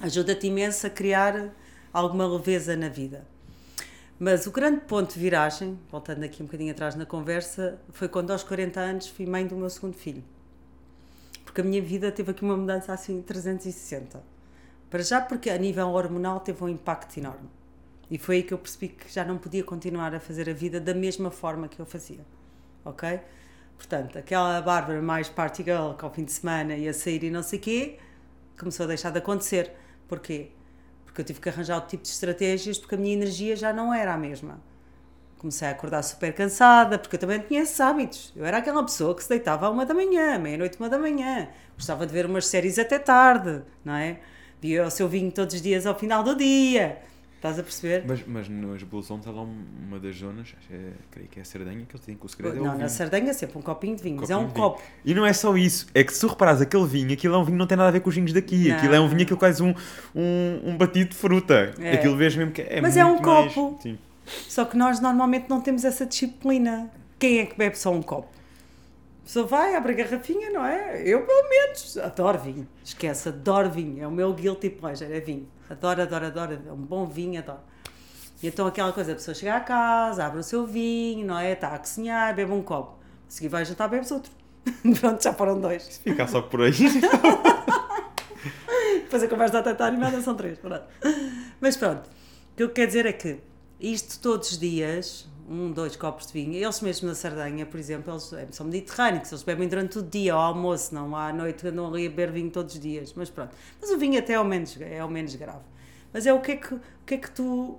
ajuda-te 0.00 0.46
imenso 0.46 0.86
a 0.86 0.90
criar 0.90 1.52
alguma 1.92 2.26
leveza 2.26 2.76
na 2.76 2.88
vida. 2.88 3.26
Mas 4.18 4.46
o 4.46 4.52
grande 4.52 4.82
ponto 4.82 5.12
de 5.12 5.18
viragem, 5.18 5.76
voltando 5.90 6.22
aqui 6.22 6.42
um 6.42 6.46
bocadinho 6.46 6.70
atrás 6.70 6.94
na 6.94 7.04
conversa, 7.04 7.80
foi 7.90 8.08
quando 8.08 8.30
aos 8.30 8.44
40 8.44 8.78
anos 8.78 9.08
fui 9.08 9.26
mãe 9.26 9.44
do 9.44 9.56
meu 9.56 9.68
segundo 9.68 9.94
filho. 9.94 10.22
Porque 11.44 11.60
a 11.60 11.64
minha 11.64 11.82
vida 11.82 12.12
teve 12.12 12.30
aqui 12.30 12.44
uma 12.44 12.56
mudança 12.56 12.92
assim 12.92 13.20
360. 13.20 14.22
Para 14.88 15.02
já 15.02 15.20
porque 15.20 15.50
a 15.50 15.58
nível 15.58 15.88
hormonal 15.88 16.38
teve 16.38 16.62
um 16.62 16.68
impacto 16.68 17.18
enorme. 17.18 17.48
E 18.12 18.18
foi 18.18 18.36
aí 18.36 18.42
que 18.42 18.52
eu 18.52 18.58
percebi 18.58 18.88
que 18.88 19.10
já 19.10 19.24
não 19.24 19.38
podia 19.38 19.64
continuar 19.64 20.14
a 20.14 20.20
fazer 20.20 20.50
a 20.50 20.52
vida 20.52 20.78
da 20.78 20.92
mesma 20.92 21.30
forma 21.30 21.66
que 21.66 21.80
eu 21.80 21.86
fazia. 21.86 22.20
Ok? 22.84 23.18
Portanto, 23.74 24.18
aquela 24.18 24.60
Bárbara 24.60 25.00
mais 25.00 25.30
party 25.30 25.62
girl 25.62 25.92
que 25.94 26.04
ao 26.04 26.12
fim 26.12 26.22
de 26.22 26.30
semana 26.30 26.76
ia 26.76 26.92
sair 26.92 27.24
e 27.24 27.30
não 27.30 27.42
sei 27.42 27.58
quê, 27.58 27.98
começou 28.58 28.84
a 28.84 28.86
deixar 28.88 29.08
de 29.08 29.16
acontecer. 29.16 29.72
Porquê? 30.06 30.50
Porque 31.06 31.22
eu 31.22 31.24
tive 31.24 31.40
que 31.40 31.48
arranjar 31.48 31.76
outro 31.76 31.88
tipo 31.88 32.02
de 32.02 32.10
estratégias 32.10 32.78
porque 32.78 32.96
a 32.96 32.98
minha 32.98 33.14
energia 33.14 33.56
já 33.56 33.72
não 33.72 33.94
era 33.94 34.12
a 34.12 34.18
mesma. 34.18 34.60
Comecei 35.38 35.68
a 35.68 35.70
acordar 35.70 36.02
super 36.02 36.34
cansada, 36.34 36.98
porque 36.98 37.16
eu 37.16 37.20
também 37.20 37.40
tinha 37.40 37.62
esses 37.62 37.80
hábitos. 37.80 38.30
Eu 38.36 38.44
era 38.44 38.58
aquela 38.58 38.84
pessoa 38.84 39.14
que 39.14 39.22
se 39.22 39.28
deitava 39.30 39.64
à 39.64 39.70
uma 39.70 39.86
da 39.86 39.94
manhã, 39.94 40.38
meia-noite, 40.38 40.78
uma 40.78 40.90
da 40.90 40.98
manhã. 40.98 41.48
Gostava 41.78 42.06
de 42.06 42.12
ver 42.12 42.26
umas 42.26 42.44
séries 42.44 42.78
até 42.78 42.98
tarde, 42.98 43.62
não 43.82 43.94
é? 43.94 44.20
Via 44.60 44.86
o 44.86 44.90
seu 44.90 45.08
vinho 45.08 45.32
todos 45.32 45.54
os 45.54 45.62
dias 45.62 45.86
ao 45.86 45.98
final 45.98 46.22
do 46.22 46.36
dia. 46.36 47.10
Estás 47.42 47.58
a 47.58 47.62
perceber? 47.64 48.04
Mas, 48.06 48.20
mas 48.24 48.48
nos 48.48 48.84
Blue 48.84 49.02
Zones 49.02 49.26
há 49.26 49.32
lá 49.32 49.42
uma 49.42 49.98
das 49.98 50.14
zonas, 50.14 50.54
é, 50.70 50.92
creio 51.10 51.28
que 51.28 51.40
é 51.40 51.42
a 51.42 51.44
Sardanha, 51.44 51.84
que 51.88 51.96
eles 51.96 52.06
têm 52.06 52.14
com 52.14 52.26
o 52.26 52.28
segredo. 52.28 52.54
Não, 52.54 52.74
é 52.74 52.78
na. 52.78 52.88
Sardanha 52.88 53.34
sempre 53.34 53.58
um 53.58 53.62
copinho 53.62 53.96
de 53.96 54.02
vinho, 54.04 54.16
mas 54.20 54.30
é 54.30 54.36
um 54.36 54.48
copo. 54.48 54.80
E 55.04 55.12
não 55.12 55.26
é 55.26 55.32
só 55.32 55.56
isso, 55.56 55.88
é 55.92 56.04
que 56.04 56.14
se 56.14 56.20
tu 56.20 56.28
reparares 56.28 56.60
aquele 56.60 56.86
vinho, 56.86 57.12
aquilo 57.12 57.34
é 57.34 57.38
um 57.38 57.42
vinho 57.42 57.56
que 57.56 57.58
não 57.58 57.66
tem 57.66 57.76
nada 57.76 57.88
a 57.88 57.92
ver 57.92 57.98
com 57.98 58.10
os 58.10 58.14
vinhos 58.14 58.32
daqui. 58.32 58.68
Não. 58.68 58.76
Aquilo 58.76 58.94
é 58.94 59.00
um 59.00 59.08
vinho, 59.08 59.22
aquilo 59.22 59.36
é 59.36 59.40
quase 59.40 59.60
um, 59.60 59.74
um, 60.14 60.60
um 60.70 60.76
batido 60.76 61.10
de 61.10 61.16
fruta. 61.16 61.74
É. 61.80 61.94
Aquilo 61.94 62.16
vês 62.16 62.36
mesmo 62.36 62.52
que 62.52 62.62
é 62.62 62.80
Mas 62.80 62.96
é 62.96 63.04
um 63.04 63.20
mais- 63.20 63.52
copo. 63.52 63.76
Sim. 63.82 63.98
Só 64.24 64.64
que 64.64 64.76
nós 64.76 65.00
normalmente 65.00 65.50
não 65.50 65.60
temos 65.60 65.84
essa 65.84 66.06
disciplina. 66.06 66.92
Quem 67.18 67.40
é 67.40 67.46
que 67.46 67.58
bebe 67.58 67.76
só 67.76 67.90
um 67.92 68.02
copo? 68.02 68.28
A 69.22 69.24
pessoa 69.24 69.46
vai, 69.46 69.76
abre 69.76 69.92
a 69.92 69.94
garrafinha, 69.94 70.50
não 70.50 70.66
é? 70.66 71.00
Eu, 71.06 71.24
pelo 71.24 71.48
menos, 71.48 71.96
adoro 71.96 72.38
vinho. 72.38 72.68
Esquece, 72.84 73.28
adoro 73.28 73.70
vinho. 73.70 74.02
É 74.02 74.06
o 74.06 74.10
meu 74.10 74.34
guilty 74.34 74.68
pleasure, 74.68 75.12
é 75.12 75.20
vinho. 75.20 75.48
Adoro, 75.70 76.02
adoro, 76.02 76.26
adoro. 76.26 76.60
É 76.66 76.72
um 76.72 76.76
bom 76.76 77.06
vinho, 77.06 77.38
adoro. 77.38 77.60
E 78.42 78.48
então 78.48 78.66
aquela 78.66 78.92
coisa, 78.92 79.12
a 79.12 79.14
pessoa 79.14 79.32
chega 79.34 79.54
à 79.54 79.60
casa, 79.60 80.26
abre 80.26 80.40
o 80.40 80.42
seu 80.42 80.66
vinho, 80.66 81.24
não 81.24 81.38
é? 81.38 81.52
Está 81.52 81.68
a 81.68 81.78
cozinhar, 81.78 82.34
bebe 82.34 82.50
um 82.50 82.62
copo. 82.62 82.98
A 83.28 83.30
seguir 83.30 83.46
vai 83.48 83.64
jantar, 83.64 83.88
bebes 83.88 84.10
outro. 84.10 84.32
Pronto, 85.00 85.22
já 85.22 85.32
foram 85.32 85.60
dois. 85.60 85.98
Fica 85.98 86.26
só 86.26 86.42
por 86.42 86.62
aí. 86.62 86.72
Depois 89.02 89.22
a 89.22 89.28
conversa 89.28 89.60
está 89.60 89.70
está 89.70 89.86
animada, 89.86 90.20
são 90.20 90.34
três. 90.34 90.58
Pronto. 90.58 90.82
Mas 91.60 91.76
pronto, 91.76 92.08
o 92.08 92.56
que 92.56 92.62
eu 92.64 92.70
quero 92.70 92.88
dizer 92.88 93.06
é 93.06 93.12
que 93.12 93.38
isto 93.78 94.20
todos 94.20 94.52
os 94.52 94.58
dias, 94.58 95.28
um, 95.52 95.70
dois 95.70 95.94
copos 95.96 96.26
de 96.26 96.32
vinho, 96.32 96.54
eles 96.54 96.80
mesmo 96.80 97.08
na 97.08 97.14
Sardanha, 97.14 97.66
por 97.66 97.78
exemplo, 97.78 98.12
eles 98.12 98.32
eh, 98.32 98.46
são 98.50 98.66
mediterrâneos, 98.66 99.30
eles 99.30 99.42
bebem 99.42 99.68
durante 99.68 99.98
o 99.98 100.02
dia, 100.02 100.34
ao 100.34 100.40
almoço, 100.40 100.94
não 100.94 101.14
à 101.14 101.32
noite 101.32 101.66
andam 101.66 101.86
ali 101.86 102.06
a 102.06 102.08
beber 102.08 102.32
vinho 102.32 102.50
todos 102.50 102.74
os 102.74 102.80
dias. 102.80 103.12
Mas 103.14 103.28
pronto, 103.30 103.54
mas 103.80 103.90
o 103.90 103.98
vinho 103.98 104.18
até 104.18 104.32
é 104.32 104.40
o 104.40 104.44
menos, 104.44 104.80
é 104.80 105.04
o 105.04 105.08
menos 105.08 105.34
grave. 105.34 105.64
Mas 106.12 106.26
é 106.26 106.32
o 106.32 106.40
que 106.40 106.52
é 106.52 106.56
que, 106.56 106.74
o 106.74 106.80
que, 107.06 107.14
é 107.14 107.18
que 107.18 107.30
tu 107.30 107.78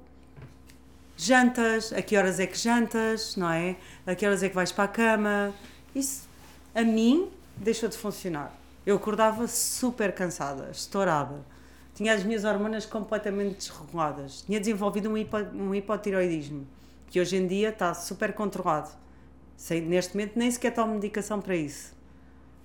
jantas, 1.17 1.93
a 1.93 2.01
que 2.01 2.17
horas 2.17 2.39
é 2.39 2.47
que 2.47 2.57
jantas, 2.57 3.36
não 3.36 3.49
é? 3.49 3.75
A 4.05 4.15
que 4.15 4.25
horas 4.25 4.43
é 4.43 4.49
que 4.49 4.55
vais 4.55 4.71
para 4.71 4.86
a 4.86 4.88
cama. 4.88 5.53
Isso, 5.95 6.27
a 6.73 6.81
mim, 6.81 7.29
deixou 7.57 7.89
de 7.89 7.97
funcionar. 7.97 8.55
Eu 8.86 8.95
acordava 8.95 9.47
super 9.47 10.13
cansada, 10.13 10.69
estourada. 10.71 11.45
Tinha 11.95 12.13
as 12.13 12.23
minhas 12.23 12.43
hormonas 12.43 12.86
completamente 12.86 13.57
desreguladas. 13.57 14.41
Tinha 14.41 14.59
desenvolvido 14.59 15.09
um, 15.09 15.17
hipo, 15.17 15.38
um 15.38 15.75
hipotiroidismo, 15.75 16.67
que 17.13 17.21
hoje 17.21 17.38
em 17.38 17.45
dia 17.45 17.69
está 17.69 17.93
super 17.93 18.34
controlado. 18.34 18.89
Neste 19.86 20.15
momento 20.15 20.32
nem 20.36 20.49
sequer 20.49 20.73
tomo 20.73 20.95
medicação 20.95 21.39
para 21.39 21.56
isso. 21.56 21.93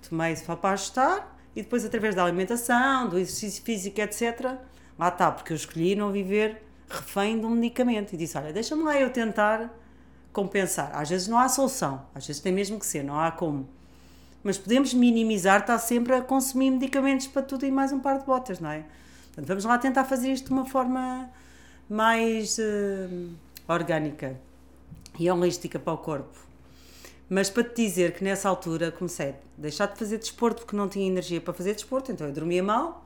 Tomei 0.09 0.35
só 0.35 0.55
para 0.55 0.71
ajustar 0.71 1.39
e 1.55 1.61
depois 1.61 1.85
através 1.85 2.15
da 2.15 2.23
alimentação, 2.23 3.07
do 3.07 3.19
exercício 3.19 3.61
físico, 3.63 4.01
etc. 4.01 4.57
Lá 4.97 5.09
está, 5.09 5.31
porque 5.31 5.53
eu 5.53 5.55
escolhi 5.55 5.95
não 5.95 6.11
viver 6.11 6.63
refém 6.89 7.39
de 7.39 7.45
um 7.45 7.51
medicamento. 7.51 8.13
E 8.13 8.17
disse, 8.17 8.35
olha, 8.39 8.51
deixa-me 8.51 8.81
lá 8.81 8.99
eu 8.99 9.11
tentar 9.11 9.71
compensar. 10.33 10.89
Às 10.95 11.11
vezes 11.11 11.27
não 11.27 11.37
há 11.37 11.47
solução, 11.47 12.07
às 12.15 12.25
vezes 12.25 12.41
tem 12.41 12.51
mesmo 12.51 12.79
que 12.79 12.87
ser, 12.87 13.03
não 13.03 13.19
há 13.19 13.31
como. 13.31 13.69
Mas 14.43 14.57
podemos 14.57 14.95
minimizar, 14.95 15.59
está 15.59 15.77
sempre 15.77 16.15
a 16.15 16.23
consumir 16.23 16.71
medicamentos 16.71 17.27
para 17.27 17.43
tudo 17.43 17.67
e 17.67 17.71
mais 17.71 17.91
um 17.91 17.99
par 17.99 18.17
de 18.17 18.25
botas, 18.25 18.59
não 18.59 18.71
é? 18.71 18.83
Portanto, 19.27 19.47
vamos 19.47 19.65
lá 19.65 19.77
tentar 19.77 20.05
fazer 20.05 20.31
isto 20.31 20.47
de 20.47 20.53
uma 20.53 20.65
forma 20.65 21.29
mais 21.87 22.57
eh, 22.57 23.07
orgânica 23.73 24.39
e 25.19 25.29
holística 25.29 25.77
para 25.79 25.93
o 25.93 25.97
corpo. 25.97 26.37
Mas 27.29 27.49
para 27.49 27.63
te 27.63 27.85
dizer 27.85 28.13
que 28.13 28.23
nessa 28.23 28.49
altura 28.49 28.91
comecei 28.91 29.29
a 29.29 29.33
deixar 29.57 29.85
de 29.87 29.99
fazer 29.99 30.17
desporto 30.17 30.61
porque 30.63 30.75
não 30.75 30.89
tinha 30.89 31.05
energia 31.07 31.39
para 31.39 31.53
fazer 31.53 31.73
desporto, 31.73 32.11
então 32.11 32.25
eu 32.27 32.33
dormia 32.33 32.63
mal. 32.63 33.05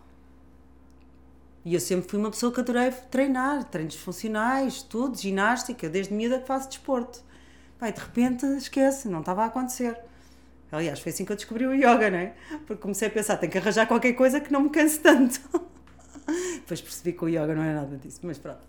E 1.65 1.73
eu 1.73 1.79
sempre 1.79 2.09
fui 2.09 2.19
uma 2.19 2.29
pessoa 2.29 2.51
que 2.51 2.59
adorei 2.59 2.91
treinar, 3.09 3.63
treinos 3.65 3.95
funcionais, 3.95 4.81
tudo, 4.81 5.17
ginástica, 5.17 5.89
desde 5.89 6.13
miúda 6.13 6.39
que 6.39 6.47
faço 6.47 6.67
desporto. 6.69 7.21
Pai, 7.79 7.91
de 7.91 7.99
repente, 7.99 8.45
esquece, 8.45 9.07
não 9.07 9.19
estava 9.19 9.43
a 9.43 9.45
acontecer. 9.47 9.97
Aliás, 10.71 10.99
foi 10.99 11.11
assim 11.11 11.23
que 11.23 11.31
eu 11.31 11.35
descobri 11.35 11.65
o 11.65 11.73
yoga, 11.73 12.09
não 12.09 12.17
é? 12.17 12.33
Porque 12.65 12.81
comecei 12.81 13.07
a 13.07 13.11
pensar, 13.11 13.37
tenho 13.37 13.51
que 13.51 13.57
arranjar 13.57 13.85
qualquer 13.87 14.13
coisa 14.13 14.39
que 14.39 14.51
não 14.51 14.61
me 14.61 14.69
canse 14.69 14.99
tanto. 14.99 15.39
Depois 16.55 16.81
percebi 16.81 17.13
que 17.13 17.23
o 17.23 17.29
yoga 17.29 17.53
não 17.53 17.63
é 17.63 17.73
nada 17.73 17.97
disso, 17.97 18.19
mas 18.23 18.37
pronto. 18.37 18.61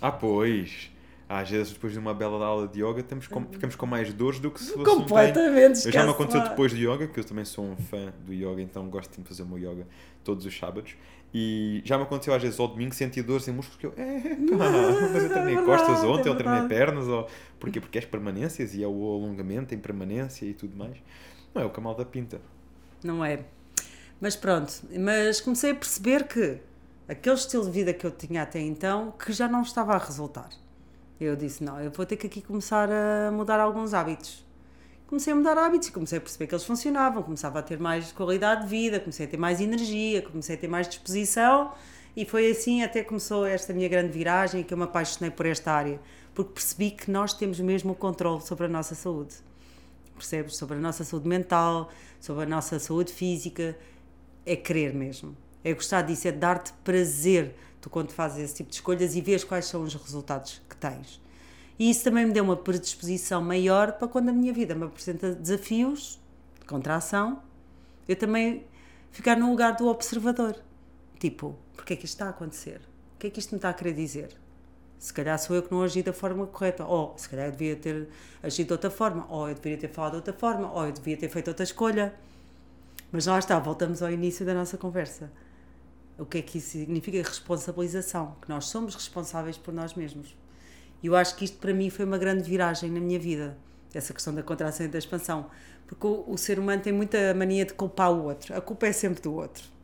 Ah, 0.00 0.12
pois. 0.12 0.90
Às 1.28 1.50
vezes, 1.50 1.72
depois 1.72 1.92
de 1.92 1.98
uma 1.98 2.14
bela 2.14 2.44
aula 2.44 2.68
de 2.68 2.80
yoga, 2.80 3.00
estamos 3.00 3.26
com, 3.26 3.44
ficamos 3.50 3.74
com 3.74 3.84
mais 3.84 4.12
dores 4.12 4.38
do 4.38 4.48
que 4.48 4.60
se 4.60 4.72
fosse 4.72 4.90
um. 4.90 4.98
Completamente, 5.00 5.84
Eu 5.84 5.92
já 5.92 6.04
me 6.04 6.10
aconteceu 6.10 6.40
lá. 6.40 6.48
depois 6.48 6.70
de 6.70 6.86
yoga, 6.86 7.08
que 7.08 7.18
eu 7.18 7.24
também 7.24 7.44
sou 7.44 7.64
um 7.64 7.76
fã 7.76 8.12
do 8.24 8.32
yoga, 8.32 8.62
então 8.62 8.88
gosto 8.88 9.20
de 9.20 9.26
fazer 9.26 9.42
o 9.42 9.46
meu 9.46 9.58
yoga 9.58 9.86
todos 10.22 10.46
os 10.46 10.56
sábados. 10.56 10.94
E 11.34 11.82
já 11.84 11.98
me 11.98 12.04
aconteceu 12.04 12.32
às 12.32 12.40
vezes 12.40 12.58
ao 12.60 12.68
domingo 12.68 12.94
sentir 12.94 13.22
dores 13.22 13.46
em 13.48 13.52
músculos 13.52 13.78
que 13.78 13.86
eu, 13.86 13.92
é, 13.96 14.20
pá, 14.56 14.70
mas 15.12 15.22
eu 15.24 15.28
treinei 15.28 15.56
É 15.56 15.62
costas 15.62 16.04
ontem, 16.04 16.28
é 16.28 16.32
eu 16.32 16.36
treinei 16.36 16.68
pernas, 16.68 17.08
ou 17.08 17.28
porquê? 17.58 17.80
Porque 17.80 17.98
é 17.98 18.00
as 18.00 18.06
permanências 18.06 18.74
e 18.74 18.82
é 18.84 18.86
o 18.86 19.14
alongamento 19.14 19.74
em 19.74 19.78
permanência 19.78 20.46
e 20.46 20.54
tudo 20.54 20.76
mais. 20.76 20.96
Não 21.52 21.62
é 21.62 21.64
o 21.64 21.70
camal 21.70 21.94
da 21.96 22.04
pinta. 22.04 22.40
Não 23.02 23.24
é? 23.24 23.40
Mas 24.20 24.36
pronto, 24.36 24.72
mas 24.98 25.40
comecei 25.40 25.72
a 25.72 25.74
perceber 25.74 26.26
que 26.28 26.58
aquele 27.08 27.34
estilo 27.34 27.64
de 27.64 27.70
vida 27.70 27.92
que 27.92 28.06
eu 28.06 28.10
tinha 28.12 28.42
até 28.42 28.60
então, 28.60 29.12
que 29.12 29.32
já 29.32 29.48
não 29.48 29.62
estava 29.62 29.94
a 29.94 29.98
resultar. 29.98 30.48
Eu 31.20 31.34
disse, 31.34 31.64
não, 31.64 31.80
eu 31.80 31.90
vou 31.90 32.04
ter 32.04 32.16
que 32.16 32.26
aqui 32.26 32.42
começar 32.42 32.88
a 32.90 33.30
mudar 33.30 33.58
alguns 33.58 33.94
hábitos. 33.94 34.44
Comecei 35.06 35.32
a 35.32 35.36
mudar 35.36 35.56
hábitos 35.56 35.88
e 35.88 35.92
comecei 35.92 36.18
a 36.18 36.20
perceber 36.20 36.46
que 36.46 36.54
eles 36.54 36.64
funcionavam, 36.64 37.22
começava 37.22 37.60
a 37.60 37.62
ter 37.62 37.78
mais 37.78 38.12
qualidade 38.12 38.62
de 38.62 38.68
vida, 38.68 39.00
comecei 39.00 39.26
a 39.26 39.28
ter 39.28 39.36
mais 39.36 39.60
energia, 39.60 40.20
comecei 40.20 40.56
a 40.56 40.58
ter 40.58 40.68
mais 40.68 40.88
disposição 40.88 41.72
e 42.16 42.24
foi 42.24 42.50
assim 42.50 42.82
até 42.82 43.02
começou 43.02 43.46
esta 43.46 43.72
minha 43.72 43.88
grande 43.88 44.12
viragem 44.12 44.64
que 44.64 44.74
eu 44.74 44.78
me 44.78 44.84
apaixonei 44.84 45.30
por 45.30 45.46
esta 45.46 45.72
área, 45.72 46.00
porque 46.34 46.54
percebi 46.54 46.90
que 46.90 47.10
nós 47.10 47.32
temos 47.32 47.60
mesmo 47.60 47.92
o 47.92 47.94
controle 47.94 48.42
sobre 48.42 48.66
a 48.66 48.68
nossa 48.68 48.94
saúde 48.94 49.36
percebes? 50.16 50.56
Sobre 50.56 50.76
a 50.76 50.80
nossa 50.80 51.04
saúde 51.04 51.28
mental, 51.28 51.90
sobre 52.20 52.44
a 52.44 52.46
nossa 52.46 52.78
saúde 52.78 53.12
física. 53.12 53.76
É 54.44 54.56
querer 54.56 54.94
mesmo. 54.94 55.36
É 55.62 55.72
gostar 55.72 56.02
disso, 56.02 56.28
é 56.28 56.32
dar-te 56.32 56.72
prazer 56.84 57.54
tu 57.86 57.90
quando 57.90 58.10
fazes 58.10 58.38
esse 58.38 58.54
tipo 58.56 58.70
de 58.70 58.76
escolhas 58.76 59.14
e 59.14 59.20
vês 59.20 59.44
quais 59.44 59.66
são 59.66 59.82
os 59.84 59.94
resultados 59.94 60.60
que 60.68 60.76
tens. 60.76 61.22
E 61.78 61.88
isso 61.88 62.02
também 62.02 62.26
me 62.26 62.32
deu 62.32 62.42
uma 62.42 62.56
predisposição 62.56 63.40
maior 63.40 63.92
para 63.92 64.08
quando 64.08 64.28
a 64.30 64.32
minha 64.32 64.52
vida 64.52 64.74
me 64.74 64.86
apresenta 64.86 65.32
desafios 65.32 66.20
de 66.58 66.66
contração, 66.66 67.40
eu 68.08 68.16
também 68.16 68.66
ficar 69.12 69.36
no 69.36 69.48
lugar 69.48 69.76
do 69.76 69.86
observador. 69.86 70.56
Tipo, 71.20 71.54
porque 71.76 71.92
é 71.92 71.96
que 71.96 72.06
isto 72.06 72.14
está 72.14 72.26
a 72.26 72.30
acontecer? 72.30 72.80
O 73.14 73.18
que 73.20 73.28
é 73.28 73.30
que 73.30 73.38
isto 73.38 73.52
me 73.52 73.58
está 73.58 73.70
a 73.70 73.74
querer 73.74 73.92
dizer? 73.92 74.30
Se 74.98 75.12
calhar 75.12 75.38
sou 75.38 75.54
eu 75.54 75.62
que 75.62 75.70
não 75.70 75.82
agi 75.82 76.02
da 76.02 76.12
forma 76.12 76.44
correta, 76.46 76.84
ou 76.84 77.14
se 77.16 77.28
calhar 77.28 77.46
eu 77.46 77.52
devia 77.52 77.76
ter 77.76 78.08
agido 78.42 78.66
de 78.68 78.72
outra 78.72 78.90
forma, 78.90 79.26
ou 79.28 79.48
eu 79.48 79.54
deveria 79.54 79.78
ter 79.78 79.88
falado 79.88 80.12
de 80.12 80.16
outra 80.16 80.32
forma, 80.32 80.72
ou 80.72 80.86
eu 80.86 80.92
devia 80.92 81.16
ter 81.16 81.28
feito 81.28 81.48
outra 81.48 81.62
escolha. 81.62 82.12
Mas 83.12 83.26
lá 83.26 83.38
está, 83.38 83.58
voltamos 83.60 84.02
ao 84.02 84.10
início 84.10 84.44
da 84.44 84.54
nossa 84.54 84.76
conversa. 84.76 85.30
O 86.18 86.24
que 86.24 86.38
é 86.38 86.42
que 86.42 86.58
isso 86.58 86.70
significa? 86.70 87.18
Responsabilização, 87.18 88.36
que 88.40 88.48
nós 88.48 88.66
somos 88.66 88.94
responsáveis 88.94 89.56
por 89.58 89.72
nós 89.72 89.94
mesmos. 89.94 90.34
E 91.02 91.06
eu 91.06 91.16
acho 91.16 91.36
que 91.36 91.44
isto 91.44 91.58
para 91.58 91.74
mim 91.74 91.90
foi 91.90 92.04
uma 92.04 92.18
grande 92.18 92.48
viragem 92.48 92.90
na 92.90 93.00
minha 93.00 93.18
vida, 93.18 93.56
essa 93.92 94.14
questão 94.14 94.34
da 94.34 94.42
contração 94.42 94.86
e 94.86 94.88
da 94.88 94.98
expansão. 94.98 95.50
Porque 95.86 96.06
o, 96.06 96.24
o 96.26 96.38
ser 96.38 96.58
humano 96.58 96.82
tem 96.82 96.92
muita 96.92 97.34
mania 97.34 97.64
de 97.64 97.74
culpar 97.74 98.10
o 98.10 98.24
outro. 98.24 98.56
A 98.56 98.60
culpa 98.60 98.86
é 98.86 98.92
sempre 98.92 99.22
do 99.22 99.34
outro 99.34 99.76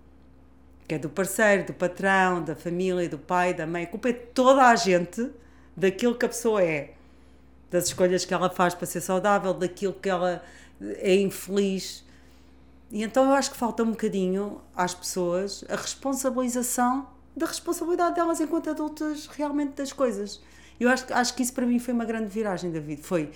que 0.87 0.97
é 0.97 0.99
do 0.99 1.09
parceiro, 1.09 1.67
do 1.67 1.73
patrão, 1.73 2.43
da 2.43 2.55
família, 2.55 3.09
do 3.09 3.19
pai, 3.19 3.55
da 3.55 3.67
mãe. 3.67 3.85
A 3.85 3.87
culpa 3.87 4.11
é 4.11 4.13
toda 4.13 4.67
a 4.67 4.77
gente 4.77 5.31
daquilo 5.77 6.15
que 6.15 6.27
a 6.27 6.29
pessoa 6.29 6.63
é, 6.63 6.93
das 7.71 7.87
escolhas 7.87 8.25
que 8.27 8.35
ela 8.35 8.51
faz 8.51 8.75
para 8.75 8.87
ser 8.87 9.01
saudável, 9.01 9.55
daquilo 9.55 9.95
que 9.95 10.09
ela 10.09 10.43
é 10.81 11.15
infeliz. 11.15 12.05
E 12.93 13.03
então 13.03 13.25
eu 13.25 13.33
acho 13.33 13.51
que 13.51 13.57
falta 13.57 13.83
um 13.83 13.93
bocadinho 13.93 14.61
às 14.77 14.95
pessoas 14.95 15.65
a 15.71 15.77
responsabilização 15.77 17.09
da 17.35 17.47
responsabilidade 17.47 18.17
delas 18.17 18.39
enquanto 18.39 18.69
adultas 18.69 19.27
realmente 19.29 19.73
das 19.73 19.95
coisas. 19.95 20.43
Eu 20.79 20.91
acho, 20.91 21.07
acho 21.11 21.35
que 21.35 21.43
isso 21.43 21.55
para 21.55 21.65
mim 21.65 21.79
foi 21.79 21.95
uma 21.95 22.05
grande 22.05 22.29
viragem 22.29 22.71
da 22.71 22.81
vida. 22.81 23.03
Foi 23.03 23.33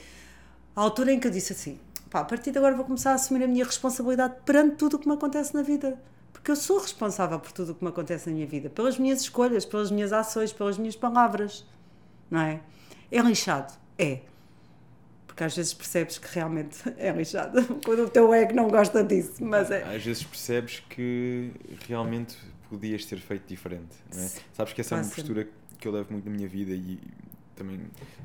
a 0.74 0.80
altura 0.82 1.10
em 1.10 1.18
que 1.18 1.26
eu 1.26 1.30
disse 1.30 1.54
assim: 1.54 1.80
pá, 2.10 2.20
a 2.20 2.24
partir 2.24 2.50
de 2.52 2.58
agora 2.58 2.76
vou 2.76 2.84
começar 2.84 3.12
a 3.12 3.14
assumir 3.14 3.44
a 3.44 3.48
minha 3.48 3.64
responsabilidade 3.64 4.34
perante 4.44 4.76
tudo 4.76 4.96
o 4.96 4.98
que 4.98 5.08
me 5.08 5.14
acontece 5.14 5.54
na 5.54 5.62
vida. 5.62 5.98
Porque 6.34 6.50
eu 6.50 6.56
sou 6.56 6.78
responsável 6.78 7.40
por 7.40 7.50
tudo 7.50 7.72
o 7.72 7.74
que 7.74 7.82
me 7.82 7.88
acontece 7.88 8.28
na 8.28 8.34
minha 8.36 8.46
vida, 8.46 8.68
pelas 8.68 8.98
minhas 8.98 9.22
escolhas, 9.22 9.64
pelas 9.64 9.90
minhas 9.90 10.12
ações, 10.12 10.52
pelas 10.52 10.76
minhas 10.76 10.96
palavras. 10.96 11.64
Não 12.30 12.40
é? 12.40 12.60
É 13.10 13.20
lixado? 13.22 13.72
É. 13.98 14.20
Porque 15.36 15.44
às 15.44 15.54
vezes 15.54 15.74
percebes 15.74 16.16
que 16.16 16.34
realmente 16.34 16.78
é 16.96 17.12
lixado. 17.12 17.62
Quando 17.84 18.04
o 18.04 18.08
teu 18.08 18.32
ego 18.32 18.54
não 18.54 18.68
gosta 18.68 19.04
disso. 19.04 19.44
Mas 19.44 19.70
é. 19.70 19.82
Às 19.94 20.02
vezes 20.02 20.24
percebes 20.24 20.82
que 20.88 21.52
realmente 21.86 22.38
podias 22.70 23.04
ter 23.04 23.18
feito 23.18 23.46
diferente. 23.46 23.94
Não 24.14 24.22
é? 24.22 24.30
Sabes 24.54 24.72
que 24.72 24.80
essa 24.80 24.94
é 24.94 25.02
uma 25.02 25.04
postura 25.10 25.46
que 25.78 25.86
eu 25.86 25.92
levo 25.92 26.10
muito 26.10 26.24
na 26.24 26.34
minha 26.34 26.48
vida 26.48 26.72
e 26.72 26.98
também 27.54 27.78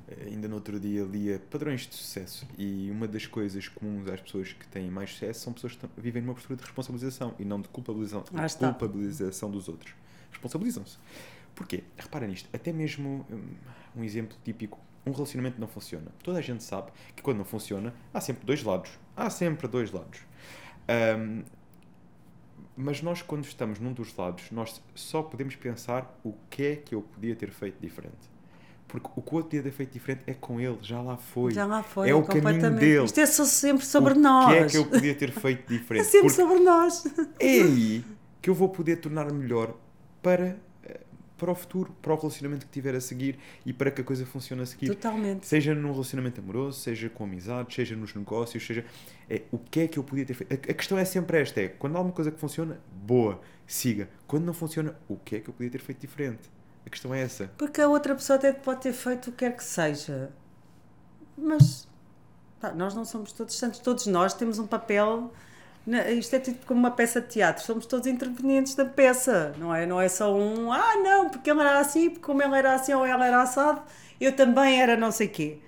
eh, 0.07 0.27
ainda 0.27 0.47
no 0.47 0.55
outro 0.55 0.79
dia 0.79 1.03
lia 1.03 1.37
padrões 1.49 1.81
de 1.81 1.95
sucesso 1.95 2.47
e 2.57 2.89
uma 2.89 3.09
das 3.09 3.25
coisas 3.25 3.67
comuns 3.67 4.07
às 4.07 4.21
pessoas 4.21 4.53
que 4.53 4.65
têm 4.67 4.89
mais 4.89 5.11
sucesso 5.11 5.41
são 5.41 5.51
pessoas 5.51 5.75
que 5.75 5.85
vivem 5.97 6.21
numa 6.21 6.33
postura 6.33 6.55
de 6.55 6.63
responsabilização 6.63 7.35
e 7.37 7.43
não 7.43 7.59
de 7.59 7.67
culpabilização, 7.67 8.23
Lá 8.31 8.45
está. 8.45 8.69
culpabilização 8.69 9.51
dos 9.51 9.67
outros. 9.67 9.93
Responsabilizam-se. 10.31 10.97
Porquê? 11.53 11.83
Repara 11.97 12.25
nisto, 12.25 12.49
até 12.53 12.71
mesmo 12.71 13.25
hum, 13.29 13.41
um 13.97 14.03
exemplo 14.03 14.37
típico, 14.45 14.79
um 15.05 15.11
relacionamento 15.11 15.59
não 15.59 15.67
funciona. 15.67 16.07
Toda 16.23 16.39
a 16.39 16.41
gente 16.41 16.63
sabe 16.63 16.91
que 17.15 17.21
quando 17.21 17.37
não 17.37 17.45
funciona, 17.45 17.93
há 18.13 18.21
sempre 18.21 18.45
dois 18.45 18.63
lados. 18.63 18.91
Há 19.15 19.29
sempre 19.29 19.67
dois 19.67 19.91
lados. 19.91 20.19
Hum, 21.17 21.43
mas 22.75 23.01
nós, 23.01 23.21
quando 23.21 23.43
estamos 23.43 23.79
num 23.79 23.93
dos 23.93 24.15
lados, 24.15 24.49
nós 24.51 24.81
só 24.95 25.21
podemos 25.21 25.55
pensar 25.55 26.17
o 26.23 26.33
que 26.49 26.63
é 26.63 26.75
que 26.75 26.95
eu 26.95 27.01
podia 27.01 27.35
ter 27.35 27.51
feito 27.51 27.79
diferente. 27.79 28.31
Porque 28.87 29.07
o 29.15 29.21
que 29.21 29.33
eu 29.35 29.43
podia 29.43 29.63
ter 29.63 29.71
feito 29.71 29.91
diferente 29.93 30.23
é 30.27 30.33
com 30.33 30.59
ele, 30.59 30.77
já 30.81 31.01
lá 31.01 31.15
foi. 31.17 31.53
Já 31.53 31.65
lá 31.65 31.81
foi. 31.83 32.09
É 32.09 32.13
o 32.15 32.23
caminho 32.23 32.43
completamente. 32.43 32.79
dele. 32.79 33.05
Isto 33.05 33.19
é 33.21 33.25
só 33.25 33.45
sempre 33.45 33.85
sobre 33.85 34.13
o 34.13 34.19
nós. 34.19 34.51
que 34.51 34.57
é 34.57 34.67
que 34.67 34.77
eu 34.77 34.85
podia 34.85 35.15
ter 35.15 35.31
feito 35.31 35.63
É 35.73 35.77
diferente? 35.77 36.05
sempre 36.05 36.27
Porque 36.27 36.41
sobre 36.41 36.59
nós. 36.63 37.05
é 37.39 37.45
aí 37.61 38.05
que 38.41 38.49
eu 38.49 38.53
vou 38.53 38.67
poder 38.69 38.97
tornar 38.97 39.31
melhor 39.31 39.75
para, 40.21 40.57
para 41.41 41.51
o 41.51 41.55
futuro, 41.55 41.91
para 42.03 42.13
o 42.13 42.15
relacionamento 42.15 42.67
que 42.67 42.71
tiver 42.71 42.93
a 42.93 43.01
seguir 43.01 43.39
e 43.65 43.73
para 43.73 43.89
que 43.89 44.01
a 44.01 44.03
coisa 44.03 44.23
funcione 44.27 44.61
a 44.61 44.65
seguir. 44.67 44.89
Totalmente. 44.89 45.47
Seja 45.47 45.73
num 45.73 45.91
relacionamento 45.91 46.39
amoroso, 46.39 46.79
seja 46.79 47.09
com 47.09 47.23
amizades, 47.23 47.75
seja 47.75 47.95
nos 47.95 48.13
negócios, 48.13 48.63
seja. 48.63 48.85
É, 49.27 49.41
o 49.51 49.57
que 49.57 49.79
é 49.79 49.87
que 49.87 49.97
eu 49.97 50.03
podia 50.03 50.23
ter 50.23 50.35
feito? 50.35 50.53
A, 50.53 50.71
a 50.71 50.73
questão 50.75 50.99
é 50.99 51.03
sempre 51.03 51.41
esta: 51.41 51.59
é 51.59 51.67
quando 51.67 51.95
há 51.95 51.97
alguma 51.97 52.13
coisa 52.13 52.29
que 52.29 52.39
funciona, 52.39 52.79
boa, 52.91 53.41
siga. 53.65 54.07
Quando 54.27 54.45
não 54.45 54.53
funciona, 54.53 54.95
o 55.09 55.17
que 55.17 55.37
é 55.37 55.39
que 55.39 55.49
eu 55.49 55.53
podia 55.53 55.71
ter 55.71 55.79
feito 55.79 55.99
diferente? 55.99 56.47
A 56.85 56.89
questão 56.91 57.11
é 57.11 57.21
essa. 57.21 57.51
Porque 57.57 57.81
a 57.81 57.87
outra 57.87 58.13
pessoa 58.13 58.37
até 58.37 58.53
pode 58.53 58.81
ter 58.81 58.93
feito 58.93 59.29
o 59.29 59.31
que 59.31 59.39
quer 59.39 59.57
que 59.57 59.63
seja. 59.63 60.29
Mas 61.35 61.87
pá, 62.59 62.71
nós 62.71 62.93
não 62.93 63.03
somos 63.03 63.31
todos 63.31 63.57
santos. 63.57 63.79
Todos 63.79 64.05
nós 64.05 64.35
temos 64.35 64.59
um 64.59 64.67
papel. 64.67 65.33
Isto 66.17 66.35
é 66.35 66.39
tipo 66.39 66.65
como 66.65 66.79
uma 66.79 66.91
peça 66.91 67.19
de 67.19 67.27
teatro. 67.27 67.63
Somos 67.63 67.85
todos 67.85 68.07
intervenientes 68.07 68.75
da 68.75 68.85
peça. 68.85 69.53
Não 69.57 69.73
é, 69.73 69.85
não 69.85 69.99
é 69.99 70.07
só 70.07 70.35
um. 70.35 70.71
Ah, 70.71 70.95
não, 71.03 71.29
porque 71.29 71.49
ele 71.49 71.59
era 71.59 71.79
assim, 71.79 72.09
porque 72.09 72.25
como 72.25 72.41
ele 72.41 72.55
era 72.55 72.75
assim 72.75 72.93
ou 72.93 73.05
ela 73.05 73.25
era 73.25 73.41
assado, 73.41 73.81
eu 74.19 74.35
também 74.35 74.79
era 74.79 74.95
não 74.95 75.11
sei 75.11 75.27
quê. 75.27 75.59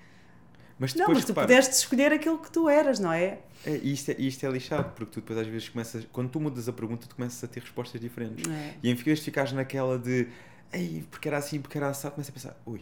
Mas 0.78 0.94
Não, 0.94 1.02
depois, 1.02 1.20
mas 1.20 1.26
tu 1.26 1.30
repara, 1.30 1.48
pudeste 1.48 1.76
escolher 1.76 2.12
aquilo 2.12 2.38
que 2.38 2.52
tu 2.52 2.68
eras, 2.70 3.00
não 3.00 3.12
é? 3.12 3.40
é, 3.66 3.78
isto, 3.78 4.12
é, 4.12 4.16
isto 4.20 4.46
é 4.46 4.50
lixado, 4.50 4.92
porque 4.94 5.12
tu 5.12 5.22
depois 5.22 5.40
às 5.40 5.48
vezes 5.48 5.70
começas. 5.70 6.06
Quando 6.12 6.30
tu 6.30 6.40
mudas 6.40 6.68
a 6.68 6.74
pergunta, 6.74 7.08
tu 7.08 7.16
começas 7.16 7.44
a 7.44 7.48
ter 7.48 7.62
respostas 7.62 8.00
diferentes. 8.00 8.50
É. 8.52 8.74
E 8.84 8.90
em 8.90 8.96
vez 8.96 9.20
de 9.20 9.26
ficares 9.26 9.52
naquela 9.54 9.98
de. 9.98 10.28
Ei, 10.72 11.06
porque 11.10 11.28
era 11.28 11.38
assim, 11.38 11.62
porque 11.62 11.78
era 11.78 11.90
assado, 11.90 12.16
começa 12.16 12.32
a 12.32 12.34
pensar: 12.34 12.62
ui, 12.66 12.82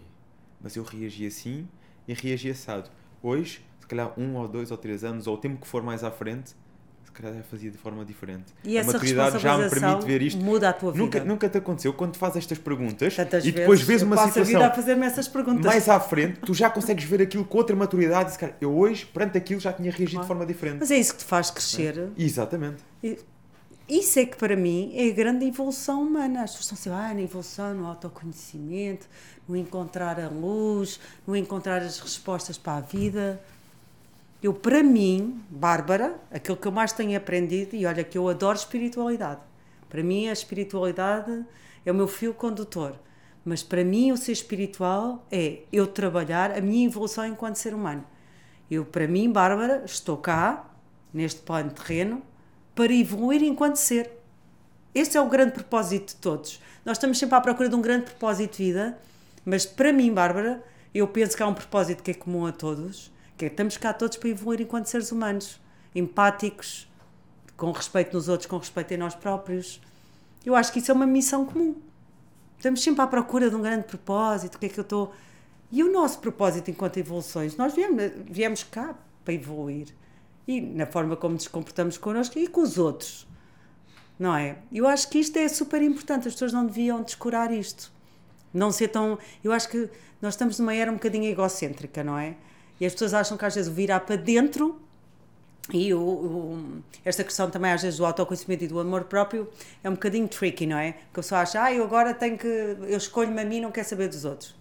mas 0.60 0.76
eu 0.76 0.84
reagi 0.84 1.26
assim 1.26 1.68
e 2.08 2.14
reagi 2.14 2.50
assado. 2.50 2.90
Hoje, 3.22 3.64
se 3.80 3.88
calhar 3.88 4.18
um 4.20 4.36
ou 4.36 4.48
dois 4.48 4.72
ou 4.72 4.78
três 4.78 5.04
anos, 5.04 5.28
ou 5.28 5.36
o 5.36 5.38
tempo 5.38 5.62
que 5.62 5.68
for 5.68 5.84
mais 5.84 6.04
à 6.04 6.10
frente, 6.10 6.56
se 7.16 7.22
calhar 7.22 7.44
fazia 7.44 7.70
de 7.70 7.78
forma 7.78 8.06
diferente. 8.06 8.46
E 8.64 8.78
a 8.78 8.82
essa 8.82 8.94
maturidade 8.94 9.40
já 9.40 9.58
me 9.58 9.70
permite 9.70 10.06
ver 10.06 10.22
isto. 10.22 10.42
muda 10.42 10.70
a 10.70 10.74
tua 10.74 10.92
vida. 10.92 11.04
Nunca, 11.04 11.24
nunca 11.24 11.50
te 11.50 11.58
aconteceu 11.58 11.94
quando 11.94 12.16
fazes 12.16 12.38
estas 12.38 12.58
perguntas 12.58 13.16
Tantas 13.16 13.46
e 13.46 13.52
depois 13.52 13.80
vezes 13.82 13.88
vês 13.88 14.02
uma 14.04 14.16
situação 14.28 14.62
mais 15.62 15.90
à 15.90 16.00
frente, 16.00 16.40
tu 16.40 16.54
já 16.54 16.70
consegues 16.70 17.04
ver 17.04 17.22
aquilo 17.22 17.44
com 17.46 17.58
outra 17.58 17.76
maturidade 17.76 18.36
e 18.42 18.64
eu 18.64 18.76
hoje, 18.76 19.06
perante 19.06 19.38
aquilo, 19.38 19.60
já 19.60 19.74
tinha 19.74 19.92
reagido 19.92 20.12
Claro. 20.12 20.24
de 20.24 20.28
forma 20.28 20.46
diferente. 20.46 20.78
Mas 20.80 20.92
é 20.92 20.98
isso 20.98 21.14
que 21.14 21.20
te 21.20 21.26
faz 21.26 21.50
crescer. 21.52 22.10
Exatamente. 22.18 22.84
E 23.04 23.18
Isso 23.90 24.20
é 24.20 24.26
que 24.26 24.38
para 24.38 24.56
mim 24.56 24.94
é 24.96 25.10
a 25.10 25.14
grande 25.14 25.46
evolução 25.46 26.02
humana. 26.02 26.44
As 26.44 26.56
pessoas 26.56 26.80
estão 26.80 26.94
assim, 26.96 27.12
ah, 27.12 27.14
na 27.14 27.22
evolução, 27.22 27.74
no 27.74 27.86
autoconhecimento, 27.88 29.06
no 29.48 29.58
encontrar 29.58 30.18
a 30.18 30.30
luz, 30.30 30.98
no 31.28 31.36
encontrar 31.36 31.82
as 31.82 32.00
respostas 32.00 32.58
para 32.58 32.78
a 32.78 32.82
vida. 32.82 33.42
Eu, 34.42 34.54
para 34.54 34.82
mim, 34.82 35.44
Bárbara, 35.50 36.20
aquilo 36.32 36.58
que 36.58 36.68
eu 36.68 36.72
mais 36.72 36.92
tenho 36.92 37.16
aprendido, 37.16 37.76
e 37.76 37.86
olha 37.86 38.04
que 38.04 38.18
eu 38.18 38.28
adoro 38.28 38.58
espiritualidade. 38.58 39.40
Para 39.88 40.02
mim, 40.02 40.28
a 40.30 40.34
espiritualidade 40.34 41.46
é 41.86 41.92
o 41.92 41.96
meu 41.96 42.08
fio 42.08 42.34
condutor. 42.34 42.96
Mas 43.46 43.62
para 43.62 43.84
mim, 43.84 44.12
o 44.12 44.18
ser 44.18 44.32
espiritual 44.32 45.26
é 45.32 45.60
eu 45.72 45.86
trabalhar 45.88 46.52
a 46.52 46.62
minha 46.62 46.86
evolução 46.86 47.26
enquanto 47.26 47.56
ser 47.56 47.74
humano. 47.74 48.04
Eu, 48.70 48.86
para 48.86 49.08
mim, 49.08 49.32
Bárbara, 49.32 49.84
estou 49.86 50.18
cá, 50.18 50.70
neste 51.14 51.42
plano 51.42 51.72
terreno, 51.72 52.22
para 52.74 52.94
evoluir 52.94 53.44
enquanto 53.44 53.76
ser. 53.76 54.12
Este 54.94 55.18
é 55.18 55.22
o 55.22 55.30
grande 55.30 55.54
propósito 55.54 56.10
de 56.10 56.16
todos. 56.16 56.62
Nós 56.86 56.98
estamos 56.98 57.18
sempre 57.18 57.36
à 57.36 57.42
procura 57.42 57.70
de 57.70 57.76
um 57.76 57.82
grande 57.82 58.06
propósito 58.06 58.58
de 58.58 58.64
vida, 58.64 58.98
mas 59.46 59.66
para 59.66 59.92
mim, 59.92 60.14
Bárbara, 60.14 60.64
Eu 60.94 61.08
penso 61.08 61.38
que 61.38 61.44
há 61.44 61.48
um 61.48 61.54
propósito 61.54 62.04
que 62.04 62.12
é 62.12 62.14
comum 62.14 62.46
a 62.46 62.52
todos, 62.52 63.11
que 63.42 63.46
é 63.46 63.48
estamos 63.48 63.76
cá 63.76 63.92
todos 63.92 64.18
para 64.18 64.30
evoluir 64.30 64.62
enquanto 64.62 64.86
seres 64.86 65.12
humanos, 65.12 65.60
empáticos, 65.96 66.88
com 67.58 67.72
respeito 67.72 68.14
nos 68.14 68.30
outros, 68.30 68.48
com 68.48 68.58
respeito 68.58 68.94
em 68.94 68.98
nós 68.98 69.16
próprios. 69.16 69.82
Eu 70.46 70.56
acho 70.56 70.72
que 70.72 70.78
isso 70.78 70.92
é 70.92 70.94
uma 70.94 71.08
missão 71.08 71.44
comum. 71.46 71.76
Estamos 72.58 72.84
sempre 72.84 73.02
à 73.02 73.08
procura 73.08 73.50
de 73.50 73.56
um 73.56 73.62
grande 73.62 73.86
propósito, 73.86 74.56
o 74.56 74.60
que 74.60 74.68
é 74.68 74.70
que 74.70 74.80
eu 74.80 74.84
estou. 74.84 75.12
E 75.72 75.84
o 75.84 75.92
nosso 75.92 76.20
propósito 76.20 76.70
enquanto 76.70 76.98
evoluções? 76.98 77.58
Nós 77.58 77.74
viemos, 77.74 78.12
viemos 78.30 78.64
cá 78.64 78.94
para 79.26 79.34
evoluir. 79.34 79.88
E 80.48 80.62
na 80.62 80.86
forma 80.86 81.16
como 81.16 81.34
nos 81.34 81.48
comportamos 81.48 81.98
connosco 81.98 82.38
e 82.38 82.48
com 82.48 82.62
os 82.62 82.78
outros. 82.78 83.28
Não 84.20 84.36
é? 84.36 84.60
Eu 84.72 84.88
acho 84.88 85.10
que 85.10 85.18
isto 85.18 85.36
é 85.38 85.48
super 85.48 85.82
importante. 85.82 86.28
As 86.28 86.36
pessoas 86.36 86.54
não 86.54 86.64
deviam 86.64 87.02
descurar 87.02 87.52
isto. 87.52 87.92
Não 88.54 88.72
ser 88.72 88.90
tão. 88.90 89.18
Eu 89.44 89.52
acho 89.52 89.68
que 89.68 89.90
nós 90.22 90.36
estamos 90.36 90.60
numa 90.60 90.76
era 90.76 90.92
um 90.92 90.96
bocadinho 90.96 91.26
egocêntrica, 91.26 92.04
não 92.04 92.20
é? 92.20 92.36
E 92.82 92.86
as 92.86 92.94
pessoas 92.94 93.14
acham 93.14 93.38
que 93.38 93.46
às 93.46 93.54
vezes 93.54 93.72
o 93.72 93.74
virar 93.74 94.00
para 94.00 94.16
dentro 94.16 94.82
e 95.72 95.94
o, 95.94 96.02
o, 96.02 96.84
esta 97.06 97.24
questão 97.24 97.48
também, 97.48 97.72
às 97.72 97.84
vezes, 97.84 98.00
do 98.00 98.06
autoconhecimento 98.06 98.64
e 98.64 98.68
do 98.68 98.80
amor 98.80 99.04
próprio 99.04 99.48
é 99.84 99.90
um 99.90 99.94
bocadinho 99.94 100.28
tricky, 100.28 100.66
não 100.66 100.80
é? 100.80 100.94
Porque 100.94 101.20
a 101.20 101.24
pessoa 101.24 101.42
acha, 101.42 101.64
ah, 101.64 101.72
eu 101.72 101.84
agora 101.84 102.12
tenho 102.12 102.40
que. 102.40 102.48
Eu 102.48 102.98
escolho-me 102.98 103.40
a 103.40 103.46
mim, 103.46 103.62
não 103.62 103.72
quero 103.72 103.88
saber 103.88 104.08
dos 104.10 104.26
outros. 104.26 104.56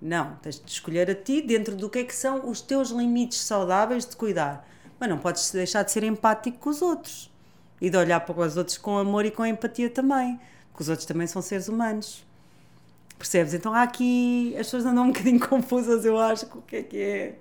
Não, 0.00 0.36
tens 0.36 0.58
de 0.58 0.70
escolher 0.70 1.10
a 1.10 1.14
ti 1.14 1.42
dentro 1.42 1.76
do 1.76 1.90
que 1.90 1.98
é 1.98 2.04
que 2.04 2.14
são 2.14 2.48
os 2.48 2.62
teus 2.62 2.88
limites 2.88 3.38
saudáveis 3.42 4.06
de 4.06 4.16
cuidar. 4.16 4.66
Mas 4.98 5.10
não 5.10 5.18
podes 5.18 5.50
deixar 5.50 5.82
de 5.82 5.92
ser 5.92 6.02
empático 6.02 6.56
com 6.56 6.70
os 6.70 6.80
outros 6.80 7.30
e 7.78 7.90
de 7.90 7.96
olhar 7.98 8.20
para 8.20 8.40
os 8.40 8.56
outros 8.56 8.78
com 8.78 8.96
amor 8.96 9.26
e 9.26 9.30
com 9.30 9.44
empatia 9.44 9.90
também, 9.90 10.40
porque 10.70 10.82
os 10.82 10.88
outros 10.88 11.06
também 11.06 11.26
são 11.26 11.42
seres 11.42 11.68
humanos. 11.68 12.24
Percebes? 13.20 13.52
Então 13.52 13.74
há 13.74 13.82
aqui. 13.82 14.54
As 14.58 14.66
pessoas 14.66 14.86
andam 14.86 15.04
um 15.04 15.08
bocadinho 15.08 15.38
confusas, 15.46 16.06
eu 16.06 16.18
acho, 16.18 16.46
com 16.46 16.60
o 16.60 16.62
que 16.62 16.76
é 16.76 16.82
que 16.82 16.96
é. 16.96 17.38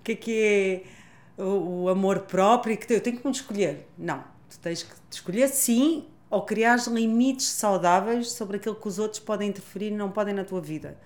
O 0.00 0.02
que 0.02 0.12
é 0.12 0.14
que 0.16 0.42
é 0.42 1.42
o, 1.42 1.82
o 1.82 1.88
amor 1.90 2.20
próprio 2.20 2.72
e 2.72 2.78
que 2.78 2.90
eu 2.90 3.00
tenho 3.00 3.18
que 3.18 3.26
me 3.26 3.30
escolher. 3.30 3.86
Não. 3.98 4.24
Tu 4.48 4.58
tens 4.58 4.82
que 4.82 4.94
te 5.10 5.12
escolher 5.12 5.48
sim 5.48 6.06
ou 6.30 6.46
criar 6.46 6.78
limites 6.88 7.44
saudáveis 7.44 8.32
sobre 8.32 8.56
aquilo 8.56 8.74
que 8.74 8.88
os 8.88 8.98
outros 8.98 9.20
podem 9.20 9.50
interferir 9.50 9.88
e 9.88 9.96
não 9.96 10.10
podem 10.10 10.32
na 10.32 10.44
tua 10.44 10.62
vida. 10.62 10.98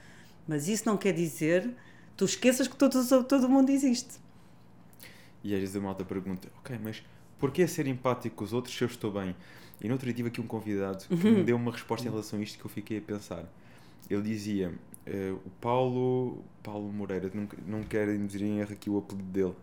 Mas 0.46 0.68
isso 0.68 0.84
não 0.86 0.96
quer 0.96 1.12
dizer 1.12 1.74
tu 2.16 2.24
esqueças 2.24 2.68
que 2.68 2.76
todo, 2.76 3.24
todo 3.24 3.48
mundo 3.48 3.70
existe. 3.70 4.20
E 5.42 5.52
às 5.52 5.58
vezes 5.58 5.74
a 5.74 5.80
malta 5.80 6.04
pergunta, 6.04 6.48
ok, 6.60 6.78
mas 6.80 7.02
porquê 7.40 7.66
ser 7.66 7.88
empático 7.88 8.36
com 8.36 8.44
os 8.44 8.52
outros 8.52 8.72
se 8.72 8.84
eu 8.84 8.86
estou 8.86 9.10
bem? 9.10 9.34
E 9.80 9.88
no 9.88 9.94
outro 9.94 10.06
dia 10.06 10.14
tive 10.14 10.28
aqui 10.28 10.40
um 10.40 10.46
convidado 10.46 11.04
que 11.08 11.28
me 11.28 11.42
deu 11.42 11.56
uma 11.56 11.72
resposta 11.72 12.06
em 12.06 12.10
relação 12.10 12.38
a 12.38 12.42
isto 12.42 12.56
que 12.56 12.64
eu 12.64 12.70
fiquei 12.70 12.98
a 12.98 13.00
pensar. 13.00 13.44
Ele 14.08 14.22
dizia, 14.22 14.72
uh, 15.06 15.34
o 15.44 15.50
Paulo, 15.60 16.44
Paulo 16.62 16.92
Moreira, 16.92 17.30
não, 17.32 17.48
não 17.66 17.82
quero 17.82 18.14
induzir 18.14 18.42
em 18.42 18.58
erro 18.58 18.72
aqui 18.72 18.90
o 18.90 18.98
apelido 18.98 19.28
dele. 19.28 19.54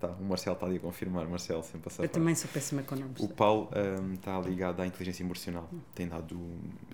Tá, 0.00 0.08
o 0.08 0.24
Marcelo 0.24 0.54
está 0.54 0.66
ali 0.66 0.78
a 0.78 0.80
confirmar, 0.80 1.28
Marcelo, 1.28 1.62
sempre 1.62 1.82
passar. 1.82 2.02
Eu 2.02 2.08
também 2.08 2.34
sou 2.34 2.50
péssima 2.50 2.82
com 2.82 2.96
nomes. 2.96 3.20
O 3.20 3.28
Paulo 3.28 3.70
um, 4.00 4.14
está 4.14 4.40
ligado 4.40 4.80
à 4.80 4.86
inteligência 4.86 5.22
emocional. 5.22 5.70
Tem 5.94 6.08
dado, 6.08 6.36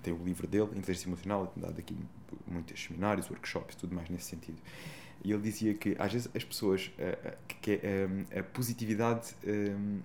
tem 0.03 0.13
o 0.13 0.23
livro 0.23 0.45
dele, 0.45 0.69
Inteligência 0.75 1.09
Emocional, 1.09 1.47
tem 1.47 1.63
dado 1.63 1.79
aqui 1.79 1.97
muitos 2.45 2.79
seminários, 2.79 3.27
workshops, 3.27 3.75
tudo 3.75 3.95
mais 3.95 4.09
nesse 4.09 4.25
sentido. 4.25 4.61
E 5.23 5.31
ele 5.31 5.41
dizia 5.41 5.73
que 5.73 5.95
às 5.97 6.13
vezes 6.13 6.29
as 6.35 6.43
pessoas, 6.43 6.91
uh, 6.99 7.35
que, 7.47 7.77
que 7.77 7.81
um, 7.83 8.39
a 8.39 8.43
positividade 8.43 9.35
um, 9.43 10.01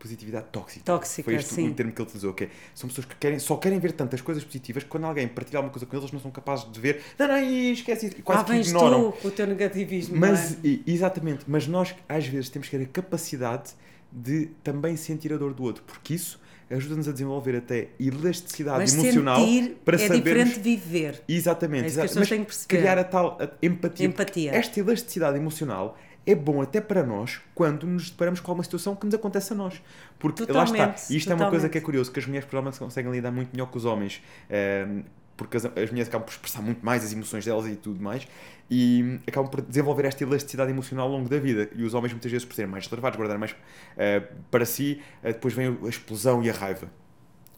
positividade 0.00 0.46
tóxica. 0.50 0.84
Tóxica, 0.84 1.24
Foi 1.24 1.34
este 1.34 1.54
sim. 1.54 1.68
o 1.68 1.74
termo 1.74 1.92
que 1.92 2.00
ele 2.00 2.08
utilizou, 2.08 2.32
que 2.32 2.44
é, 2.44 2.48
são 2.74 2.88
pessoas 2.88 3.06
que 3.06 3.14
querem, 3.16 3.38
só 3.38 3.56
querem 3.56 3.78
ver 3.78 3.92
tantas 3.92 4.20
coisas 4.22 4.42
positivas 4.42 4.82
que 4.82 4.88
quando 4.88 5.04
alguém 5.04 5.28
partilha 5.28 5.58
alguma 5.58 5.70
coisa 5.72 5.84
com 5.84 5.94
eles, 5.94 6.04
eles 6.04 6.12
não 6.12 6.20
são 6.20 6.30
capazes 6.30 6.70
de 6.72 6.80
ver, 6.80 7.02
não, 7.18 7.28
não, 7.28 7.38
esquece 7.38 8.06
isso, 8.06 8.16
quase 8.22 8.40
ah, 8.40 8.44
que 8.44 8.54
ignoram. 8.54 9.12
tu 9.12 9.28
o 9.28 9.30
teu 9.30 9.46
negativismo, 9.46 10.16
Mas, 10.16 10.54
é? 10.64 10.78
exatamente, 10.86 11.44
mas 11.46 11.66
nós 11.66 11.94
às 12.08 12.26
vezes 12.26 12.48
temos 12.48 12.68
que 12.68 12.76
ter 12.78 12.84
a 12.84 12.88
capacidade 12.88 13.70
de 14.10 14.46
também 14.64 14.96
sentir 14.96 15.32
a 15.32 15.36
dor 15.36 15.52
do 15.52 15.62
outro, 15.62 15.84
porque 15.86 16.14
isso 16.14 16.40
ajuda-nos 16.70 17.08
a 17.08 17.12
desenvolver 17.12 17.56
até 17.56 17.88
elasticidade 17.98 18.78
Mas 18.78 18.94
emocional 18.94 19.40
sentir 19.44 19.76
para 19.84 19.96
é 19.96 19.98
sabermos 19.98 20.24
diferente 20.24 20.60
viver. 20.60 21.22
Exatamente, 21.28 21.86
É 21.86 22.02
pessoas 22.02 22.16
mas 22.16 22.28
têm 22.28 22.40
que 22.40 22.46
perceber. 22.46 22.78
criar 22.78 22.98
a 22.98 23.04
tal 23.04 23.38
empatia. 23.60 24.06
Empatia. 24.06 24.54
Esta 24.54 24.80
elasticidade 24.80 25.36
emocional 25.36 25.98
é 26.30 26.34
bom 26.34 26.62
até 26.62 26.80
para 26.80 27.02
nós 27.04 27.40
quando 27.54 27.86
nos 27.86 28.10
deparamos 28.10 28.40
com 28.40 28.50
alguma 28.50 28.64
situação 28.64 28.94
que 28.96 29.04
nos 29.06 29.14
acontece 29.14 29.52
a 29.52 29.56
nós. 29.56 29.82
Porque 30.18 30.42
lá 30.52 30.64
está, 30.64 30.88
Totalmente, 30.88 31.02
e 31.10 31.16
isto 31.16 31.30
é 31.32 31.34
uma 31.34 31.46
coisa 31.46 31.68
totalmente. 31.68 31.72
que 31.72 31.78
é 31.78 31.80
curioso, 31.80 32.12
que 32.12 32.18
as 32.20 32.26
mulheres 32.26 32.48
provavelmente 32.48 32.78
conseguem 32.78 33.10
lidar 33.12 33.30
muito 33.30 33.50
melhor 33.52 33.66
que 33.70 33.76
os 33.76 33.84
homens. 33.84 34.22
ehm, 34.48 35.02
porque 35.36 35.56
as, 35.56 35.64
as 35.64 35.90
mulheres 35.90 36.08
acabam 36.08 36.26
por 36.26 36.32
expressar 36.32 36.60
muito 36.60 36.84
mais 36.84 37.02
as 37.02 37.12
emoções 37.14 37.44
delas 37.46 37.66
e 37.66 37.74
tudo 37.74 38.02
mais, 38.02 38.28
e 38.70 39.18
acabam 39.26 39.50
por 39.50 39.62
desenvolver 39.62 40.04
esta 40.04 40.22
elasticidade 40.22 40.70
emocional 40.70 41.06
ao 41.06 41.12
longo 41.12 41.30
da 41.30 41.38
vida. 41.38 41.70
E 41.74 41.82
os 41.82 41.94
homens, 41.94 42.12
muitas 42.12 42.30
vezes, 42.30 42.44
por 42.46 42.54
serem 42.54 42.70
mais 42.70 42.84
reservados, 42.84 43.16
guardarem 43.16 43.40
mais 43.40 43.56
eh, 43.96 44.20
para 44.50 44.66
si, 44.66 45.00
eh, 45.22 45.32
depois 45.32 45.54
vem 45.54 45.78
a 45.82 45.88
explosão 45.88 46.42
e 46.42 46.50
a 46.50 46.52
raiva. 46.52 46.90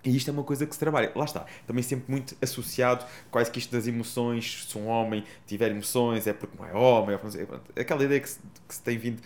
E 0.04 0.16
isto 0.16 0.28
é 0.28 0.32
uma 0.32 0.42
coisa 0.42 0.66
que 0.66 0.74
se 0.74 0.80
trabalha. 0.80 1.12
Lá 1.14 1.24
está. 1.24 1.46
Também 1.66 1.82
sempre 1.82 2.10
muito 2.10 2.36
associado, 2.42 3.04
quase 3.30 3.50
que 3.50 3.58
isto 3.58 3.70
das 3.70 3.86
emoções, 3.86 4.66
se 4.68 4.76
um 4.76 4.88
homem 4.88 5.24
tiver 5.46 5.70
emoções 5.70 6.26
é 6.26 6.32
porque 6.32 6.56
não 6.58 6.66
é 6.66 6.74
homem. 6.74 7.16
pronto. 7.18 7.72
Aquela 7.76 8.04
ideia 8.04 8.20
que 8.20 8.28
se, 8.28 8.40
que 8.68 8.74
se 8.74 8.82
tem 8.82 8.98
vindo 8.98 9.22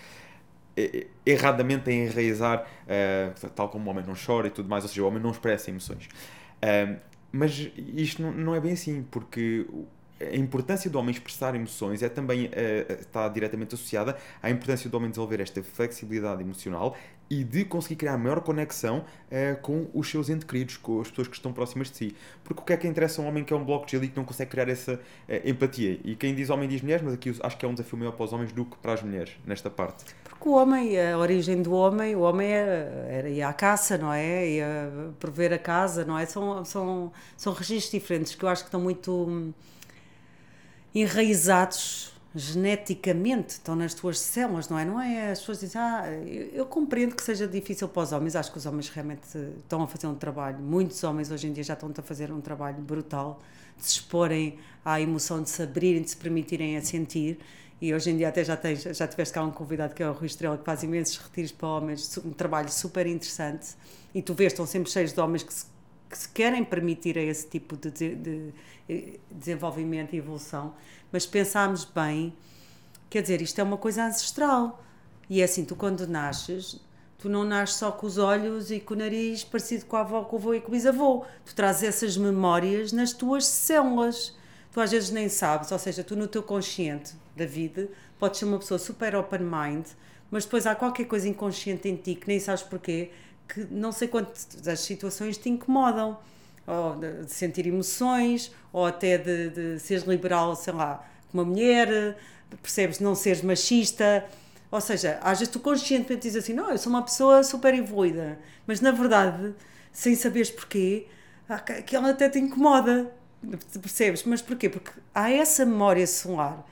eh, 0.77 0.91
eh, 0.95 1.07
erradamente 1.25 1.89
a 1.89 1.93
enraizar, 1.93 2.67
eh, 2.87 3.33
tal 3.55 3.69
como 3.69 3.87
o 3.87 3.91
homem 3.91 4.05
não 4.07 4.15
chora 4.15 4.49
e 4.49 4.51
tudo 4.51 4.69
mais, 4.69 4.85
ou 4.85 4.89
seja, 4.89 5.03
o 5.03 5.07
homem 5.07 5.23
não 5.23 5.31
expressa 5.31 5.71
emoções. 5.71 6.09
Ahm, 6.63 6.97
mas 7.33 7.71
isto 7.77 8.23
não, 8.23 8.33
não 8.33 8.55
é 8.55 8.61
bem 8.61 8.73
assim, 8.73 9.03
porque 9.11 9.67
a 10.21 10.37
importância 10.37 10.91
do 10.91 10.99
homem 10.99 11.13
expressar 11.13 11.55
emoções 11.55 12.03
é 12.03 12.09
também 12.09 12.49
eh, 12.53 12.87
está 13.01 13.29
diretamente 13.29 13.75
associada 13.75 14.17
à 14.43 14.51
importância 14.51 14.89
do 14.89 14.97
homem 14.97 15.11
desenvolver 15.11 15.41
esta 15.41 15.63
flexibilidade 15.63 16.43
emocional 16.43 16.97
e 17.29 17.43
de 17.43 17.65
conseguir 17.65 17.97
criar 17.97 18.17
maior 18.17 18.41
conexão 18.41 19.05
eh, 19.31 19.55
com 19.61 19.89
os 19.93 20.09
seus 20.09 20.29
entes 20.29 20.45
queridos, 20.45 20.77
com 20.77 21.01
as 21.01 21.09
pessoas 21.09 21.29
que 21.29 21.35
estão 21.35 21.53
próximas 21.53 21.91
de 21.91 21.97
si. 21.97 22.17
Porque 22.45 22.63
o 22.63 22.65
que 22.65 22.73
é 22.73 22.77
que 22.77 22.87
interessa 22.87 23.21
a 23.21 23.25
um 23.25 23.29
homem 23.29 23.45
que 23.45 23.53
é 23.53 23.57
um 23.57 23.65
bloco 23.65 23.87
de 23.87 23.93
gelo 23.93 24.05
e 24.05 24.09
que 24.09 24.17
não 24.17 24.25
consegue 24.25 24.51
criar 24.51 24.69
essa 24.69 25.01
eh, 25.29 25.43
empatia? 25.45 25.99
E 26.05 26.15
quem 26.15 26.35
diz 26.35 26.51
homem 26.51 26.69
diz 26.69 26.83
mulheres, 26.83 27.05
mas 27.05 27.15
aqui 27.15 27.35
acho 27.41 27.57
que 27.57 27.65
é 27.65 27.69
um 27.69 27.75
desafio 27.75 27.99
maior 27.99 28.13
para 28.13 28.25
os 28.25 28.33
homens 28.33 28.53
do 28.53 28.65
que 28.65 28.77
para 28.77 28.93
as 28.93 29.03
mulheres, 29.03 29.33
nesta 29.45 29.69
parte. 29.69 30.05
Porque 30.25 30.49
o 30.49 30.53
homem, 30.53 31.01
a 31.01 31.19
origem 31.19 31.63
do 31.63 31.73
homem, 31.73 32.15
o 32.15 32.21
homem 32.21 32.49
era, 32.49 33.07
era 33.09 33.49
à 33.49 33.53
caça, 33.53 33.99
não 33.99 34.13
é? 34.13 34.49
Ia 34.49 34.93
prover 35.19 35.53
a 35.53 35.59
casa, 35.59 36.05
não 36.05 36.19
é? 36.19 36.27
São, 36.27 36.65
são, 36.65 37.13
são 37.37 37.53
registros 37.53 37.91
diferentes 37.91 38.35
que 38.35 38.45
eu 38.45 38.49
acho 38.49 38.63
que 38.63 38.69
estão 38.69 38.81
muito 38.81 39.13
hum, 39.13 39.53
enraizados 40.95 42.16
geneticamente, 42.35 43.51
estão 43.55 43.75
nas 43.75 43.95
tuas 43.95 44.19
células, 44.19 44.69
não 44.69 44.79
é? 44.79 44.85
Não 44.85 45.01
é? 45.01 45.31
As 45.31 45.41
pessoas 45.41 45.61
dizem, 45.61 45.81
ah, 45.81 46.05
eu, 46.53 46.67
compreendo 46.67 47.15
que 47.15 47.23
seja 47.23 47.47
difícil 47.47 47.89
para 47.89 48.03
os 48.03 48.13
homens, 48.13 48.37
acho 48.37 48.53
que 48.53 48.59
os 48.59 48.67
homens 48.67 48.89
realmente 48.89 49.27
estão 49.59 49.83
a 49.83 49.87
fazer 49.87 50.07
um 50.07 50.15
trabalho, 50.15 50.59
muitos 50.59 51.03
homens 51.05 51.31
hoje 51.31 51.47
em 51.47 51.53
dia 51.53 51.65
já 51.65 51.75
estão 51.75 51.91
a 51.97 52.03
fazer 52.03 52.31
um 52.31 52.41
trabalho 52.41 52.83
brutal 52.83 53.41
de 53.79 53.85
se 53.87 53.93
exporem 53.95 54.59
à 54.85 55.01
emoção, 55.01 55.43
de 55.43 55.49
se 55.51 55.63
abrirem, 55.63 56.03
de 56.03 56.11
se 56.11 56.17
permitirem 56.17 56.77
a 56.77 56.83
sentir. 56.83 57.39
E 57.81 57.93
hoje 57.93 58.11
em 58.11 58.17
dia 58.17 58.29
até 58.29 58.43
já, 58.43 58.57
tens, 58.57 58.83
já 58.83 59.07
tiveste 59.07 59.35
cá 59.35 59.43
um 59.45 59.51
convidado 59.51 59.95
que 59.95 60.03
é 60.03 60.09
o 60.09 60.13
Rui 60.13 60.27
Estrela, 60.27 60.57
que 60.57 60.65
faz 60.65 60.83
imensos 60.83 61.19
retiros 61.19 61.53
para 61.53 61.69
homens, 61.69 62.17
um 62.19 62.31
trabalho 62.33 62.71
super 62.71 63.07
interessante. 63.07 63.69
E 64.15 64.23
tu 64.23 64.33
vês, 64.33 64.53
estão 64.53 64.65
sempre 64.67 64.91
cheios 64.91 65.13
de 65.13 65.21
homens 65.21 65.43
que 65.43 65.53
se, 65.53 65.67
que 66.09 66.17
se 66.17 66.29
querem 66.31 66.65
permitir 66.65 67.19
a 67.19 67.23
esse 67.23 67.47
tipo 67.47 67.77
de, 67.77 67.91
de- 67.91 68.15
de, 68.15 68.55
eh, 68.89 69.19
desenvolvimento 69.31 70.15
e 70.15 70.19
evolução. 70.19 70.73
Mas 71.17 71.25
pensámos 71.25 71.83
bem, 71.83 72.37
quer 73.09 73.23
dizer, 73.23 73.41
isto 73.41 73.59
é 73.59 73.65
uma 73.65 73.79
coisa 73.79 74.05
ancestral. 74.05 74.85
E 75.31 75.41
é 75.41 75.45
assim, 75.45 75.65
tu 75.65 75.75
quando 75.75 76.07
nasces, 76.07 76.79
tu 77.17 77.31
não 77.31 77.43
nasces 77.43 77.77
só 77.77 77.91
com 77.91 78.07
os 78.07 78.19
olhos 78.19 78.71
e 78.71 78.81
com 78.81 78.93
o 78.93 78.99
nariz 78.99 79.43
parecido 79.43 79.87
com 79.87 79.97
a 79.97 80.01
avó, 80.01 80.25
com 80.25 80.37
o 80.37 80.39
avô 80.39 80.53
e 80.53 80.61
com 80.61 80.69
o 80.69 80.73
bisavô. 80.73 81.25
Tu 81.47 81.55
trazes 81.55 81.85
essas 81.85 82.19
memórias 82.19 82.93
nas 82.93 83.15
tuas 83.15 83.47
células. 83.47 84.37
Tu 84.71 84.79
às 84.79 84.91
vezes 84.91 85.09
nem 85.09 85.31
sabes, 85.31 85.73
ou 85.73 85.79
seja, 85.79 86.05
tu 86.05 86.15
no 86.15 86.29
teu 86.29 86.43
consciente 86.43 87.15
da 87.35 87.47
vida 87.47 87.89
podes 88.19 88.39
ser 88.39 88.45
uma 88.45 88.59
pessoa 88.59 88.79
super 88.79 89.17
open 89.17 89.41
mind, 89.41 89.87
mas 90.31 90.45
depois 90.45 90.67
há 90.67 90.75
qualquer 90.75 91.07
coisa 91.07 91.27
inconsciente 91.27 91.89
em 91.89 91.97
ti 91.97 92.15
que 92.15 92.29
nem 92.29 92.39
sabes 92.39 92.63
porquê, 92.63 93.11
que 93.49 93.65
não 93.71 93.91
sei 93.91 94.07
quantas 94.07 94.81
situações 94.81 95.39
te 95.39 95.49
incomodam. 95.49 96.19
Ou 96.67 96.97
de, 96.97 97.33
sentir 97.33 97.67
emoções, 97.67 98.53
ou 98.73 98.85
até 98.87 99.17
de, 99.19 99.51
de 99.51 99.79
seres 99.79 100.05
liberal, 100.05 100.57
sei 100.57 100.73
lá, 100.73 101.07
com 101.31 101.39
uma 101.39 101.45
mulher, 101.45 102.17
percebes? 102.63 102.99
Não 102.99 103.15
seres 103.15 103.43
machista. 103.43 104.25
Ou 104.71 104.81
seja, 104.81 105.19
às 105.23 105.39
vezes 105.39 105.53
tu 105.53 105.61
conscientemente 105.61 106.23
dizes 106.23 106.43
assim: 106.43 106.53
não, 106.53 106.71
eu 106.71 106.79
sou 106.79 106.91
uma 106.91 107.03
pessoa 107.03 107.43
super 107.43 107.75
evoluída, 107.75 108.39
mas 108.67 108.81
na 108.81 108.91
verdade, 108.91 109.55
sem 109.93 110.15
saberes 110.15 110.51
porquê, 110.51 111.07
aquela 111.49 112.11
até 112.11 112.29
te 112.29 112.39
incomoda. 112.39 113.11
Percebes? 113.81 114.25
Mas 114.25 114.43
porquê? 114.43 114.69
Porque 114.69 114.91
há 115.15 115.31
essa 115.31 115.65
memória 115.65 116.07
solar. 116.07 116.67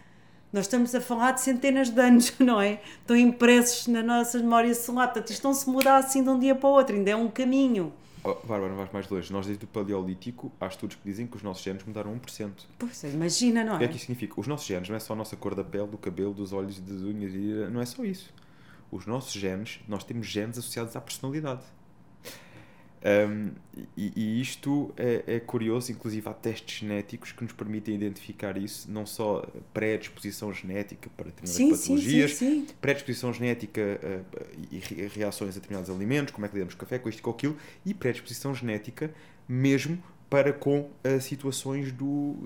Nós 0.52 0.66
estamos 0.66 0.94
a 0.94 1.00
falar 1.00 1.32
de 1.32 1.40
centenas 1.40 1.90
de 1.90 2.00
anos, 2.00 2.32
não 2.38 2.60
é? 2.60 2.80
Estão 3.00 3.16
impressos 3.16 3.86
na 3.86 4.02
nossa 4.02 4.38
memória 4.38 4.74
solar. 4.74 5.08
Portanto, 5.08 5.30
isto 5.30 5.44
não 5.44 5.54
se 5.54 5.68
muda 5.68 5.96
assim 5.96 6.22
de 6.22 6.28
um 6.28 6.38
dia 6.38 6.54
para 6.54 6.68
o 6.68 6.72
outro, 6.72 6.96
ainda 6.96 7.10
é 7.10 7.16
um 7.16 7.28
caminho. 7.28 7.92
Oh, 8.26 8.34
Bárbara, 8.46 8.70
não 8.70 8.76
vais 8.78 8.90
mais 8.90 9.08
longe. 9.08 9.30
Nós, 9.30 9.46
desde 9.46 9.64
o 9.64 9.68
Paleolítico, 9.68 10.50
há 10.58 10.66
estudos 10.66 10.96
que 10.96 11.02
dizem 11.04 11.26
que 11.26 11.36
os 11.36 11.42
nossos 11.42 11.62
genes 11.62 11.84
mudaram 11.84 12.18
1%. 12.18 12.50
Pois 12.78 13.04
é, 13.04 13.10
imagina, 13.10 13.62
não 13.62 13.74
O 13.74 13.78
que 13.78 13.84
é 13.84 13.86
é? 13.86 13.90
que 13.90 13.96
isso 13.96 14.06
significa? 14.06 14.40
Os 14.40 14.46
nossos 14.46 14.66
genes 14.66 14.88
não 14.88 14.96
é 14.96 14.98
só 14.98 15.12
a 15.12 15.16
nossa 15.16 15.36
cor 15.36 15.54
da 15.54 15.62
pele, 15.62 15.86
do 15.88 15.98
cabelo, 15.98 16.32
dos 16.32 16.52
olhos, 16.52 16.80
das 16.80 17.02
unhas, 17.02 17.70
não 17.70 17.80
é 17.82 17.84
só 17.86 18.02
isso. 18.02 18.32
Os 18.90 19.04
nossos 19.06 19.32
genes, 19.32 19.80
nós 19.86 20.04
temos 20.04 20.26
genes 20.26 20.56
associados 20.56 20.96
à 20.96 21.00
personalidade. 21.00 21.62
Um, 23.06 23.50
e, 23.96 24.12
e 24.16 24.40
isto 24.40 24.90
é, 24.96 25.24
é 25.26 25.38
curioso, 25.40 25.92
inclusive 25.92 26.26
há 26.26 26.32
testes 26.32 26.78
genéticos 26.78 27.32
que 27.32 27.42
nos 27.44 27.52
permitem 27.52 27.94
identificar 27.94 28.56
isso, 28.56 28.90
não 28.90 29.04
só 29.04 29.46
predisposição 29.74 30.54
genética 30.54 31.10
para 31.14 31.26
determinadas 31.26 31.54
Sim, 31.54 31.74
sim, 31.74 31.98
sim, 31.98 32.22
patologias, 32.22 32.34
sim. 32.36 32.66
predisposição 32.80 33.30
genética 33.30 33.80
eh, 33.82 34.20
e 34.70 34.78
re- 34.78 35.08
reações 35.08 35.50
a 35.50 35.54
determinados 35.54 35.90
alimentos, 35.90 36.32
como 36.32 36.46
é 36.46 36.48
que 36.48 36.54
lidamos 36.54 36.72
com 36.74 36.80
café, 36.80 36.98
com 36.98 37.10
isto 37.10 37.18
e 37.18 37.22
com 37.22 37.30
aquilo, 37.30 37.56
e 37.84 37.92
predisposição 37.92 38.54
genética 38.54 39.12
mesmo 39.46 40.02
para 40.30 40.50
com 40.54 40.88
eh, 41.04 41.20
situações 41.20 41.92
do, 41.92 42.36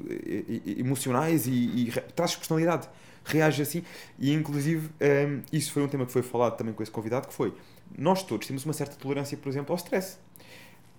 emocionais 0.77 1.47
e, 1.47 1.53
e 1.53 1.93
traços 2.17 2.35
de 2.35 2.41
personalidade. 2.41 2.89
Reage 3.25 3.63
assim, 3.63 3.85
e 4.19 4.33
inclusive 4.33 4.89
eh, 4.99 5.39
isso 5.53 5.71
foi 5.73 5.85
um 5.85 5.89
tema 5.89 6.05
que 6.05 6.11
foi 6.11 6.23
falado 6.23 6.57
também 6.57 6.75
com 6.75 6.83
esse 6.83 6.91
convidado, 6.91 7.29
que 7.29 7.35
foi, 7.35 7.55
nós 7.97 8.25
todos 8.25 8.47
temos 8.47 8.65
uma 8.65 8.73
certa 8.73 8.97
tolerância, 8.97 9.37
por 9.39 9.49
exemplo, 9.49 9.73
ao 9.73 9.77
stress. 9.77 10.19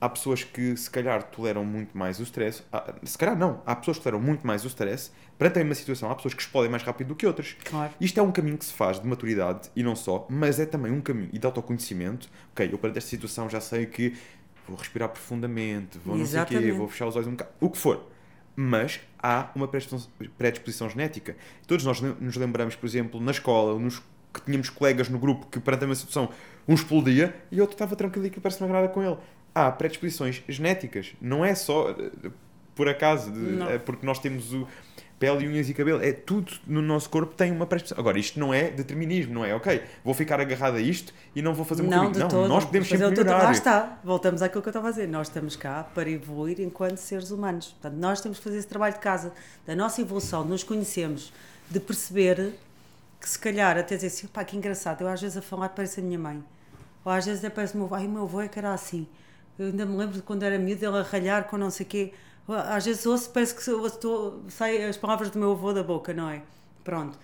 Há 0.02 0.08
pessoas 0.08 0.44
que 0.46 0.78
se 0.78 0.90
calhar 0.90 1.22
toleram 1.24 1.66
muito 1.66 1.98
mais 1.98 2.20
o 2.20 2.24
stress, 2.24 2.64
há- 2.72 2.94
se 3.04 3.18
calhar 3.18 3.38
não, 3.38 3.62
há 3.66 3.76
pessoas 3.76 3.98
que 3.98 4.04
toleram 4.04 4.22
muito 4.24 4.48
mais 4.48 4.64
o 4.64 4.68
stress, 4.68 5.12
perante 5.38 5.58
a 5.60 5.64
mesma 5.64 5.76
situação, 5.76 6.10
há 6.10 6.16
pessoas 6.16 6.34
que 6.34 6.42
explodem 6.42 6.70
mais 6.72 6.84
rápido 6.84 7.08
do 7.10 7.16
que 7.16 7.28
outras. 7.28 7.56
Claro. 7.66 7.92
Isto 8.00 8.18
é 8.20 8.24
um 8.24 8.32
caminho 8.32 8.58
que 8.58 8.64
se 8.66 8.72
faz 8.74 9.00
de 9.00 9.06
maturidade 9.06 9.70
e 9.76 9.84
não 9.84 9.96
só, 9.98 10.26
mas 10.30 10.58
é 10.60 10.66
também 10.66 10.92
um 10.92 11.02
caminho 11.02 11.30
e 11.34 11.38
de 11.38 11.46
autoconhecimento. 11.46 12.30
Ok, 12.54 12.70
eu 12.72 12.78
perante 12.78 12.98
esta 12.98 13.10
situação 13.10 13.50
já 13.50 13.60
sei 13.60 13.86
que 13.86 14.16
vou 14.68 14.78
respirar 14.78 15.10
profundamente, 15.10 15.98
vou 16.06 16.16
não 16.16 16.26
sei 16.26 16.42
o 16.42 16.46
quê, 16.46 16.54
Exatamente. 16.54 16.78
vou 16.78 16.88
fechar 16.88 17.08
os 17.08 17.16
olhos 17.18 17.28
um 17.28 17.32
bocado, 17.32 17.52
o 17.60 17.70
que 17.70 17.78
for. 17.78 18.08
Mas 18.56 19.00
há 19.22 19.50
uma 19.56 19.68
predisposição, 20.38 20.90
genética. 20.90 21.36
Todos 21.68 21.86
nós 21.86 22.00
nos 22.02 22.36
lembramos, 22.36 22.76
por 22.76 22.86
exemplo, 22.86 23.20
na 23.20 23.32
escola, 23.32 23.78
nos, 23.80 24.00
que 24.34 24.42
tínhamos 24.46 24.70
colegas 24.70 25.10
no 25.10 25.18
grupo 25.20 25.46
que 25.48 25.60
perante 25.60 25.84
a 25.84 25.88
mesma 25.88 26.00
situação 26.06 26.30
um 26.68 26.74
explodia 26.74 27.34
e 27.52 27.60
outro 27.62 27.74
estava 27.76 27.96
tranquilo 27.96 28.28
e 28.28 28.30
que 28.30 28.40
parece 28.40 28.62
uma 28.64 28.72
nada 28.74 28.88
com 28.90 29.02
ele. 29.02 29.18
Há 29.68 29.72
predisposições 29.72 30.42
genéticas, 30.48 31.14
não 31.22 31.44
é 31.44 31.54
só 31.56 31.90
eh, 31.92 32.30
por 32.76 32.88
acaso, 32.88 33.32
de- 33.32 33.62
é 33.64 33.78
porque 33.78 34.06
nós 34.06 34.20
temos 34.20 34.54
o 34.54 34.68
pele, 35.20 35.46
unhas 35.50 35.70
e 35.70 35.74
cabelo, 35.74 36.02
é 36.02 36.14
tudo 36.14 36.50
no 36.66 36.82
nosso 36.82 37.10
corpo 37.10 37.34
tem 37.36 37.52
uma 37.52 37.66
predisposição. 37.66 38.00
Agora, 38.02 38.18
isto 38.18 38.40
não 38.40 38.54
é 38.54 38.70
determinismo, 38.70 39.34
não 39.34 39.44
é, 39.44 39.54
ok, 39.54 39.84
vou 40.02 40.14
ficar 40.14 40.40
agarrado 40.40 40.76
a 40.78 40.80
isto 40.80 41.14
e 41.36 41.42
não 41.42 41.54
vou 41.54 41.66
fazer 41.66 41.84
um 41.84 41.88
Não, 41.90 42.10
de 42.10 42.20
Não, 42.20 42.30
todo. 42.30 42.48
nós 42.48 42.64
podemos 42.64 42.88
Fazer 42.88 43.04
sempre 43.04 43.16
teu- 43.18 43.26
Lá 43.26 43.34
melhorar. 43.38 43.52
está, 43.52 44.00
voltamos 44.02 44.42
àquilo 44.42 44.62
que 44.62 44.70
eu 44.70 44.72
estava 44.72 44.88
a 44.88 44.92
dizer. 44.92 45.10
Nós 45.10 45.28
estamos 45.28 45.58
cá 45.58 45.84
para 45.94 46.10
evoluir 46.10 46.62
enquanto 46.62 46.96
seres 47.00 47.32
humanos. 47.32 47.68
Portanto, 47.82 48.00
nós 48.00 48.22
temos 48.22 48.38
que 48.38 48.44
fazer 48.46 48.60
esse 48.60 48.68
trabalho 48.68 48.94
de 48.94 49.02
casa, 49.02 49.34
da 49.68 49.76
nossa 49.76 50.00
evolução, 50.00 50.44
de 50.44 50.50
nos 50.52 50.64
conhecermos, 50.64 51.34
de 51.70 51.82
perceber 51.82 52.54
que 53.20 53.28
se 53.30 53.38
calhar 53.38 53.78
até 53.78 53.96
dizer 53.96 54.08
assim, 54.08 54.28
pá, 54.28 54.46
que 54.46 54.56
engraçado, 54.56 55.02
eu 55.02 55.10
às 55.10 55.20
vezes 55.20 55.36
a 55.36 55.42
falar 55.42 55.68
parece 55.68 56.00
a 56.00 56.04
minha 56.04 56.18
mãe. 56.18 56.42
Ou 57.04 57.12
às 57.12 57.26
vezes 57.26 57.44
até 57.44 57.54
parece 57.54 57.74
o 57.74 57.78
meu 57.78 57.88
avô, 57.88 57.96
ai, 57.96 58.06
o 58.08 58.10
meu 58.10 58.24
avô 58.24 58.40
é 58.40 58.48
que 58.48 58.58
era 58.58 58.74
assim. 58.74 59.06
Eu 59.60 59.66
ainda 59.66 59.86
me 59.86 59.98
lembro 59.98 60.16
de 60.16 60.22
quando 60.22 60.44
era 60.44 60.58
miúdo, 60.58 60.86
ele 60.86 60.98
a 60.98 61.02
ralhar 61.04 61.44
com 61.50 61.58
não 61.58 61.70
sei 61.70 61.86
o 61.86 61.90
quê. 61.90 62.14
Às 62.48 62.86
vezes 62.86 63.06
ouço, 63.06 63.30
parece 63.30 63.54
que 63.54 63.62
estou, 63.62 64.42
sai 64.48 64.86
as 64.86 64.96
palavras 64.96 65.30
do 65.30 65.38
meu 65.38 65.52
avô 65.52 65.74
da 65.74 65.84
boca, 65.84 66.14
não 66.14 66.30
é? 66.30 66.42
Pronto. 66.82 67.20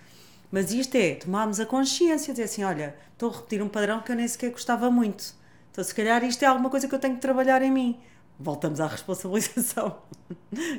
Mas 0.51 0.71
isto 0.71 0.95
é 0.95 1.15
tomarmos 1.15 1.61
a 1.61 1.65
consciência, 1.65 2.33
dizer 2.33 2.43
assim: 2.43 2.63
olha, 2.63 2.93
estou 3.13 3.31
a 3.31 3.35
repetir 3.35 3.61
um 3.61 3.69
padrão 3.69 4.01
que 4.01 4.11
eu 4.11 4.17
nem 4.17 4.27
sequer 4.27 4.51
gostava 4.51 4.91
muito. 4.91 5.33
Então, 5.71 5.81
se 5.81 5.95
calhar, 5.95 6.23
isto 6.25 6.43
é 6.43 6.45
alguma 6.45 6.69
coisa 6.69 6.87
que 6.89 6.93
eu 6.93 6.99
tenho 6.99 7.15
que 7.15 7.21
trabalhar 7.21 7.61
em 7.61 7.71
mim. 7.71 7.99
Voltamos 8.37 8.81
à 8.81 8.87
responsabilização, 8.87 9.97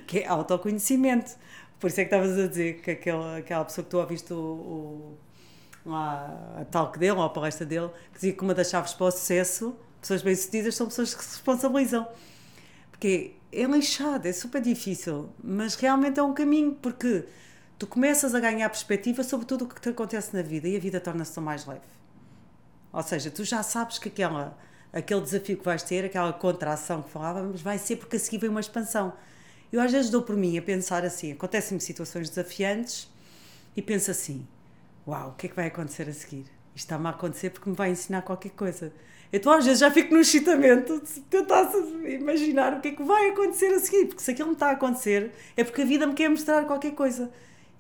que 0.07 0.19
é 0.21 0.29
autoconhecimento. 0.29 1.37
Por 1.81 1.89
isso 1.89 2.01
é 2.01 2.05
que 2.05 2.15
estavas 2.15 2.39
a 2.39 2.47
dizer 2.47 2.81
que 2.83 2.91
aquela, 2.91 3.39
aquela 3.39 3.65
pessoa 3.65 3.85
que 3.85 3.91
tu 3.91 3.99
ouviste 3.99 4.33
o, 4.33 4.37
o, 4.37 5.19
lá, 5.87 6.59
a 6.61 6.65
talk 6.67 6.99
dele, 6.99 7.13
ou 7.13 7.23
a 7.23 7.31
palestra 7.31 7.67
dele, 7.67 7.89
que 8.13 8.15
dizia 8.15 8.33
que 8.35 8.43
uma 8.43 8.55
das 8.55 8.69
chaves 8.71 8.93
para 8.93 9.07
o 9.07 9.11
sucesso, 9.11 9.75
pessoas 10.07 10.23
bem-sucedidas, 10.23 10.77
são 10.77 10.87
pessoas 10.87 11.15
que 11.15 11.25
se 11.25 11.33
responsabilizam. 11.33 12.07
Porque 12.91 13.35
é 13.53 13.65
lixado, 13.65 14.27
é 14.27 14.33
super 14.33 14.63
difícil, 14.63 15.29
mas 15.43 15.75
realmente 15.75 16.21
é 16.21 16.23
um 16.23 16.33
caminho, 16.33 16.75
porque 16.81 17.25
tu 17.79 17.87
começas 17.87 18.35
a 18.35 18.41
ganhar 18.41 18.69
perspectiva 18.71 19.25
sobre 19.25 19.47
tudo 19.47 19.65
o 19.65 19.69
que 19.69 19.81
te 19.81 19.89
acontece 19.89 20.35
na 20.35 20.43
vida 20.43 20.69
e 20.69 20.77
a 20.77 20.81
vida 20.81 21.01
torna-se 21.01 21.35
tão 21.35 21.43
mais 21.43 21.67
leve. 21.67 21.81
Ou 22.93 23.03
seja, 23.03 23.31
tu 23.31 23.45
já 23.45 23.63
sabes 23.63 23.99
que 23.99 24.09
aquela, 24.09 24.57
aquele 24.93 25.21
desafio 25.21 25.59
que 25.59 25.65
vais 25.65 25.83
ter, 25.83 26.05
aquela 26.05 26.33
contração 26.33 27.03
que 27.03 27.11
falávamos, 27.11 27.61
vai 27.61 27.77
ser 27.77 27.97
porque 27.97 28.17
a 28.17 28.19
seguir 28.19 28.39
vem 28.39 28.49
uma 28.49 28.61
expansão. 28.61 29.13
Eu 29.73 29.81
às 29.81 29.91
vezes 29.91 30.11
dou 30.11 30.23
por 30.23 30.37
mim 30.37 30.57
a 30.57 30.63
pensar 30.63 31.05
assim, 31.05 31.33
acontecem-me 31.33 31.81
situações 31.81 32.29
desafiantes 32.29 33.11
e 33.77 33.83
penso 33.83 34.11
assim, 34.11 34.47
uau, 35.07 35.31
o 35.31 35.33
que 35.33 35.47
é 35.47 35.51
que 35.51 35.57
vai 35.57 35.67
acontecer 35.67 36.09
a 36.09 36.13
seguir? 36.13 36.56
Isto 36.77 36.85
está-me 36.85 37.07
a 37.07 37.11
acontecer 37.11 37.51
porque 37.51 37.69
me 37.71 37.75
vai 37.75 37.91
ensinar 37.91 38.21
qualquer 38.23 38.51
coisa. 38.51 38.93
Então 39.33 39.51
às 39.53 39.65
vezes 39.65 39.81
já 39.81 39.91
fico 39.91 40.15
no 40.15 40.21
excitamento 40.21 41.01
de 41.03 41.21
tentar 41.23 41.73
imaginar 42.07 42.75
o 42.75 42.81
que 42.81 42.89
é 42.89 42.93
que 42.93 43.03
vai 43.03 43.31
acontecer 43.31 43.69
a 43.75 43.81
seguir, 43.81 44.07
porque 44.07 44.23
se 44.23 44.31
aquilo 44.31 44.49
me 44.49 44.55
está 44.55 44.69
a 44.69 44.73
acontecer 44.73 45.33
é 45.57 45.65
porque 45.65 45.83
a 45.83 45.85
vida 45.85 46.07
me 46.07 46.15
quer 46.15 46.29
mostrar 46.29 46.65
qualquer 46.67 46.93
coisa. 46.93 47.31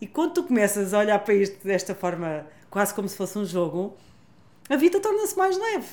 E 0.01 0.07
quando 0.07 0.33
tu 0.33 0.43
começas 0.45 0.93
a 0.95 0.99
olhar 0.99 1.19
para 1.21 1.35
isto 1.35 1.63
desta 1.65 1.95
forma, 1.95 2.47
quase 2.71 2.93
como 2.95 3.07
se 3.09 3.17
fosse 3.17 3.39
um 3.39 3.45
jogo, 3.45 3.97
a 4.69 4.77
vida 4.77 4.99
torna-se 4.99 5.37
mais 5.37 5.57
leve. 5.57 5.87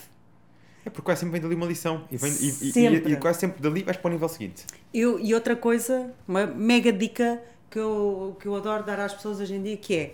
É 0.86 0.90
porque 0.90 1.04
quase 1.04 1.20
sempre 1.22 1.34
vem 1.34 1.42
dali 1.42 1.56
uma 1.56 1.66
lição 1.66 2.06
e, 2.12 2.18
vem, 2.18 2.32
e, 2.32 2.50
e- 2.68 2.72
e- 2.98 2.98
e 3.14 3.18
quase 3.22 3.40
sempre 3.40 3.62
dali 3.62 3.84
vais 3.84 3.96
para 3.98 4.10
o 4.10 4.12
nível 4.12 4.28
seguinte. 4.30 4.66
Eu, 4.94 5.20
e 5.20 5.34
outra 5.34 5.56
coisa, 5.56 6.14
uma 6.28 6.46
mega 6.48 6.92
dica 6.92 7.42
que 7.70 7.80
eu, 7.80 8.36
que 8.40 8.48
eu 8.48 8.56
adoro 8.56 8.84
dar 8.84 9.00
às 9.00 9.14
pessoas 9.14 9.40
hoje 9.40 9.54
em 9.56 9.62
dia, 9.62 9.78
que 9.78 9.96
é 9.96 10.14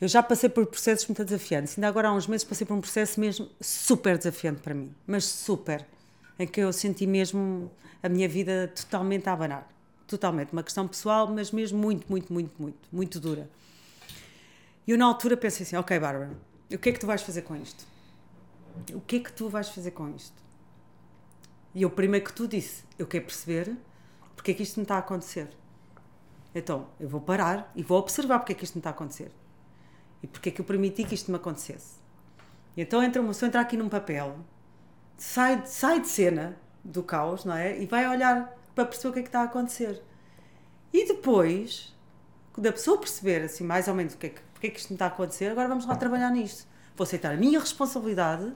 eu 0.00 0.08
já 0.08 0.22
passei 0.22 0.48
por 0.48 0.66
processos 0.66 1.06
muito 1.06 1.24
desafiantes. 1.24 1.76
Ainda 1.78 1.88
agora 1.88 2.08
há 2.08 2.12
uns 2.12 2.26
meses 2.26 2.44
passei 2.44 2.66
por 2.66 2.74
um 2.74 2.80
processo 2.80 3.18
mesmo 3.18 3.48
super 3.60 4.18
desafiante 4.18 4.60
para 4.60 4.74
mim. 4.74 4.94
Mas 5.06 5.24
super. 5.24 5.86
Em 6.38 6.46
que 6.46 6.60
eu 6.60 6.72
senti 6.72 7.06
mesmo 7.06 7.70
a 8.02 8.08
minha 8.08 8.28
vida 8.28 8.70
totalmente 8.74 9.28
a 9.28 9.32
abanar. 9.32 9.66
Totalmente. 10.06 10.52
Uma 10.52 10.62
questão 10.62 10.86
pessoal, 10.86 11.26
mas 11.28 11.50
mesmo 11.50 11.78
muito, 11.78 12.06
muito, 12.08 12.32
muito, 12.32 12.62
muito, 12.62 12.88
muito 12.92 13.20
dura. 13.20 13.48
E 14.86 14.90
eu 14.90 14.98
na 14.98 15.06
altura 15.06 15.36
pensei 15.36 15.64
assim, 15.64 15.76
ok 15.76 15.98
Bárbara, 15.98 16.30
o 16.70 16.78
que 16.78 16.90
é 16.90 16.92
que 16.92 17.00
tu 17.00 17.06
vais 17.06 17.22
fazer 17.22 17.42
com 17.42 17.56
isto? 17.56 17.86
O 18.92 19.00
que 19.00 19.16
é 19.16 19.20
que 19.20 19.32
tu 19.32 19.48
vais 19.48 19.68
fazer 19.68 19.90
com 19.92 20.14
isto? 20.14 20.36
E 21.74 21.82
eu 21.82 21.90
primeiro 21.90 22.24
que 22.24 22.32
tu 22.32 22.46
disse, 22.46 22.84
eu 22.98 23.06
quero 23.06 23.24
perceber 23.24 23.74
porque 24.36 24.50
é 24.50 24.54
que 24.54 24.62
isto 24.62 24.76
me 24.76 24.84
está 24.84 24.96
a 24.96 24.98
acontecer. 24.98 25.48
Então, 26.54 26.86
eu 27.00 27.08
vou 27.08 27.20
parar 27.20 27.72
e 27.74 27.82
vou 27.82 27.98
observar 27.98 28.38
porque 28.38 28.52
é 28.52 28.54
que 28.54 28.64
isto 28.64 28.74
me 28.74 28.80
está 28.80 28.90
a 28.90 28.92
acontecer. 28.92 29.30
E 30.22 30.26
porque 30.26 30.48
é 30.48 30.52
que 30.52 30.60
eu 30.60 30.64
permiti 30.64 31.04
que 31.04 31.14
isto 31.14 31.30
me 31.30 31.36
acontecesse. 31.36 31.96
E 32.76 32.82
então 32.82 33.02
entra 33.02 33.20
uma 33.20 33.28
pessoa 33.28 33.48
entra 33.48 33.60
aqui 33.60 33.76
num 33.76 33.88
papel, 33.88 34.36
sai, 35.16 35.62
sai 35.66 36.00
de 36.00 36.08
cena 36.08 36.56
do 36.84 37.02
caos, 37.02 37.44
não 37.44 37.54
é? 37.54 37.80
E 37.80 37.86
vai 37.86 38.08
olhar 38.08 38.54
para 38.74 38.84
perceber 38.84 39.08
o 39.08 39.12
que 39.12 39.18
é 39.18 39.22
que 39.22 39.28
está 39.28 39.40
a 39.40 39.44
acontecer. 39.44 40.02
E 40.92 41.06
depois, 41.06 41.94
da 42.56 42.72
pessoa 42.72 42.98
perceber 42.98 43.42
assim 43.42 43.64
mais 43.64 43.88
ou 43.88 43.94
menos 43.94 44.14
o 44.14 44.18
que 44.18 44.26
é 44.26 44.30
que, 44.30 44.40
porque 44.52 44.66
é 44.66 44.70
que 44.70 44.78
isto 44.78 44.90
me 44.90 44.94
está 44.94 45.06
a 45.06 45.08
acontecer, 45.08 45.50
agora 45.50 45.68
vamos 45.68 45.86
lá 45.86 45.96
trabalhar 45.96 46.30
nisto. 46.30 46.66
Vou 46.96 47.04
aceitar 47.04 47.32
a 47.32 47.36
minha 47.36 47.58
responsabilidade 47.58 48.52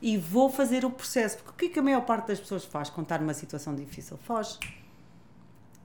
e 0.00 0.16
vou 0.16 0.50
fazer 0.50 0.84
o 0.84 0.90
processo. 0.90 1.38
Porque 1.38 1.50
o 1.50 1.54
que 1.54 1.64
é 1.66 1.68
que 1.68 1.78
a 1.78 1.82
maior 1.82 2.02
parte 2.02 2.28
das 2.28 2.40
pessoas 2.40 2.64
faz 2.64 2.90
quando 2.90 3.06
está 3.06 3.18
numa 3.18 3.34
situação 3.34 3.74
difícil? 3.74 4.18
Foge. 4.18 4.58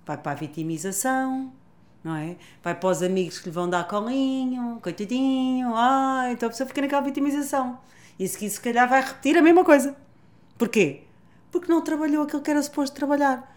Vai 0.06 0.18
para 0.18 0.32
a 0.32 0.36
vitimização, 0.36 1.54
não 2.04 2.16
é? 2.16 2.38
Vai 2.64 2.76
para 2.76 2.90
os 2.90 3.04
amigos 3.04 3.40
que 3.40 3.50
lhe 3.50 3.56
vão 3.56 3.70
dar 3.70 3.88
colinho, 3.88 4.80
coitadinho, 4.82 5.74
ai, 5.76 6.34
então 6.34 6.48
a 6.48 6.50
pessoa 6.52 6.68
fica 6.68 6.82
naquela 6.82 7.02
vitimização. 7.02 7.80
E 8.18 8.28
seguir, 8.28 8.50
se 8.50 8.60
calhar, 8.60 8.88
vai 8.88 9.02
repetir 9.02 9.38
a 9.38 9.42
mesma 9.42 9.64
coisa. 9.64 9.96
Porquê? 10.58 11.04
Porque 11.52 11.72
não 11.72 11.82
trabalhou 11.82 12.24
aquilo 12.24 12.42
que 12.42 12.52
era 12.52 12.62
suposto 12.62 12.96
trabalhar. 12.96 13.56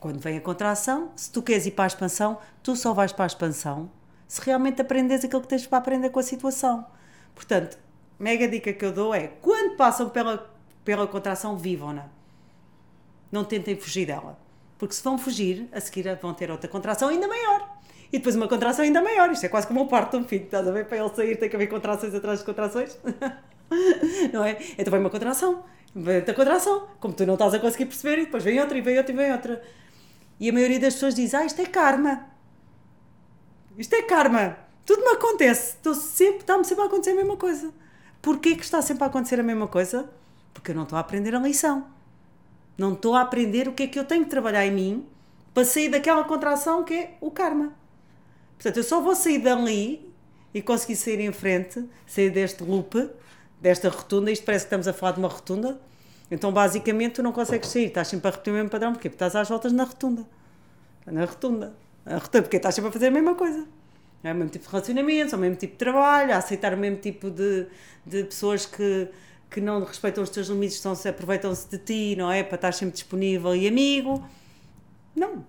Quando 0.00 0.18
vem 0.18 0.38
a 0.38 0.40
contração, 0.40 1.12
se 1.14 1.30
tu 1.30 1.42
queres 1.42 1.66
ir 1.66 1.72
para 1.72 1.84
a 1.84 1.86
expansão, 1.86 2.38
tu 2.62 2.74
só 2.74 2.92
vais 2.92 3.12
para 3.12 3.24
a 3.24 3.26
expansão 3.26 3.90
se 4.32 4.40
realmente 4.40 4.80
aprendes 4.80 5.22
aquilo 5.22 5.42
que 5.42 5.48
tens 5.48 5.66
para 5.66 5.76
aprender 5.76 6.08
com 6.08 6.18
a 6.18 6.22
situação. 6.22 6.86
Portanto, 7.34 7.78
mega 8.18 8.48
dica 8.48 8.72
que 8.72 8.82
eu 8.82 8.90
dou 8.90 9.14
é, 9.14 9.26
quando 9.26 9.76
passam 9.76 10.08
pela, 10.08 10.50
pela 10.82 11.06
contração, 11.06 11.54
vivam-na. 11.54 12.06
Não 13.30 13.44
tentem 13.44 13.76
fugir 13.76 14.06
dela. 14.06 14.38
Porque 14.82 14.96
se 14.96 15.02
vão 15.04 15.16
fugir, 15.16 15.68
a 15.70 15.80
seguir 15.80 16.12
vão 16.20 16.34
ter 16.34 16.50
outra 16.50 16.68
contração 16.68 17.08
ainda 17.08 17.28
maior. 17.28 17.78
E 18.12 18.18
depois 18.18 18.34
uma 18.34 18.48
contração 18.48 18.84
ainda 18.84 19.00
maior. 19.00 19.30
Isto 19.30 19.46
é 19.46 19.48
quase 19.48 19.64
como 19.64 19.80
um 19.80 19.86
parto 19.86 20.18
de 20.18 20.24
um 20.24 20.26
filho. 20.26 20.42
Estás 20.42 20.66
a 20.66 20.72
ver? 20.72 20.86
Para 20.86 20.98
ele 20.98 21.14
sair 21.14 21.36
tem 21.36 21.48
que 21.48 21.54
haver 21.54 21.68
contrações 21.68 22.12
atrás 22.12 22.40
de 22.40 22.44
contrações. 22.44 22.98
não 24.34 24.44
é? 24.44 24.58
Então 24.76 24.90
vem 24.90 24.98
uma 24.98 25.08
contração. 25.08 25.62
Vem 25.94 26.16
outra 26.16 26.34
contração. 26.34 26.88
Como 26.98 27.14
tu 27.14 27.24
não 27.24 27.34
estás 27.34 27.54
a 27.54 27.60
conseguir 27.60 27.86
perceber, 27.86 28.22
e 28.22 28.24
depois 28.24 28.42
vem 28.42 28.58
outra, 28.60 28.76
e 28.76 28.80
vem 28.80 28.98
outra, 28.98 29.12
e 29.12 29.16
vem 29.16 29.30
outra. 29.30 29.62
E 30.40 30.50
a 30.50 30.52
maioria 30.52 30.80
das 30.80 30.94
pessoas 30.94 31.14
diz, 31.14 31.32
ah, 31.32 31.44
isto 31.44 31.62
é 31.62 31.66
karma. 31.66 32.26
Isto 33.78 33.94
é 33.94 34.02
karma. 34.02 34.56
Tudo 34.84 35.04
me 35.04 35.12
acontece. 35.12 35.76
Estou 35.76 35.94
sempre, 35.94 36.40
está-me 36.40 36.64
sempre 36.64 36.82
a 36.82 36.86
acontecer 36.88 37.12
a 37.12 37.14
mesma 37.14 37.36
coisa. 37.36 37.72
Porquê 38.20 38.56
que 38.56 38.64
está 38.64 38.82
sempre 38.82 39.04
a 39.04 39.06
acontecer 39.06 39.38
a 39.38 39.44
mesma 39.44 39.68
coisa? 39.68 40.10
Porque 40.52 40.72
eu 40.72 40.74
não 40.74 40.82
estou 40.82 40.96
a 40.96 41.00
aprender 41.00 41.36
a 41.36 41.38
lição. 41.38 41.86
Não 42.76 42.94
estou 42.94 43.14
a 43.14 43.20
aprender 43.20 43.68
o 43.68 43.72
que 43.72 43.84
é 43.84 43.86
que 43.86 43.98
eu 43.98 44.04
tenho 44.04 44.24
que 44.24 44.30
trabalhar 44.30 44.66
em 44.66 44.72
mim 44.72 45.06
para 45.52 45.64
sair 45.64 45.88
daquela 45.88 46.24
contração 46.24 46.84
que 46.84 46.94
é 46.94 47.14
o 47.20 47.30
karma. 47.30 47.72
Portanto, 48.54 48.76
eu 48.76 48.84
só 48.84 49.00
vou 49.00 49.14
sair 49.14 49.38
dali 49.38 50.12
e 50.54 50.62
conseguir 50.62 50.96
sair 50.96 51.20
em 51.20 51.32
frente, 51.32 51.84
sair 52.06 52.30
deste 52.30 52.62
loop, 52.62 53.10
desta 53.60 53.88
rotunda. 53.88 54.30
Isto 54.30 54.44
parece 54.44 54.64
que 54.64 54.68
estamos 54.68 54.88
a 54.88 54.92
falar 54.92 55.12
de 55.12 55.18
uma 55.18 55.28
rotunda. 55.28 55.80
Então, 56.30 56.52
basicamente, 56.52 57.14
tu 57.14 57.22
não 57.22 57.32
consegues 57.32 57.68
sair, 57.68 57.86
estás 57.86 58.08
sempre 58.08 58.28
a 58.28 58.30
repetir 58.30 58.52
o 58.52 58.56
mesmo 58.56 58.70
padrão. 58.70 58.92
Porquê? 58.92 59.08
Porque 59.08 59.16
estás 59.16 59.36
às 59.36 59.48
voltas 59.48 59.72
na 59.72 59.84
rotunda. 59.84 60.26
Na 61.06 61.24
rotunda. 61.24 61.74
Na 62.04 62.14
rotunda, 62.18 62.42
porque 62.42 62.56
estás 62.56 62.74
sempre 62.74 62.88
a 62.88 62.92
fazer 62.92 63.08
a 63.08 63.10
mesma 63.10 63.34
coisa. 63.34 63.66
É 64.24 64.32
o 64.32 64.34
mesmo 64.34 64.50
tipo 64.50 64.64
de 64.64 64.70
relacionamentos, 64.70 65.32
é 65.32 65.36
o 65.36 65.38
mesmo 65.38 65.56
tipo 65.56 65.72
de 65.72 65.78
trabalho, 65.78 66.32
a 66.32 66.36
aceitar 66.36 66.72
o 66.74 66.76
mesmo 66.76 66.98
tipo 66.98 67.30
de, 67.30 67.66
de 68.06 68.24
pessoas 68.24 68.64
que, 68.64 69.08
que 69.52 69.60
não 69.60 69.84
respeitam 69.84 70.24
os 70.24 70.30
teus 70.30 70.48
limites, 70.48 70.76
estão 70.76 70.94
-se, 70.94 71.08
aproveitam-se 71.08 71.68
de 71.68 71.78
ti, 71.78 72.16
não 72.16 72.30
é? 72.30 72.42
Para 72.42 72.56
estar 72.56 72.72
sempre 72.72 72.94
disponível 72.94 73.54
e 73.54 73.68
amigo. 73.68 74.24
Não. 75.14 75.44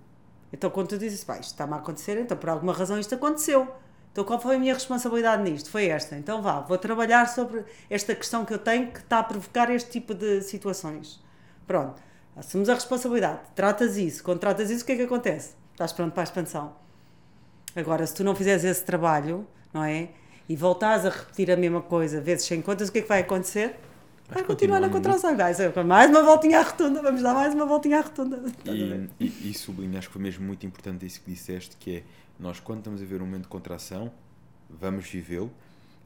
Então, 0.52 0.70
quando 0.70 0.88
tu 0.88 0.98
dizes, 0.98 1.24
pá, 1.24 1.34
isto 1.34 1.52
está-me 1.52 1.72
a 1.72 1.76
acontecer, 1.76 2.18
então 2.18 2.36
por 2.36 2.48
alguma 2.48 2.72
razão 2.72 2.98
isto 2.98 3.14
aconteceu. 3.14 3.66
Então, 4.12 4.22
qual 4.22 4.40
foi 4.40 4.54
a 4.54 4.58
minha 4.58 4.72
responsabilidade 4.72 5.42
nisto? 5.42 5.68
Foi 5.68 5.86
esta. 5.86 6.14
Então, 6.16 6.40
vá, 6.40 6.60
vou 6.60 6.78
trabalhar 6.78 7.26
sobre 7.28 7.64
esta 7.90 8.14
questão 8.14 8.44
que 8.44 8.54
eu 8.54 8.58
tenho 8.58 8.92
que 8.92 9.00
está 9.00 9.18
a 9.18 9.24
provocar 9.24 9.68
este 9.70 9.90
tipo 9.90 10.14
de 10.14 10.40
situações. 10.42 11.20
Pronto. 11.66 12.00
Assumimos 12.36 12.68
a 12.68 12.74
responsabilidade. 12.74 13.40
Tratas 13.56 13.96
isso. 13.96 14.22
Quando 14.22 14.38
tratas 14.38 14.70
isso, 14.70 14.84
o 14.84 14.86
que 14.86 14.92
é 14.92 14.96
que 14.96 15.02
acontece? 15.02 15.54
Estás 15.72 15.92
pronto 15.92 16.12
para 16.12 16.22
a 16.22 16.24
expansão. 16.24 16.76
Agora, 17.74 18.06
se 18.06 18.14
tu 18.14 18.22
não 18.22 18.36
fizeres 18.36 18.62
esse 18.62 18.84
trabalho, 18.84 19.44
não 19.72 19.82
é? 19.82 20.10
E 20.48 20.54
voltares 20.54 21.04
a 21.04 21.10
repetir 21.10 21.50
a 21.50 21.56
mesma 21.56 21.82
coisa, 21.82 22.20
vezes 22.20 22.46
sem 22.46 22.62
contas, 22.62 22.88
o 22.88 22.92
que 22.92 22.98
é 22.98 23.02
que 23.02 23.08
vai 23.08 23.20
acontecer? 23.20 23.74
Vai 24.28 24.42
continuar 24.42 24.80
na 24.80 24.88
contração. 24.88 25.36
Vai 25.36 25.54
ser 25.54 25.72
mais 25.84 26.10
uma 26.10 26.22
voltinha 26.22 26.60
à 26.60 26.62
rotunda. 26.62 27.02
Vamos 27.02 27.22
dar 27.22 27.34
mais 27.34 27.54
uma 27.54 27.66
voltinha 27.66 27.98
à 27.98 28.02
rotunda. 28.02 28.42
E, 28.64 29.08
e, 29.20 29.50
e 29.50 29.54
sublinho, 29.54 29.98
acho 29.98 30.08
que 30.08 30.12
foi 30.12 30.22
mesmo 30.22 30.46
muito 30.46 30.64
importante 30.66 31.04
isso 31.04 31.20
que 31.20 31.30
disseste, 31.30 31.76
que 31.76 31.96
é, 31.98 32.02
nós 32.38 32.60
quando 32.60 32.78
estamos 32.78 33.02
a 33.02 33.04
ver 33.04 33.20
um 33.20 33.26
momento 33.26 33.42
de 33.42 33.48
contração, 33.48 34.10
vamos 34.68 35.06
vivê-lo 35.08 35.52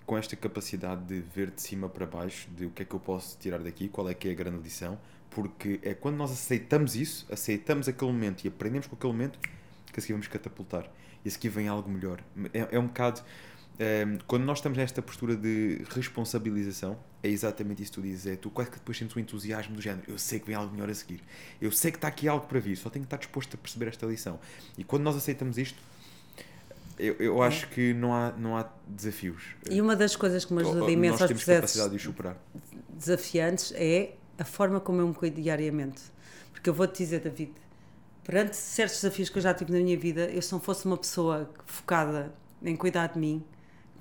com 0.04 0.16
esta 0.16 0.34
capacidade 0.34 1.02
de 1.04 1.20
ver 1.20 1.50
de 1.50 1.60
cima 1.60 1.88
para 1.88 2.06
baixo, 2.06 2.48
de 2.56 2.64
o 2.64 2.70
que 2.70 2.82
é 2.82 2.84
que 2.84 2.94
eu 2.94 3.00
posso 3.00 3.36
tirar 3.38 3.58
daqui, 3.58 3.88
qual 3.88 4.08
é 4.08 4.14
que 4.14 4.26
é 4.28 4.30
a 4.30 4.34
grande 4.34 4.62
lição, 4.62 4.98
porque 5.28 5.78
é 5.82 5.92
quando 5.92 6.16
nós 6.16 6.32
aceitamos 6.32 6.96
isso, 6.96 7.26
aceitamos 7.30 7.88
aquele 7.88 8.10
momento 8.10 8.42
e 8.42 8.48
aprendemos 8.48 8.86
com 8.86 8.96
aquele 8.96 9.12
momento, 9.12 9.38
que 9.92 9.98
a 9.98 10.00
seguir 10.00 10.14
vamos 10.14 10.26
catapultar. 10.26 10.90
E 11.24 11.28
a 11.28 11.30
seguir 11.30 11.50
vem 11.50 11.68
algo 11.68 11.90
melhor. 11.90 12.20
É, 12.54 12.68
é 12.76 12.78
um 12.78 12.86
bocado 12.86 13.20
um, 13.80 14.18
quando 14.26 14.44
nós 14.44 14.58
estamos 14.58 14.76
nesta 14.76 15.00
postura 15.00 15.36
de 15.36 15.84
responsabilização, 15.90 16.98
é 17.22 17.28
exatamente 17.28 17.82
isso 17.82 17.92
que 17.92 18.00
tu 18.00 18.02
dizes. 18.02 18.26
É 18.26 18.36
tu 18.36 18.50
quase 18.50 18.70
que 18.70 18.78
depois 18.78 18.98
sentes 18.98 19.16
um 19.16 19.20
entusiasmo 19.20 19.76
do 19.76 19.80
género. 19.80 20.02
Eu 20.08 20.18
sei 20.18 20.40
que 20.40 20.46
vem 20.46 20.56
algo 20.56 20.72
melhor 20.72 20.90
a 20.90 20.94
seguir. 20.94 21.22
Eu 21.60 21.70
sei 21.70 21.92
que 21.92 21.96
está 21.96 22.08
aqui 22.08 22.26
algo 22.26 22.46
para 22.46 22.58
vir. 22.58 22.76
Só 22.76 22.90
tenho 22.90 23.04
que 23.04 23.06
estar 23.06 23.18
disposto 23.18 23.54
a 23.54 23.56
perceber 23.56 23.86
esta 23.88 24.04
lição. 24.06 24.40
E 24.76 24.82
quando 24.82 25.04
nós 25.04 25.16
aceitamos 25.16 25.58
isto, 25.58 25.80
eu, 26.98 27.14
eu 27.20 27.40
acho 27.40 27.68
que 27.68 27.94
não 27.94 28.12
há, 28.12 28.32
não 28.32 28.56
há 28.56 28.68
desafios. 28.86 29.44
E 29.70 29.80
uma 29.80 29.94
das 29.94 30.16
coisas 30.16 30.44
que 30.44 30.52
me 30.52 30.62
ajuda 30.62 30.90
imenso 30.90 31.22
aos 31.22 31.32
processos 31.32 31.90
de 31.90 31.98
superar. 32.00 32.36
desafiantes 32.90 33.72
é 33.76 34.14
a 34.36 34.44
forma 34.44 34.80
como 34.80 35.00
eu 35.00 35.06
me 35.06 35.14
cuido 35.14 35.40
diariamente. 35.40 36.02
Porque 36.52 36.68
eu 36.68 36.74
vou-te 36.74 36.98
dizer, 36.98 37.20
David, 37.20 37.52
perante 38.24 38.56
certos 38.56 39.00
desafios 39.00 39.28
que 39.28 39.38
eu 39.38 39.42
já 39.42 39.54
tive 39.54 39.72
na 39.72 39.78
minha 39.78 39.96
vida, 39.96 40.22
eu 40.22 40.42
se 40.42 40.50
não 40.50 40.58
fosse 40.58 40.84
uma 40.84 40.96
pessoa 40.96 41.48
focada 41.64 42.34
em 42.60 42.74
cuidar 42.74 43.06
de 43.06 43.18
mim, 43.20 43.44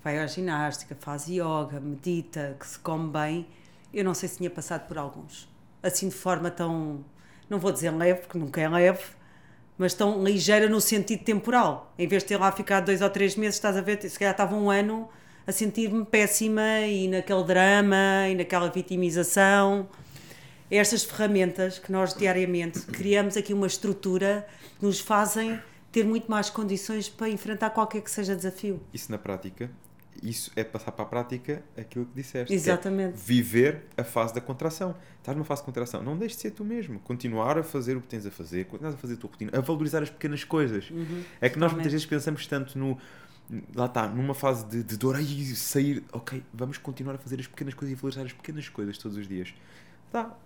vai 0.03 0.19
à 0.19 0.27
ginástica, 0.27 0.95
faz 0.99 1.27
yoga, 1.27 1.79
medita, 1.79 2.55
que 2.59 2.65
se 2.65 2.79
come 2.79 3.09
bem, 3.09 3.47
eu 3.93 4.03
não 4.03 4.13
sei 4.13 4.29
se 4.29 4.37
tinha 4.37 4.49
passado 4.49 4.87
por 4.87 4.97
alguns. 4.97 5.49
Assim 5.81 6.09
de 6.09 6.15
forma 6.15 6.51
tão, 6.51 7.03
não 7.49 7.59
vou 7.59 7.71
dizer 7.71 7.91
leve, 7.91 8.21
porque 8.21 8.37
nunca 8.37 8.61
é 8.61 8.69
leve, 8.69 9.03
mas 9.77 9.93
tão 9.93 10.23
ligeira 10.23 10.67
no 10.69 10.81
sentido 10.81 11.23
temporal. 11.23 11.93
Em 11.97 12.07
vez 12.07 12.23
de 12.23 12.29
ter 12.29 12.37
lá 12.37 12.51
ficado 12.51 12.85
dois 12.85 13.01
ou 13.01 13.09
três 13.09 13.35
meses, 13.35 13.55
estás 13.55 13.77
a 13.77 13.81
ver, 13.81 14.01
se 14.01 14.17
calhar 14.17 14.33
estava 14.33 14.55
um 14.55 14.69
ano 14.69 15.07
a 15.45 15.51
sentir-me 15.51 16.05
péssima 16.05 16.81
e 16.81 17.07
naquele 17.07 17.43
drama 17.43 18.27
e 18.29 18.35
naquela 18.35 18.69
vitimização. 18.69 19.87
Estas 20.69 21.03
ferramentas 21.03 21.79
que 21.79 21.91
nós 21.91 22.13
diariamente 22.13 22.81
criamos 22.81 23.37
aqui 23.37 23.53
uma 23.53 23.67
estrutura 23.67 24.45
que 24.77 24.85
nos 24.85 24.99
fazem 24.99 25.57
ter 25.91 26.03
muito 26.03 26.29
mais 26.29 26.49
condições 26.49 27.07
para 27.07 27.29
enfrentar 27.29 27.69
qualquer 27.69 28.01
que 28.01 28.11
seja 28.11 28.35
desafio. 28.35 28.81
Isso 28.93 29.09
na 29.09 29.17
prática 29.17 29.71
isso 30.23 30.51
é 30.55 30.63
passar 30.63 30.91
para 30.91 31.05
a 31.05 31.07
prática 31.07 31.63
aquilo 31.77 32.05
que 32.05 32.15
disseste. 32.15 32.53
Exatamente. 32.53 33.13
É 33.13 33.17
viver 33.17 33.83
a 33.95 34.03
fase 34.03 34.33
da 34.33 34.41
contração. 34.41 34.95
Estás 35.17 35.35
numa 35.35 35.45
fase 35.45 35.61
de 35.61 35.65
contração. 35.65 36.01
Não 36.03 36.17
deixes 36.17 36.37
de 36.37 36.41
ser 36.43 36.51
tu 36.51 36.63
mesmo. 36.63 36.99
Continuar 36.99 37.57
a 37.57 37.63
fazer 37.63 37.97
o 37.97 38.01
que 38.01 38.07
tens 38.07 38.25
a 38.25 38.31
fazer, 38.31 38.65
continuar 38.65 38.93
a 38.93 38.97
fazer 38.97 39.15
a 39.15 39.17
tua 39.17 39.29
rotina, 39.29 39.51
a 39.53 39.61
valorizar 39.61 40.01
as 40.03 40.09
pequenas 40.09 40.43
coisas. 40.43 40.89
Uhum, 40.89 41.23
é 41.41 41.49
que 41.49 41.59
nós 41.59 41.71
muitas 41.73 41.91
vezes 41.91 42.05
pensamos 42.05 42.45
tanto 42.47 42.77
no. 42.77 42.97
Lá 43.73 43.85
está, 43.85 44.07
numa 44.07 44.33
fase 44.33 44.65
de, 44.65 44.83
de 44.83 44.97
dor, 44.97 45.15
aí 45.15 45.45
sair, 45.55 46.03
ok, 46.11 46.43
vamos 46.53 46.77
continuar 46.77 47.15
a 47.15 47.17
fazer 47.17 47.39
as 47.39 47.47
pequenas 47.47 47.73
coisas 47.73 47.97
e 47.97 48.01
valorizar 48.01 48.23
as 48.23 48.33
pequenas 48.33 48.67
coisas 48.67 48.97
todos 48.97 49.17
os 49.17 49.25
dias. 49.25 49.53
Tá, 50.11 50.37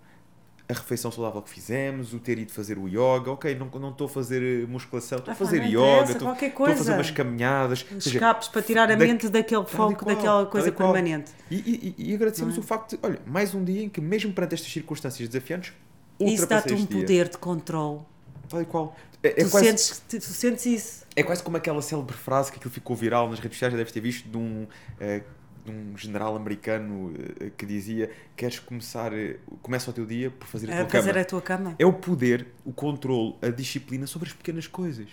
a 0.68 0.72
refeição 0.72 1.10
saudável 1.10 1.42
que 1.42 1.50
fizemos, 1.50 2.14
o 2.14 2.18
ter 2.18 2.38
ido 2.38 2.52
fazer 2.52 2.78
o 2.78 2.88
yoga, 2.88 3.32
ok, 3.32 3.54
não, 3.54 3.66
não 3.80 3.90
estou 3.90 4.06
a 4.06 4.10
fazer 4.10 4.42
eh, 4.42 4.66
musculação, 4.66 5.18
estou 5.18 5.32
a 5.32 5.34
fazer 5.34 5.62
yoga, 5.64 6.12
estou, 6.12 6.28
a 6.28 6.76
fazer 6.76 6.92
umas 6.94 7.10
caminhadas. 7.10 7.84
Escapes 7.98 8.48
para 8.48 8.62
tirar 8.62 8.90
a 8.90 8.96
mente 8.96 9.28
da, 9.28 9.40
daquele 9.40 9.64
foco, 9.66 10.04
qual, 10.04 10.14
daquela 10.14 10.46
coisa 10.46 10.72
permanente. 10.72 11.32
E, 11.50 11.94
e, 11.98 12.10
e 12.10 12.14
agradecemos 12.14 12.56
é? 12.56 12.60
o 12.60 12.62
facto 12.62 12.96
de, 12.96 12.98
olha, 13.02 13.20
mais 13.26 13.54
um 13.54 13.64
dia 13.64 13.82
em 13.82 13.88
que, 13.88 14.00
mesmo 14.00 14.32
perante 14.32 14.54
estas 14.54 14.72
circunstâncias 14.72 15.28
desafiantes, 15.28 15.72
isso 16.20 16.46
dá-te 16.46 16.72
um 16.72 16.86
poder 16.86 17.28
de 17.28 17.38
controle. 17.38 18.00
Tal 18.48 18.62
e 18.62 18.64
qual. 18.64 18.96
É, 19.22 19.28
é 19.28 19.44
tu, 19.44 19.50
quase, 19.50 19.66
sentes, 19.66 20.02
tu, 20.08 20.18
tu, 20.18 20.24
sentes 20.24 20.66
isso. 20.66 21.06
É 21.14 21.22
quase 21.22 21.42
como 21.42 21.56
aquela 21.56 21.80
célebre 21.80 22.14
frase 22.14 22.50
que 22.50 22.58
aquilo 22.58 22.72
ficou 22.72 22.96
viral 22.96 23.28
nas 23.28 23.38
redes 23.38 23.56
sociais, 23.56 23.72
já 23.72 23.78
deves 23.78 23.92
ter 23.92 24.00
visto, 24.00 24.28
de 24.28 24.36
um. 24.36 24.64
Uh, 25.00 25.22
um 25.66 25.96
general 25.96 26.34
americano 26.36 27.10
uh, 27.10 27.50
que 27.56 27.64
dizia 27.64 28.10
queres 28.36 28.58
começar 28.58 29.12
uh, 29.12 29.38
começa 29.62 29.90
o 29.90 29.94
teu 29.94 30.06
dia 30.06 30.30
por 30.30 30.46
fazer 30.46 30.70
a, 30.70 30.74
a 30.74 30.84
tua 30.84 30.90
fazer 30.90 31.10
cama. 31.12 31.20
a 31.20 31.24
tua 31.24 31.42
cama. 31.42 31.74
É 31.78 31.86
o 31.86 31.92
poder 31.92 32.48
o 32.64 32.72
controle 32.72 33.36
a 33.42 33.48
disciplina 33.48 34.06
sobre 34.06 34.28
as 34.28 34.34
pequenas 34.34 34.66
coisas 34.66 35.08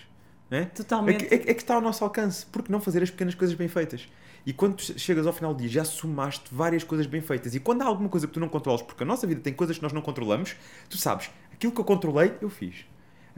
é? 0.50 0.64
totalmente. 0.64 1.24
É 1.26 1.38
que, 1.38 1.48
é, 1.48 1.52
é 1.52 1.54
que 1.54 1.62
está 1.62 1.74
ao 1.74 1.80
nosso 1.80 2.02
alcance 2.02 2.44
porque 2.46 2.72
não 2.72 2.80
fazer 2.80 3.02
as 3.02 3.10
pequenas 3.10 3.34
coisas 3.34 3.56
bem 3.56 3.68
feitas? 3.68 4.08
E 4.44 4.52
quando 4.52 4.80
chegas 4.80 5.26
ao 5.26 5.32
final 5.32 5.54
do 5.54 5.60
dia 5.60 5.68
já 5.68 5.84
somaste 5.84 6.44
várias 6.50 6.82
coisas 6.82 7.06
bem 7.06 7.20
feitas. 7.20 7.54
E 7.54 7.60
quando 7.60 7.82
há 7.82 7.84
alguma 7.84 8.08
coisa 8.08 8.26
que 8.26 8.32
tu 8.32 8.40
não 8.40 8.48
controlas 8.48 8.82
porque 8.82 9.02
a 9.02 9.06
nossa 9.06 9.26
vida 9.26 9.40
tem 9.40 9.52
coisas 9.52 9.76
que 9.76 9.82
nós 9.82 9.92
não 9.92 10.02
controlamos 10.02 10.56
tu 10.88 10.96
sabes 10.96 11.30
aquilo 11.52 11.72
que 11.72 11.80
eu 11.80 11.84
controlei 11.84 12.32
eu 12.40 12.48
fiz 12.48 12.86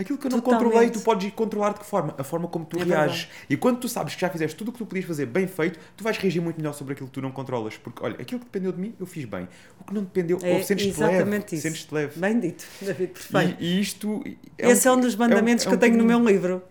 Aquilo 0.02 0.18
que 0.18 0.26
eu 0.26 0.30
não 0.30 0.40
Totalmente. 0.40 0.64
controlei, 0.64 0.90
tu 0.90 1.00
podes 1.00 1.32
controlar 1.32 1.72
de 1.72 1.80
que 1.80 1.86
forma? 1.86 2.14
A 2.18 2.24
forma 2.24 2.48
como 2.48 2.64
tu 2.64 2.76
é 2.78 2.84
reages. 2.84 3.22
Verdade. 3.22 3.46
E 3.48 3.56
quando 3.56 3.78
tu 3.80 3.88
sabes 3.88 4.14
que 4.14 4.20
já 4.20 4.28
fizeste 4.28 4.56
tudo 4.56 4.68
o 4.68 4.72
que 4.72 4.78
tu 4.78 4.86
podias 4.86 5.06
fazer 5.06 5.26
bem 5.26 5.46
feito, 5.46 5.78
tu 5.96 6.04
vais 6.04 6.16
reagir 6.18 6.40
muito 6.40 6.56
melhor 6.56 6.72
sobre 6.74 6.92
aquilo 6.92 7.08
que 7.08 7.14
tu 7.14 7.22
não 7.22 7.30
controlas. 7.30 7.76
Porque, 7.76 8.04
olha, 8.04 8.16
aquilo 8.20 8.40
que 8.40 8.46
dependeu 8.46 8.72
de 8.72 8.80
mim, 8.80 8.94
eu 8.98 9.06
fiz 9.06 9.24
bem. 9.24 9.48
O 9.80 9.84
que 9.84 9.94
não 9.94 10.02
dependeu, 10.02 10.38
é, 10.42 10.54
ou 10.54 10.62
sentes-te 10.62 11.00
leve. 11.00 11.56
Sentes-te 11.56 11.94
leve. 11.94 12.20
Bem 12.20 12.38
dito, 12.38 12.64
David, 12.80 13.12
perfeito. 13.12 13.56
E, 13.62 13.76
e 13.76 13.80
isto. 13.80 14.22
É 14.58 14.70
Esse 14.70 14.88
um, 14.88 14.92
é 14.92 14.96
um 14.96 15.00
dos 15.00 15.16
mandamentos 15.16 15.64
é 15.64 15.68
um, 15.68 15.72
é 15.72 15.74
um 15.74 15.78
que 15.78 15.84
eu 15.84 15.88
tenho 15.88 15.98
no 16.02 16.04
meu 16.04 16.24
livro. 16.24 16.62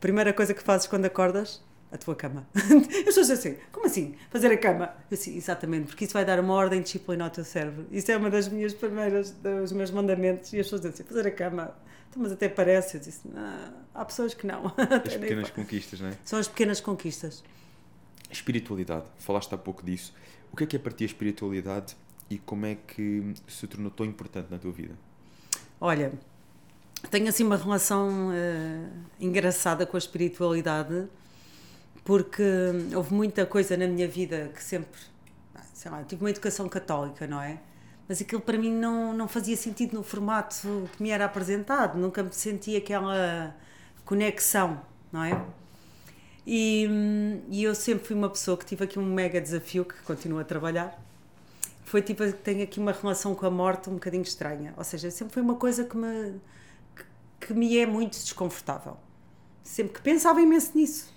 Primeira 0.00 0.32
coisa 0.32 0.52
que 0.52 0.62
fazes 0.62 0.86
quando 0.86 1.06
acordas, 1.06 1.62
a 1.96 1.98
tua 1.98 2.14
cama. 2.14 2.46
As 2.54 3.04
pessoas 3.04 3.30
assim, 3.30 3.56
como 3.72 3.86
assim? 3.86 4.14
Fazer 4.30 4.52
a 4.52 4.56
cama? 4.56 4.94
Eu 5.10 5.14
assim, 5.16 5.36
exatamente, 5.36 5.86
porque 5.86 6.04
isso 6.04 6.14
vai 6.14 6.24
dar 6.24 6.38
uma 6.38 6.54
ordem 6.54 6.78
de 6.78 6.84
disciplina 6.84 7.24
ao 7.24 7.30
teu 7.30 7.44
cérebro. 7.44 7.86
Isso 7.90 8.10
é 8.12 8.16
uma 8.16 8.30
das 8.30 8.48
minhas 8.48 8.72
primeiras, 8.72 9.30
dos 9.30 9.72
meus 9.72 9.90
mandamentos. 9.90 10.52
E 10.52 10.60
as 10.60 10.66
pessoas 10.66 10.82
dizem 10.82 10.94
assim, 10.94 11.04
fazer 11.04 11.26
a 11.26 11.30
cama 11.30 11.74
então, 12.16 12.22
mas 12.22 12.32
até 12.32 12.48
parece. 12.48 12.96
Eu 12.96 13.00
disse, 13.00 13.20
há 13.94 14.04
pessoas 14.04 14.32
que 14.32 14.46
não. 14.46 14.66
As 15.04 15.14
pequenas 15.14 15.50
conquistas, 15.50 16.00
não 16.00 16.08
é? 16.08 16.18
São 16.24 16.38
as 16.38 16.48
pequenas 16.48 16.80
conquistas. 16.80 17.44
Espiritualidade, 18.30 19.04
falaste 19.18 19.54
há 19.54 19.58
pouco 19.58 19.84
disso. 19.84 20.14
O 20.52 20.56
que 20.56 20.64
é 20.64 20.66
que 20.66 20.76
é 20.76 20.78
para 20.78 20.92
ti 20.92 21.04
a 21.04 21.06
espiritualidade 21.06 21.96
e 22.30 22.38
como 22.38 22.66
é 22.66 22.74
que 22.74 23.34
se 23.46 23.66
tornou 23.66 23.90
tão 23.90 24.06
importante 24.06 24.50
na 24.50 24.58
tua 24.58 24.72
vida? 24.72 24.94
Olha, 25.80 26.12
tenho 27.10 27.28
assim 27.28 27.44
uma 27.44 27.56
relação 27.56 28.30
uh, 28.30 28.90
engraçada 29.20 29.86
com 29.86 29.96
a 29.96 29.98
espiritualidade 29.98 31.06
porque 32.06 32.42
houve 32.94 33.12
muita 33.12 33.44
coisa 33.44 33.76
na 33.76 33.86
minha 33.86 34.08
vida 34.08 34.50
que 34.54 34.64
sempre, 34.64 34.98
sei 35.74 35.90
lá, 35.90 36.02
tive 36.04 36.24
uma 36.24 36.30
educação 36.30 36.66
católica, 36.68 37.26
não 37.26 37.42
é? 37.42 37.58
mas 38.08 38.20
aquilo 38.20 38.40
para 38.40 38.56
mim 38.56 38.72
não, 38.72 39.12
não 39.12 39.28
fazia 39.28 39.56
sentido 39.56 39.94
no 39.94 40.02
formato 40.02 40.88
que 40.96 41.02
me 41.02 41.10
era 41.10 41.24
apresentado, 41.24 41.98
nunca 41.98 42.22
me 42.22 42.32
senti 42.32 42.76
aquela 42.76 43.54
conexão, 44.04 44.80
não 45.12 45.24
é? 45.24 45.44
E, 46.46 46.88
e 47.48 47.64
eu 47.64 47.74
sempre 47.74 48.06
fui 48.06 48.14
uma 48.14 48.30
pessoa 48.30 48.56
que 48.56 48.64
tive 48.64 48.84
aqui 48.84 48.98
um 48.98 49.04
mega 49.04 49.40
desafio 49.40 49.84
que 49.84 50.00
continuo 50.02 50.38
a 50.38 50.44
trabalhar. 50.44 50.96
Foi 51.84 52.00
tipo, 52.00 52.30
tenho 52.32 52.62
aqui 52.62 52.78
uma 52.78 52.92
relação 52.92 53.34
com 53.34 53.46
a 53.46 53.50
morte 53.50 53.90
um 53.90 53.94
bocadinho 53.94 54.22
estranha, 54.22 54.72
ou 54.76 54.84
seja, 54.84 55.10
sempre 55.10 55.34
foi 55.34 55.42
uma 55.42 55.56
coisa 55.56 55.84
que 55.84 55.96
me, 55.96 56.40
que, 56.94 57.46
que 57.48 57.54
me 57.54 57.76
é 57.76 57.86
muito 57.86 58.12
desconfortável. 58.12 58.96
Sempre 59.64 59.94
que 59.94 60.00
pensava 60.00 60.40
imenso 60.40 60.70
nisso. 60.76 61.15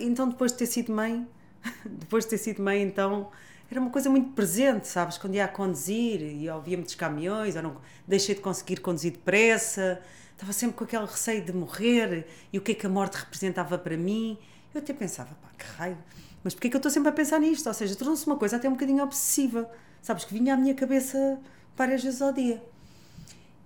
Então, 0.00 0.28
depois 0.28 0.52
de 0.52 0.58
ter 0.58 0.66
sido 0.66 0.92
mãe, 0.92 1.26
depois 1.84 2.24
de 2.24 2.30
ter 2.30 2.38
sido 2.38 2.62
mãe, 2.62 2.82
então 2.82 3.30
era 3.70 3.80
uma 3.80 3.90
coisa 3.90 4.08
muito 4.08 4.30
presente, 4.30 4.88
sabes? 4.88 5.18
Quando 5.18 5.34
ia 5.34 5.44
a 5.44 5.48
conduzir 5.48 6.22
e 6.22 6.48
ouvia 6.48 6.76
muitos 6.76 6.94
caminhões, 6.94 7.54
ou 7.54 7.62
não 7.62 7.76
deixei 8.06 8.34
de 8.34 8.40
conseguir 8.40 8.80
conduzir 8.80 9.12
depressa, 9.12 10.00
estava 10.32 10.52
sempre 10.52 10.76
com 10.76 10.84
aquele 10.84 11.04
receio 11.04 11.44
de 11.44 11.52
morrer 11.52 12.26
e 12.52 12.58
o 12.58 12.62
que 12.62 12.72
é 12.72 12.74
que 12.74 12.86
a 12.86 12.88
morte 12.88 13.16
representava 13.16 13.76
para 13.76 13.96
mim. 13.96 14.38
Eu 14.74 14.80
até 14.80 14.92
pensava, 14.92 15.30
pá, 15.42 15.48
que 15.58 15.66
raio, 15.76 15.98
mas 16.42 16.54
porquê 16.54 16.68
é 16.68 16.70
que 16.70 16.76
eu 16.76 16.78
estou 16.78 16.90
sempre 16.90 17.10
a 17.10 17.12
pensar 17.12 17.38
nisto? 17.40 17.66
Ou 17.66 17.74
seja, 17.74 17.94
tornou-se 17.94 18.26
uma 18.26 18.36
coisa 18.36 18.56
até 18.56 18.68
um 18.68 18.72
bocadinho 18.72 19.02
obsessiva, 19.02 19.70
sabes? 20.00 20.24
Que 20.24 20.32
vinha 20.32 20.54
à 20.54 20.56
minha 20.56 20.74
cabeça 20.74 21.38
várias 21.76 22.02
vezes 22.02 22.22
ao 22.22 22.32
dia. 22.32 22.62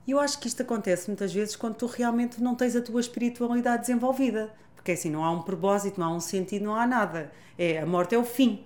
E 0.06 0.10
eu 0.10 0.18
acho 0.18 0.38
que 0.40 0.48
isto 0.48 0.62
acontece 0.62 1.06
muitas 1.08 1.32
vezes 1.32 1.54
quando 1.54 1.76
tu 1.76 1.86
realmente 1.86 2.42
não 2.42 2.56
tens 2.56 2.74
a 2.74 2.82
tua 2.82 3.00
espiritualidade 3.00 3.82
desenvolvida. 3.82 4.52
Porque 4.82 4.92
assim, 4.92 5.10
não 5.10 5.24
há 5.24 5.30
um 5.30 5.42
propósito, 5.42 6.00
não 6.00 6.08
há 6.08 6.16
um 6.16 6.20
sentido, 6.20 6.64
não 6.64 6.74
há 6.74 6.84
nada. 6.84 7.30
É, 7.56 7.78
a 7.78 7.86
morte 7.86 8.16
é 8.16 8.18
o 8.18 8.24
fim. 8.24 8.64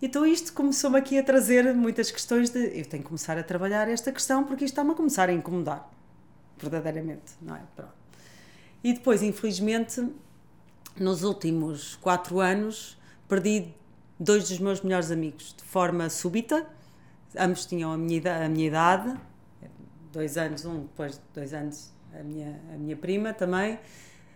Então 0.00 0.24
isto 0.24 0.54
começou-me 0.54 0.98
aqui 0.98 1.18
a 1.18 1.22
trazer 1.22 1.74
muitas 1.74 2.10
questões 2.10 2.48
de 2.48 2.58
eu 2.58 2.86
tenho 2.86 3.02
que 3.02 3.08
começar 3.08 3.36
a 3.36 3.42
trabalhar 3.42 3.86
esta 3.86 4.10
questão 4.10 4.44
porque 4.44 4.64
isto 4.64 4.72
está-me 4.72 4.92
a 4.92 4.94
começar 4.94 5.28
a 5.28 5.32
incomodar. 5.32 5.90
Verdadeiramente, 6.56 7.34
não 7.42 7.54
é? 7.54 7.60
Pronto. 7.76 7.92
E 8.82 8.94
depois, 8.94 9.22
infelizmente, 9.22 10.10
nos 10.98 11.22
últimos 11.22 11.96
quatro 11.96 12.40
anos, 12.40 12.96
perdi 13.28 13.74
dois 14.18 14.48
dos 14.48 14.58
meus 14.58 14.80
melhores 14.80 15.10
amigos 15.10 15.54
de 15.54 15.64
forma 15.64 16.08
súbita. 16.08 16.66
Ambos 17.38 17.66
tinham 17.66 17.92
a 17.92 17.98
minha, 17.98 18.46
a 18.46 18.48
minha 18.48 18.68
idade, 18.68 19.20
dois 20.10 20.38
anos, 20.38 20.64
um 20.64 20.80
depois 20.80 21.12
de 21.12 21.20
dois 21.34 21.52
anos, 21.52 21.92
a 22.18 22.22
minha, 22.22 22.58
a 22.72 22.78
minha 22.78 22.96
prima 22.96 23.34
também. 23.34 23.78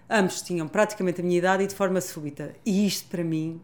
Ambos 0.08 0.42
tinham 0.42 0.68
praticamente 0.68 1.20
a 1.20 1.24
minha 1.24 1.38
idade 1.38 1.64
e 1.64 1.66
de 1.66 1.74
forma 1.74 2.00
súbita. 2.00 2.54
E 2.64 2.86
isto 2.86 3.08
para 3.08 3.24
mim 3.24 3.60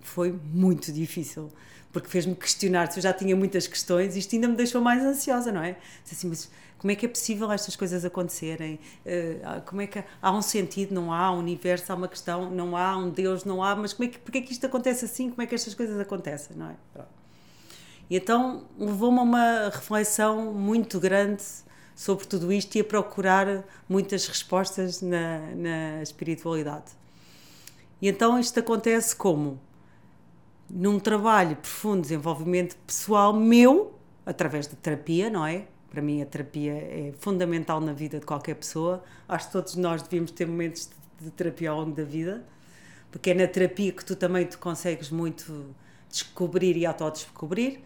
foi 0.00 0.32
muito 0.32 0.92
difícil, 0.92 1.50
porque 1.92 2.08
fez-me 2.08 2.34
questionar 2.34 2.90
se 2.90 2.98
eu 2.98 3.02
já 3.02 3.12
tinha 3.12 3.36
muitas 3.36 3.66
questões, 3.66 4.16
isto 4.16 4.34
ainda 4.34 4.48
me 4.48 4.56
deixou 4.56 4.80
mais 4.80 5.02
ansiosa, 5.02 5.52
não 5.52 5.62
é? 5.62 5.76
Assim, 6.10 6.28
mas 6.28 6.50
como 6.78 6.92
é 6.92 6.94
que 6.94 7.06
é 7.06 7.08
possível 7.08 7.50
estas 7.50 7.74
coisas 7.74 8.04
acontecerem? 8.04 8.78
Uh, 9.04 9.60
como 9.66 9.82
é 9.82 9.86
que 9.86 10.02
há 10.22 10.32
um 10.32 10.40
sentido, 10.40 10.94
não 10.94 11.12
há 11.12 11.32
um 11.32 11.38
universo, 11.38 11.92
há 11.92 11.94
uma 11.94 12.08
questão, 12.08 12.50
não 12.50 12.76
há 12.76 12.96
um 12.96 13.10
Deus, 13.10 13.44
não 13.44 13.62
há, 13.62 13.74
mas 13.74 13.92
como 13.92 14.08
é 14.08 14.12
que, 14.12 14.18
porque 14.18 14.38
é 14.38 14.40
que 14.40 14.52
isto 14.52 14.64
acontece 14.64 15.04
assim? 15.04 15.30
Como 15.30 15.42
é 15.42 15.46
que 15.46 15.54
estas 15.54 15.74
coisas 15.74 15.98
acontecem, 15.98 16.56
não 16.56 16.70
é? 16.70 16.76
Pronto. 16.92 17.18
E 18.08 18.16
então 18.16 18.64
levou-me 18.78 19.18
a 19.18 19.22
uma 19.22 19.70
reflexão 19.70 20.54
muito 20.54 20.98
grande 21.00 21.42
sobre 21.98 22.26
tudo 22.26 22.52
isto 22.52 22.76
e 22.76 22.80
a 22.80 22.84
procurar 22.84 23.64
muitas 23.88 24.24
respostas 24.28 25.02
na, 25.02 25.40
na 25.56 26.00
espiritualidade. 26.00 26.92
E 28.00 28.06
então 28.06 28.38
isto 28.38 28.60
acontece 28.60 29.16
como? 29.16 29.58
Num 30.70 31.00
trabalho 31.00 31.56
profundo 31.56 31.96
de 31.96 32.02
desenvolvimento 32.02 32.76
pessoal 32.86 33.32
meu, 33.32 33.98
através 34.24 34.68
de 34.68 34.76
terapia, 34.76 35.28
não 35.28 35.44
é? 35.44 35.66
Para 35.90 36.00
mim, 36.00 36.22
a 36.22 36.26
terapia 36.26 36.72
é 36.72 37.12
fundamental 37.18 37.80
na 37.80 37.92
vida 37.92 38.20
de 38.20 38.26
qualquer 38.26 38.54
pessoa. 38.54 39.02
Acho 39.28 39.46
que 39.46 39.52
todos 39.54 39.74
nós 39.74 40.00
devíamos 40.00 40.30
ter 40.30 40.46
momentos 40.46 40.88
de, 41.18 41.24
de 41.24 41.32
terapia 41.32 41.70
ao 41.70 41.80
longo 41.80 41.96
da 41.96 42.04
vida, 42.04 42.46
porque 43.10 43.30
é 43.30 43.34
na 43.34 43.48
terapia 43.48 43.90
que 43.90 44.04
tu 44.04 44.14
também 44.14 44.46
te 44.46 44.56
consegues 44.56 45.10
muito 45.10 45.74
descobrir 46.08 46.76
e 46.76 46.86
autodescobrir 46.86 47.80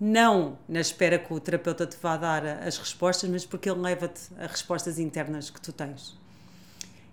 não 0.00 0.58
na 0.66 0.80
espera 0.80 1.18
que 1.18 1.30
o 1.32 1.38
terapeuta 1.38 1.86
te 1.86 1.96
vá 2.00 2.16
dar 2.16 2.46
as 2.46 2.78
respostas, 2.78 3.28
mas 3.28 3.44
porque 3.44 3.68
ele 3.68 3.80
leva-te 3.80 4.22
a 4.38 4.46
respostas 4.46 4.98
internas 4.98 5.50
que 5.50 5.60
tu 5.60 5.72
tens. 5.72 6.18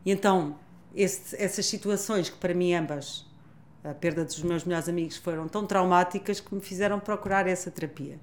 E 0.06 0.12
então, 0.12 0.56
esse, 0.96 1.36
essas 1.36 1.66
situações 1.66 2.30
que 2.30 2.38
para 2.38 2.54
mim 2.54 2.74
ambas, 2.74 3.26
a 3.84 3.94
perda 3.94 4.24
dos 4.24 4.42
meus 4.42 4.64
melhores 4.64 4.88
amigos, 4.88 5.18
foram 5.18 5.50
tão 5.50 5.68
traumáticas 5.68 6.40
que 6.40 6.56
me 6.56 6.62
fizeram 6.62 6.98
procurar 6.98 7.46
essa 7.46 7.70
terapia. 7.70 8.18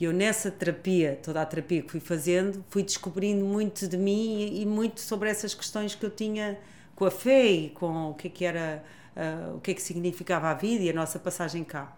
E 0.00 0.04
eu 0.04 0.12
nessa 0.12 0.50
terapia, 0.50 1.20
toda 1.22 1.42
a 1.42 1.46
terapia 1.46 1.82
que 1.82 1.90
fui 1.90 2.00
fazendo, 2.00 2.64
fui 2.70 2.82
descobrindo 2.82 3.44
muito 3.44 3.86
de 3.86 3.98
mim 3.98 4.38
e, 4.40 4.62
e 4.62 4.66
muito 4.66 5.00
sobre 5.00 5.28
essas 5.28 5.54
questões 5.54 5.94
que 5.94 6.04
eu 6.04 6.10
tinha 6.10 6.58
com 6.96 7.04
a 7.04 7.10
fé 7.10 7.46
e 7.46 7.70
com 7.70 8.10
o 8.10 8.14
que 8.14 8.28
é 8.28 8.30
que 8.30 8.44
era, 8.44 8.82
uh, 9.14 9.56
o 9.56 9.60
que 9.60 9.70
é 9.70 9.74
que 9.74 9.82
significava 9.82 10.48
a 10.48 10.54
vida 10.54 10.82
e 10.82 10.90
a 10.90 10.94
nossa 10.94 11.18
passagem 11.18 11.62
cá. 11.62 11.94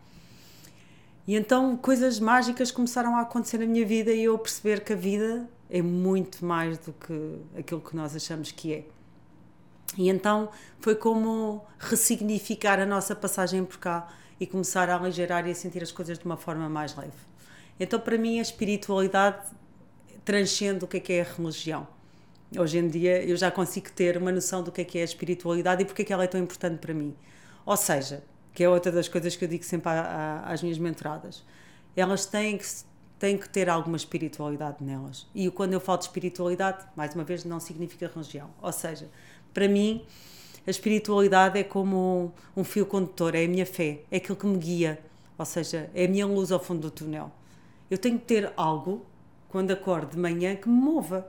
E 1.27 1.35
então 1.37 1.77
coisas 1.77 2.21
mágicas 2.21 2.71
começaram 2.71 3.17
a 3.17 3.23
acontecer 3.23 3.59
na 3.59 3.67
minha 3.67 3.85
vida 3.87 4.13
e 4.13 4.25
eu 4.25 4.39
perceber 4.39 4.85
que 4.85 4.93
a 4.93 4.97
vida 4.97 5.49
é 5.71 5.81
muito 5.81 6.45
mais 6.45 6.79
do 6.79 6.93
que 6.93 7.39
aquilo 7.59 7.81
que 7.81 7.97
nós 7.97 8.15
achamos 8.15 8.53
que 8.53 8.75
é. 8.75 8.85
E 9.97 10.09
então 10.09 10.51
foi 10.81 10.95
como 10.95 11.65
ressignificar 11.79 12.79
a 12.79 12.87
nossa 12.87 13.15
passagem 13.15 13.65
por 13.65 13.79
cá 13.79 14.09
e 14.39 14.47
começar 14.47 14.91
a 14.91 14.97
aligeirar 14.97 15.47
e 15.47 15.51
a 15.51 15.55
sentir 15.55 15.83
as 15.83 15.93
coisas 15.93 16.19
de 16.19 16.25
uma 16.25 16.37
forma 16.37 16.69
mais 16.69 16.95
leve. 16.97 17.13
Então, 17.79 17.99
para 17.99 18.19
mim, 18.19 18.39
a 18.39 18.43
espiritualidade 18.43 19.47
transcende 20.25 20.85
o 20.85 20.89
que 20.89 20.97
é 20.99 21.01
que 21.01 21.13
é 21.13 21.21
a 21.23 21.25
religião. 21.25 21.87
Hoje 22.57 22.79
em 22.79 22.89
dia, 22.89 23.25
eu 23.25 23.37
já 23.37 23.51
consigo 23.51 23.91
ter 23.91 24.17
uma 24.17 24.31
noção 24.31 24.63
do 24.63 24.71
que 24.71 24.81
é 24.81 24.85
que 24.85 24.99
é 24.99 25.03
a 25.03 25.05
espiritualidade 25.05 25.83
e 25.83 25.85
porque 25.85 26.03
é 26.03 26.05
que 26.05 26.13
ela 26.13 26.25
é 26.25 26.27
tão 26.27 26.41
importante 26.41 26.79
para 26.79 26.95
mim. 26.95 27.15
Ou 27.67 27.77
seja, 27.77 28.23
que 28.55 28.63
é 28.63 28.69
outra 28.69 28.93
das 28.93 29.09
coisas 29.09 29.35
que 29.35 29.45
eu 29.45 29.49
digo 29.49 29.65
sempre 29.65 29.91
às 30.45 30.63
minhas 30.63 30.79
mentoradas. 30.79 31.45
Elas 31.97 32.25
têm 32.25 32.57
que, 32.57 32.65
têm 33.19 33.37
que 33.37 33.49
ter 33.49 33.69
alguma 33.69 33.97
espiritualidade 33.97 34.77
nelas. 34.81 35.27
E 35.35 35.51
quando 35.51 35.73
eu 35.73 35.81
falo 35.81 35.99
de 35.99 36.05
espiritualidade, 36.05 36.87
mais 36.95 37.15
uma 37.15 37.25
vez, 37.25 37.45
não 37.45 37.59
significa 37.59 38.11
religião. 38.13 38.49
Ou 38.63 38.73
seja, 38.73 39.11
para 39.53 39.67
mim, 39.67 40.05
a 40.65 40.71
espiritualidade 40.71 41.59
é 41.59 41.65
como 41.65 42.33
um 42.57 42.63
fio 42.63 42.87
condutor, 42.87 43.35
é 43.35 43.45
a 43.45 43.49
minha 43.49 43.67
fé, 43.67 44.03
é 44.09 44.19
aquilo 44.19 44.37
que 44.37 44.47
me 44.47 44.57
guia. 44.57 45.01
Ou 45.37 45.45
seja, 45.45 45.91
é 45.93 46.05
a 46.05 46.09
minha 46.09 46.27
luz 46.27 46.53
ao 46.53 46.61
fundo 46.61 46.83
do 46.83 46.91
túnel. 46.93 47.33
Eu 47.91 47.99
tenho 47.99 48.19
que 48.19 48.25
ter 48.25 48.53
algo, 48.57 49.05
quando 49.49 49.73
acordo 49.73 50.13
de 50.13 50.19
manhã, 50.19 50.55
que 50.55 50.69
me 50.69 50.77
mova. 50.77 51.29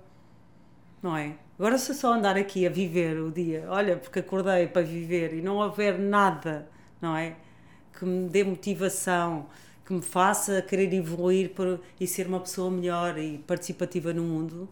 Não 1.01 1.17
é? 1.17 1.35
Agora, 1.57 1.77
se 1.79 1.91
eu 1.91 1.95
só 1.95 2.13
andar 2.13 2.37
aqui 2.37 2.67
a 2.67 2.69
viver 2.69 3.17
o 3.17 3.31
dia, 3.31 3.65
olha, 3.69 3.97
porque 3.97 4.19
acordei 4.19 4.67
para 4.67 4.83
viver 4.83 5.33
e 5.33 5.41
não 5.41 5.57
houver 5.57 5.97
nada 5.97 6.67
não 7.01 7.15
é? 7.15 7.35
Que 7.97 8.05
me 8.05 8.29
dê 8.29 8.43
motivação, 8.43 9.47
que 9.85 9.93
me 9.93 10.01
faça 10.01 10.61
querer 10.61 10.91
evoluir 10.93 11.51
por, 11.51 11.79
e 11.99 12.07
ser 12.07 12.27
uma 12.27 12.39
pessoa 12.39 12.71
melhor 12.71 13.17
e 13.17 13.37
participativa 13.39 14.13
no 14.13 14.23
mundo. 14.23 14.61
Ou 14.61 14.69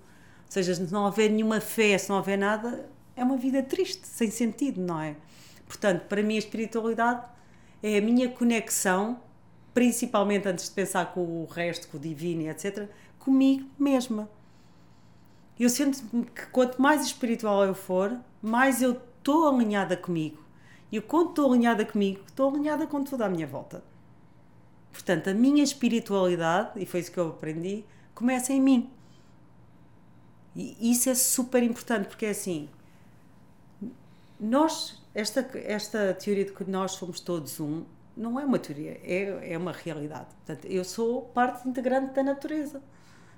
seja, 0.50 0.74
se 0.74 0.92
não 0.92 1.06
houver 1.06 1.30
nenhuma 1.30 1.62
fé, 1.62 1.98
se 1.98 2.10
não 2.10 2.18
houver 2.18 2.38
nada, 2.38 2.90
é 3.16 3.24
uma 3.24 3.38
vida 3.38 3.62
triste, 3.62 4.08
sem 4.08 4.30
sentido, 4.32 4.82
não 4.82 5.00
é? 5.00 5.16
Portanto, 5.68 6.06
para 6.08 6.22
mim, 6.22 6.36
a 6.36 6.40
espiritualidade 6.40 7.26
é 7.82 7.98
a 7.98 8.02
minha 8.02 8.30
conexão, 8.30 9.20
principalmente 9.74 10.48
antes 10.48 10.70
de 10.70 10.72
pensar 10.72 11.14
com 11.14 11.22
o 11.22 11.46
resto, 11.46 11.88
com 11.88 11.98
o 11.98 12.00
divino 12.00 12.50
etc., 12.50 12.88
comigo 13.20 13.68
mesma. 13.78 14.30
Eu 15.60 15.70
sinto 15.70 16.04
que 16.34 16.48
quanto 16.48 16.82
mais 16.82 17.06
espiritual 17.06 17.64
eu 17.64 17.76
for, 17.76 18.18
mais 18.42 18.82
eu 18.82 18.94
estou 18.94 19.48
alinhada 19.48 19.96
comigo. 19.96 20.43
E 20.94 21.02
quando 21.02 21.30
estou 21.30 21.52
alinhada 21.52 21.84
comigo, 21.84 22.22
estou 22.28 22.52
alinhada 22.52 22.86
com 22.86 23.04
tudo 23.04 23.24
à 23.24 23.28
minha 23.28 23.48
volta. 23.48 23.84
Portanto, 24.92 25.28
a 25.28 25.34
minha 25.34 25.64
espiritualidade, 25.64 26.80
e 26.80 26.86
foi 26.86 27.00
isso 27.00 27.12
que 27.12 27.18
eu 27.18 27.30
aprendi, 27.30 27.84
começa 28.14 28.54
em 28.54 28.62
mim. 28.62 28.92
E 30.56 30.92
isso 30.92 31.10
é 31.10 31.16
super 31.16 31.64
importante, 31.64 32.08
porque 32.08 32.28
é 32.28 32.30
assim, 32.30 32.70
nós, 34.40 35.04
esta, 35.16 35.40
esta 35.66 36.14
teoria 36.14 36.46
de 36.46 36.54
que 36.54 36.64
nós 36.70 36.92
somos 36.92 37.20
todos 37.20 37.60
um, 37.60 37.86
não 38.16 38.40
é 38.40 38.46
uma 38.46 38.60
teoria, 38.60 39.02
é, 39.04 39.54
é 39.54 39.58
uma 39.58 39.72
realidade. 39.72 40.28
Portanto, 40.46 40.66
eu 40.66 40.86
sou 40.86 41.24
parte 41.24 41.68
integrante 41.68 42.14
da 42.14 42.22
natureza, 42.22 42.84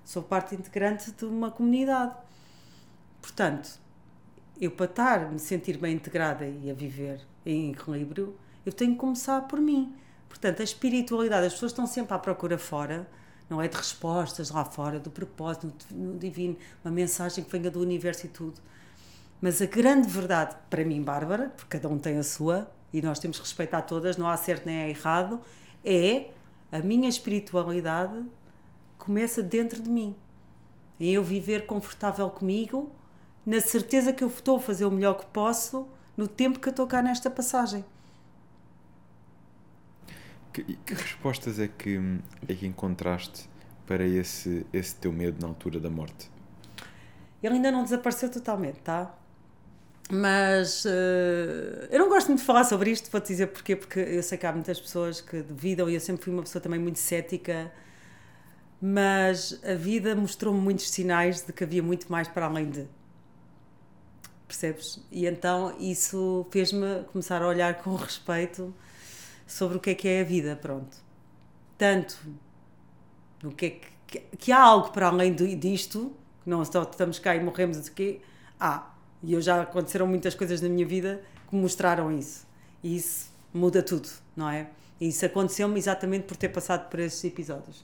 sou 0.04 0.22
parte 0.22 0.54
integrante 0.56 1.10
de 1.10 1.24
uma 1.24 1.50
comunidade. 1.50 2.18
Portanto, 3.22 3.80
eu 4.60 4.72
para 4.72 4.88
estar, 4.88 5.32
me 5.32 5.40
sentir 5.40 5.78
bem 5.78 5.96
integrada 5.96 6.46
e 6.46 6.70
a 6.70 6.74
viver 6.74 7.26
em 7.46 7.72
equilíbrio, 7.72 8.36
eu 8.66 8.74
tenho 8.74 8.94
que 8.94 8.98
começar 8.98 9.42
por 9.42 9.60
mim. 9.60 9.94
Portanto, 10.28 10.62
a 10.62 10.64
espiritualidade, 10.64 11.48
as 11.48 11.54
pessoas 11.54 11.72
estão 11.72 11.86
sempre 11.86 12.14
à 12.14 12.20
procura 12.20 12.58
fora, 12.58 13.08
não 13.50 13.62
é 13.62 13.68
de 13.68 13.78
respostas 13.78 14.50
lá 14.50 14.66
fora, 14.66 15.00
do 15.00 15.12
propósito, 15.12 15.72
no 15.92 16.18
divino, 16.18 16.58
uma 16.84 16.92
mensagem 16.92 17.44
que 17.44 17.52
venha 17.52 17.70
do 17.70 17.80
universo 17.80 18.26
e 18.26 18.30
tudo. 18.30 18.60
Mas 19.40 19.62
a 19.62 19.66
grande 19.66 20.08
verdade, 20.08 20.56
para 20.70 20.84
mim, 20.84 21.02
Bárbara, 21.02 21.54
porque 21.56 21.78
cada 21.78 21.88
um 21.88 22.00
tem 22.00 22.18
a 22.18 22.24
sua, 22.24 22.70
e 22.92 23.02
nós 23.02 23.20
temos 23.20 23.38
que 23.38 23.44
respeitar 23.44 23.84
todas, 23.84 24.18
não 24.18 24.28
há 24.28 24.36
certo 24.38 24.66
nem 24.66 24.82
há 24.82 24.90
errado, 24.90 25.40
é 25.84 26.32
a 26.72 26.80
minha 26.80 27.08
espiritualidade 27.08 28.26
começa 28.98 29.44
dentro 29.44 29.82
de 29.82 29.90
mim. 29.90 30.16
Em 31.00 31.12
eu 31.12 31.24
viver 31.24 31.66
confortável 31.66 32.30
comigo, 32.30 32.92
na 33.46 33.62
certeza 33.62 34.12
que 34.12 34.24
eu 34.24 34.30
estou 34.30 34.58
a 34.58 34.60
fazer 34.60 34.86
o 34.86 34.92
melhor 34.92 35.16
que 35.16 35.26
posso 35.28 35.88
no 36.16 36.28
tempo 36.28 36.60
que 36.60 36.68
eu 36.68 36.72
estou 36.72 36.88
cá 36.88 37.02
nesta 37.02 37.30
passagem. 37.30 37.84
Que, 40.54 40.64
que 40.64 40.94
respostas 40.94 41.60
é 41.60 41.68
que, 41.68 42.00
é 42.48 42.54
que 42.54 42.66
encontraste 42.66 43.50
para 43.86 44.06
esse, 44.06 44.66
esse 44.72 44.96
teu 44.96 45.12
medo 45.12 45.42
na 45.42 45.48
altura 45.48 45.80
da 45.80 45.90
morte? 45.90 46.30
Ele 47.44 47.56
ainda 47.56 47.72
não 47.72 47.84
desapareceu 47.84 48.32
totalmente, 48.32 48.80
tá? 48.80 49.14
Mas 50.12 50.86
eh, 50.86 51.88
eu 51.92 52.00
não 52.00 52.10
gosto 52.10 52.28
muito 52.28 52.40
de 52.40 52.46
falar 52.46 52.64
sobre 52.64 52.92
isto, 52.92 53.10
vou-te 53.10 53.28
dizer 53.28 53.48
porquê, 53.48 53.76
porque 53.76 54.00
eu 54.00 54.22
sei 54.22 54.38
que 54.38 54.46
há 54.46 54.52
muitas 54.52 54.80
pessoas 54.80 55.20
que 55.20 55.42
duvidam 55.42 55.90
e 55.90 55.96
eu 55.96 56.00
sempre 56.00 56.24
fui 56.24 56.34
uma 56.34 56.44
pessoa 56.44 56.62
também 56.62 56.80
muito 56.80 57.00
cética, 57.00 57.72
mas 58.80 59.60
a 59.64 59.74
vida 59.74 60.16
mostrou-me 60.16 60.60
muitos 60.60 60.90
sinais 60.92 61.42
de 61.42 61.52
que 61.52 61.64
havia 61.64 61.82
muito 61.82 62.12
mais 62.12 62.28
para 62.28 62.46
além 62.46 62.70
de. 62.70 62.88
Percebes? 64.56 65.02
E 65.12 65.26
então 65.26 65.76
isso 65.78 66.48
fez-me 66.50 67.04
começar 67.12 67.42
a 67.42 67.48
olhar 67.48 67.84
com 67.84 67.94
respeito 67.98 68.74
sobre 69.46 69.76
o 69.76 69.80
que 69.82 69.90
é 69.90 69.96
que 69.96 70.08
é 70.08 70.22
a 70.22 70.24
vida, 70.24 70.56
pronto. 70.56 70.96
Tanto 71.78 72.18
no 73.44 73.52
que 73.52 73.66
é 73.66 73.70
que, 74.08 74.20
que 74.38 74.52
há 74.54 74.62
algo 74.62 74.92
para 74.92 75.08
além 75.08 75.36
disto, 75.36 76.14
que 76.42 76.50
não 76.50 76.64
só 76.64 76.84
estamos 76.84 77.20
cá 77.20 77.36
e 77.36 77.44
morremos 77.44 77.84
de 77.84 77.92
quê, 77.92 78.22
há. 78.58 78.94
E 79.22 79.34
eu 79.34 79.42
já 79.42 79.62
aconteceram 79.62 80.08
muitas 80.08 80.34
coisas 80.34 80.62
na 80.62 80.70
minha 80.70 80.86
vida 80.86 81.22
que 81.50 81.56
mostraram 81.56 82.10
isso. 82.18 82.48
E 82.82 82.96
isso 82.96 83.30
muda 83.54 83.84
tudo, 83.84 84.08
não 84.38 84.50
é? 84.50 84.70
E 85.02 85.10
isso 85.10 85.26
aconteceu-me 85.26 85.78
exatamente 85.78 86.24
por 86.24 86.38
ter 86.38 86.48
passado 86.48 86.90
por 86.90 87.02
esses 87.02 87.22
episódios. 87.26 87.84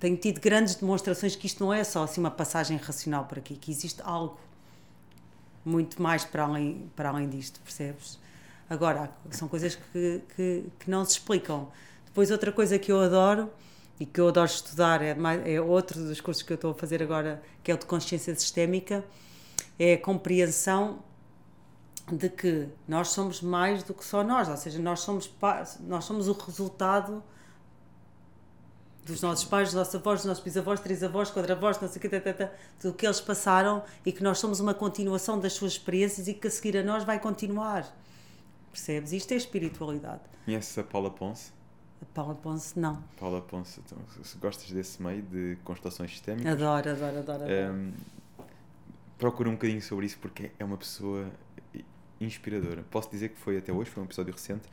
Tenho 0.00 0.16
tido 0.16 0.40
grandes 0.40 0.74
demonstrações 0.76 1.36
que 1.36 1.46
isto 1.46 1.62
não 1.62 1.70
é 1.70 1.84
só 1.84 2.04
assim 2.04 2.20
uma 2.20 2.30
passagem 2.30 2.78
racional 2.78 3.26
por 3.26 3.36
aqui, 3.36 3.56
que 3.56 3.70
existe 3.70 4.00
algo 4.02 4.38
muito 5.68 6.00
mais 6.02 6.24
para 6.24 6.44
além, 6.44 6.90
para 6.96 7.10
além 7.10 7.28
disto, 7.28 7.60
percebes? 7.60 8.18
Agora, 8.68 9.10
são 9.30 9.48
coisas 9.48 9.74
que, 9.74 10.22
que, 10.34 10.64
que 10.78 10.90
não 10.90 11.04
se 11.04 11.12
explicam. 11.12 11.68
Depois, 12.04 12.30
outra 12.30 12.50
coisa 12.50 12.78
que 12.78 12.90
eu 12.90 13.00
adoro 13.00 13.50
e 14.00 14.06
que 14.06 14.20
eu 14.20 14.28
adoro 14.28 14.46
estudar, 14.46 15.02
é, 15.02 15.14
mais, 15.14 15.46
é 15.46 15.60
outro 15.60 16.00
dos 16.00 16.20
cursos 16.20 16.42
que 16.42 16.52
eu 16.52 16.56
estou 16.56 16.70
a 16.70 16.74
fazer 16.74 17.02
agora, 17.02 17.42
que 17.62 17.70
é 17.70 17.74
o 17.74 17.78
de 17.78 17.86
consciência 17.86 18.34
sistémica, 18.34 19.04
é 19.78 19.94
a 19.94 19.98
compreensão 19.98 21.02
de 22.10 22.28
que 22.28 22.68
nós 22.86 23.08
somos 23.08 23.42
mais 23.42 23.82
do 23.82 23.92
que 23.92 24.04
só 24.04 24.24
nós, 24.24 24.48
ou 24.48 24.56
seja, 24.56 24.78
nós 24.78 25.00
somos, 25.00 25.30
nós 25.80 26.04
somos 26.04 26.28
o 26.28 26.32
resultado 26.32 27.22
dos 29.08 29.22
nossos 29.22 29.44
pais, 29.44 29.68
dos 29.68 29.74
nossos 29.74 29.94
avós, 29.94 30.20
dos 30.20 30.26
nossos 30.26 30.44
bisavós, 30.44 30.80
trisavós, 30.80 31.30
quadravós, 31.30 31.80
não 31.80 31.88
sei 31.88 31.98
o 31.98 32.00
que, 32.00 32.08
tata, 32.20 32.52
do 32.82 32.92
que 32.92 33.06
eles 33.06 33.20
passaram 33.20 33.82
e 34.04 34.12
que 34.12 34.22
nós 34.22 34.38
somos 34.38 34.60
uma 34.60 34.74
continuação 34.74 35.40
das 35.40 35.54
suas 35.54 35.72
experiências 35.72 36.28
e 36.28 36.34
que 36.34 36.46
a 36.46 36.50
seguir 36.50 36.76
a 36.76 36.82
nós 36.82 37.04
vai 37.04 37.18
continuar. 37.18 37.86
Percebes? 38.70 39.12
Isto 39.12 39.32
é 39.32 39.36
espiritualidade. 39.36 40.20
Conheces 40.44 40.76
a 40.78 40.84
Paula 40.84 41.10
Ponce? 41.10 41.50
A 42.00 42.04
Paula 42.14 42.34
Ponce, 42.34 42.78
não. 42.78 43.02
Paula 43.18 43.40
Ponce, 43.40 43.80
então, 43.84 43.98
se 44.22 44.36
gostas 44.38 44.70
desse 44.70 45.02
meio 45.02 45.22
de 45.22 45.56
constelações 45.64 46.10
sistémicas, 46.10 46.52
Adoro, 46.52 46.90
adoro, 46.90 47.18
adoro. 47.18 47.44
adoro. 47.44 47.72
hum, 47.72 47.92
procura 49.18 49.48
um 49.48 49.52
bocadinho 49.52 49.82
sobre 49.82 50.06
isso 50.06 50.18
porque 50.20 50.52
é 50.58 50.64
uma 50.64 50.76
pessoa 50.76 51.26
inspiradora. 52.20 52.84
Posso 52.90 53.10
dizer 53.10 53.30
que 53.30 53.38
foi 53.38 53.58
até 53.58 53.72
hoje, 53.72 53.90
foi 53.90 54.02
um 54.02 54.06
episódio 54.06 54.32
recente, 54.32 54.68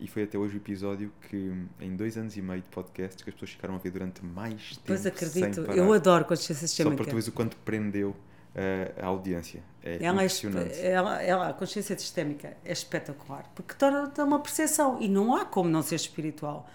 e 0.00 0.06
foi 0.06 0.22
até 0.24 0.38
hoje 0.38 0.56
o 0.56 0.58
episódio 0.58 1.12
que, 1.28 1.52
em 1.80 1.96
dois 1.96 2.16
anos 2.16 2.36
e 2.36 2.42
meio 2.42 2.62
de 2.62 2.68
podcast, 2.68 3.22
que 3.22 3.30
as 3.30 3.34
pessoas 3.34 3.50
ficaram 3.52 3.74
a 3.74 3.78
ver 3.78 3.90
durante 3.90 4.24
mais 4.24 4.70
tempo. 4.76 4.82
Pois 4.86 5.04
acredito, 5.06 5.60
eu 5.72 5.92
adoro 5.92 6.24
consciência 6.24 6.54
Só 6.68 6.74
para 6.84 6.90
sistémica. 6.90 7.04
tu 7.04 7.10
veres 7.10 7.28
o 7.28 7.32
quanto 7.32 7.56
prendeu 7.58 8.14
eh, 8.54 8.92
a 9.00 9.06
audiência. 9.06 9.62
É 9.82 9.96
Ela, 9.96 10.22
é, 10.22 10.24
impressionante. 10.24 10.70
espe- 10.72 10.86
ela, 10.86 11.22
ela, 11.22 11.48
a 11.48 11.52
consciência 11.52 11.98
sistémica 11.98 12.56
é 12.64 12.72
espetacular, 12.72 13.50
porque 13.54 13.74
torna-te 13.74 14.20
uma 14.20 14.38
percepção 14.40 14.98
e 15.00 15.08
não 15.08 15.34
há 15.34 15.44
como 15.44 15.68
não 15.68 15.82
ser 15.82 15.96
espiritual. 15.96 16.68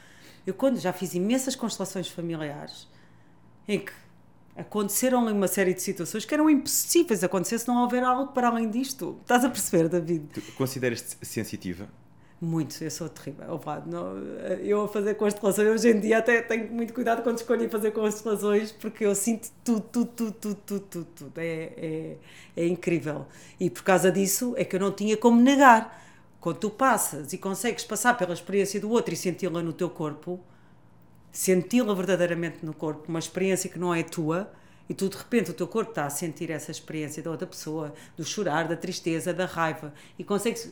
Eu, 0.45 0.53
quando 0.53 0.77
já 0.77 0.91
fiz 0.91 1.13
imensas 1.13 1.55
constelações 1.55 2.09
familiares, 2.09 2.87
em 3.67 3.79
que 3.79 3.93
aconteceram 4.55 5.23
ali 5.23 5.33
uma 5.33 5.47
série 5.47 5.73
de 5.73 5.81
situações 5.81 6.25
que 6.25 6.33
eram 6.33 6.49
impossíveis 6.49 7.23
acontecer 7.23 7.59
se 7.59 7.67
não 7.67 7.81
houver 7.81 8.03
algo 8.03 8.31
para 8.33 8.47
além 8.47 8.69
disto. 8.69 9.17
Estás 9.21 9.43
a 9.43 9.49
perceber, 9.49 9.89
David? 9.89 10.27
Tu 10.33 10.41
consideras-te 10.53 11.17
sensitiva? 11.25 11.87
Muito, 12.43 12.83
eu 12.83 12.91
sou 12.91 13.07
terrível. 13.07 13.53
Opa, 13.53 13.81
não, 13.85 14.17
eu 14.61 14.81
a 14.83 14.87
fazer 14.89 15.15
constelações, 15.15 15.65
hoje 15.65 15.91
em 15.91 15.99
dia 15.99 16.17
até 16.17 16.41
tenho 16.41 16.69
muito 16.73 16.93
cuidado 16.93 17.23
quando 17.23 17.37
escolho 17.37 17.69
fazer 17.69 17.91
constelações, 17.91 18.69
porque 18.69 19.05
eu 19.05 19.15
sinto 19.15 19.49
tudo, 19.63 19.81
tudo, 19.81 20.11
tudo, 20.11 20.31
tudo, 20.33 20.55
tudo, 20.55 20.79
tudo, 20.81 21.07
tudo. 21.15 21.31
É, 21.37 21.71
é, 21.77 22.17
é 22.57 22.67
incrível. 22.67 23.25
E 23.57 23.69
por 23.69 23.83
causa 23.83 24.11
disso 24.11 24.53
é 24.57 24.65
que 24.65 24.75
eu 24.75 24.79
não 24.79 24.91
tinha 24.91 25.15
como 25.15 25.39
negar. 25.39 26.01
Quando 26.41 26.57
tu 26.57 26.69
passas 26.69 27.31
e 27.31 27.37
consegues 27.37 27.85
passar 27.85 28.17
pela 28.17 28.33
experiência 28.33 28.77
do 28.77 28.91
outro 28.91 29.13
e 29.13 29.17
senti-la 29.17 29.63
no 29.63 29.71
teu 29.71 29.89
corpo, 29.89 30.41
senti-la 31.33 31.93
verdadeiramente 31.93 32.63
no 32.65 32.73
corpo, 32.73 33.05
uma 33.09 33.19
experiência 33.19 33.69
que 33.69 33.77
não 33.79 33.93
é 33.93 34.03
tua, 34.03 34.49
e 34.87 34.93
tu 34.93 35.09
de 35.09 35.17
repente 35.17 35.51
o 35.51 35.53
teu 35.53 35.67
corpo 35.67 35.89
está 35.91 36.05
a 36.05 36.09
sentir 36.09 36.51
essa 36.51 36.69
experiência 36.71 37.21
da 37.23 37.31
outra 37.31 37.47
pessoa, 37.47 37.93
do 38.15 38.23
chorar, 38.23 38.67
da 38.67 38.77
tristeza, 38.77 39.33
da 39.33 39.45
raiva, 39.45 39.93
e 40.17 40.23
consegues 40.23 40.71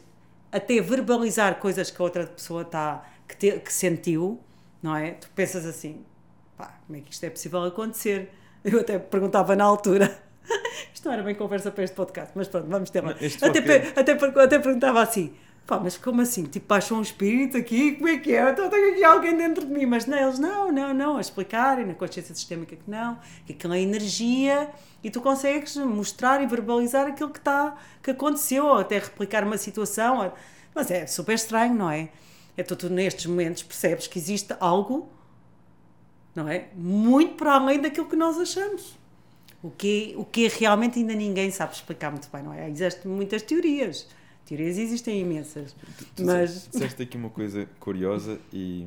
até 0.51 0.79
verbalizar 0.79 1.59
coisas 1.59 1.89
que 1.89 2.01
a 2.01 2.05
outra 2.05 2.27
pessoa 2.27 2.61
está, 2.61 3.03
que, 3.27 3.35
te- 3.35 3.59
que 3.59 3.73
sentiu, 3.73 4.39
não 4.83 4.95
é? 4.95 5.11
Tu 5.11 5.29
pensas 5.33 5.65
assim, 5.65 6.05
pá, 6.55 6.79
como 6.85 6.97
é 6.97 7.01
que 7.01 7.11
isto 7.11 7.23
é 7.23 7.29
possível 7.29 7.63
acontecer? 7.63 8.29
Eu 8.63 8.81
até 8.81 8.99
perguntava 8.99 9.55
na 9.55 9.63
altura. 9.63 10.15
Isto 10.93 11.05
não 11.05 11.13
era 11.13 11.23
bem 11.23 11.33
conversa 11.33 11.71
para 11.71 11.83
este 11.83 11.95
podcast, 11.95 12.31
mas 12.35 12.47
pronto, 12.47 12.67
vamos 12.67 12.89
ter 12.89 13.03
lá. 13.03 13.15
Este 13.19 13.43
Até, 13.43 13.59
até, 13.95 14.15
até 14.35 14.59
perguntava 14.59 15.01
assim, 15.01 15.33
pá, 15.65 15.79
mas 15.79 15.97
como 15.97 16.21
assim? 16.21 16.43
Tipo, 16.43 16.67
baixou 16.67 16.97
um 16.97 17.01
espírito 17.01 17.57
aqui? 17.57 17.93
Como 17.93 18.07
é 18.09 18.17
que 18.17 18.33
é? 18.35 18.49
Então 18.49 18.69
tenho 18.69 18.91
aqui 18.93 19.03
alguém 19.03 19.35
dentro 19.37 19.65
de 19.65 19.71
mim. 19.73 19.85
Mas 19.85 20.05
não, 20.05 20.17
eles 20.17 20.39
não, 20.39 20.71
não, 20.71 20.93
não, 20.93 21.17
a 21.17 21.21
explicarem 21.21 21.85
na 21.85 21.93
consciência 21.93 22.33
sistémica 22.35 22.75
que 22.75 22.89
não, 22.89 23.17
que 23.45 23.53
aquilo 23.53 23.73
é 23.73 23.79
energia 23.81 24.69
e 25.03 25.09
tu 25.09 25.21
consegues 25.21 25.75
mostrar 25.77 26.41
e 26.43 26.47
verbalizar 26.47 27.07
aquilo 27.07 27.29
que 27.29 27.39
está, 27.39 27.75
que 28.03 28.11
aconteceu, 28.11 28.65
ou 28.65 28.77
até 28.79 28.99
replicar 28.99 29.43
uma 29.43 29.57
situação. 29.57 30.19
ou- 30.25 30.33
Mas 30.75 30.91
é 30.91 31.07
super 31.07 31.33
estranho, 31.35 31.73
não 31.73 31.89
é? 31.89 32.09
É 32.57 32.63
tu, 32.63 32.75
tu 32.75 32.89
nestes 32.89 33.25
momentos 33.25 33.63
percebes 33.63 34.07
que 34.07 34.19
existe 34.19 34.53
algo, 34.59 35.09
não 36.35 36.47
é? 36.47 36.67
Muito 36.75 37.35
para 37.35 37.53
além 37.55 37.79
daquilo 37.81 38.05
que 38.07 38.15
nós 38.15 38.37
achamos. 38.37 38.97
O 39.63 39.69
que, 39.69 40.13
o 40.17 40.25
que 40.25 40.47
realmente 40.47 40.97
ainda 40.99 41.13
ninguém 41.13 41.51
sabe 41.51 41.73
explicar 41.73 42.09
muito 42.11 42.27
bem, 42.31 42.41
não 42.41 42.53
é? 42.53 42.69
Existem 42.69 43.11
muitas 43.11 43.41
teorias. 43.43 44.07
Teorias 44.51 44.77
existem 44.77 45.21
imensas. 45.21 45.73
Tu 46.13 46.25
Mas. 46.25 46.67
disseste 46.69 47.03
aqui 47.03 47.15
uma 47.15 47.29
coisa 47.29 47.69
curiosa 47.79 48.37
e 48.51 48.85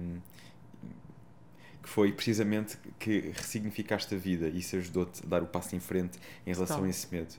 que 1.83 1.89
foi 1.89 2.13
precisamente 2.13 2.77
que 2.99 3.33
ressignificaste 3.35 4.15
a 4.15 4.19
vida 4.19 4.47
e 4.49 4.59
isso 4.59 4.77
ajudou-te 4.77 5.25
a 5.25 5.27
dar 5.27 5.43
o 5.43 5.47
passo 5.47 5.75
em 5.75 5.81
frente 5.81 6.19
em 6.47 6.53
relação 6.53 6.77
Total. 6.77 6.85
a 6.85 6.91
esse 6.91 7.11
medo. 7.11 7.35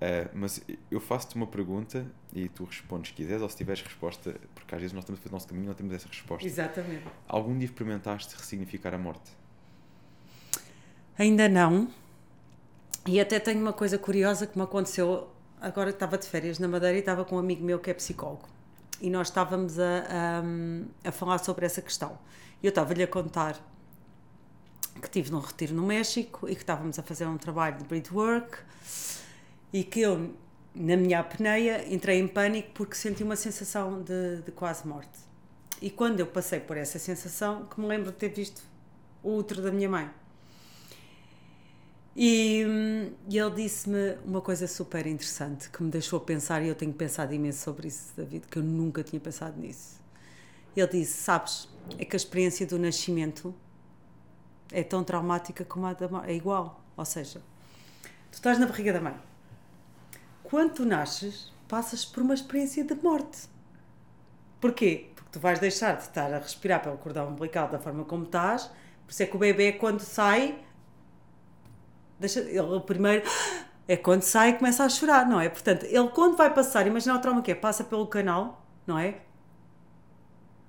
Ah, 0.00 0.28
mas 0.34 0.60
eu 0.90 0.98
faço-te 0.98 1.36
uma 1.36 1.46
pergunta 1.46 2.04
e 2.32 2.48
tu 2.48 2.64
respondes 2.64 3.10
se 3.10 3.14
quiseres 3.14 3.40
ou 3.40 3.48
se 3.48 3.56
tiveres 3.56 3.82
resposta, 3.82 4.34
porque 4.52 4.74
às 4.74 4.80
vezes 4.80 4.92
nós 4.92 5.04
estamos 5.04 5.20
a 5.20 5.22
fazer 5.22 5.32
o 5.32 5.36
nosso 5.36 5.46
caminho 5.46 5.66
e 5.66 5.68
não 5.68 5.74
temos 5.74 5.92
essa 5.92 6.08
resposta. 6.08 6.44
Exatamente. 6.44 7.04
Algum 7.28 7.56
dia 7.56 7.66
experimentaste 7.66 8.34
ressignificar 8.34 8.92
a 8.94 8.98
morte? 8.98 9.30
Ainda 11.16 11.48
não. 11.48 11.88
E 13.06 13.20
até 13.20 13.38
tenho 13.38 13.60
uma 13.60 13.72
coisa 13.72 13.96
curiosa 13.96 14.44
que 14.44 14.58
me 14.58 14.64
aconteceu. 14.64 15.28
Agora 15.64 15.88
estava 15.88 16.18
de 16.18 16.26
férias 16.26 16.58
na 16.58 16.68
Madeira 16.68 16.94
e 16.94 17.00
estava 17.00 17.24
com 17.24 17.36
um 17.36 17.38
amigo 17.38 17.64
meu 17.64 17.78
que 17.78 17.90
é 17.90 17.94
psicólogo. 17.94 18.46
E 19.00 19.08
nós 19.08 19.28
estávamos 19.28 19.78
a, 19.78 20.42
a, 21.02 21.08
a 21.08 21.10
falar 21.10 21.38
sobre 21.38 21.64
essa 21.64 21.80
questão. 21.80 22.18
E 22.62 22.66
eu 22.66 22.68
estava-lhe 22.68 23.02
a 23.02 23.06
contar 23.06 23.58
que 25.00 25.06
estive 25.06 25.32
num 25.32 25.40
retiro 25.40 25.74
no 25.74 25.82
México 25.82 26.46
e 26.46 26.54
que 26.54 26.60
estávamos 26.60 26.98
a 26.98 27.02
fazer 27.02 27.24
um 27.24 27.38
trabalho 27.38 27.78
de 27.78 27.84
breathwork 27.84 28.58
e 29.72 29.82
que 29.82 30.02
eu, 30.02 30.34
na 30.74 30.98
minha 30.98 31.20
apneia, 31.20 31.90
entrei 31.90 32.18
em 32.18 32.28
pânico 32.28 32.72
porque 32.74 32.94
senti 32.94 33.22
uma 33.22 33.34
sensação 33.34 34.02
de, 34.02 34.42
de 34.42 34.52
quase 34.52 34.86
morte. 34.86 35.18
E 35.80 35.88
quando 35.88 36.20
eu 36.20 36.26
passei 36.26 36.60
por 36.60 36.76
essa 36.76 36.98
sensação, 36.98 37.64
que 37.64 37.80
me 37.80 37.86
lembro 37.86 38.12
de 38.12 38.18
ter 38.18 38.28
visto 38.28 38.62
o 39.22 39.34
útero 39.38 39.62
da 39.62 39.72
minha 39.72 39.88
mãe. 39.88 40.10
E, 42.16 42.64
hum, 42.64 43.12
e 43.28 43.38
ele 43.38 43.50
disse-me 43.56 44.16
uma 44.24 44.40
coisa 44.40 44.68
super 44.68 45.04
interessante 45.06 45.68
que 45.68 45.82
me 45.82 45.90
deixou 45.90 46.20
pensar, 46.20 46.62
e 46.62 46.68
eu 46.68 46.74
tenho 46.74 46.92
pensado 46.92 47.34
imenso 47.34 47.62
sobre 47.62 47.88
isso, 47.88 48.12
David, 48.16 48.46
que 48.46 48.58
eu 48.58 48.62
nunca 48.62 49.02
tinha 49.02 49.18
pensado 49.18 49.60
nisso. 49.60 50.00
Ele 50.76 50.86
disse: 50.86 51.22
Sabes, 51.22 51.68
é 51.98 52.04
que 52.04 52.14
a 52.14 52.18
experiência 52.18 52.66
do 52.66 52.78
nascimento 52.78 53.54
é 54.72 54.82
tão 54.82 55.02
traumática 55.02 55.64
como 55.64 55.86
a 55.86 55.92
da 55.92 56.08
morte, 56.08 56.30
é 56.30 56.34
igual. 56.34 56.84
Ou 56.96 57.04
seja, 57.04 57.40
tu 58.30 58.34
estás 58.34 58.58
na 58.58 58.66
barriga 58.66 58.92
da 58.92 59.00
mãe. 59.00 59.16
Quando 60.42 60.74
tu 60.74 60.84
nasces, 60.84 61.52
passas 61.68 62.04
por 62.04 62.22
uma 62.22 62.34
experiência 62.34 62.84
de 62.84 62.94
morte. 62.94 63.48
Porquê? 64.60 65.10
Porque 65.14 65.30
tu 65.32 65.40
vais 65.40 65.58
deixar 65.58 65.96
de 65.96 66.02
estar 66.02 66.32
a 66.32 66.38
respirar 66.38 66.82
pelo 66.82 66.96
cordão 66.96 67.28
umbilical 67.28 67.68
da 67.68 67.78
forma 67.78 68.04
como 68.04 68.24
estás, 68.24 68.70
por 69.04 69.10
isso 69.10 69.22
é 69.22 69.26
que 69.26 69.36
o 69.36 69.38
bebê, 69.38 69.72
quando 69.72 70.00
sai, 70.00 70.58
deixa, 72.18 72.40
ele 72.40 72.80
primeiro 72.80 73.26
é 73.86 73.96
quando 73.96 74.22
sai 74.22 74.50
e 74.50 74.52
começa 74.54 74.84
a 74.84 74.88
chorar, 74.88 75.28
não 75.28 75.40
é? 75.40 75.48
Portanto, 75.48 75.84
ele 75.84 76.08
quando 76.08 76.36
vai 76.36 76.52
passar, 76.52 76.86
imagina 76.86 77.16
o 77.16 77.18
trauma 77.18 77.42
que 77.42 77.50
é, 77.50 77.54
passa 77.54 77.84
pelo 77.84 78.06
canal, 78.06 78.64
não 78.86 78.98
é? 78.98 79.20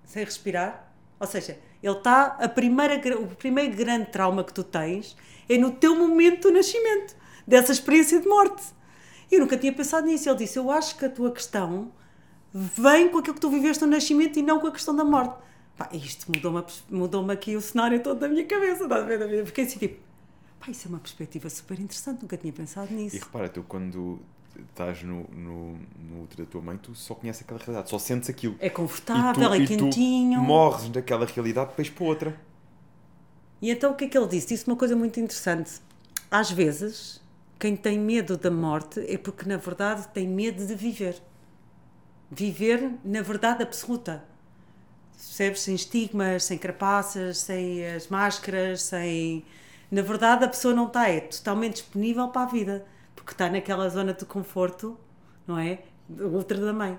Sem 0.06 0.24
respirar, 0.24 0.92
ou 1.20 1.28
seja, 1.28 1.58
ele 1.82 1.98
está, 1.98 2.38
a 2.40 2.50
primeira, 2.50 2.96
o 3.20 3.28
primeiro 3.36 3.76
grande 3.76 4.12
trauma 4.12 4.44
que 4.44 4.54
tu 4.54 4.64
tens 4.64 5.16
é 5.48 5.58
no 5.58 5.72
teu 5.72 5.96
momento 5.96 6.50
do 6.50 6.54
nascimento, 6.54 7.16
dessa 7.46 7.72
experiência 7.72 8.20
de 8.20 8.28
morte. 8.28 8.64
Eu 9.32 9.40
nunca 9.40 9.58
tinha 9.58 9.74
pensado 9.74 10.08
nisso. 10.08 10.30
Ele 10.30 10.38
disse: 10.38 10.58
Eu 10.58 10.72
acho 10.72 10.98
que 10.98 11.06
a 11.06 11.10
tua 11.10 11.32
questão 11.32 11.92
vem 12.54 13.10
com 13.10 13.20
aquilo 13.20 13.36
que 13.36 13.42
tu 13.42 13.50
viveste 13.50 13.84
no 13.84 13.92
nascimento 13.92 14.40
e 14.40 14.42
não 14.42 14.60
com 14.60 14.68
a 14.68 14.72
questão 14.72 14.96
da 14.96 15.04
morte. 15.04 15.36
Pá, 15.78 15.90
isto 15.92 16.32
mudou-me 16.32 16.64
mudou 16.90 17.30
aqui 17.30 17.56
o 17.56 17.62
cenário 17.62 18.02
todo 18.02 18.20
da 18.20 18.30
minha 18.30 18.46
cabeça, 18.46 18.84
estás 18.84 19.04
a 19.04 19.06
ver? 19.06 19.46
Fiquei 19.46 19.66
assim 19.66 19.78
tipo, 19.78 20.02
pá, 20.66 20.72
isso 20.72 20.88
é 20.88 20.90
uma 20.90 21.00
perspectiva 21.00 21.50
super 21.50 21.80
interessante, 21.80 22.22
nunca 22.22 22.38
tinha 22.38 22.52
pensado 22.52 22.94
nisso. 22.94 23.16
E 23.16 23.20
repara, 23.20 23.48
tu 23.50 23.64
quando 23.64 24.20
estás 24.70 25.04
no, 25.04 25.28
no, 25.32 25.78
no 26.00 26.24
útero 26.24 26.46
da 26.46 26.52
tua 26.52 26.62
mãe, 26.62 26.78
tu 26.78 26.96
só 26.96 27.14
conheces 27.14 27.42
aquela 27.42 27.60
realidade, 27.60 27.90
só 27.90 28.00
sentes 28.00 28.30
aquilo. 28.30 28.56
É 28.60 28.70
confortável, 28.70 29.54
é 29.54 29.60
e 29.60 29.68
quentinho. 29.68 30.40
Tu 30.40 30.44
morres 30.44 30.90
daquela 30.90 31.26
realidade 31.26 31.70
depois 31.70 31.90
para 31.90 32.06
outra. 32.06 32.42
E 33.62 33.70
então 33.70 33.92
o 33.92 33.96
que 33.96 34.06
é 34.06 34.08
que 34.08 34.18
ele 34.18 34.28
disse? 34.28 34.48
Disse 34.48 34.68
uma 34.68 34.76
coisa 34.76 34.96
muito 34.96 35.20
interessante. 35.20 35.80
Às 36.30 36.52
vezes, 36.52 37.22
quem 37.60 37.76
tem 37.76 38.00
medo 38.00 38.38
da 38.38 38.52
morte 38.52 39.00
é 39.08 39.18
porque 39.18 39.48
na 39.48 39.58
verdade 39.58 40.08
tem 40.10 40.28
medo 40.28 40.66
de 40.66 40.76
viver. 40.76 41.22
Viver 42.32 42.92
na 43.04 43.22
verdade 43.22 43.64
absoluta 43.64 44.24
percebes? 45.36 45.62
Sem 45.62 45.76
estigmas, 45.76 46.44
sem 46.44 46.58
carapaças, 46.58 47.40
sem 47.40 47.86
as 47.88 48.08
máscaras, 48.08 48.84
sem. 48.84 49.44
Na 49.92 50.02
verdade, 50.02 50.46
a 50.46 50.48
pessoa 50.48 50.74
não 50.74 50.88
está, 50.88 51.10
é 51.10 51.22
totalmente 51.22 51.74
disponível 51.74 52.28
para 52.30 52.44
a 52.44 52.46
vida, 52.46 52.86
porque 53.16 53.32
está 53.32 53.50
naquela 53.50 53.88
zona 53.90 54.14
de 54.14 54.26
conforto, 54.26 54.98
não 55.48 55.58
é? 55.58 55.80
Ultra 56.10 56.60
da 56.60 56.74
mãe. 56.74 56.98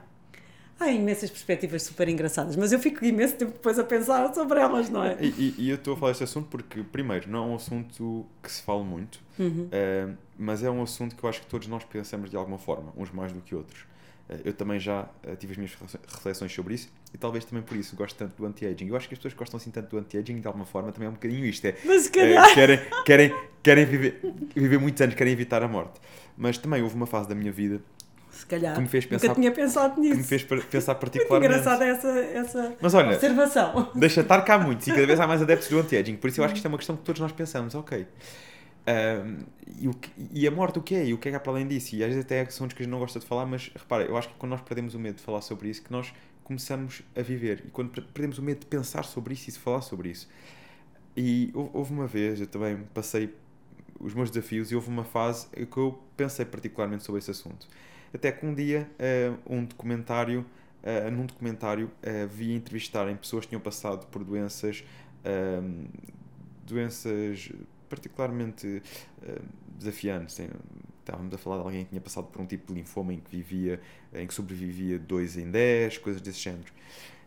Há 0.78 0.90
imensas 0.90 1.30
perspectivas 1.30 1.84
super 1.84 2.06
engraçadas, 2.06 2.54
mas 2.54 2.70
eu 2.70 2.78
fico 2.78 3.02
imenso 3.02 3.34
tempo 3.36 3.52
depois 3.52 3.78
a 3.78 3.84
pensar 3.84 4.32
sobre 4.34 4.60
elas, 4.60 4.90
não 4.90 5.02
é? 5.02 5.16
E, 5.20 5.26
e, 5.26 5.54
e 5.58 5.70
eu 5.70 5.76
estou 5.76 5.94
a 5.94 5.96
falar 5.96 6.12
este 6.12 6.24
assunto 6.24 6.48
porque, 6.50 6.82
primeiro, 6.82 7.30
não 7.30 7.44
é 7.44 7.46
um 7.52 7.54
assunto 7.54 8.26
que 8.42 8.52
se 8.52 8.60
fala 8.62 8.84
muito, 8.84 9.18
uhum. 9.38 9.70
uh, 9.72 10.16
mas 10.38 10.62
é 10.62 10.70
um 10.70 10.82
assunto 10.82 11.16
que 11.16 11.24
eu 11.24 11.30
acho 11.30 11.40
que 11.40 11.46
todos 11.46 11.66
nós 11.66 11.82
pensamos 11.84 12.28
de 12.28 12.36
alguma 12.36 12.58
forma, 12.58 12.92
uns 12.94 13.10
mais 13.10 13.32
do 13.32 13.40
que 13.40 13.54
outros. 13.54 13.86
Uh, 14.28 14.40
eu 14.44 14.52
também 14.52 14.78
já 14.78 15.02
uh, 15.02 15.36
tive 15.36 15.52
as 15.52 15.56
minhas 15.56 15.76
reflexões 16.08 16.52
sobre 16.52 16.74
isso 16.74 16.88
e 17.14 17.18
talvez 17.18 17.44
também 17.44 17.62
por 17.62 17.76
isso 17.76 17.94
gosto 17.94 18.16
tanto 18.16 18.36
do 18.36 18.46
anti-aging. 18.46 18.88
Eu 18.88 18.96
acho 18.96 19.08
que 19.08 19.14
as 19.14 19.18
pessoas 19.18 19.34
que 19.34 19.38
gostam 19.38 19.58
assim 19.58 19.70
tanto 19.70 19.90
do 19.90 19.98
anti-aging, 19.98 20.40
de 20.40 20.46
alguma 20.46 20.66
forma, 20.66 20.92
também 20.92 21.06
é 21.06 21.10
um 21.10 21.14
bocadinho 21.14 21.44
isto. 21.44 21.64
É, 21.64 21.76
Mas, 21.84 22.06
é, 22.06 22.10
querem 22.10 22.80
querem, 23.04 23.34
querem 23.62 23.84
viver, 23.84 24.20
viver 24.54 24.78
muitos 24.78 25.00
anos, 25.00 25.14
querem 25.14 25.32
evitar 25.32 25.62
a 25.62 25.68
morte. 25.68 26.00
Mas 26.36 26.58
também 26.58 26.82
houve 26.82 26.94
uma 26.94 27.06
fase 27.06 27.28
da 27.28 27.34
minha 27.34 27.52
vida 27.52 27.80
se 28.36 28.44
calhar. 28.44 28.74
Que 28.74 28.80
me 28.82 28.88
fez 28.88 29.06
pensar, 29.06 29.28
Nunca 29.28 29.40
tinha 29.40 29.50
pensado 29.50 30.00
nisso. 30.00 30.12
Que 30.12 30.18
me 30.18 30.24
fez 30.24 30.44
pensar 30.44 30.94
particularmente. 30.96 31.54
Muito 31.54 31.68
engraçada 31.68 31.84
essa, 31.84 32.08
essa 32.08 32.76
Mas 32.80 32.92
olha, 32.92 33.14
observação. 33.14 33.90
Deixa 33.94 34.20
estar 34.20 34.42
cá 34.42 34.58
muitos 34.58 34.86
e 34.86 34.90
cada 34.90 35.06
vez 35.06 35.18
há 35.18 35.26
mais 35.26 35.40
adeptos 35.40 35.68
do 35.68 35.78
anti-aging. 35.78 36.16
Por 36.16 36.28
isso 36.28 36.40
eu 36.40 36.44
acho 36.44 36.52
que 36.52 36.58
isto 36.58 36.66
é 36.66 36.68
uma 36.68 36.76
questão 36.76 36.96
que 36.96 37.02
todos 37.02 37.20
nós 37.20 37.32
pensamos. 37.32 37.74
Ok. 37.74 38.06
E, 39.78 39.88
o 39.88 39.94
que, 39.94 40.10
e 40.32 40.46
a 40.46 40.50
morte 40.50 40.78
o 40.78 40.82
que 40.82 40.94
é? 40.94 41.06
E 41.06 41.14
o 41.14 41.18
que 41.18 41.28
é 41.28 41.30
que 41.32 41.36
há 41.36 41.40
para 41.40 41.52
além 41.52 41.66
disso? 41.66 41.96
E 41.96 42.02
às 42.02 42.08
vezes 42.08 42.24
até 42.24 42.44
são 42.46 42.68
que 42.68 42.74
a 42.74 42.84
gente 42.84 42.90
não 42.90 43.00
gosta 43.00 43.18
de 43.18 43.26
falar, 43.26 43.44
mas 43.44 43.70
repara, 43.74 44.04
eu 44.04 44.16
acho 44.16 44.28
que 44.28 44.34
quando 44.34 44.50
nós 44.50 44.60
perdemos 44.60 44.94
o 44.94 44.98
medo 44.98 45.16
de 45.16 45.22
falar 45.22 45.40
sobre 45.40 45.68
isso, 45.68 45.82
que 45.82 45.90
nós 45.90 46.12
começamos 46.44 47.02
a 47.16 47.22
viver. 47.22 47.64
E 47.66 47.70
quando 47.70 47.90
perdemos 47.90 48.38
o 48.38 48.42
medo 48.42 48.60
de 48.60 48.66
pensar 48.66 49.04
sobre 49.04 49.34
isso 49.34 49.50
e 49.50 49.52
de 49.52 49.58
falar 49.58 49.82
sobre 49.82 50.10
isso. 50.10 50.28
E 51.16 51.50
houve 51.54 51.92
uma 51.92 52.06
vez, 52.06 52.40
eu 52.40 52.46
também 52.46 52.78
passei 52.94 53.34
os 53.98 54.14
meus 54.14 54.30
desafios 54.30 54.70
e 54.70 54.74
houve 54.74 54.88
uma 54.88 55.04
fase 55.04 55.48
que 55.48 55.76
eu 55.76 55.98
pensei 56.16 56.44
particularmente 56.44 57.02
sobre 57.02 57.18
esse 57.18 57.30
assunto. 57.30 57.66
Até 58.14 58.30
que 58.30 58.46
um 58.46 58.54
dia, 58.54 58.88
uh, 59.00 59.54
um 59.54 59.64
documentário, 59.64 60.46
uh, 60.82 61.10
num 61.10 61.26
documentário, 61.26 61.86
uh, 61.86 62.28
vi 62.28 62.54
entrevistarem 62.54 63.16
pessoas 63.16 63.44
que 63.44 63.50
tinham 63.50 63.60
passado 63.60 64.06
por 64.06 64.22
doenças, 64.22 64.84
doenças 66.64 67.50
particularmente 67.88 68.82
desafiantes. 69.78 70.40
Estávamos 70.98 71.32
a 71.32 71.38
falar 71.38 71.58
de 71.58 71.62
alguém 71.62 71.84
que 71.84 71.90
tinha 71.90 72.00
passado 72.00 72.26
por 72.26 72.40
um 72.40 72.46
tipo 72.46 72.72
de 72.72 72.80
linfoma 72.80 73.12
em 73.12 73.20
que 73.20 73.30
vivia, 73.30 73.80
em 74.12 74.26
que 74.26 74.34
sobrevivia 74.34 74.98
2 74.98 75.36
em 75.38 75.50
10, 75.50 75.98
coisas 75.98 76.20
desse 76.20 76.40
género. 76.40 76.72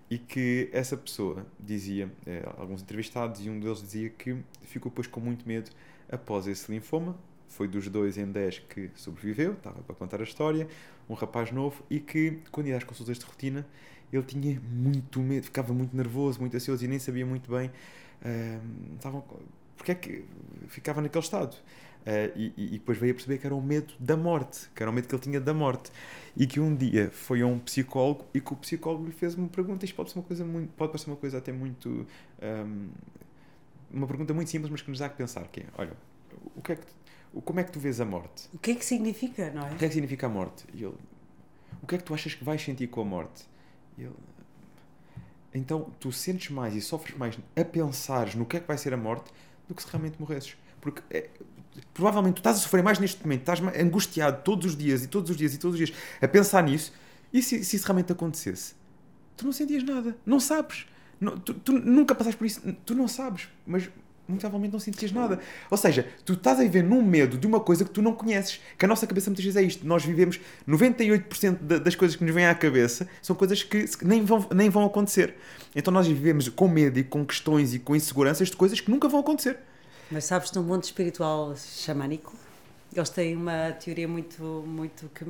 E 0.10 0.18
que 0.18 0.70
essa 0.74 0.98
pessoa 0.98 1.46
dizia, 1.60 2.12
alguns 2.58 2.82
entrevistados, 2.82 3.46
e 3.46 3.50
um 3.50 3.60
deles 3.60 3.82
dizia 3.82 4.10
que 4.10 4.38
ficou 4.64 4.90
depois 4.90 5.08
com 5.08 5.20
muito 5.20 5.48
medo 5.48 5.70
após 6.12 6.48
esse 6.48 6.72
linfoma, 6.72 7.16
foi 7.48 7.68
dos 7.68 7.88
2 7.88 8.18
em 8.18 8.32
10 8.32 8.60
que 8.60 8.90
sobreviveu, 8.96 9.54
estava 9.54 9.82
para 9.82 9.96
contar 9.96 10.20
a 10.22 10.24
história, 10.24 10.68
um 11.10 11.14
rapaz 11.14 11.52
novo 11.52 11.84
e 11.90 12.00
que, 12.00 12.40
quando 12.52 12.68
ia 12.68 12.78
às 12.78 12.84
consultas 12.84 13.18
de 13.18 13.26
rotina, 13.26 13.66
ele 14.14 14.24
tinha 14.24 14.60
muito 14.72 15.20
medo, 15.20 15.44
ficava 15.44 15.74
muito 15.74 15.96
nervoso, 15.96 16.40
muito 16.40 16.56
ansioso 16.56 16.84
e 16.86 16.88
nem 16.88 17.00
sabia 17.00 17.26
muito 17.26 17.52
bem 17.52 17.68
uh, 17.68 18.96
estavam, 18.96 19.24
porque 19.80 19.92
é 19.94 19.96
que 19.96 20.26
ficava 20.68 21.02
naquele 21.02 21.24
estado. 21.24 21.56
Uh, 22.02 22.32
e, 22.36 22.54
e, 22.58 22.70
depois 22.72 22.98
veio 22.98 23.12
a 23.12 23.16
perceber 23.16 23.38
que 23.38 23.46
era 23.46 23.56
o 23.56 23.62
medo 23.62 23.94
da 24.00 24.16
morte, 24.16 24.70
que 24.76 24.84
era 24.84 24.90
o 24.90 24.94
medo 24.94 25.08
que 25.08 25.16
ele 25.16 25.22
tinha 25.22 25.40
da 25.40 25.54
morte. 25.54 25.90
E 26.36 26.46
que 26.46 26.60
um 26.60 26.76
dia 26.76 27.10
foi 27.12 27.42
a 27.42 27.48
um 27.48 27.58
psicólogo 27.60 28.26
e 28.34 28.42
que 28.42 28.54
o 28.54 28.56
psicólogo 28.58 29.06
lhe 29.06 29.12
fez 29.12 29.36
uma 29.36 29.48
pergunta. 29.48 29.86
Isto 29.86 29.96
pode 29.96 30.12
ser 30.12 30.20
uma 30.20 30.26
coisa 30.26 30.46
muito, 30.46 30.72
pode 30.74 30.92
parecer 30.92 31.10
uma 31.10 31.16
coisa 31.16 31.38
até 31.38 31.52
muito. 31.52 32.06
Um, 32.42 32.90
uma 33.92 34.06
pergunta 34.06 34.34
muito 34.34 34.52
simples, 34.52 34.70
mas 34.70 34.82
que 34.82 34.90
nos 34.90 35.00
dá 35.00 35.08
a 35.08 35.10
pensar: 35.10 35.48
que 35.48 35.62
é, 35.62 35.66
olha, 35.78 35.94
o 36.56 36.62
que 36.62 36.74
é 36.74 36.76
que 36.76 36.84
como 37.44 37.60
é 37.60 37.64
que 37.64 37.72
tu 37.72 37.80
vês 37.80 38.02
a 38.02 38.06
morte? 38.06 38.50
O 38.54 38.58
que 38.58 38.72
é 38.72 38.76
que 38.76 38.86
significa, 38.86 39.52
não 39.52 39.68
é? 39.68 39.72
O 39.72 39.76
que 39.76 39.86
é 39.86 39.88
que 39.88 39.94
significa 39.94 40.26
a 40.26 40.30
morte? 40.30 40.66
E 40.74 40.84
ele, 40.84 40.98
o 41.82 41.88
que 41.88 41.96
é 41.96 41.98
que 41.98 42.04
tu 42.04 42.14
achas 42.14 42.34
que 42.34 42.44
vais 42.44 42.62
sentir 42.62 42.88
com 42.88 43.02
a 43.02 43.06
morte? 43.06 43.46
E 43.98 44.04
ele, 44.04 44.14
então 45.54 45.92
tu 46.00 46.12
sentes 46.12 46.50
mais 46.50 46.76
e 46.76 46.82
sofres 46.82 47.18
mais 47.18 47.38
a 47.56 47.64
pensares 47.64 48.36
no 48.36 48.46
que 48.46 48.58
é 48.58 48.60
que 48.60 48.68
vai 48.68 48.78
ser 48.78 48.94
a 48.94 48.98
morte 48.98 49.32
do 49.70 49.76
que 49.76 49.82
se 49.82 49.88
realmente 49.90 50.20
morresses. 50.20 50.58
Porque 50.82 51.02
é, 51.10 51.30
provavelmente 51.94 52.36
tu 52.36 52.38
estás 52.40 52.58
a 52.58 52.60
sofrer 52.60 52.84
mais 52.84 53.00
neste 53.00 53.22
momento, 53.24 53.42
estás 53.42 53.62
angustiado 53.80 54.44
todos 54.44 54.66
os 54.66 54.76
dias 54.76 55.04
e 55.04 55.08
todos 55.08 55.30
os 55.30 55.38
dias 55.38 55.54
e 55.54 55.58
todos 55.58 55.80
os 55.80 55.86
dias 55.86 55.98
a 56.22 56.28
pensar 56.28 56.64
nisso. 56.64 56.92
E 57.32 57.42
se, 57.42 57.64
se 57.64 57.76
isso 57.76 57.86
realmente 57.86 58.12
acontecesse? 58.12 58.74
Tu 59.38 59.46
não 59.46 59.54
sentias 59.54 59.84
nada, 59.84 60.18
não 60.26 60.40
sabes. 60.40 60.88
Não, 61.22 61.38
tu, 61.38 61.54
tu, 61.54 61.74
nunca 61.74 62.16
passaste 62.16 62.38
por 62.38 62.46
isso, 62.46 62.62
tu 62.86 62.96
não 62.96 63.08
sabes. 63.08 63.48
Mas 63.66 63.90
muito 64.30 64.42
provavelmente 64.42 64.72
não 64.72 64.80
sentias 64.80 65.12
nada. 65.12 65.40
Ou 65.70 65.78
seja, 65.78 66.08
tu 66.24 66.34
estás 66.34 66.60
a 66.60 66.64
viver 66.64 66.84
num 66.84 67.02
medo 67.02 67.38
de 67.38 67.48
uma 67.48 67.60
coisa 67.60 67.84
que 67.84 67.92
tu 67.92 68.02
não 68.02 68.14
conheces. 68.14 68.60
Que 68.78 68.86
a 68.86 68.88
nossa 68.88 69.06
cabeça 69.06 69.30
muitas 69.30 69.44
vezes 69.44 69.58
é 69.58 69.64
isto. 69.64 69.86
Nós 69.86 70.06
vivemos 70.06 70.40
98% 70.68 71.80
das 71.80 71.96
coisas 71.96 72.16
que 72.16 72.24
nos 72.24 72.34
vêm 72.34 72.46
à 72.46 72.56
cabeça 72.56 73.08
são 73.22 73.36
coisas 73.36 73.64
que 73.64 73.88
nem 74.04 74.24
vão, 74.24 74.48
nem 74.54 74.70
vão 74.70 74.86
acontecer. 74.86 75.36
Então 75.76 75.94
nós 75.94 76.08
vivemos 76.08 76.48
com 76.50 76.68
medo 76.68 77.00
e 77.00 77.04
com 77.04 77.26
questões 77.26 77.74
e 77.74 77.80
com 77.80 77.96
inseguranças 77.96 78.50
de 78.50 78.56
coisas 78.56 78.80
que 78.80 78.90
nunca 78.90 79.08
vão 79.08 79.20
acontecer. 79.20 79.58
Mas 80.12 80.26
sabes, 80.26 80.52
no 80.54 80.64
mundo 80.64 80.84
espiritual 80.84 81.56
xamânico, 81.56 82.36
eles 82.94 83.10
têm 83.10 83.36
uma 83.36 83.72
teoria 83.74 84.08
muito, 84.08 84.44
muito, 84.66 85.10
que, 85.14 85.26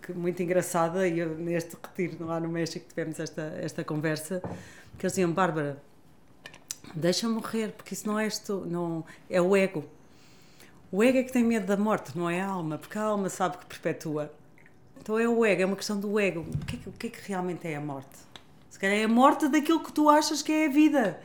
que, 0.00 0.12
muito 0.12 0.40
engraçada 0.42 1.06
e 1.08 1.18
eu, 1.18 1.36
neste 1.36 1.76
retiro 1.82 2.24
lá 2.24 2.38
no 2.38 2.48
México 2.48 2.86
tivemos 2.88 3.18
esta, 3.18 3.42
esta 3.60 3.82
conversa, 3.82 4.40
que 4.96 5.04
eles 5.04 5.12
diziam, 5.12 5.32
Bárbara, 5.32 5.82
deixa 6.94 7.28
morrer, 7.28 7.72
porque 7.72 7.94
isso 7.94 8.06
não 8.06 8.18
és 8.18 8.38
tu, 8.38 8.64
não, 8.66 9.04
é 9.28 9.40
o 9.40 9.56
ego. 9.56 9.84
O 10.90 11.02
ego 11.02 11.18
é 11.18 11.22
que 11.22 11.32
tem 11.32 11.42
medo 11.42 11.66
da 11.66 11.76
morte, 11.76 12.16
não 12.16 12.28
é 12.28 12.40
a 12.40 12.46
alma, 12.46 12.76
porque 12.78 12.98
a 12.98 13.02
alma 13.02 13.28
sabe 13.28 13.56
que 13.58 13.66
perpetua. 13.66 14.32
Então 15.00 15.18
é 15.18 15.28
o 15.28 15.44
ego, 15.44 15.62
é 15.62 15.66
uma 15.66 15.76
questão 15.76 15.98
do 15.98 16.20
ego. 16.20 16.40
O 16.40 16.64
que 16.66 16.76
é 16.76 16.78
que, 16.78 16.88
o 16.88 16.92
que, 16.92 17.06
é 17.06 17.10
que 17.10 17.28
realmente 17.28 17.66
é 17.66 17.76
a 17.76 17.80
morte? 17.80 18.16
Se 18.70 18.78
calhar 18.78 18.96
é 18.96 19.04
a 19.04 19.08
morte 19.08 19.48
daquilo 19.48 19.80
que 19.80 19.92
tu 19.92 20.08
achas 20.08 20.42
que 20.42 20.52
é 20.52 20.66
a 20.66 20.68
vida. 20.68 21.20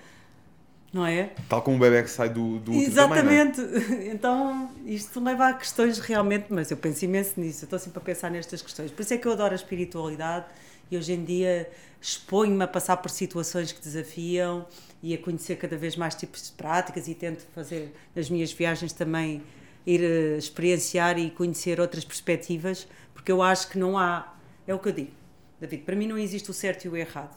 Não 0.93 1.05
é? 1.05 1.31
Tal 1.49 1.61
como 1.61 1.75
o 1.75 1.79
bebê 1.79 2.01
que 2.01 2.09
sai 2.09 2.29
do, 2.29 2.59
do 2.59 2.73
Exatamente. 2.73 3.61
Também, 3.61 4.07
é? 4.07 4.11
Então, 4.13 4.71
isto 4.85 5.19
leva 5.19 5.49
a 5.49 5.53
questões 5.53 5.99
realmente, 5.99 6.45
mas 6.49 6.71
eu 6.71 6.77
penso 6.77 7.03
imenso 7.05 7.39
nisso. 7.39 7.65
Eu 7.65 7.67
estou 7.67 7.77
sempre 7.77 7.99
a 7.99 8.01
pensar 8.01 8.31
nestas 8.31 8.61
questões. 8.61 8.89
Por 8.89 9.01
isso 9.01 9.13
é 9.13 9.17
que 9.17 9.27
eu 9.27 9.33
adoro 9.33 9.51
a 9.51 9.55
espiritualidade 9.55 10.45
e 10.89 10.97
hoje 10.97 11.13
em 11.13 11.23
dia 11.23 11.69
exponho-me 12.01 12.63
a 12.63 12.67
passar 12.67 12.97
por 12.97 13.11
situações 13.11 13.71
que 13.71 13.81
desafiam 13.81 14.65
e 15.01 15.13
a 15.13 15.17
conhecer 15.17 15.57
cada 15.57 15.77
vez 15.77 15.95
mais 15.95 16.15
tipos 16.15 16.47
de 16.47 16.51
práticas 16.53 17.07
e 17.07 17.15
tento 17.15 17.45
fazer 17.53 17.93
nas 18.15 18.29
minhas 18.29 18.51
viagens 18.51 18.93
também 18.93 19.43
ir 19.85 20.01
uh, 20.01 20.37
experienciar 20.37 21.17
e 21.17 21.29
conhecer 21.29 21.79
outras 21.79 22.03
perspectivas, 22.03 22.87
porque 23.13 23.31
eu 23.31 23.41
acho 23.41 23.69
que 23.69 23.77
não 23.77 23.97
há, 23.97 24.35
é 24.67 24.73
o 24.73 24.79
que 24.79 24.89
eu 24.89 24.93
digo, 24.93 25.11
David, 25.59 25.83
para 25.83 25.95
mim 25.95 26.07
não 26.07 26.17
existe 26.17 26.51
o 26.51 26.53
certo 26.53 26.85
e 26.85 26.89
o 26.89 26.95
errado. 26.95 27.35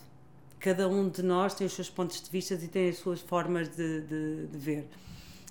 Cada 0.58 0.88
um 0.88 1.08
de 1.08 1.22
nós 1.22 1.54
tem 1.54 1.66
os 1.66 1.72
seus 1.72 1.88
pontos 1.88 2.20
de 2.20 2.28
vista 2.30 2.54
e 2.54 2.68
tem 2.68 2.90
as 2.90 2.98
suas 2.98 3.20
formas 3.20 3.68
de, 3.68 4.02
de, 4.02 4.46
de 4.48 4.58
ver. 4.58 4.88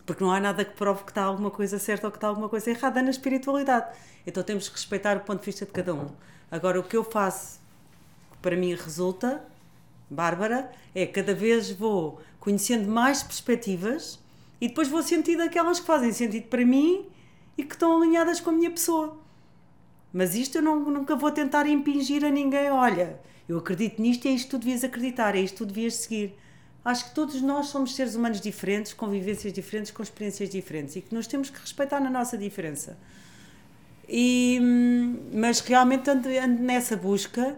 Porque 0.06 0.24
não 0.24 0.32
há 0.32 0.40
nada 0.40 0.64
que 0.64 0.76
prove 0.76 1.04
que 1.04 1.12
está 1.12 1.24
alguma 1.24 1.50
coisa 1.50 1.80
certa 1.80 2.08
ou 2.08 2.12
que 2.12 2.18
está 2.18 2.28
alguma 2.28 2.48
coisa 2.48 2.70
errada 2.70 3.02
na 3.02 3.10
espiritualidade. 3.10 3.96
Então 4.26 4.44
temos 4.44 4.70
que 4.70 4.76
respeitar 4.76 5.18
o 5.18 5.22
ponto 5.22 5.40
de 5.40 5.46
vista 5.48 5.66
de 5.66 5.72
cada 5.72 5.96
um. 5.96 6.10
Agora, 6.52 6.80
o 6.80 6.84
que 6.84 6.96
eu 6.96 7.04
faço 7.04 7.60
para 8.42 8.56
mim 8.56 8.76
resulta 8.76 9.44
Bárbara, 10.10 10.72
é 10.94 11.06
cada 11.06 11.34
vez 11.34 11.72
vou 11.72 12.20
conhecendo 12.40 12.90
mais 12.90 13.22
perspectivas 13.22 14.20
e 14.60 14.68
depois 14.68 14.88
vou 14.88 15.04
sentindo 15.04 15.44
aquelas 15.44 15.80
que 15.80 15.86
fazem 15.86 16.12
sentido 16.12 16.48
para 16.48 16.66
mim 16.66 17.06
e 17.58 17.64
que 17.64 17.74
estão 17.74 18.02
alinhadas 18.02 18.40
com 18.40 18.50
a 18.50 18.54
minha 18.54 18.72
pessoa. 18.72 19.18
Mas 20.12 20.36
isto 20.36 20.58
eu 20.58 20.62
não, 20.62 20.80
nunca 20.80 21.16
vou 21.16 21.32
tentar 21.32 21.68
impingir 21.68 22.26
a 22.26 22.30
ninguém. 22.30 22.70
Olha, 22.72 23.20
eu 23.48 23.58
acredito 23.58 24.02
nisto 24.02 24.26
e 24.26 24.30
é 24.30 24.32
isto 24.32 24.46
que 24.46 24.52
tu 24.52 24.60
devias 24.60 24.84
acreditar, 24.84 25.36
é 25.36 25.42
isto 25.42 25.54
que 25.54 25.58
tu 25.60 25.66
devias 25.66 25.96
seguir. 25.96 26.36
Acho 26.84 27.10
que 27.10 27.16
todos 27.16 27.42
nós 27.42 27.68
somos 27.68 27.94
seres 27.94 28.16
humanos 28.16 28.42
diferentes, 28.42 28.94
com 28.94 29.08
vivências 29.08 29.54
diferentes, 29.54 29.92
com 29.92 30.02
experiências 30.02 30.50
diferentes 30.50 30.96
e 30.96 31.02
que 31.02 31.14
nós 31.14 31.28
temos 31.28 31.50
que 31.50 31.60
respeitar 31.60 32.00
na 32.00 32.10
nossa 32.10 32.38
diferença. 32.38 32.98
E, 34.08 34.58
hum, 34.62 35.20
mas 35.34 35.60
realmente 35.60 36.10
ando, 36.10 36.28
ando 36.30 36.64
nessa 36.64 36.96
busca 36.96 37.56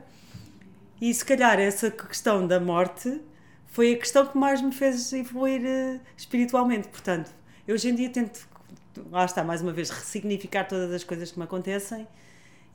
e 1.01 1.11
se 1.11 1.25
calhar 1.25 1.59
essa 1.59 1.89
questão 1.89 2.45
da 2.45 2.59
morte 2.59 3.19
foi 3.65 3.93
a 3.93 3.97
questão 3.97 4.25
que 4.27 4.37
mais 4.37 4.61
me 4.61 4.71
fez 4.71 5.11
evoluir 5.11 5.61
uh, 5.61 5.99
espiritualmente. 6.15 6.87
Portanto, 6.89 7.33
eu 7.67 7.73
hoje 7.73 7.89
em 7.89 7.95
dia 7.95 8.09
tento, 8.09 8.47
lá 9.09 9.25
está, 9.25 9.43
mais 9.43 9.63
uma 9.63 9.73
vez, 9.73 9.89
ressignificar 9.89 10.65
todas 10.65 10.91
as 10.91 11.03
coisas 11.03 11.31
que 11.31 11.39
me 11.39 11.45
acontecem 11.45 12.07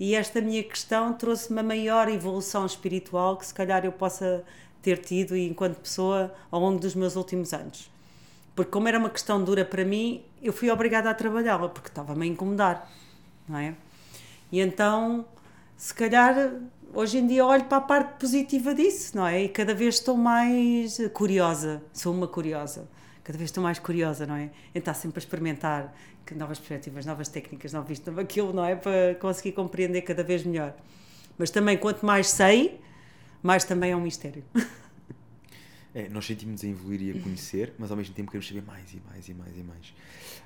e 0.01 0.15
esta 0.15 0.41
minha 0.41 0.63
questão 0.65 1.13
trouxe-me 1.13 1.61
uma 1.61 1.63
maior 1.63 2.09
evolução 2.09 2.67
espiritual 2.67 3.37
que 3.37 3.47
se 3.47 3.55
calhar 3.55 3.85
eu 3.85 3.93
possa 3.93 4.45
ter 4.83 4.99
tido 4.99 5.37
enquanto 5.37 5.77
pessoa 5.77 6.35
ao 6.51 6.61
longo 6.61 6.81
dos 6.81 6.95
meus 6.95 7.15
últimos 7.15 7.53
anos. 7.53 7.91
Porque 8.55 8.71
como 8.71 8.89
era 8.89 8.99
uma 8.99 9.11
questão 9.11 9.43
dura 9.43 9.65
para 9.65 9.85
mim, 9.85 10.25
eu 10.43 10.53
fui 10.53 10.71
obrigada 10.71 11.11
a 11.11 11.15
trabalhá-la, 11.15 11.69
porque 11.69 11.89
estava-me 11.89 12.25
a 12.25 12.27
incomodar, 12.27 12.91
não 13.49 13.59
é? 13.59 13.75
E 14.51 14.61
então, 14.61 15.27
se 15.77 15.93
calhar, 15.93 16.53
hoje 16.97 17.19
em 17.19 17.27
dia 17.27 17.45
olho 17.45 17.65
para 17.67 17.77
a 17.77 17.81
parte 17.83 18.19
positiva 18.19 18.75
disso, 18.75 19.15
não 19.17 19.27
é? 19.27 19.45
E 19.45 19.49
cada 19.51 19.75
vez 19.75 19.97
estou 19.97 20.17
mais 20.17 20.99
curiosa, 21.13 21.83
sou 21.93 22.13
uma 22.13 22.27
curiosa, 22.27 22.89
cada 23.23 23.37
vez 23.37 23.51
estou 23.51 23.63
mais 23.63 23.79
curiosa, 23.79 24.27
não 24.27 24.35
é? 24.35 24.51
Em 24.75 24.79
estar 24.79 24.95
sempre 24.95 25.19
a 25.19 25.21
experimentar 25.21 25.95
novas 26.35 26.59
perspectivas, 26.59 27.05
novas 27.05 27.29
técnicas, 27.29 27.73
novo 27.73 27.93
isto, 27.93 28.19
aquilo, 28.19 28.53
não 28.53 28.65
é? 28.65 28.75
Para 28.75 29.15
conseguir 29.21 29.53
compreender 29.53 30.03
cada 30.03 30.25
vez 30.25 30.43
melhor. 30.43 30.75
Mas 31.39 31.51
também, 31.51 31.77
quanto 31.77 32.05
mais 32.05 32.29
sei, 32.29 32.81
mais 33.43 33.63
também 33.63 33.93
é 33.93 33.97
um 33.97 34.01
mistério. 34.01 34.43
É, 35.95 36.11
nós 36.11 36.27
sentimos 36.27 36.63
a 36.63 36.67
evoluir 36.67 37.01
e 37.01 37.19
a 37.19 37.23
conhecer, 37.23 37.73
mas 37.79 37.91
ao 37.91 37.97
mesmo 37.97 38.15
tempo 38.15 38.31
queremos 38.31 38.47
saber 38.47 38.61
mais 38.61 38.93
e 38.93 39.01
mais 39.09 39.29
e 39.31 39.33
mais 39.33 39.57
e 39.57 39.63
mais. 39.63 39.95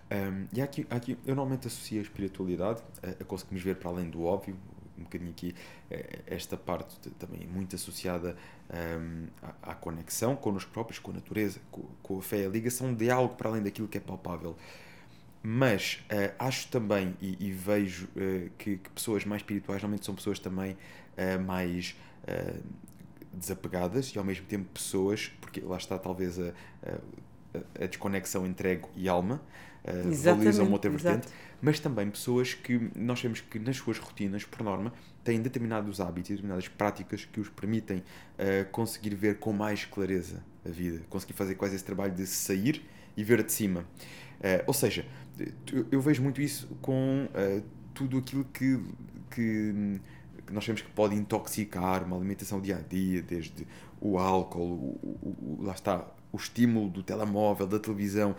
Um, 0.09 0.47
e 0.53 0.61
há 0.61 0.65
aqui, 0.65 0.87
aqui, 0.89 1.19
eu 1.27 1.35
normalmente 1.35 1.67
associo 1.67 1.99
a 1.99 2.03
espiritualidade 2.03 2.81
a, 3.03 3.21
a 3.21 3.25
conseguirmos 3.25 3.61
ver 3.61 3.75
para 3.75 3.91
além 3.91 4.09
do 4.09 4.23
óbvio, 4.23 4.57
um 5.01 5.05
bocadinho 5.05 5.31
aqui 5.31 5.55
eh, 5.91 6.21
esta 6.27 6.57
parte 6.57 7.11
também 7.11 7.47
muito 7.47 7.75
associada 7.77 8.37
um, 8.73 9.27
à, 9.43 9.73
à, 9.73 9.75
conexão 9.75 10.37
connosco 10.37 10.71
próprios, 10.71 10.99
com 10.99 11.11
a 11.11 11.15
natureza, 11.15 11.61
com, 11.71 11.83
com, 12.03 12.19
a 12.19 12.23
fé, 12.23 12.47
a 12.47 12.49
ligação 12.49 12.95
de 12.95 13.11
algo 13.11 13.35
para 13.35 13.49
além 13.51 13.63
daquilo 13.63 13.89
que 13.89 13.99
é 13.99 14.01
palpável. 14.01 14.57
Mas 15.43 16.05
uh, 16.05 16.35
acho 16.39 16.69
também 16.69 17.17
e, 17.21 17.47
e 17.47 17.51
vejo 17.51 18.07
uh, 18.09 18.51
que, 18.59 18.77
que, 18.77 18.91
pessoas 18.91 19.25
mais 19.25 19.41
espirituais 19.41 19.81
normalmente 19.83 20.05
são 20.05 20.15
pessoas 20.15 20.39
também 20.39 20.73
uh, 20.73 21.41
mais 21.43 21.97
desapegadas 23.33 24.15
e 24.15 24.19
ao 24.19 24.25
mesmo 24.25 24.47
tempo 24.47 24.69
pessoas, 24.73 25.33
porque 25.41 25.61
lá 25.61 25.79
está 25.79 25.99
talvez 25.99 26.39
a, 26.39 26.53
a, 27.55 27.87
desconexão 27.87 28.47
entre 28.47 28.73
ego 28.73 28.91
e 28.97 29.09
alma, 29.09 29.41
uh, 29.85 30.15
valorizam 30.15 30.67
uma 30.67 30.75
outra 30.75 30.91
vertente, 30.91 31.27
exato. 31.27 31.33
mas 31.61 31.81
também 31.81 32.11
pessoas 32.11 32.55
que 32.55 32.91
nós 32.95 33.19
sabemos 33.19 33.41
que 33.41 33.59
nas 33.59 33.77
suas 33.77 33.99
rotinas, 33.99 34.45
por 34.45 34.63
norma, 34.63 34.93
têm 35.25 35.41
determinados 35.41 36.01
hábitos 36.01 36.31
e 36.31 36.33
determinadas 36.35 36.69
práticas 36.69 37.25
que 37.25 37.41
os 37.41 37.49
permitem 37.49 37.99
uh, 37.99 38.71
conseguir 38.71 39.15
ver 39.15 39.39
com 39.39 39.53
mais 39.53 39.85
clareza 39.85 40.43
a 40.65 40.71
vida, 40.71 41.03
conseguir 41.09 41.35
fazer 41.35 41.55
quase 41.55 41.77
esse 41.77 41.85
trabalho 41.85 42.15
de 42.15 42.27
sair 42.27 42.83
e 43.17 43.25
ver 43.25 43.43
de 43.43 43.53
cima. 43.53 43.81
Uh, 44.41 44.65
ou 44.67 44.75
seja, 44.75 45.05
eu 45.91 46.01
vejo 46.01 46.23
muito 46.23 46.41
isso 46.41 46.69
com 46.83 47.27
tudo 47.95 48.19
aquilo 48.19 48.45
que, 48.45 48.79
que 49.31 50.01
que 50.51 50.55
nós 50.55 50.65
sabemos 50.65 50.83
que 50.83 50.91
pode 50.91 51.15
intoxicar 51.15 52.05
uma 52.05 52.17
alimentação 52.17 52.61
dia 52.61 52.77
a 52.77 52.81
dia, 52.81 53.23
desde 53.23 53.67
o 54.01 54.19
álcool, 54.19 54.63
o, 54.63 55.19
o, 55.23 55.59
o 55.61 55.63
lá 55.63 55.73
está, 55.73 56.05
o 56.33 56.37
estímulo 56.37 56.89
do 56.89 57.03
telemóvel, 57.03 57.67
da 57.67 57.79
televisão, 57.79 58.37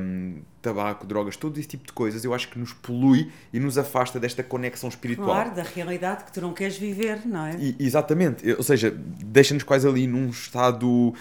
um, 0.00 0.42
tabaco, 0.60 1.06
drogas, 1.06 1.36
todo 1.36 1.58
esse 1.58 1.68
tipo 1.68 1.86
de 1.86 1.92
coisas, 1.92 2.24
eu 2.24 2.32
acho 2.32 2.48
que 2.48 2.58
nos 2.58 2.72
polui 2.72 3.30
e 3.52 3.60
nos 3.60 3.76
afasta 3.78 4.18
desta 4.18 4.42
conexão 4.42 4.88
espiritual. 4.88 5.28
Claro, 5.28 5.54
da 5.54 5.62
realidade 5.62 6.24
que 6.24 6.32
tu 6.32 6.40
não 6.40 6.52
queres 6.52 6.76
viver, 6.76 7.26
não 7.26 7.46
é? 7.46 7.56
E, 7.58 7.76
exatamente, 7.78 8.50
ou 8.52 8.62
seja, 8.62 8.90
deixa-nos 8.90 9.62
quase 9.62 9.86
ali 9.86 10.06
num 10.06 10.28
estado 10.28 10.86
uh, 10.88 11.14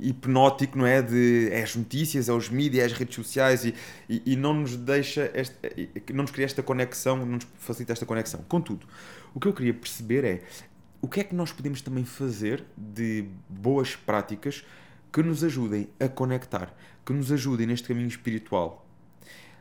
hipnótico, 0.00 0.78
não 0.78 0.86
é? 0.86 1.02
De 1.02 1.48
é 1.50 1.62
as 1.62 1.76
notícias, 1.76 2.28
é 2.28 2.32
os 2.32 2.48
mídias, 2.48 2.82
é 2.82 2.86
as 2.86 2.92
redes 2.92 3.14
sociais 3.14 3.64
e, 3.64 3.74
e, 4.08 4.22
e 4.26 4.36
não 4.36 4.54
nos 4.54 4.76
deixa, 4.76 5.30
esta, 5.34 5.56
não 6.12 6.22
nos 6.22 6.30
cria 6.30 6.46
esta 6.46 6.62
conexão, 6.62 7.16
não 7.16 7.26
nos 7.26 7.46
facilita 7.58 7.92
esta 7.92 8.06
conexão. 8.06 8.40
Contudo, 8.48 8.86
o 9.34 9.40
que 9.40 9.48
eu 9.48 9.52
queria 9.52 9.74
perceber 9.74 10.24
é 10.24 10.42
o 11.02 11.08
que 11.08 11.20
é 11.20 11.24
que 11.24 11.34
nós 11.34 11.50
podemos 11.52 11.82
também 11.82 12.04
fazer 12.04 12.64
de 12.76 13.26
boas 13.48 13.96
práticas 13.96 14.64
que 15.12 15.22
nos 15.22 15.44
ajudem 15.44 15.88
a 16.00 16.08
conectar, 16.08 16.74
que 17.04 17.12
nos 17.12 17.30
ajudem 17.30 17.66
neste 17.66 17.86
caminho 17.88 18.08
espiritual. 18.08 18.86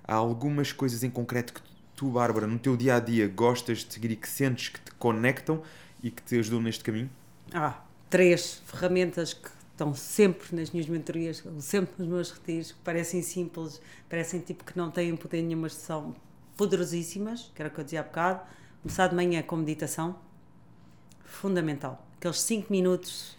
Há 0.04 0.16
algumas 0.16 0.72
coisas 0.72 1.04
em 1.04 1.10
concreto 1.10 1.54
que 1.54 1.62
tu, 1.96 2.10
Bárbara, 2.10 2.48
no 2.48 2.58
teu 2.58 2.78
dia 2.78 2.96
a 2.96 3.00
dia 3.00 3.28
gostas 3.28 3.80
de 3.80 3.94
seguir 3.94 4.12
e 4.12 4.16
que 4.16 4.30
sentes 4.30 4.70
que 4.70 4.80
te 4.80 4.92
conectam 4.92 5.62
e 6.02 6.10
que 6.10 6.22
te 6.22 6.40
ajudam 6.40 6.62
neste 6.62 6.84
caminho? 6.84 7.10
Ah, 7.54 7.84
três 8.10 8.62
ferramentas 8.66 9.34
que 9.34 9.50
estão 9.72 9.94
sempre 9.94 10.56
nas 10.56 10.72
minhas 10.72 10.88
mentorias, 10.88 11.44
sempre 11.60 11.96
nos 12.00 12.08
meus 12.08 12.32
retiros, 12.32 12.72
que 12.72 12.80
parecem 12.80 13.22
simples, 13.22 13.82
parecem 14.10 14.40
tipo 14.40 14.64
que 14.64 14.78
não 14.78 14.90
têm 14.90 15.16
poder 15.18 15.42
nenhum, 15.42 15.62
mas 15.62 15.74
são 15.74 16.16
poderosíssimas, 16.56 17.52
que 17.54 17.62
era 17.62 17.70
o 17.70 17.74
que 17.74 17.80
eu 17.80 17.84
dizia 17.84 18.00
há 18.00 18.04
bocado. 18.04 18.42
Começar 18.82 19.08
de 19.08 19.16
manhã 19.16 19.42
com 19.42 19.58
meditação, 19.58 20.16
fundamental. 21.24 22.08
Aqueles 22.18 22.40
5 22.40 22.72
minutos 22.72 23.36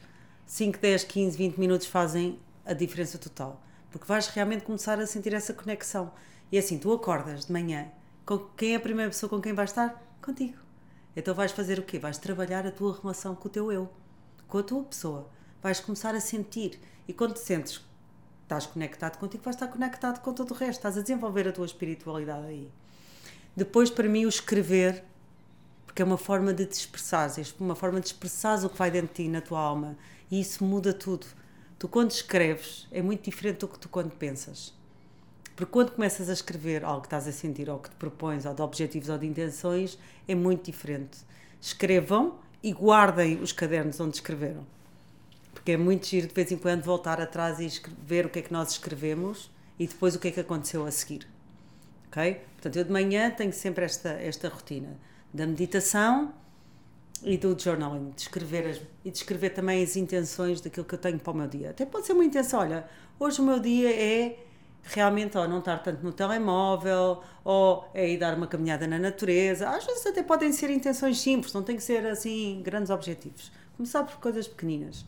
5, 0.46 0.78
10, 0.78 1.04
15, 1.04 1.36
20 1.36 1.58
minutos 1.58 1.86
fazem 1.86 2.38
a 2.64 2.72
diferença 2.72 3.18
total. 3.18 3.62
Porque 3.90 4.06
vais 4.06 4.28
realmente 4.28 4.64
começar 4.64 4.98
a 4.98 5.06
sentir 5.06 5.34
essa 5.34 5.52
conexão. 5.52 6.12
E 6.50 6.58
assim, 6.58 6.78
tu 6.78 6.92
acordas 6.92 7.46
de 7.46 7.52
manhã, 7.52 7.90
com 8.24 8.38
quem 8.56 8.72
é 8.72 8.76
a 8.76 8.80
primeira 8.80 9.10
pessoa 9.10 9.28
com 9.28 9.40
quem 9.40 9.52
vais 9.52 9.70
estar? 9.70 10.02
Contigo. 10.20 10.58
Então 11.16 11.34
vais 11.34 11.52
fazer 11.52 11.78
o 11.78 11.82
quê? 11.82 11.98
Vais 11.98 12.18
trabalhar 12.18 12.66
a 12.66 12.70
tua 12.70 12.98
relação 13.00 13.34
com 13.34 13.48
o 13.48 13.50
teu 13.50 13.70
eu, 13.70 13.90
com 14.48 14.58
a 14.58 14.62
tua 14.62 14.82
pessoa. 14.84 15.28
Vais 15.62 15.80
começar 15.80 16.14
a 16.14 16.20
sentir. 16.20 16.78
E 17.06 17.12
quando 17.12 17.34
te 17.34 17.40
sentes 17.40 17.80
estás 18.42 18.66
conectado 18.66 19.18
contigo, 19.18 19.42
vais 19.42 19.56
estar 19.56 19.68
conectado 19.68 20.20
com 20.20 20.32
todo 20.32 20.50
o 20.50 20.54
resto. 20.54 20.78
Estás 20.78 20.98
a 20.98 21.02
desenvolver 21.02 21.48
a 21.48 21.52
tua 21.52 21.66
espiritualidade 21.66 22.46
aí. 22.46 22.70
Depois, 23.56 23.90
para 23.90 24.08
mim, 24.08 24.24
o 24.24 24.28
escrever, 24.28 25.04
porque 25.86 26.02
é 26.02 26.04
uma 26.04 26.18
forma 26.18 26.52
de 26.52 26.66
te 26.66 26.72
expressares, 26.72 27.38
é 27.38 27.62
uma 27.62 27.74
forma 27.74 28.00
de 28.00 28.06
expressares 28.06 28.64
o 28.64 28.68
que 28.70 28.78
vai 28.78 28.90
dentro 28.90 29.08
de 29.08 29.24
ti, 29.24 29.28
na 29.28 29.40
tua 29.40 29.60
alma. 29.60 29.96
E 30.32 30.40
isso 30.40 30.64
muda 30.64 30.94
tudo. 30.94 31.26
Tu, 31.78 31.86
quando 31.86 32.10
escreves, 32.10 32.88
é 32.90 33.02
muito 33.02 33.22
diferente 33.22 33.58
do 33.58 33.68
que 33.68 33.78
tu 33.78 33.86
quando 33.90 34.12
pensas. 34.12 34.72
Porque 35.54 35.70
quando 35.70 35.90
começas 35.90 36.30
a 36.30 36.32
escrever 36.32 36.82
algo 36.86 37.02
que 37.02 37.08
estás 37.08 37.28
a 37.28 37.32
sentir, 37.32 37.68
ou 37.68 37.78
que 37.78 37.90
te 37.90 37.96
propões, 37.96 38.46
ou 38.46 38.54
de 38.54 38.62
objetivos 38.62 39.10
ou 39.10 39.18
de 39.18 39.26
intenções, 39.26 39.98
é 40.26 40.34
muito 40.34 40.64
diferente. 40.64 41.18
Escrevam 41.60 42.38
e 42.62 42.72
guardem 42.72 43.42
os 43.42 43.52
cadernos 43.52 44.00
onde 44.00 44.16
escreveram. 44.16 44.66
Porque 45.52 45.72
é 45.72 45.76
muito 45.76 46.06
giro 46.06 46.28
de 46.28 46.34
vez 46.34 46.50
em 46.50 46.56
quando 46.56 46.82
voltar 46.82 47.20
atrás 47.20 47.60
e 47.60 47.68
ver 48.02 48.24
o 48.24 48.30
que 48.30 48.38
é 48.38 48.42
que 48.42 48.54
nós 48.54 48.70
escrevemos 48.70 49.50
e 49.78 49.86
depois 49.86 50.14
o 50.14 50.18
que 50.18 50.28
é 50.28 50.30
que 50.30 50.40
aconteceu 50.40 50.86
a 50.86 50.90
seguir. 50.90 51.28
Ok? 52.08 52.40
Portanto, 52.54 52.76
eu 52.76 52.84
de 52.84 52.90
manhã 52.90 53.30
tenho 53.30 53.52
sempre 53.52 53.84
esta, 53.84 54.12
esta 54.12 54.48
rotina 54.48 54.96
da 55.34 55.46
meditação 55.46 56.32
e 57.22 57.36
do 57.36 57.56
journaling, 57.58 58.10
de 58.10 58.22
escrever 58.22 58.66
as, 58.68 58.80
e 59.04 59.10
de 59.10 59.16
escrever 59.16 59.50
também 59.50 59.82
as 59.82 59.96
intenções 59.96 60.60
daquilo 60.60 60.84
que 60.84 60.94
eu 60.94 60.98
tenho 60.98 61.18
para 61.18 61.32
o 61.32 61.36
meu 61.36 61.46
dia. 61.46 61.70
Até 61.70 61.86
pode 61.86 62.06
ser 62.06 62.12
uma 62.12 62.24
intenção, 62.24 62.60
olha, 62.60 62.84
hoje 63.18 63.40
o 63.40 63.44
meu 63.44 63.60
dia 63.60 63.90
é 63.90 64.38
realmente 64.84 65.38
ou 65.38 65.46
não 65.46 65.60
estar 65.60 65.78
tanto 65.78 66.02
no 66.02 66.12
telemóvel, 66.12 67.22
ou 67.44 67.88
é 67.94 68.08
ir 68.08 68.18
dar 68.18 68.36
uma 68.36 68.46
caminhada 68.46 68.86
na 68.86 68.98
natureza. 68.98 69.68
Às 69.68 69.84
vezes 69.84 70.04
até 70.06 70.22
podem 70.22 70.52
ser 70.52 70.70
intenções 70.70 71.20
simples, 71.20 71.52
não 71.52 71.62
tem 71.62 71.76
que 71.76 71.82
ser 71.82 72.04
assim 72.06 72.60
grandes 72.64 72.90
objetivos. 72.90 73.52
Começar 73.76 74.02
por 74.04 74.16
coisas 74.16 74.48
pequeninas. 74.48 75.04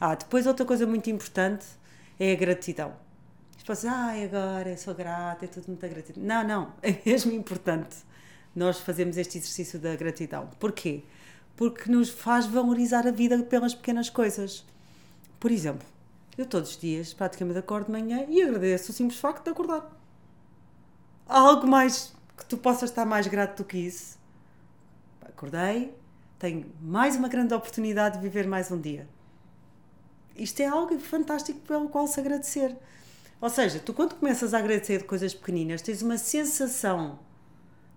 Ah, 0.00 0.14
depois 0.14 0.46
outra 0.46 0.66
coisa 0.66 0.86
muito 0.86 1.08
importante 1.08 1.64
é 2.20 2.32
a 2.32 2.34
gratidão. 2.34 2.92
As 3.56 3.62
pessoas 3.62 3.92
ah, 3.92 4.12
agora 4.22 4.70
eu 4.70 4.76
sou 4.76 4.94
grata, 4.94 5.46
é 5.46 5.48
tudo 5.48 5.68
muita 5.68 5.88
gratidão. 5.88 6.22
Não, 6.22 6.44
não, 6.46 6.72
é 6.82 6.94
mesmo 7.04 7.32
importante 7.32 7.96
nós 8.54 8.80
fazemos 8.80 9.18
este 9.18 9.36
exercício 9.36 9.78
da 9.78 9.94
gratidão. 9.94 10.48
Porquê? 10.58 11.04
Porque 11.56 11.90
nos 11.90 12.10
faz 12.10 12.46
valorizar 12.46 13.06
a 13.06 13.10
vida 13.10 13.42
pelas 13.42 13.74
pequenas 13.74 14.10
coisas. 14.10 14.64
Por 15.40 15.50
exemplo, 15.50 15.86
eu 16.36 16.44
todos 16.46 16.70
os 16.70 16.76
dias 16.76 17.14
praticamente 17.14 17.58
acordo 17.58 17.86
de 17.86 17.92
manhã 17.92 18.26
e 18.28 18.42
agradeço 18.42 18.92
o 18.92 18.94
simples 18.94 19.18
facto 19.18 19.44
de 19.44 19.50
acordar. 19.50 19.90
Há 21.26 21.40
algo 21.40 21.66
mais 21.66 22.14
que 22.36 22.44
tu 22.44 22.58
possas 22.58 22.90
estar 22.90 23.06
mais 23.06 23.26
grato 23.26 23.62
do 23.62 23.64
que 23.66 23.78
isso? 23.78 24.18
Acordei, 25.22 25.94
tenho 26.38 26.66
mais 26.80 27.16
uma 27.16 27.28
grande 27.28 27.54
oportunidade 27.54 28.16
de 28.16 28.22
viver 28.22 28.46
mais 28.46 28.70
um 28.70 28.80
dia. 28.80 29.08
Isto 30.36 30.60
é 30.60 30.66
algo 30.66 30.98
fantástico 30.98 31.60
pelo 31.60 31.88
qual 31.88 32.06
se 32.06 32.20
agradecer. 32.20 32.76
Ou 33.40 33.48
seja, 33.48 33.78
tu 33.78 33.94
quando 33.94 34.14
começas 34.14 34.52
a 34.52 34.58
agradecer 34.58 34.98
de 34.98 35.04
coisas 35.04 35.34
pequeninas, 35.34 35.80
tens 35.80 36.02
uma 36.02 36.18
sensação 36.18 37.18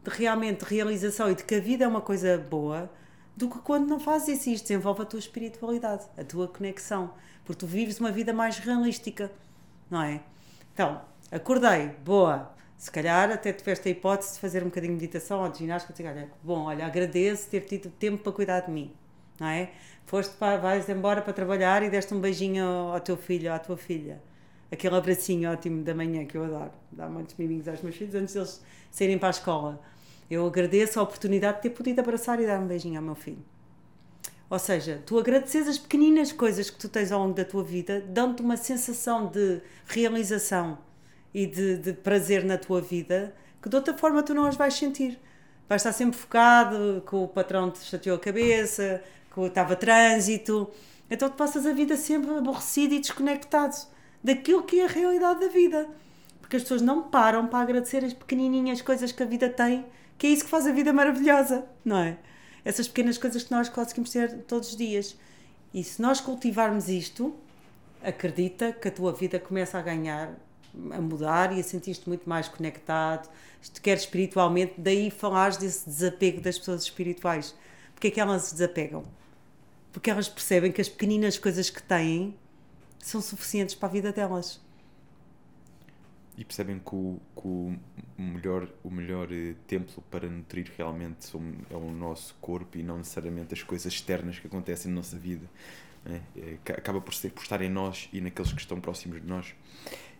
de 0.03 0.09
realmente 0.09 0.63
realização 0.63 1.29
e 1.29 1.35
de 1.35 1.43
que 1.43 1.55
a 1.55 1.59
vida 1.59 1.83
é 1.83 1.87
uma 1.87 2.01
coisa 2.01 2.37
boa, 2.37 2.89
do 3.39 3.49
que 3.49 3.59
quando 3.59 3.87
não 3.87 3.99
fazes 4.01 4.39
isso. 4.39 4.49
Isto 4.49 4.63
desenvolve 4.67 5.01
a 5.03 5.05
tua 5.05 5.19
espiritualidade, 5.19 6.05
a 6.17 6.23
tua 6.25 6.47
conexão, 6.47 7.13
porque 7.45 7.59
tu 7.61 7.65
vives 7.65 7.97
uma 7.99 8.11
vida 8.11 8.33
mais 8.33 8.59
realística, 8.59 9.31
não 9.89 10.03
é? 10.03 10.21
Então, 10.73 11.01
acordei, 11.31 11.87
boa, 12.03 12.53
Se 12.77 12.89
calhar 12.89 13.29
até 13.31 13.51
tiveste 13.51 13.89
a 13.89 13.91
hipótese 13.91 14.33
de 14.35 14.39
fazer 14.39 14.61
um 14.61 14.67
bocadinho 14.67 14.93
de 14.93 15.01
meditação 15.01 15.41
ou 15.41 15.49
de 15.49 15.59
ginástica, 15.59 15.93
dizer, 15.93 16.09
olha, 16.09 16.29
bom, 16.43 16.63
olha, 16.63 16.85
agradeço 16.85 17.49
ter 17.49 17.61
tido 17.61 17.89
tempo 17.91 18.23
para 18.23 18.31
cuidar 18.31 18.61
de 18.61 18.71
mim, 18.71 18.93
não 19.39 19.47
é? 19.47 19.71
Foste 20.05 20.33
para, 20.37 20.57
vais 20.57 20.87
embora 20.89 21.21
para 21.21 21.33
trabalhar 21.33 21.83
e 21.83 21.89
deste 21.89 22.13
um 22.13 22.21
beijinho 22.21 22.65
ao 22.65 22.99
teu 23.01 23.17
filho 23.17 23.49
ou 23.49 23.55
à 23.55 23.59
tua 23.59 23.77
filha. 23.77 24.21
Aquele 24.71 24.95
abracinho 24.95 25.51
ótimo 25.51 25.83
da 25.83 25.93
manhã 25.93 26.25
que 26.25 26.37
eu 26.37 26.43
adoro. 26.45 26.71
Dá 26.91 27.09
muitos 27.09 27.35
miminhos 27.35 27.67
aos 27.67 27.81
meus 27.81 27.95
filhos 27.95 28.15
antes 28.15 28.33
deles 28.33 28.63
saírem 28.91 29.17
para 29.17 29.29
a 29.29 29.31
escola. 29.31 29.81
Eu 30.29 30.45
agradeço 30.45 30.99
a 30.99 31.03
oportunidade 31.03 31.57
de 31.57 31.63
ter 31.63 31.69
podido 31.71 31.99
abraçar 31.99 32.39
e 32.39 32.45
dar 32.45 32.59
um 32.59 32.67
beijinho 32.67 32.99
ao 32.99 33.03
meu 33.03 33.15
filho. 33.15 33.43
Ou 34.49 34.57
seja, 34.57 35.01
tu 35.05 35.19
agradeces 35.19 35.67
as 35.67 35.77
pequeninas 35.77 36.31
coisas 36.31 36.69
que 36.69 36.77
tu 36.77 36.89
tens 36.89 37.11
ao 37.11 37.21
longo 37.21 37.33
da 37.33 37.45
tua 37.45 37.63
vida, 37.63 38.01
dão-te 38.07 38.41
uma 38.41 38.57
sensação 38.57 39.27
de 39.27 39.61
realização 39.85 40.79
e 41.33 41.45
de, 41.45 41.77
de, 41.77 41.93
prazer 41.93 42.43
na 42.43 42.57
tua 42.57 42.81
vida 42.81 43.35
que 43.61 43.69
de 43.69 43.75
outra 43.75 43.93
forma 43.93 44.23
tu 44.23 44.33
não 44.33 44.45
as 44.45 44.55
vais 44.55 44.73
sentir. 44.73 45.19
Vais 45.67 45.81
estar 45.81 45.93
sempre 45.93 46.17
focado, 46.17 47.03
que 47.07 47.15
o 47.15 47.27
patrão 47.27 47.69
te 47.69 47.79
chateou 47.79 48.15
a 48.15 48.19
cabeça, 48.19 49.03
que 49.31 49.41
estava 49.41 49.75
trânsito. 49.75 50.69
Então 51.09 51.29
tu 51.29 51.35
passas 51.35 51.65
a 51.65 51.73
vida 51.73 51.95
sempre 51.95 52.31
aborrecido 52.31 52.95
e 52.95 52.99
desconectado 52.99 53.75
daquilo 54.23 54.63
que 54.63 54.79
é 54.79 54.85
a 54.85 54.87
realidade 54.87 55.41
da 55.41 55.47
vida. 55.47 55.87
Porque 56.41 56.55
as 56.55 56.63
pessoas 56.63 56.81
não 56.81 57.03
param 57.03 57.47
para 57.47 57.59
agradecer 57.59 58.03
as 58.03 58.13
pequenininhas 58.13 58.81
coisas 58.81 59.11
que 59.11 59.21
a 59.21 59.25
vida 59.25 59.47
tem, 59.49 59.85
que 60.19 60.27
é 60.27 60.29
isso 60.31 60.43
que 60.43 60.49
faz 60.49 60.67
a 60.67 60.71
vida 60.73 60.91
maravilhosa, 60.91 61.65
não 61.83 61.97
é? 61.97 62.17
Essas 62.65 62.89
pequenas 62.89 63.17
coisas 63.17 63.41
que 63.41 63.51
nós 63.51 63.69
conseguimos 63.69 64.11
ter 64.11 64.41
todos 64.43 64.71
os 64.71 64.75
dias. 64.75 65.17
E 65.73 65.81
se 65.81 66.01
nós 66.01 66.19
cultivarmos 66.19 66.89
isto, 66.89 67.33
acredita 68.03 68.73
que 68.73 68.89
a 68.89 68.91
tua 68.91 69.13
vida 69.13 69.39
começa 69.39 69.79
a 69.79 69.81
ganhar, 69.81 70.33
a 70.91 70.99
mudar 70.99 71.55
e 71.55 71.61
a 71.61 71.63
sentir-te 71.63 72.07
muito 72.07 72.27
mais 72.27 72.49
conectado, 72.49 73.29
quer 73.81 73.95
espiritualmente, 73.95 74.73
daí 74.77 75.09
falares 75.09 75.55
desse 75.55 75.89
desapego 75.89 76.41
das 76.41 76.59
pessoas 76.59 76.83
espirituais. 76.83 77.55
Porque 77.93 78.09
é 78.09 78.11
que 78.11 78.19
elas 78.19 78.43
se 78.43 78.53
desapegam? 78.55 79.05
Porque 79.93 80.11
elas 80.11 80.27
percebem 80.27 80.71
que 80.71 80.81
as 80.81 80.89
pequeninas 80.89 81.37
coisas 81.37 81.69
que 81.69 81.81
têm 81.81 82.37
são 82.99 83.21
suficientes 83.21 83.73
para 83.73 83.87
a 83.87 83.91
vida 83.91 84.11
delas. 84.11 84.59
E 86.39 86.45
percebem 86.45 86.79
que 86.79 86.95
o, 86.95 87.19
que 87.35 87.45
o 87.45 87.77
melhor, 88.17 88.69
o 88.81 88.89
melhor 88.89 89.27
eh, 89.29 89.55
templo 89.67 90.01
para 90.09 90.25
nutrir 90.29 90.71
realmente 90.77 91.35
é 91.69 91.75
o 91.75 91.91
nosso 91.91 92.33
corpo 92.39 92.77
e 92.77 92.81
não 92.81 92.97
necessariamente 92.97 93.53
as 93.53 93.61
coisas 93.61 93.91
externas 93.91 94.39
que 94.39 94.47
acontecem 94.47 94.89
na 94.89 94.95
nossa 94.95 95.17
vida. 95.17 95.45
É? 96.05 96.21
É, 96.65 96.71
acaba 96.71 97.01
por, 97.01 97.13
ser, 97.13 97.31
por 97.31 97.43
estar 97.43 97.61
em 97.61 97.69
nós 97.69 98.07
e 98.13 98.21
naqueles 98.21 98.53
que 98.53 98.61
estão 98.61 98.79
próximos 98.79 99.19
de 99.19 99.27
nós. 99.27 99.53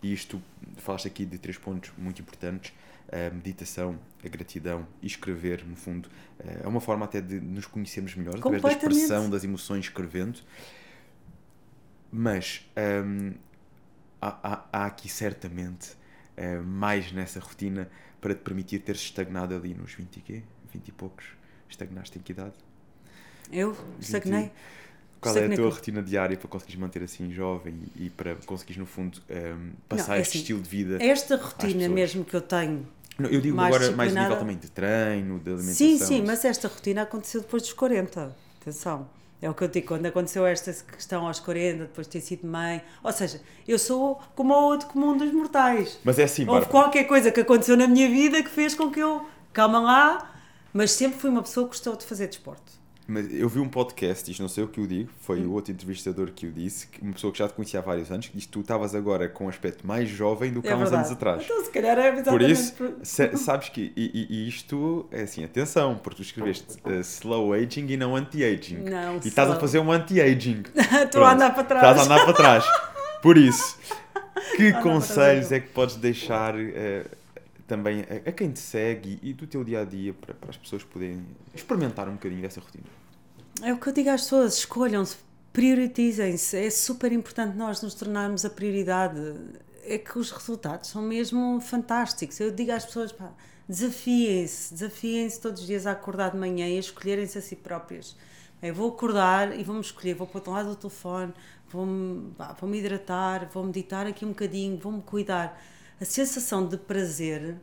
E 0.03 0.11
isto, 0.11 0.43
falaste 0.75 1.07
aqui 1.07 1.25
de 1.25 1.37
três 1.37 1.57
pontos 1.57 1.93
muito 1.97 2.21
importantes: 2.21 2.73
a 3.09 3.33
meditação, 3.33 3.97
a 4.21 4.27
gratidão 4.27 4.85
e 5.01 5.07
escrever, 5.07 5.65
no 5.65 5.77
fundo. 5.77 6.09
Eh, 6.39 6.63
é 6.65 6.67
uma 6.67 6.81
forma 6.81 7.05
até 7.05 7.21
de 7.21 7.39
nos 7.39 7.65
conhecermos 7.65 8.13
melhor, 8.15 8.35
através 8.35 8.61
da 8.61 8.71
expressão 8.73 9.29
das 9.29 9.45
emoções 9.45 9.85
escrevendo. 9.85 10.41
Mas 12.11 12.69
hum, 13.05 13.35
há, 14.21 14.27
há, 14.43 14.65
há, 14.73 14.85
aqui 14.85 15.07
certamente 15.07 15.97
uh, 16.40 16.64
mais 16.64 17.11
nessa 17.11 17.40
rotina 17.40 17.90
para 18.22 18.34
te 18.34 18.41
permitir 18.41 18.80
teres 18.80 19.02
estagnado 19.02 19.53
ali 19.56 19.74
nos 19.74 19.94
20 19.94 20.18
e 20.18 20.22
quê? 20.22 20.44
20 20.74 20.88
e 20.88 20.91
poucos. 20.91 21.26
Estagnaste 21.70 22.18
em 22.18 22.22
que 22.22 22.32
idade? 22.32 22.53
Eu? 23.52 23.76
Estagnei. 23.99 24.52
Qual 25.22 25.36
é 25.36 25.45
a 25.45 25.56
tua 25.56 25.70
rotina 25.70 26.02
diária 26.02 26.38
para 26.38 26.48
conseguires 26.48 26.80
manter 26.80 27.03
assim 27.03 27.30
jovem 27.32 27.76
e, 27.95 28.10
para 28.10 28.36
conseguires, 28.45 28.78
no 28.78 28.86
fundo, 28.86 29.22
um, 29.30 29.72
passar 29.88 30.10
Não, 30.10 30.14
é 30.16 30.22
este 30.22 30.30
assim, 30.30 30.40
estilo 30.40 30.61
de 30.61 30.70
vida? 30.70 31.03
Esta 31.03 31.36
rotina 31.36 31.90
mesmo 31.90 32.24
que 32.24 32.34
eu 32.36 32.41
tenho. 32.41 32.88
Não, 33.18 33.30
eu 33.30 33.41
digo 33.41 33.57
mais 33.57 33.76
agora 33.76 33.91
mais 33.91 34.16
a 34.16 34.22
nível 34.22 34.38
também 34.38 34.57
de 34.57 34.72
treino, 34.72 35.40
de 35.40 35.49
alimentação. 35.49 35.76
Sim, 35.76 35.98
sim, 35.98 36.24
mas 36.26 36.45
esta 36.45 36.70
rotina 36.70 37.02
aconteceu 37.02 37.41
depois 37.41 37.64
dos 37.64 37.74
40. 37.74 38.34
Atenção. 38.61 39.10
É 39.41 39.49
o 39.49 39.53
que 39.53 39.64
eu 39.64 39.68
digo, 39.70 39.88
quando 39.88 40.06
aconteceu 40.06 40.45
esta 40.45 40.74
questão 40.91 41.26
aos 41.26 41.40
40, 41.40 41.84
depois 41.84 42.07
de 42.07 42.11
ter 42.11 42.22
sido 42.22 42.45
mãe. 42.45 42.82
Ou 43.02 43.11
seja, 43.11 43.40
eu 43.68 43.80
sou 43.80 44.20
como 44.36 44.53
o 44.53 44.64
outro 44.66 44.88
comum 44.90 45.16
dos 45.16 45.32
mortais. 45.32 45.98
Mas 46.03 46.20
é 46.20 46.24
assim, 46.24 46.41
Houve 46.41 46.61
Bárbara. 46.61 46.72
qualquer 46.72 47.06
coisa 47.06 47.32
que 47.32 47.40
aconteceu 47.40 47.78
na 47.78 47.88
minha 47.88 48.10
vida 48.10 48.44
que 48.44 48.49
fez 48.49 48.76
com 48.76 48.91
que 48.91 48.99
eu, 48.99 49.26
calma 49.53 49.80
lá, 49.80 50.32
mas 50.74 50.91
sempre 50.91 51.20
fui 51.20 51.30
uma 51.30 51.41
pessoa 51.41 51.66
que 51.68 51.70
gostou 51.72 51.95
de 51.95 52.06
fazer 52.06 52.28
desporto. 52.28 52.78
Mas 53.10 53.34
eu 53.34 53.49
vi 53.49 53.60
um 53.60 53.68
podcast, 53.68 54.30
isto 54.30 54.40
não 54.40 54.48
sei 54.48 54.64
o 54.64 54.68
que 54.68 54.80
eu 54.80 54.86
digo, 54.86 55.10
foi 55.22 55.41
hum. 55.41 55.49
o 55.49 55.53
outro 55.53 55.72
entrevistador 55.72 56.31
que 56.31 56.45
o 56.45 56.52
disse, 56.52 56.86
que 56.86 57.02
uma 57.02 57.14
pessoa 57.14 57.34
que 57.34 57.40
já 57.40 57.48
te 57.48 57.56
conhecia 57.56 57.80
há 57.80 57.84
vários 57.84 58.11
anos, 58.11 58.27
que 58.27 58.36
disse 58.36 58.45
que 58.45 58.53
tu 58.53 58.60
estavas 58.60 58.94
agora 58.94 59.27
com 59.27 59.45
um 59.45 59.49
aspecto 59.49 59.86
mais 59.86 60.07
jovem 60.07 60.53
do 60.53 60.61
que 60.61 60.68
é 60.68 60.73
há 60.73 60.76
uns 60.76 60.81
verdade. 60.81 60.95
anos 60.98 61.11
atrás. 61.11 61.44
Então, 61.44 61.65
se 61.65 61.72
calhar 61.72 61.98
é 61.98 62.22
Por 62.22 62.41
isso, 62.44 62.76
sabes 63.03 63.69
que 63.69 63.91
e, 63.95 64.27
e, 64.30 64.48
isto 64.48 65.07
é 65.11 65.23
assim, 65.23 65.44
atenção, 65.44 65.95
porque 65.98 66.18
tu 66.18 66.22
escreveste 66.22 66.77
uh, 66.86 66.99
slow 67.02 67.52
aging 67.53 67.88
e 67.90 67.98
não 67.98 68.15
anti-aging. 68.15 68.77
Não, 68.77 69.15
E 69.15 69.18
slow. 69.18 69.22
estás 69.26 69.49
a 69.49 69.56
fazer 69.56 69.80
um 69.80 69.91
anti-aging. 69.91 70.64
Estou 71.03 71.23
a 71.23 71.34
andar 71.34 71.56
para 71.56 71.64
trás. 71.64 71.84
Estás 71.84 71.99
a 71.99 72.14
andar 72.14 72.26
para 72.26 72.34
trás. 72.34 72.65
Por 73.23 73.38
isso, 73.40 73.76
que 74.56 74.72
conselhos 74.84 75.52
é 75.52 75.60
que 75.60 75.69
podes 75.69 75.95
deixar 75.95 76.56
uh, 76.56 77.10
também 77.68 78.02
a, 78.02 78.30
a, 78.30 78.31
quem 78.31 78.52
te 78.52 78.60
segue 78.60 79.19
e 79.23 79.34
do 79.34 79.48
teu 79.48 79.64
dia 79.64 79.81
a 79.81 79.86
dia 79.86 80.14
para, 80.14 80.36
para 80.36 80.52
as 80.52 80.57
pessoas 80.57 80.84
poderem 80.84 81.26
experimentar 81.56 82.07
um 82.07 82.14
bocadinho 82.14 82.41
dessa 82.41 82.60
rotina? 82.60 82.98
É 83.61 83.73
o 83.73 83.77
que 83.77 83.88
eu 83.88 83.94
digo 83.94 84.10
às 84.10 84.22
pessoas: 84.23 84.57
escolham-se, 84.57 85.18
prioritizem-se. 85.52 86.57
É 86.57 86.69
super 86.69 87.11
importante 87.11 87.57
nós 87.57 87.81
nos 87.81 87.94
tornarmos 87.94 88.45
a 88.45 88.49
prioridade. 88.49 89.19
É 89.84 89.98
que 89.98 90.18
os 90.18 90.31
resultados 90.31 90.90
são 90.90 91.02
mesmo 91.02 91.60
fantásticos. 91.60 92.40
Eu 92.40 92.52
digo 92.52 92.72
às 92.72 92.86
pessoas: 92.86 93.11
pá, 93.11 93.31
desafiem-se, 93.68 94.73
desafiem-se 94.73 95.41
todos 95.41 95.61
os 95.61 95.68
dias 95.68 95.86
a 95.86 95.91
acordar 95.91 96.31
de 96.31 96.38
manhã 96.38 96.68
e 96.68 96.77
a 96.77 96.80
escolherem-se 96.80 97.38
a 97.38 97.41
si 97.41 97.56
próprias. 97.56 98.15
Eu 98.61 98.73
vou 98.73 98.90
acordar 98.90 99.57
e 99.57 99.64
vou-me 99.64 99.81
escolher, 99.81 100.15
vou 100.15 100.27
para 100.27 100.49
o 100.49 100.53
lado 100.53 100.69
do 100.69 100.76
telefone, 100.76 101.34
vou-me 101.69 102.34
vou 102.60 102.76
hidratar, 102.76 103.49
vou 103.53 103.64
meditar 103.64 104.06
aqui 104.06 104.26
um 104.26 104.30
bocadinho, 104.30 104.77
vou-me 104.77 105.02
cuidar. 105.02 105.61
A 105.99 106.06
sensação 106.06 106.65
de 106.65 106.77
prazer 106.77 107.57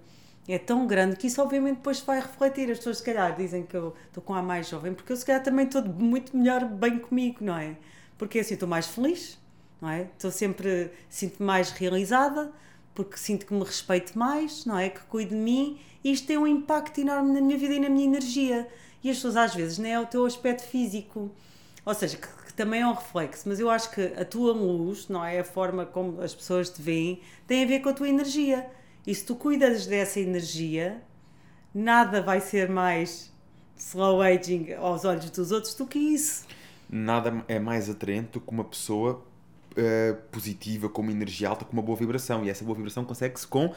é 0.52 0.59
tão 0.59 0.86
grande 0.86 1.16
que 1.16 1.27
isso 1.27 1.43
obviamente 1.43 1.77
depois 1.77 2.01
vai 2.01 2.20
refletir. 2.20 2.70
As 2.70 2.78
pessoas 2.78 2.98
se 2.98 3.05
calhar 3.05 3.35
dizem 3.36 3.64
que 3.64 3.77
eu 3.77 3.94
estou 4.06 4.23
com 4.23 4.35
a 4.35 4.43
mais 4.43 4.68
jovem, 4.68 4.94
porque 4.94 5.12
eu 5.12 5.16
se 5.16 5.24
calhar 5.24 5.43
também 5.43 5.66
estou 5.66 5.82
muito 5.85 6.36
melhor 6.36 6.64
bem 6.64 6.98
comigo, 6.98 7.39
não 7.40 7.56
é? 7.56 7.77
Porque 8.16 8.39
assim 8.39 8.55
estou 8.55 8.68
mais 8.68 8.86
feliz, 8.86 9.39
não 9.81 9.90
é? 9.90 10.02
Estou 10.02 10.31
sempre, 10.31 10.90
sinto-me 11.09 11.47
mais 11.47 11.70
realizada, 11.70 12.52
porque 12.94 13.16
sinto 13.16 13.44
que 13.44 13.52
me 13.52 13.64
respeito 13.64 14.18
mais, 14.18 14.64
não 14.64 14.78
é? 14.78 14.89
Que 14.89 15.01
cuido 15.01 15.31
de 15.31 15.40
mim 15.40 15.78
e 16.06 16.12
isto 16.12 16.27
tem 16.27 16.39
um 16.39 16.47
impacto 16.47 17.01
enorme 17.01 17.32
na 17.32 17.40
minha 17.40 17.59
vida 17.59 17.74
e 17.74 17.81
na 17.81 17.89
minha 17.89 18.06
energia. 18.06 18.68
E 19.02 19.10
as 19.10 19.16
pessoas 19.16 19.36
às 19.36 19.55
vezes 19.55 19.78
nem 19.78 19.93
é 19.93 20.01
o 20.01 20.06
teu 20.06 20.24
aspecto 20.24 20.62
físico, 20.62 21.31
ou 21.85 21.94
seja, 21.94 22.16
que, 22.16 22.28
que 22.47 22.55
também 22.55 22.81
é 22.81 22.86
um 22.86 22.93
reflexo, 22.93 23.48
mas 23.48 23.59
eu 23.59 23.68
acho 23.68 23.90
que 23.90 24.01
a 24.16 24.24
tua 24.24 24.52
luz, 24.52 25.09
não 25.09 25.24
é? 25.24 25.40
A 25.40 25.44
forma 25.44 25.85
como 25.85 26.20
as 26.20 26.35
pessoas 26.35 26.70
te 26.70 26.81
veem, 26.81 27.20
tem 27.47 27.64
a 27.64 27.66
ver 27.66 27.81
com 27.81 27.89
a 27.89 27.93
tua 27.93 28.09
energia. 28.09 28.70
E 29.06 29.14
se 29.14 29.24
tu 29.24 29.36
cuidas 29.36 29.86
dessa 29.86 30.18
energia, 30.18 31.00
nada 31.74 32.20
vai 32.20 32.40
ser 32.40 32.68
mais 32.68 33.32
slow 33.76 34.20
aging 34.20 34.72
aos 34.74 35.04
olhos 35.04 35.30
dos 35.30 35.52
outros 35.52 35.74
do 35.74 35.86
que 35.86 35.98
isso. 35.98 36.44
Nada 36.88 37.44
é 37.46 37.58
mais 37.58 37.88
atraente 37.88 38.30
do 38.32 38.40
que 38.40 38.50
uma 38.50 38.64
pessoa 38.64 39.22
uh, 39.72 40.16
positiva, 40.30 40.88
com 40.88 41.02
uma 41.02 41.12
energia 41.12 41.48
alta, 41.48 41.64
com 41.64 41.72
uma 41.72 41.82
boa 41.82 41.96
vibração. 41.96 42.44
E 42.44 42.50
essa 42.50 42.64
boa 42.64 42.76
vibração 42.76 43.04
consegue-se 43.04 43.46
com 43.46 43.72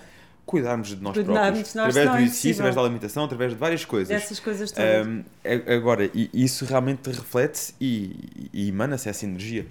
cuidarmos 0.45 0.87
de 0.87 0.95
nós 0.95 1.13
próprios. 1.13 1.69
De 1.69 1.77
nós 1.77 1.95
através 1.95 2.09
do 2.09 2.17
exercício, 2.17 2.51
através 2.51 2.75
da 2.75 2.81
alimentação, 2.81 3.25
através 3.25 3.51
de 3.51 3.57
várias 3.57 3.85
coisas. 3.85 4.09
Essas 4.09 4.39
coisas 4.39 4.71
todas. 4.71 5.07
Um, 5.07 5.23
agora, 5.71 6.09
isso 6.33 6.65
realmente 6.65 7.07
reflete-se 7.07 7.75
e, 7.79 8.49
e 8.51 8.69
emana-se 8.69 9.07
essa 9.09 9.25
energia. 9.25 9.67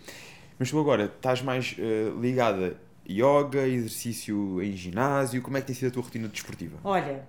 Mas 0.56 0.70
tu 0.70 0.78
agora 0.78 1.06
estás 1.06 1.42
mais 1.42 1.74
uh, 1.78 2.20
ligada 2.20 2.76
yoga, 3.08 3.66
exercício 3.66 4.62
em 4.62 4.76
ginásio? 4.76 5.40
Como 5.40 5.56
é 5.56 5.60
que 5.60 5.68
tem 5.68 5.76
sido 5.76 5.88
a 5.88 5.90
tua 5.90 6.02
rotina 6.02 6.28
desportiva? 6.28 6.78
Olha, 6.84 7.26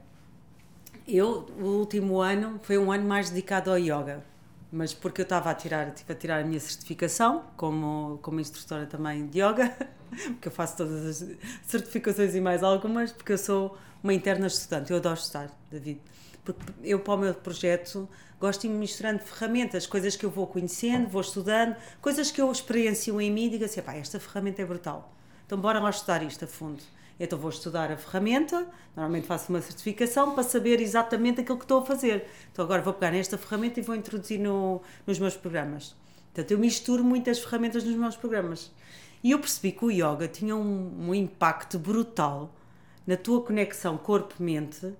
eu, 1.07 1.47
o 1.59 1.65
último 1.65 2.19
ano, 2.19 2.59
foi 2.63 2.77
um 2.77 2.91
ano 2.91 3.07
mais 3.07 3.29
dedicado 3.29 3.71
ao 3.71 3.77
yoga. 3.77 4.23
Mas 4.71 4.93
porque 4.93 5.21
eu 5.21 5.23
estava 5.23 5.49
a 5.49 5.55
tirar, 5.55 5.89
tive 5.91 6.13
a 6.13 6.15
tirar 6.15 6.41
a 6.41 6.43
minha 6.43 6.59
certificação 6.59 7.43
como, 7.57 8.19
como 8.21 8.39
instrutora 8.39 8.85
também 8.85 9.25
de 9.25 9.39
yoga, 9.39 9.75
porque 10.33 10.47
eu 10.47 10.51
faço 10.51 10.77
todas 10.77 11.23
as 11.23 11.37
certificações 11.65 12.35
e 12.35 12.41
mais 12.41 12.61
algumas, 12.61 13.11
porque 13.11 13.33
eu 13.33 13.37
sou 13.37 13.75
uma 14.03 14.13
interna 14.13 14.45
estudante, 14.45 14.91
eu 14.91 14.97
adoro 14.97 15.17
estudar, 15.17 15.49
David. 15.71 15.99
Porque 16.45 16.61
eu, 16.83 16.99
para 16.99 17.13
o 17.15 17.17
meu 17.17 17.33
projeto, 17.33 18.07
gosto 18.39 18.61
de 18.61 18.69
misturando 18.69 19.19
ferramentas, 19.19 19.87
coisas 19.87 20.15
que 20.15 20.25
eu 20.25 20.29
vou 20.29 20.45
conhecendo, 20.45 21.07
vou 21.07 21.21
estudando, 21.21 21.75
coisas 21.99 22.29
que 22.29 22.39
eu 22.39 22.51
experiencio 22.51 23.19
em 23.19 23.31
mim 23.31 23.45
e 23.45 23.49
digo 23.49 23.65
assim, 23.65 23.81
pá, 23.81 23.95
esta 23.95 24.19
ferramenta 24.19 24.61
é 24.61 24.65
brutal 24.65 25.15
então, 25.49 25.59
bora 25.59 25.79
lá 25.79 25.89
estudar 25.89 26.21
isto 26.21 26.45
a 26.45 26.47
fundo. 26.47 26.79
Então, 27.19 27.39
vou 27.39 27.49
estudar 27.49 27.91
a 27.91 27.97
ferramenta, 27.97 28.67
normalmente 28.95 29.25
faço 29.25 29.51
uma 29.51 29.59
certificação 29.59 30.35
para 30.35 30.43
saber 30.43 30.79
exatamente 30.79 31.41
aquilo 31.41 31.57
que 31.57 31.63
estou 31.63 31.79
a 31.79 31.85
fazer. 31.87 32.27
Então, 32.51 32.63
agora 32.63 32.83
vou 32.83 32.93
pegar 32.93 33.09
nesta 33.09 33.35
ferramenta 33.35 33.79
e 33.79 33.81
vou 33.81 33.95
introduzir 33.95 34.39
no, 34.39 34.79
nos 35.07 35.17
meus 35.17 35.35
programas. 35.35 35.95
Portanto, 36.25 36.51
eu 36.51 36.59
misturo 36.59 37.03
muitas 37.03 37.39
ferramentas 37.39 37.83
nos 37.83 37.95
meus 37.95 38.15
programas. 38.15 38.71
E 39.23 39.31
eu 39.31 39.39
percebi 39.39 39.71
que 39.71 39.83
o 39.83 39.89
yoga 39.89 40.27
tinha 40.27 40.55
um, 40.55 41.09
um 41.09 41.15
impacto 41.15 41.79
brutal 41.79 42.53
na 43.07 43.17
tua 43.17 43.41
conexão 43.41 43.97
corpo-mente 43.97 44.93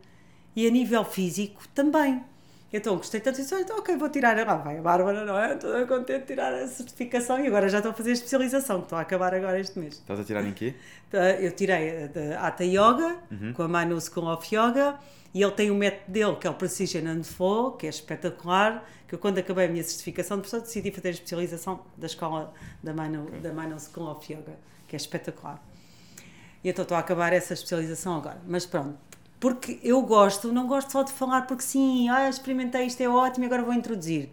e 0.55 0.65
a 0.65 0.71
nível 0.71 1.05
físico 1.05 1.67
também. 1.75 2.23
Então 2.71 2.97
gostei 2.97 3.19
tanto 3.19 3.37
disso, 3.37 3.55
então, 3.55 3.79
ok, 3.79 3.97
vou 3.97 4.09
tirar, 4.09 4.37
lá 4.45 4.55
vai 4.55 4.77
a 4.77 4.81
Bárbara, 4.81 5.25
não 5.25 5.37
é? 5.37 5.55
Estou 5.55 5.87
contente 5.87 6.21
de 6.21 6.25
tirar 6.27 6.53
a 6.53 6.67
certificação 6.67 7.39
e 7.39 7.47
agora 7.47 7.67
já 7.67 7.79
estou 7.79 7.91
a 7.91 7.95
fazer 7.95 8.11
a 8.11 8.13
especialização, 8.13 8.77
que 8.77 8.83
estou 8.83 8.97
a 8.99 9.01
acabar 9.01 9.33
agora 9.33 9.59
este 9.59 9.79
mês. 9.79 9.95
Estás 9.95 10.19
a 10.19 10.23
tirar 10.23 10.45
em 10.45 10.53
quê? 10.53 10.75
Eu 11.41 11.51
tirei 11.51 12.09
a 12.37 12.47
Hatha 12.47 12.63
Yoga, 12.63 13.17
uhum. 13.31 13.53
com 13.53 13.63
a 13.63 13.67
Manu 13.67 13.99
School 13.99 14.31
of 14.31 14.47
Yoga, 14.55 14.99
e 15.33 15.41
ele 15.43 15.51
tem 15.51 15.71
um 15.71 15.75
método 15.75 16.11
dele, 16.11 16.35
que 16.35 16.47
é 16.47 16.49
o 16.49 16.53
Precision 16.53 17.07
and 17.07 17.23
Flow, 17.23 17.73
que 17.73 17.85
é 17.85 17.89
espetacular, 17.89 18.83
que 19.07 19.13
eu 19.13 19.19
quando 19.19 19.37
acabei 19.37 19.65
a 19.65 19.69
minha 19.69 19.83
certificação 19.83 20.37
de 20.37 20.41
professor 20.41 20.61
decidi 20.61 20.91
fazer 20.91 21.09
a 21.09 21.11
especialização 21.11 21.81
da 21.97 22.07
escola 22.07 22.53
da 22.81 22.93
Manu, 22.93 23.23
okay. 23.23 23.39
da 23.39 23.53
Manu 23.53 23.79
School 23.79 24.09
of 24.09 24.31
Yoga, 24.31 24.57
que 24.87 24.95
é 24.95 24.97
espetacular. 24.97 25.63
E 26.63 26.69
então 26.69 26.83
estou 26.83 26.95
a 26.97 26.99
acabar 26.99 27.31
essa 27.31 27.53
especialização 27.53 28.17
agora. 28.17 28.41
Mas 28.47 28.65
pronto, 28.65 28.97
porque 29.39 29.79
eu 29.81 30.01
gosto, 30.01 30.51
não 30.51 30.67
gosto 30.67 30.91
só 30.91 31.03
de 31.03 31.13
falar 31.13 31.43
porque 31.43 31.63
sim, 31.63 32.09
ah, 32.09 32.29
experimentei 32.29 32.85
isto, 32.85 33.01
é 33.01 33.07
ótimo, 33.07 33.45
agora 33.45 33.63
vou 33.63 33.73
introduzir. 33.73 34.29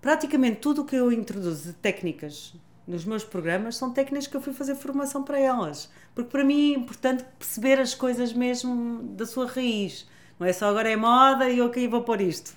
Praticamente 0.00 0.60
tudo 0.60 0.82
o 0.82 0.84
que 0.84 0.96
eu 0.96 1.12
introduzo 1.12 1.68
de 1.68 1.72
técnicas 1.74 2.54
nos 2.86 3.04
meus 3.04 3.24
programas 3.24 3.76
são 3.76 3.92
técnicas 3.92 4.26
que 4.26 4.36
eu 4.36 4.40
fui 4.40 4.52
fazer 4.52 4.74
formação 4.74 5.22
para 5.22 5.38
elas. 5.38 5.90
Porque 6.14 6.30
para 6.30 6.44
mim 6.44 6.72
é 6.72 6.76
importante 6.76 7.24
perceber 7.38 7.80
as 7.80 7.94
coisas 7.94 8.32
mesmo 8.32 9.02
da 9.14 9.26
sua 9.26 9.46
raiz. 9.46 10.06
Não 10.38 10.46
é 10.46 10.52
só 10.52 10.68
agora 10.68 10.90
é 10.90 10.96
moda 10.96 11.48
e 11.48 11.60
ok, 11.60 11.86
vou 11.88 12.02
pôr 12.02 12.20
isto. 12.20 12.54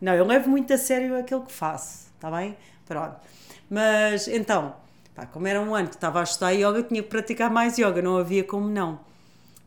Não, 0.00 0.14
eu 0.14 0.24
levo 0.24 0.48
muito 0.48 0.72
a 0.72 0.78
sério 0.78 1.16
aquilo 1.16 1.42
que 1.42 1.52
faço, 1.52 2.10
está 2.14 2.30
bem? 2.30 2.56
Pronto. 2.86 3.16
Mas 3.68 4.28
então, 4.28 4.74
pá, 5.14 5.26
como 5.26 5.46
era 5.46 5.60
um 5.60 5.74
ano 5.74 5.88
que 5.88 5.96
estava 5.96 6.20
a 6.20 6.22
estudar 6.22 6.50
yoga, 6.50 6.78
eu 6.78 6.84
tinha 6.84 7.02
que 7.02 7.08
praticar 7.08 7.50
mais 7.50 7.76
yoga, 7.78 8.00
não 8.02 8.16
havia 8.16 8.44
como 8.44 8.68
não 8.68 9.08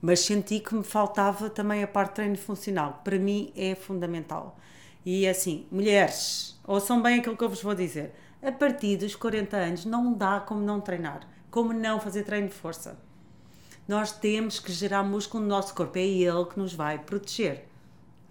mas 0.02 0.22
senti 0.22 0.60
que 0.60 0.74
me 0.74 0.84
faltava 0.84 1.50
também 1.50 1.84
a 1.84 1.88
parte 1.88 2.10
de 2.10 2.16
treino 2.16 2.38
funcional. 2.38 3.02
Para 3.04 3.20
mim 3.20 3.54
é 3.56 3.76
fundamental. 3.76 4.58
E 5.06 5.28
assim, 5.28 5.68
mulheres, 5.72 6.60
ouçam 6.66 7.02
bem 7.02 7.20
aquilo 7.20 7.38
que 7.38 7.44
eu 7.44 7.50
vos 7.50 7.62
vou 7.62 7.76
dizer. 7.76 8.14
A 8.42 8.52
partir 8.52 8.98
dos 8.98 9.16
40 9.16 9.56
anos 9.56 9.86
não 9.86 10.14
dá 10.14 10.40
como 10.40 10.62
não 10.62 10.82
treinar, 10.82 11.22
como 11.52 11.72
não 11.72 12.00
fazer 12.00 12.24
treino 12.24 12.48
de 12.48 12.54
força. 12.54 12.98
Nós 13.88 14.12
temos 14.12 14.60
que 14.60 14.72
gerar 14.72 15.04
músculo 15.04 15.44
no 15.44 15.50
nosso 15.50 15.76
corpo, 15.76 15.98
é 15.98 16.02
ele 16.02 16.46
que 16.46 16.58
nos 16.58 16.74
vai 16.74 16.98
proteger. 16.98 17.68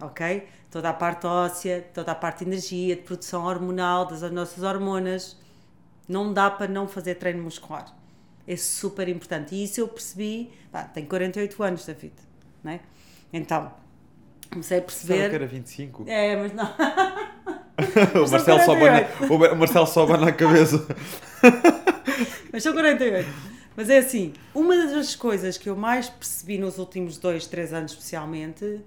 Ok? 0.01 0.47
Toda 0.69 0.89
a 0.89 0.93
parte 0.93 1.27
óssea, 1.27 1.89
toda 1.93 2.11
a 2.11 2.15
parte 2.15 2.39
de 2.39 2.49
energia, 2.49 2.95
de 2.95 3.03
produção 3.03 3.45
hormonal, 3.45 4.05
das 4.05 4.21
nossas 4.31 4.63
hormonas. 4.63 5.37
Não 6.07 6.33
dá 6.33 6.49
para 6.49 6.67
não 6.67 6.87
fazer 6.87 7.15
treino 7.15 7.43
muscular 7.43 8.00
é 8.47 8.55
super 8.55 9.07
importante. 9.07 9.55
E 9.55 9.63
isso 9.63 9.79
eu 9.79 9.87
percebi, 9.87 10.51
pá, 10.71 10.83
tenho 10.83 11.07
48 11.07 11.63
anos, 11.63 11.85
David, 11.85 12.13
não 12.63 12.71
é? 12.71 12.79
Então, 13.33 13.71
comecei 14.49 14.79
a 14.79 14.81
perceber. 14.81 15.17
Sabe 15.17 15.29
que 15.29 15.35
era 15.35 15.47
25? 15.47 16.05
É, 16.07 16.35
mas 16.35 16.53
não. 16.53 16.65
o, 18.25 18.29
Marcelo 18.29 18.59
só 18.61 18.75
bana, 18.75 19.07
o 19.53 19.55
Marcelo 19.55 19.87
só 19.87 20.17
na 20.17 20.31
cabeça. 20.31 20.87
mas 22.51 22.63
são 22.63 22.73
48. 22.73 23.51
Mas 23.75 23.89
é 23.89 23.99
assim, 23.99 24.33
uma 24.53 24.75
das 24.75 25.15
coisas 25.15 25.57
que 25.57 25.69
eu 25.69 25.75
mais 25.75 26.09
percebi 26.09 26.57
nos 26.57 26.77
últimos 26.77 27.17
dois, 27.17 27.47
três 27.47 27.73
anos 27.73 27.91
especialmente 27.93 28.81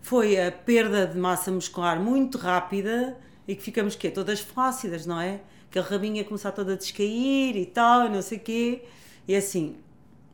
foi 0.00 0.40
a 0.40 0.50
perda 0.50 1.06
de 1.06 1.18
massa 1.18 1.50
muscular 1.50 2.00
muito 2.00 2.38
rápida 2.38 3.16
e 3.46 3.54
que 3.54 3.62
ficamos 3.62 3.94
quê? 3.94 4.10
todas 4.10 4.40
flácidas, 4.40 5.06
não 5.06 5.20
é? 5.20 5.40
Aquele 5.72 5.86
rabinho 5.86 6.16
ia 6.16 6.24
começar 6.24 6.52
todo 6.52 6.72
a 6.72 6.76
descair 6.76 7.56
e 7.56 7.64
tal, 7.64 8.10
não 8.10 8.20
sei 8.20 8.36
o 8.36 8.40
quê. 8.42 8.84
E 9.26 9.34
assim, 9.34 9.76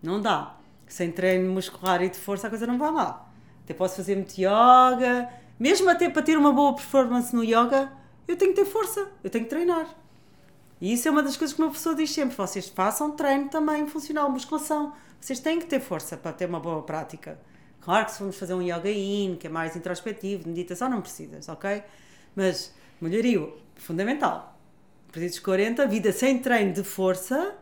não 0.03 0.21
dá. 0.21 0.57
Sem 0.89 1.13
treino 1.13 1.53
muscular 1.53 2.03
e 2.03 2.09
de 2.09 2.19
força 2.19 2.49
a 2.49 2.51
coisa 2.51 2.67
não 2.67 2.77
vai 2.77 2.91
lá. 2.91 3.31
Até 3.63 3.73
posso 3.73 3.97
fazer 3.97 4.17
muito 4.17 4.35
yoga, 4.37 5.29
mesmo 5.59 5.89
até 5.89 6.09
para 6.09 6.23
ter 6.23 6.37
uma 6.37 6.53
boa 6.53 6.75
performance 6.75 7.35
no 7.37 7.45
yoga, 7.45 7.93
eu 8.27 8.37
tenho 8.37 8.53
que 8.53 8.63
ter 8.63 8.67
força, 8.67 9.09
eu 9.23 9.31
tenho 9.31 9.45
que 9.45 9.51
treinar. 9.51 9.87
E 10.81 10.93
isso 10.93 11.07
é 11.07 11.11
uma 11.11 11.23
das 11.23 11.37
coisas 11.37 11.55
que 11.55 11.61
meu 11.61 11.71
professor 11.71 11.95
diz 11.95 12.11
sempre: 12.11 12.35
vocês 12.37 12.69
façam 12.69 13.13
treino 13.13 13.49
também 13.49 13.87
funcional, 13.87 14.31
musculação. 14.31 14.93
Vocês 15.21 15.39
têm 15.39 15.59
que 15.59 15.67
ter 15.67 15.81
força 15.81 16.17
para 16.17 16.33
ter 16.33 16.49
uma 16.49 16.59
boa 16.59 16.83
prática. 16.83 17.39
Claro 17.81 18.07
que 18.07 18.13
se 18.13 18.19
formos 18.19 18.37
fazer 18.37 18.55
um 18.55 18.63
yoga 18.63 18.91
in, 18.91 19.37
que 19.39 19.47
é 19.47 19.51
mais 19.51 19.77
introspectivo, 19.77 20.45
de 20.45 20.49
meditação, 20.49 20.89
não 20.89 21.01
precisas, 21.01 21.49
ok? 21.49 21.83
Mas 22.35 22.73
melhoria, 23.01 23.49
fundamental 23.77 24.58
dos 25.13 25.39
40, 25.39 25.87
vida 25.87 26.13
sem 26.13 26.39
treino 26.39 26.73
de 26.73 26.85
força, 26.85 27.55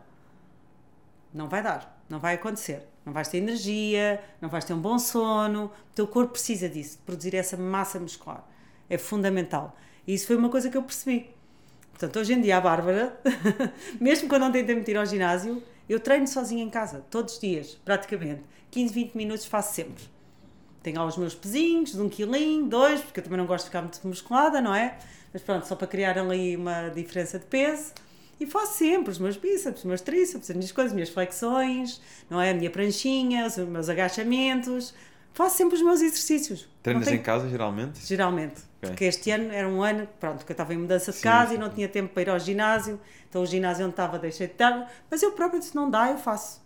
não 1.33 1.47
vai 1.47 1.63
dar, 1.63 2.01
não 2.09 2.19
vai 2.19 2.35
acontecer. 2.35 2.83
Não 3.07 3.13
vais 3.13 3.29
ter 3.29 3.37
energia, 3.37 4.21
não 4.41 4.49
vais 4.49 4.65
ter 4.65 4.73
um 4.73 4.81
bom 4.81 4.99
sono, 4.99 5.67
o 5.67 5.93
teu 5.95 6.05
corpo 6.05 6.33
precisa 6.33 6.67
disso, 6.67 6.97
de 6.97 7.03
produzir 7.03 7.33
essa 7.35 7.55
massa 7.55 7.97
muscular. 7.97 8.45
É 8.89 8.97
fundamental. 8.97 9.77
E 10.05 10.13
isso 10.13 10.27
foi 10.27 10.35
uma 10.35 10.49
coisa 10.49 10.69
que 10.69 10.75
eu 10.75 10.83
percebi. 10.83 11.29
Portanto, 11.91 12.19
hoje 12.19 12.33
em 12.33 12.41
dia, 12.41 12.57
a 12.57 12.61
Bárbara, 12.61 13.17
mesmo 13.97 14.27
quando 14.27 14.41
não 14.41 14.51
tem 14.51 14.65
tempo 14.65 14.83
de 14.83 14.91
ir 14.91 14.97
ao 14.97 15.05
ginásio, 15.05 15.63
eu 15.87 16.01
treino 16.01 16.27
sozinha 16.27 16.61
em 16.61 16.69
casa, 16.69 17.05
todos 17.09 17.35
os 17.35 17.39
dias, 17.39 17.79
praticamente. 17.85 18.43
15, 18.71 18.93
20 18.93 19.15
minutos 19.15 19.45
faço 19.45 19.73
sempre. 19.73 20.03
Tenho 20.83 20.97
lá 20.97 21.05
os 21.05 21.15
meus 21.15 21.33
pezinhos, 21.33 21.93
de 21.93 22.01
um 22.01 22.09
quilinho, 22.09 22.65
dois, 22.65 22.99
porque 22.99 23.21
eu 23.21 23.23
também 23.23 23.37
não 23.37 23.45
gosto 23.45 23.63
de 23.63 23.69
ficar 23.69 23.81
muito 23.81 24.05
musculada, 24.05 24.59
não 24.59 24.75
é? 24.75 24.97
Mas 25.37 25.43
pronto, 25.43 25.67
só 25.67 25.75
para 25.75 25.85
criar 25.85 26.17
ali 26.17 26.55
uma 26.55 26.89
diferença 26.89 27.37
de 27.37 27.45
peso. 27.45 27.93
E 28.39 28.47
faço 28.47 28.79
sempre 28.79 29.11
os 29.11 29.19
meus 29.19 29.37
bíceps, 29.37 29.81
os 29.81 29.85
meus 29.85 30.01
tríceps, 30.01 30.49
as 30.49 30.55
minhas 30.55 30.71
coisas, 30.71 30.91
as 30.91 30.95
minhas 30.95 31.09
flexões, 31.09 32.01
não 32.27 32.41
é? 32.41 32.49
A 32.49 32.53
minha 32.55 32.71
pranchinha, 32.71 33.45
os 33.45 33.55
meus 33.55 33.87
agachamentos. 33.87 34.95
Faço 35.35 35.57
sempre 35.57 35.75
os 35.75 35.83
meus 35.83 36.01
exercícios. 36.01 36.67
Treinas 36.81 37.05
tenho... 37.05 37.19
em 37.19 37.21
casa, 37.21 37.47
geralmente? 37.47 38.03
Geralmente. 38.03 38.63
Okay. 38.77 38.89
Porque 38.89 39.05
este 39.05 39.29
ano 39.29 39.51
era 39.51 39.69
um 39.69 39.83
ano, 39.83 40.07
pronto, 40.19 40.43
que 40.43 40.51
eu 40.51 40.55
estava 40.55 40.73
em 40.73 40.77
mudança 40.77 41.11
de 41.11 41.17
sim, 41.17 41.23
casa 41.23 41.49
sim. 41.49 41.55
e 41.55 41.57
não 41.59 41.69
tinha 41.69 41.87
tempo 41.87 42.11
para 42.11 42.23
ir 42.23 42.29
ao 42.31 42.39
ginásio. 42.39 42.99
Então 43.29 43.43
o 43.43 43.45
ginásio 43.45 43.85
onde 43.85 43.93
estava 43.93 44.17
deixei 44.17 44.47
de 44.47 44.53
estar. 44.53 44.91
Mas 45.07 45.21
eu 45.21 45.33
próprio 45.33 45.59
disse, 45.59 45.75
não 45.75 45.87
dá, 45.87 46.09
eu 46.09 46.17
faço. 46.17 46.59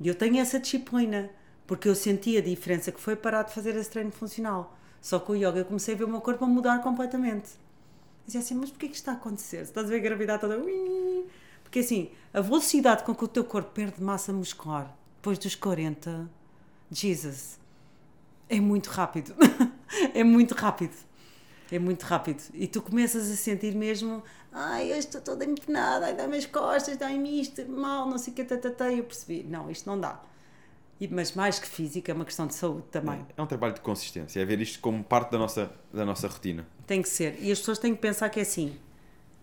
E 0.00 0.08
eu 0.08 0.14
tenho 0.14 0.38
essa 0.38 0.58
disciplina. 0.58 1.28
Porque 1.66 1.86
eu 1.86 1.94
senti 1.94 2.38
a 2.38 2.40
diferença 2.40 2.90
que 2.90 2.98
foi 2.98 3.14
parar 3.14 3.42
de 3.42 3.52
fazer 3.52 3.76
esse 3.76 3.90
treino 3.90 4.10
funcional. 4.10 4.77
Só 5.00 5.18
com 5.18 5.32
o 5.32 5.36
yoga 5.36 5.58
eu 5.58 5.64
comecei 5.64 5.94
a 5.94 5.96
ver 5.98 6.04
o 6.04 6.08
meu 6.08 6.20
corpo 6.20 6.44
a 6.44 6.48
mudar 6.48 6.82
completamente. 6.82 7.50
Dizia 8.26 8.40
assim, 8.40 8.54
mas 8.54 8.70
porquê 8.70 8.88
que 8.88 8.94
isto 8.94 9.02
está 9.02 9.12
a 9.12 9.14
acontecer? 9.14 9.62
Estás 9.62 9.86
a 9.86 9.88
ver 9.88 9.96
a 9.96 10.00
gravidade 10.00 10.40
toda? 10.40 10.58
Porque 11.62 11.78
assim, 11.80 12.10
a 12.32 12.40
velocidade 12.40 13.04
com 13.04 13.14
que 13.14 13.24
o 13.24 13.28
teu 13.28 13.44
corpo 13.44 13.70
perde 13.72 14.02
massa 14.02 14.32
muscular 14.32 14.94
depois 15.16 15.38
dos 15.38 15.54
40, 15.54 16.30
Jesus, 16.90 17.58
é 18.48 18.60
muito 18.60 18.88
rápido. 18.88 19.34
é 20.14 20.24
muito 20.24 20.54
rápido. 20.54 20.96
É 21.70 21.78
muito 21.78 22.02
rápido. 22.04 22.42
E 22.54 22.66
tu 22.66 22.80
começas 22.80 23.30
a 23.30 23.36
sentir 23.36 23.74
mesmo, 23.74 24.22
ai, 24.50 24.90
eu 24.90 24.96
estou 24.96 25.20
toda 25.20 25.44
empenada, 25.44 26.06
ai, 26.06 26.14
dá-me 26.14 26.38
as 26.38 26.46
costas, 26.46 26.96
dá-me 26.96 27.40
isto, 27.40 27.68
mal, 27.68 28.08
não 28.08 28.16
sei 28.16 28.32
o 28.32 28.36
que, 28.36 28.44
tatatá. 28.44 28.90
Eu 28.90 29.04
percebi, 29.04 29.42
não, 29.42 29.70
isto 29.70 29.86
não 29.86 30.00
dá. 30.00 30.22
E, 31.00 31.06
mas 31.06 31.32
mais 31.32 31.58
que 31.58 31.66
física, 31.66 32.10
é 32.10 32.14
uma 32.14 32.24
questão 32.24 32.46
de 32.46 32.54
saúde 32.54 32.86
também. 32.90 33.24
É 33.36 33.42
um 33.42 33.46
trabalho 33.46 33.74
de 33.74 33.80
consistência, 33.80 34.40
é 34.40 34.44
ver 34.44 34.60
isto 34.60 34.80
como 34.80 35.02
parte 35.04 35.30
da 35.30 35.38
nossa, 35.38 35.70
da 35.92 36.04
nossa 36.04 36.26
rotina. 36.26 36.66
Tem 36.86 37.00
que 37.00 37.08
ser. 37.08 37.38
E 37.40 37.52
as 37.52 37.58
pessoas 37.58 37.78
têm 37.78 37.94
que 37.94 38.00
pensar 38.00 38.28
que 38.30 38.40
é 38.40 38.42
assim: 38.42 38.76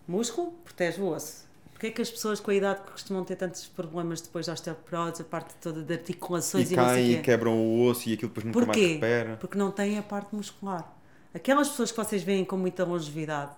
músculo 0.06 0.52
protege 0.64 1.00
o 1.00 1.06
osso. 1.06 1.46
Porquê 1.72 1.88
é 1.88 1.90
que 1.90 2.00
as 2.00 2.10
pessoas 2.10 2.40
com 2.40 2.50
a 2.50 2.54
idade 2.54 2.80
costumam 2.90 3.22
ter 3.22 3.36
tantos 3.36 3.66
problemas 3.66 4.22
depois 4.22 4.46
da 4.46 4.54
osteoporose, 4.54 5.20
a 5.20 5.24
parte 5.24 5.54
toda 5.60 5.82
de 5.82 5.92
articulações 5.92 6.70
e, 6.70 6.72
e 6.72 6.76
caem 6.76 7.12
e 7.12 7.22
quebram 7.22 7.54
o 7.54 7.84
osso 7.84 8.08
e 8.08 8.14
aquilo 8.14 8.30
depois 8.30 8.46
nunca 8.46 8.58
Porquê? 8.58 8.80
mais 8.80 8.92
recupera? 8.92 9.36
Porque 9.36 9.58
não 9.58 9.70
têm 9.70 9.98
a 9.98 10.02
parte 10.02 10.34
muscular. 10.34 10.90
Aquelas 11.34 11.68
pessoas 11.68 11.90
que 11.90 11.96
vocês 11.98 12.22
veem 12.22 12.46
com 12.46 12.56
muita 12.56 12.82
longevidade, 12.82 13.52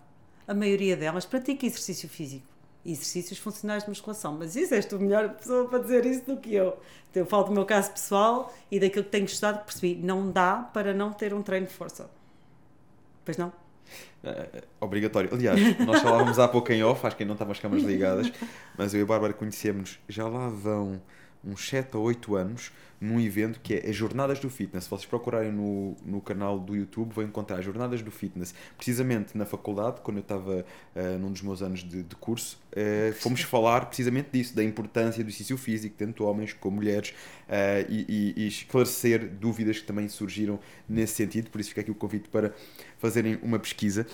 a 0.49 0.55
maioria 0.55 0.97
delas 0.97 1.25
pratica 1.25 1.65
exercício 1.65 2.09
físico 2.09 2.58
exercícios 2.91 3.39
funcionais 3.39 3.85
de 3.85 3.89
musculação. 3.89 4.37
Mas 4.39 4.57
isso 4.57 4.75
és 4.75 4.87
tu 4.87 4.99
melhor 4.99 5.31
pessoa 5.31 5.69
para 5.69 5.79
dizer 5.79 6.07
isso 6.07 6.25
do 6.27 6.37
que 6.37 6.55
eu. 6.55 6.79
Então, 7.11 7.23
eu 7.23 7.27
falo 7.27 7.45
do 7.45 7.53
meu 7.53 7.65
caso 7.65 7.91
pessoal 7.91 8.55
e 8.71 8.81
daquilo 8.81 9.05
que 9.05 9.11
tenho 9.11 9.25
estudado, 9.25 9.65
percebi, 9.65 9.95
não 9.95 10.31
dá 10.31 10.57
para 10.57 10.93
não 10.95 11.13
ter 11.13 11.33
um 11.35 11.43
treino 11.43 11.67
de 11.67 11.73
força. 11.73 12.11
Pois 13.25 13.37
não? 13.37 13.53
É, 14.23 14.65
obrigatório. 14.81 15.33
Aliás, 15.33 15.79
nós 15.79 16.01
falávamos 16.01 16.39
há 16.39 16.49
pouco 16.49 16.73
em 16.73 16.83
off, 16.83 17.07
acho 17.07 17.17
que 17.17 17.23
ainda 17.23 17.31
não 17.31 17.35
estavam 17.35 17.53
as 17.53 17.61
câmaras 17.61 17.85
ligadas, 17.85 18.33
mas 18.77 18.93
eu 18.93 19.01
e 19.01 19.03
a 19.03 19.07
Bárbara 19.07 19.33
conhecemos, 19.33 19.99
já 20.09 20.27
lá 20.27 20.49
vão 20.49 21.01
uns 21.45 21.69
7 21.69 21.97
ou 21.97 22.05
8 22.05 22.37
anos 22.37 22.73
num 23.01 23.21
evento 23.21 23.61
que 23.61 23.75
é 23.75 23.89
as 23.89 23.95
Jornadas 23.95 24.39
do 24.41 24.51
Fitness. 24.51 24.85
Se 24.85 24.91
vocês 24.91 25.07
procurarem 25.07 25.53
no, 25.53 25.97
no 26.05 26.21
canal 26.21 26.59
do 26.59 26.75
YouTube, 26.75 27.13
vão 27.13 27.25
encontrar 27.25 27.59
as 27.59 27.65
Jornadas 27.65 28.03
do 28.03 28.11
Fitness. 28.11 28.55
Precisamente 28.77 29.37
na 29.37 29.47
faculdade, 29.47 30.01
quando 30.03 30.17
eu 30.17 30.23
estava 30.23 30.65
uh, 30.97 31.19
num 31.19 31.31
dos 31.31 31.43
meus 31.43 31.63
anos 31.63 31.81
de, 31.85 32.03
de 32.03 32.17
curso, 32.17 32.61
uh, 32.73 33.13
fomos 33.15 33.43
falar 33.43 33.87
precisamente 33.87 34.31
disso, 34.33 34.55
da 34.55 34.65
importância 34.65 35.23
do 35.23 35.29
exercício 35.29 35.57
físico, 35.57 35.95
tanto 35.97 36.25
homens 36.25 36.53
como 36.53 36.77
mulheres, 36.77 37.11
uh, 37.49 37.87
e, 37.89 38.35
e, 38.37 38.45
e, 38.45 38.49
esclarecer 38.49 39.29
dúvidas 39.29 39.79
que 39.79 39.87
também 39.87 40.09
surgiram 40.09 40.59
nesse 40.89 41.15
sentido. 41.15 41.51
Por 41.51 41.61
isso 41.61 41.69
fica 41.71 41.83
aqui 41.83 41.91
o 41.91 41.95
convite 41.95 42.29
para 42.29 42.53
fazerem 42.99 43.39
uma 43.43 43.59
pesquisa. 43.59 44.07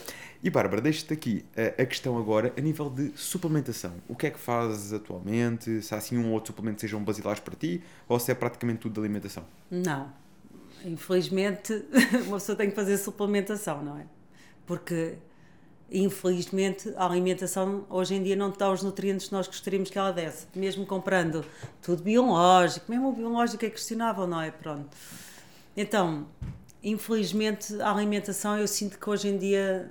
E 0.45 0.51
Bárbara, 0.51 0.83
deixo-te 0.83 1.15
aqui 1.15 1.43
a, 1.57 1.83
a 1.83 1.87
questão 1.87 2.19
agora 2.19 2.53
a 2.55 2.61
nível 2.61 2.91
de 2.91 3.13
suplementação. 3.17 3.95
O 4.07 4.15
que 4.15 4.27
é 4.27 4.31
que 4.31 4.39
fazes 4.39 4.93
atualmente? 4.93 5.81
Se 5.81 5.95
há 5.95 5.97
assim 5.97 6.19
um 6.19 6.27
ou 6.27 6.33
outro 6.35 6.49
suplemento 6.49 6.75
que 6.75 6.81
sejam 6.83 7.03
basilares 7.03 7.41
para 7.41 7.57
ti 7.57 7.83
ou 8.07 8.21
se 8.21 8.31
é 8.31 8.35
praticamente 8.35 8.81
tudo 8.81 8.93
de 8.93 9.01
alimentação? 9.01 9.43
Não. 9.71 10.13
Infelizmente, 10.85 11.73
uma 12.29 12.37
pessoa 12.37 12.55
tem 12.55 12.69
que 12.69 12.77
fazer 12.77 12.99
suplementação, 12.99 13.83
não 13.83 13.97
é? 13.97 14.05
Porque, 14.67 15.15
infelizmente, 15.91 16.93
a 16.95 17.07
alimentação 17.07 17.87
hoje 17.89 18.15
em 18.15 18.23
dia 18.23 18.37
não 18.37 18.51
dá 18.51 18.71
os 18.71 18.83
nutrientes 18.83 19.29
que 19.29 19.33
nós 19.33 19.47
gostaríamos 19.47 19.89
que 19.89 19.99
ela 19.99 20.13
desse. 20.13 20.47
Mesmo 20.55 20.85
comprando 20.85 21.43
tudo 21.81 22.03
biológico, 22.03 22.85
mesmo 22.91 23.09
o 23.09 23.13
biológico 23.15 23.65
é 23.65 23.71
questionável, 23.71 24.27
não 24.27 24.43
é? 24.43 24.51
Pronto. 24.51 24.95
Então, 25.75 26.27
infelizmente, 26.83 27.81
a 27.81 27.91
alimentação 27.91 28.59
eu 28.59 28.69
sinto 28.69 28.99
que 28.99 29.09
hoje 29.09 29.29
em 29.29 29.39
dia 29.39 29.91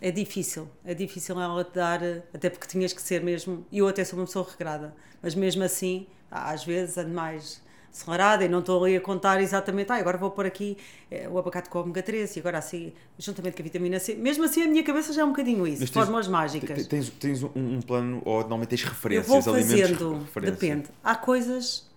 é 0.00 0.10
difícil. 0.10 0.68
É 0.84 0.94
difícil 0.94 1.40
ela 1.40 1.64
te 1.64 1.74
dar, 1.74 2.00
até 2.32 2.48
porque 2.50 2.66
tinhas 2.66 2.92
que 2.92 3.02
ser 3.02 3.22
mesmo. 3.22 3.66
E 3.72 3.78
eu 3.78 3.88
até 3.88 4.04
sou 4.04 4.18
uma 4.18 4.26
pessoa 4.26 4.46
regrada, 4.48 4.94
mas 5.22 5.34
mesmo 5.34 5.62
assim, 5.64 6.06
às 6.30 6.64
vezes 6.64 6.96
ando 6.98 7.10
mais 7.14 7.66
acelerada 7.90 8.44
e 8.44 8.48
não 8.48 8.60
estou 8.60 8.84
ali 8.84 8.96
a 8.96 9.00
contar 9.00 9.40
exatamente, 9.40 9.90
ah, 9.90 9.96
agora 9.96 10.18
vou 10.18 10.30
pôr 10.30 10.44
aqui 10.46 10.76
eh, 11.10 11.26
o 11.28 11.38
abacate 11.38 11.68
com 11.70 11.80
ômega 11.80 12.02
3 12.02 12.36
e 12.36 12.38
agora 12.38 12.58
assim, 12.58 12.92
juntamente 13.18 13.56
com 13.56 13.62
a 13.62 13.64
vitamina 13.64 13.98
C. 13.98 14.14
Mesmo 14.14 14.44
assim, 14.44 14.62
a 14.62 14.68
minha 14.68 14.84
cabeça 14.84 15.12
já 15.12 15.22
é 15.22 15.24
um 15.24 15.30
bocadinho 15.30 15.66
isso, 15.66 15.78
tens- 15.78 15.90
fórmulas 15.90 16.28
mágicas. 16.28 16.86
Tens, 16.86 17.08
tens 17.08 17.42
um, 17.42 17.50
um 17.56 17.80
plano 17.80 18.22
ou 18.24 18.40
normalmente 18.40 18.68
tens 18.68 18.82
Eu 18.82 18.88
referências, 18.90 19.44
vou 19.44 19.54
alimentos 19.54 19.80
fazendo, 19.90 20.18
referência? 20.18 20.52
depende. 20.54 20.88
Há 21.02 21.16
coisas 21.16 21.90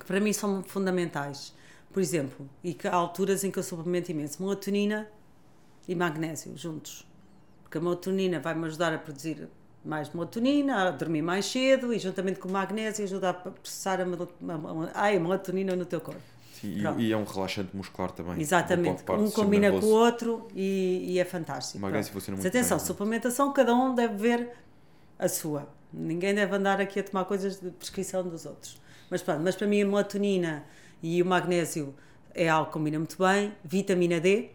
que 0.00 0.06
para 0.06 0.18
mim 0.18 0.32
são 0.32 0.62
fundamentais. 0.64 1.54
Por 1.92 2.00
exemplo, 2.02 2.48
e 2.64 2.74
que 2.74 2.88
há 2.88 2.94
alturas 2.94 3.44
em 3.44 3.50
que 3.50 3.58
eu 3.58 3.62
suplemento 3.62 4.10
imenso 4.10 4.42
melatonina 4.42 5.08
e 5.88 5.94
magnésio 5.94 6.56
juntos. 6.56 7.06
Porque 7.62 7.78
a 7.78 7.80
melatonina 7.80 8.40
vai-me 8.40 8.66
ajudar 8.66 8.92
a 8.92 8.98
produzir 8.98 9.48
mais 9.84 10.12
melatonina, 10.12 10.88
a 10.88 10.90
dormir 10.90 11.22
mais 11.22 11.46
cedo 11.46 11.92
e 11.92 11.98
juntamente 11.98 12.38
com 12.40 12.48
o 12.48 12.52
magnésio 12.52 13.04
ajuda 13.04 13.30
a 13.30 13.34
processar 13.34 14.00
a, 14.00 14.04
a, 14.04 15.08
a, 15.08 15.20
melatonina 15.20 15.76
no 15.76 15.84
teu 15.84 16.00
corpo. 16.00 16.20
Sim, 16.60 16.82
e, 16.98 17.12
é 17.12 17.16
um 17.16 17.24
relaxante 17.24 17.76
muscular 17.76 18.10
também. 18.10 18.40
Exatamente, 18.40 19.04
um 19.10 19.30
combina 19.30 19.70
com 19.70 19.84
o 19.84 19.90
outro 19.90 20.48
e, 20.54 21.04
e 21.06 21.18
é 21.18 21.24
fantástico. 21.24 21.78
O 21.78 21.82
magnésio 21.82 22.10
Pronto. 22.10 22.22
funciona 22.22 22.36
Mas 22.36 22.44
muito 22.44 22.56
atenção, 22.56 22.78
bem, 22.78 22.86
suplementação, 22.86 23.52
cada 23.52 23.74
um 23.74 23.94
deve 23.94 24.16
ver 24.16 24.50
a 25.18 25.28
sua. 25.28 25.68
Ninguém 25.92 26.34
deve 26.34 26.54
andar 26.56 26.80
aqui 26.80 26.98
a 27.00 27.02
tomar 27.02 27.24
coisas 27.26 27.60
de 27.60 27.70
prescrição 27.70 28.26
dos 28.26 28.46
outros. 28.46 28.80
Mas 29.10 29.22
pronto, 29.22 29.42
mas 29.42 29.54
para 29.54 29.66
mim 29.66 29.82
a 29.82 29.86
melatonina 29.86 30.64
e 31.02 31.22
o 31.22 31.26
magnésio 31.26 31.94
é 32.34 32.48
algo 32.48 32.66
que 32.66 32.72
combina 32.72 32.98
muito 32.98 33.16
bem. 33.18 33.52
Vitamina 33.62 34.18
D, 34.18 34.50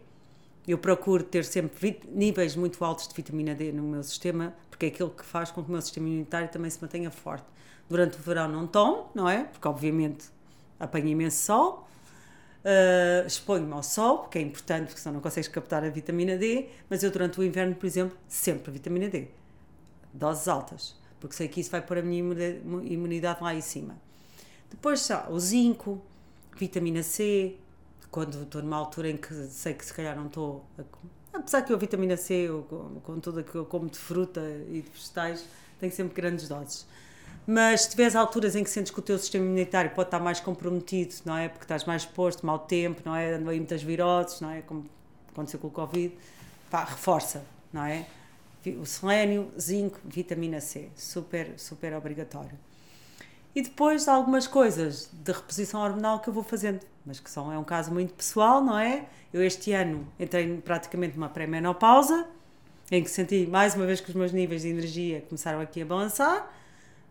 eu 0.66 0.78
procuro 0.78 1.24
ter 1.24 1.44
sempre 1.44 2.00
níveis 2.08 2.54
muito 2.54 2.84
altos 2.84 3.08
de 3.08 3.14
vitamina 3.14 3.54
D 3.54 3.72
no 3.72 3.82
meu 3.82 4.02
sistema, 4.02 4.54
porque 4.70 4.86
é 4.86 4.88
aquilo 4.88 5.10
que 5.10 5.24
faz 5.24 5.50
com 5.50 5.62
que 5.62 5.68
o 5.68 5.72
meu 5.72 5.82
sistema 5.82 6.08
imunitário 6.08 6.48
também 6.48 6.70
se 6.70 6.80
mantenha 6.80 7.10
forte. 7.10 7.46
Durante 7.88 8.16
o 8.16 8.20
verão 8.22 8.48
não 8.48 8.66
tomo, 8.66 9.10
não 9.14 9.28
é? 9.28 9.44
Porque 9.44 9.66
obviamente 9.66 10.26
apanho 10.78 11.08
imenso 11.08 11.44
sol. 11.44 11.88
Uh, 12.64 13.26
exponho-me 13.26 13.72
ao 13.72 13.82
sol, 13.82 14.18
porque 14.18 14.38
é 14.38 14.40
importante, 14.40 14.86
porque 14.86 15.00
senão 15.00 15.14
não 15.14 15.20
consegues 15.20 15.48
captar 15.48 15.82
a 15.82 15.90
vitamina 15.90 16.36
D, 16.38 16.68
mas 16.88 17.02
eu 17.02 17.10
durante 17.10 17.40
o 17.40 17.42
inverno, 17.42 17.74
por 17.74 17.86
exemplo, 17.86 18.16
sempre 18.28 18.70
vitamina 18.70 19.08
D. 19.08 19.26
Doses 20.12 20.46
altas, 20.46 20.96
porque 21.18 21.34
sei 21.34 21.48
que 21.48 21.60
isso 21.60 21.72
vai 21.72 21.82
pôr 21.82 21.98
a 21.98 22.02
minha 22.02 22.20
imuni- 22.20 22.92
imunidade 22.92 23.42
lá 23.42 23.52
em 23.52 23.60
cima. 23.60 23.96
Depois, 24.70 25.08
o 25.28 25.40
zinco, 25.40 26.00
vitamina 26.56 27.02
C, 27.02 27.56
quando 28.12 28.42
estou 28.42 28.62
numa 28.62 28.76
altura 28.76 29.08
em 29.08 29.16
que 29.16 29.34
sei 29.46 29.72
que 29.74 29.84
se 29.84 29.92
calhar 29.92 30.14
não 30.14 30.26
estou. 30.26 30.64
a 30.78 31.38
Apesar 31.38 31.62
que 31.62 31.72
eu, 31.72 31.78
vitamina 31.78 32.14
C, 32.14 32.34
eu, 32.34 32.62
com, 32.68 33.00
com 33.00 33.18
tudo 33.18 33.42
que 33.42 33.54
eu 33.54 33.64
como 33.64 33.88
de 33.88 33.98
fruta 33.98 34.42
e 34.68 34.82
de 34.82 34.90
vegetais, 34.90 35.46
tenho 35.80 35.90
sempre 35.90 36.14
grandes 36.14 36.46
doses. 36.46 36.86
Mas 37.46 37.82
se 37.82 37.90
tiveres 37.90 38.14
alturas 38.14 38.54
em 38.54 38.62
que 38.62 38.68
sentes 38.68 38.92
que 38.92 38.98
o 38.98 39.02
teu 39.02 39.18
sistema 39.18 39.46
imunitário 39.46 39.90
pode 39.92 40.08
estar 40.08 40.20
mais 40.20 40.38
comprometido, 40.38 41.14
não 41.24 41.36
é? 41.36 41.48
Porque 41.48 41.64
estás 41.64 41.84
mais 41.84 42.02
exposto, 42.02 42.44
mau 42.44 42.58
tempo, 42.58 43.00
não 43.04 43.16
é? 43.16 43.32
Andam 43.32 43.48
aí 43.48 43.56
muitas 43.56 43.82
viroses, 43.82 44.42
não 44.42 44.50
é? 44.50 44.60
Como 44.60 44.84
aconteceu 45.32 45.58
com 45.58 45.68
o 45.68 45.70
Covid, 45.70 46.14
pá, 46.70 46.84
reforça, 46.84 47.42
não 47.72 47.82
é? 47.84 48.06
O 48.78 48.84
selênio, 48.84 49.50
zinco, 49.58 49.98
vitamina 50.04 50.60
C, 50.60 50.90
super, 50.94 51.54
super 51.56 51.94
obrigatório. 51.94 52.56
E 53.54 53.60
depois 53.60 54.08
algumas 54.08 54.46
coisas 54.46 55.10
de 55.12 55.30
reposição 55.30 55.82
hormonal 55.82 56.20
que 56.20 56.28
eu 56.28 56.32
vou 56.32 56.42
fazendo, 56.42 56.80
mas 57.04 57.20
que 57.20 57.30
são, 57.30 57.52
é 57.52 57.58
um 57.58 57.64
caso 57.64 57.92
muito 57.92 58.14
pessoal, 58.14 58.62
não 58.62 58.78
é? 58.78 59.04
Eu 59.32 59.42
este 59.42 59.72
ano 59.72 60.06
entrei 60.18 60.56
praticamente 60.58 61.16
numa 61.16 61.28
pré-menopausa, 61.28 62.26
em 62.90 63.02
que 63.02 63.10
senti 63.10 63.46
mais 63.46 63.74
uma 63.74 63.84
vez 63.84 64.00
que 64.00 64.08
os 64.08 64.14
meus 64.14 64.32
níveis 64.32 64.62
de 64.62 64.68
energia 64.68 65.20
começaram 65.22 65.60
aqui 65.60 65.82
a 65.82 65.84
balançar. 65.84 66.50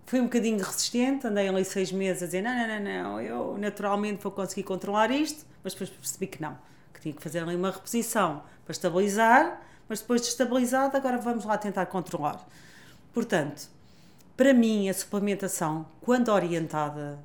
Fui 0.06 0.20
um 0.20 0.24
bocadinho 0.24 0.58
resistente, 0.58 1.28
andei 1.28 1.48
ali 1.48 1.64
seis 1.64 1.92
meses 1.92 2.24
a 2.24 2.26
dizer: 2.26 2.42
não, 2.42 2.56
não, 2.56 2.68
não, 2.68 3.04
não, 3.04 3.22
eu 3.22 3.58
naturalmente 3.60 4.22
vou 4.24 4.32
conseguir 4.32 4.64
controlar 4.64 5.12
isto, 5.12 5.46
mas 5.64 5.74
depois 5.74 5.92
percebi 5.92 6.26
que 6.26 6.42
não, 6.42 6.58
que 6.92 7.02
tinha 7.02 7.14
que 7.14 7.22
fazer 7.22 7.40
ali 7.40 7.56
uma 7.56 7.70
reposição 7.70 8.44
para 8.66 8.72
estabilizar, 8.72 9.62
mas 9.88 10.02
depois 10.02 10.22
de 10.22 10.30
estabilizado, 10.30 10.98
agora 10.98 11.18
vamos 11.20 11.46
lá 11.46 11.58
tentar 11.58 11.86
controlar. 11.86 12.44
Portanto, 13.14 13.70
para 14.42 14.56
mim, 14.56 14.90
a 14.90 14.94
suplementação, 14.96 15.86
quando 16.02 16.30
orientada, 16.30 17.20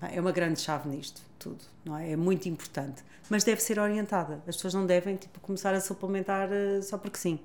é 0.00 0.18
uma 0.18 0.32
grande 0.32 0.58
chave 0.58 0.88
nisto, 0.88 1.20
tudo, 1.38 1.62
não 1.84 1.98
é? 1.98 2.12
É 2.12 2.16
muito 2.16 2.48
importante, 2.48 3.04
mas 3.28 3.44
deve 3.44 3.60
ser 3.60 3.78
orientada. 3.78 4.36
As 4.48 4.56
pessoas 4.56 4.72
não 4.72 4.86
devem 4.86 5.16
tipo, 5.16 5.38
começar 5.40 5.74
a 5.74 5.80
suplementar 5.82 6.48
eh, 6.50 6.80
só 6.80 6.96
porque 6.96 7.18
sim. 7.18 7.38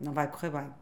Não 0.00 0.14
vai 0.14 0.26
correr 0.26 0.48
bem. 0.48 0.72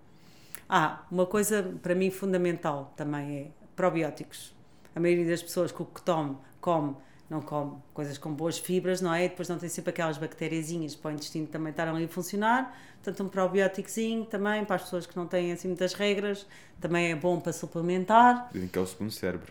Ah, 0.68 1.04
uma 1.10 1.26
coisa 1.26 1.64
para 1.82 1.96
mim 1.96 2.12
fundamental 2.12 2.92
também 2.96 3.38
é 3.38 3.50
probióticos. 3.74 4.54
A 4.94 5.00
maioria 5.00 5.26
das 5.26 5.42
pessoas 5.42 5.72
que 5.72 5.82
o 5.82 5.84
que 5.84 6.00
tome, 6.02 6.36
come, 6.60 6.94
não 7.32 7.40
come 7.40 7.72
coisas 7.94 8.18
com 8.18 8.30
boas 8.30 8.58
fibras, 8.58 9.00
não 9.00 9.12
é? 9.12 9.24
E 9.24 9.28
depois 9.30 9.48
não 9.48 9.58
tem 9.58 9.68
sempre 9.68 9.88
aquelas 9.88 10.18
bactériazinhas 10.18 10.94
para 10.94 11.10
o 11.10 11.14
intestino 11.14 11.46
também 11.46 11.70
estar 11.70 11.88
ali 11.88 12.04
a 12.04 12.08
funcionar. 12.08 12.78
Portanto, 13.02 13.26
um 13.26 13.28
probióticozinho 13.28 14.26
também 14.26 14.64
para 14.66 14.76
as 14.76 14.82
pessoas 14.82 15.06
que 15.06 15.16
não 15.16 15.26
têm 15.26 15.50
assim 15.50 15.68
muitas 15.68 15.94
regras, 15.94 16.46
também 16.78 17.10
é 17.10 17.16
bom 17.16 17.40
para 17.40 17.54
suplementar. 17.54 18.50
Dizem 18.52 18.68
que 18.68 18.78
é 18.78 18.82
o 18.82 18.86
segundo 18.86 19.10
cérebro. 19.10 19.50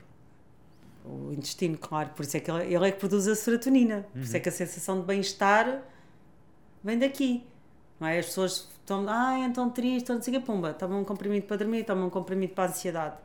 O 1.03 1.34
intestino, 1.34 1.76
claro, 1.76 2.10
por 2.10 2.24
isso 2.24 2.38
é 2.38 2.40
que 2.40 2.52
ele, 2.52 2.72
ele 2.72 2.88
é 2.88 2.91
que 2.91 2.99
produz 2.99 3.28
a 3.28 3.36
serotonina. 3.36 4.06
Por 4.14 4.22
isso 4.22 4.38
é 4.38 4.40
que 4.40 4.48
a 4.48 4.52
sensação 4.52 5.02
de 5.02 5.08
bem-estar 5.08 5.82
vem 6.84 6.99
daqui. 6.99 7.44
Não 7.99 8.08
é? 8.08 8.20
As 8.20 8.28
pessoas 8.28 8.70
estão, 8.80 9.06
ah, 9.10 9.40
então 9.40 9.72
triste, 9.72 10.12
não 10.12 10.22
sei 10.22 10.36
o 10.36 10.40
quê, 10.40 10.45
pumba, 10.45 10.72
tomam 10.72 11.02
um 11.02 11.03
comprimido 11.03 11.48
para 11.48 11.58
dormir, 11.58 11.84
tomam 11.84 12.08
um 12.08 12.10
comprimido 12.12 12.53
para 12.53 12.66
a 12.66 12.68
ansiedade. 12.68 13.16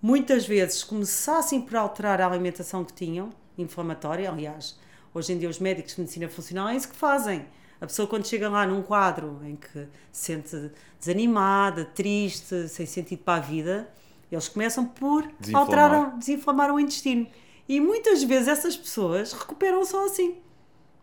Muitas 0.00 0.46
vezes, 0.46 0.80
se 0.80 0.86
começassem 0.86 1.62
por 1.62 1.74
alterar 1.76 2.20
a 2.20 2.26
alimentação 2.26 2.84
que 2.84 2.92
tinham, 2.92 3.32
inflamatória, 3.58 4.30
aliás, 4.30 4.78
hoje 5.12 5.32
em 5.32 5.38
dia 5.38 5.48
os 5.48 5.58
médicos 5.58 5.94
de 5.94 6.00
medicina 6.00 6.28
funcional 6.28 6.68
é 6.68 6.76
isso 6.76 6.88
que 6.88 6.96
fazem. 6.96 7.46
A 7.80 7.86
pessoa 7.86 8.08
quando 8.08 8.26
chega 8.26 8.48
lá 8.48 8.66
num 8.66 8.82
quadro 8.82 9.40
em 9.44 9.54
que 9.56 9.86
se 10.10 10.32
sente 10.32 10.72
desanimada, 10.98 11.84
triste, 11.84 12.68
sem 12.68 12.86
sentido 12.86 13.22
para 13.22 13.42
a 13.42 13.46
vida, 13.46 13.88
eles 14.30 14.48
começam 14.48 14.84
por 14.84 15.22
Desinflamar. 15.38 15.68
alterar, 15.68 16.18
desinflamar 16.18 16.74
o 16.74 16.80
intestino. 16.80 17.26
E 17.68 17.80
muitas 17.80 18.22
vezes 18.22 18.48
essas 18.48 18.76
pessoas 18.76 19.32
recuperam 19.32 19.84
só 19.84 20.06
assim 20.06 20.36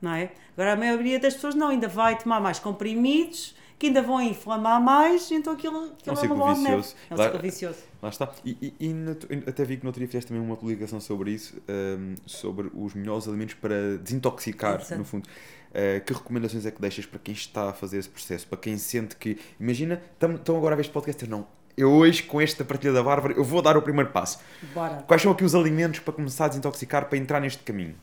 não 0.02 0.14
é? 0.14 0.32
Agora 0.54 0.74
a 0.74 0.76
maioria 0.76 1.20
das 1.20 1.34
pessoas 1.34 1.56
não, 1.56 1.70
ainda 1.70 1.88
vai 1.88 2.18
tomar 2.18 2.40
mais 2.40 2.60
comprimidos 2.60 3.56
que 3.78 3.88
ainda 3.88 4.02
vão 4.02 4.22
inflamar 4.22 4.82
mais, 4.82 5.30
então 5.32 5.54
aquilo, 5.54 5.86
aquilo 5.94 6.00
É 6.08 6.12
um 6.12 6.16
ciclo 6.16 6.54
vicioso. 6.56 6.96
É 7.10 7.14
um 7.14 7.18
ciclo 7.18 7.40
vicioso. 7.42 7.78
Lá 8.02 8.10
está. 8.10 8.32
E, 8.46 8.74
e- 8.80 8.90
e 8.90 9.50
até 9.50 9.64
vi 9.66 9.78
que 9.78 9.84
no 9.84 9.90
outro 9.90 10.00
dia 10.00 10.08
fizeste 10.08 10.30
também 10.30 10.42
uma 10.44 10.56
publicação 10.56 11.00
sobre 11.02 11.32
isso, 11.32 11.56
ahm, 11.68 12.16
sobre 12.26 12.72
os 12.74 12.94
melhores 12.94 13.28
alimentos 13.28 13.56
para 13.56 13.98
desintoxicar, 13.98 14.80
Exato. 14.80 14.96
no 14.98 15.04
fundo. 15.06 15.28
Ah, 15.74 16.00
que 16.00 16.14
recomendações 16.14 16.66
é 16.66 16.72
que 16.72 16.80
deixas 16.80 17.06
para 17.06 17.20
quem 17.20 17.34
está 17.34 17.70
a 17.72 17.74
fazer 17.74 17.98
esse 17.98 18.08
processo? 18.08 18.48
Para 18.48 18.58
quem 18.58 18.78
sente 18.78 19.16
que. 19.18 19.38
Imagina, 19.60 20.02
estão 20.38 20.56
agora 20.56 20.74
a 20.74 20.78
ver 20.78 20.82
este 20.84 20.94
podcast? 20.94 21.28
Não. 21.28 21.46
Eu 21.76 21.92
hoje, 21.92 22.24
com 22.24 22.40
esta 22.40 22.64
partilha 22.64 22.94
da 22.94 23.04
Bárbara, 23.04 23.34
eu 23.34 23.44
vou 23.44 23.62
dar 23.62 23.76
o 23.76 23.82
primeiro 23.82 24.10
passo. 24.12 24.40
Bora. 24.74 25.04
Quais 25.06 25.22
são 25.22 25.34
aqui 25.34 25.44
os 25.44 25.54
alimentos 25.54 26.00
para 26.00 26.14
começar 26.14 26.46
a 26.46 26.48
desintoxicar, 26.48 27.10
para 27.10 27.18
entrar 27.18 27.42
neste 27.42 27.62
caminho? 27.64 27.94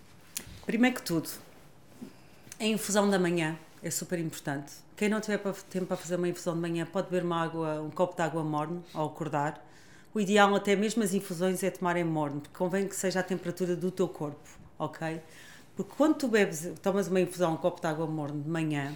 Primeiro 0.67 0.97
que 0.97 1.03
tudo, 1.03 1.31
a 2.61 2.65
infusão 2.67 3.09
da 3.09 3.19
manhã 3.19 3.57
é 3.83 3.91
super 3.91 4.19
importante. 4.19 4.73
Quem 5.03 5.09
não 5.09 5.21
tiver 5.21 5.39
tempo 5.69 5.87
para 5.87 5.97
fazer 5.97 6.15
uma 6.15 6.29
infusão 6.29 6.55
de 6.55 6.61
manhã 6.61 6.87
pode 6.87 7.11
beber 7.11 7.25
uma 7.25 7.43
água, 7.43 7.83
um 7.83 7.91
copo 7.91 8.15
de 8.15 8.23
água 8.23 8.45
morno 8.45 8.85
ao 8.95 9.09
acordar. 9.09 9.61
O 10.15 10.21
ideal 10.21 10.55
até 10.55 10.77
mesmo 10.77 11.03
as 11.03 11.13
infusões 11.13 11.61
é 11.65 11.71
tomarem 11.73 12.05
morno, 12.05 12.41
porque 12.41 12.57
convém 12.57 12.87
que 12.87 12.95
seja 12.95 13.19
a 13.19 13.23
temperatura 13.25 13.75
do 13.75 13.91
teu 13.91 14.07
corpo, 14.07 14.49
ok? 14.79 15.21
Porque 15.75 15.91
quando 15.97 16.15
tu 16.15 16.29
bebes, 16.29 16.71
tomas 16.81 17.09
uma 17.09 17.21
infusão, 17.21 17.55
um 17.55 17.57
copo 17.57 17.81
de 17.81 17.87
água 17.89 18.07
morno 18.07 18.41
de 18.43 18.49
manhã, 18.49 18.95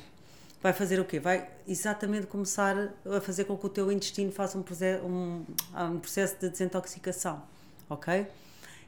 vai 0.62 0.72
fazer 0.72 1.00
o 1.00 1.04
quê? 1.04 1.18
Vai 1.18 1.50
exatamente 1.66 2.28
começar 2.28 2.76
a 3.04 3.20
fazer 3.20 3.42
com 3.42 3.58
que 3.58 3.66
o 3.66 3.68
teu 3.68 3.90
intestino 3.90 4.30
faça 4.30 4.56
um, 4.56 4.64
um, 5.04 5.44
um 5.92 5.98
processo 5.98 6.36
de 6.38 6.50
desintoxicação, 6.50 7.42
ok? 7.90 8.28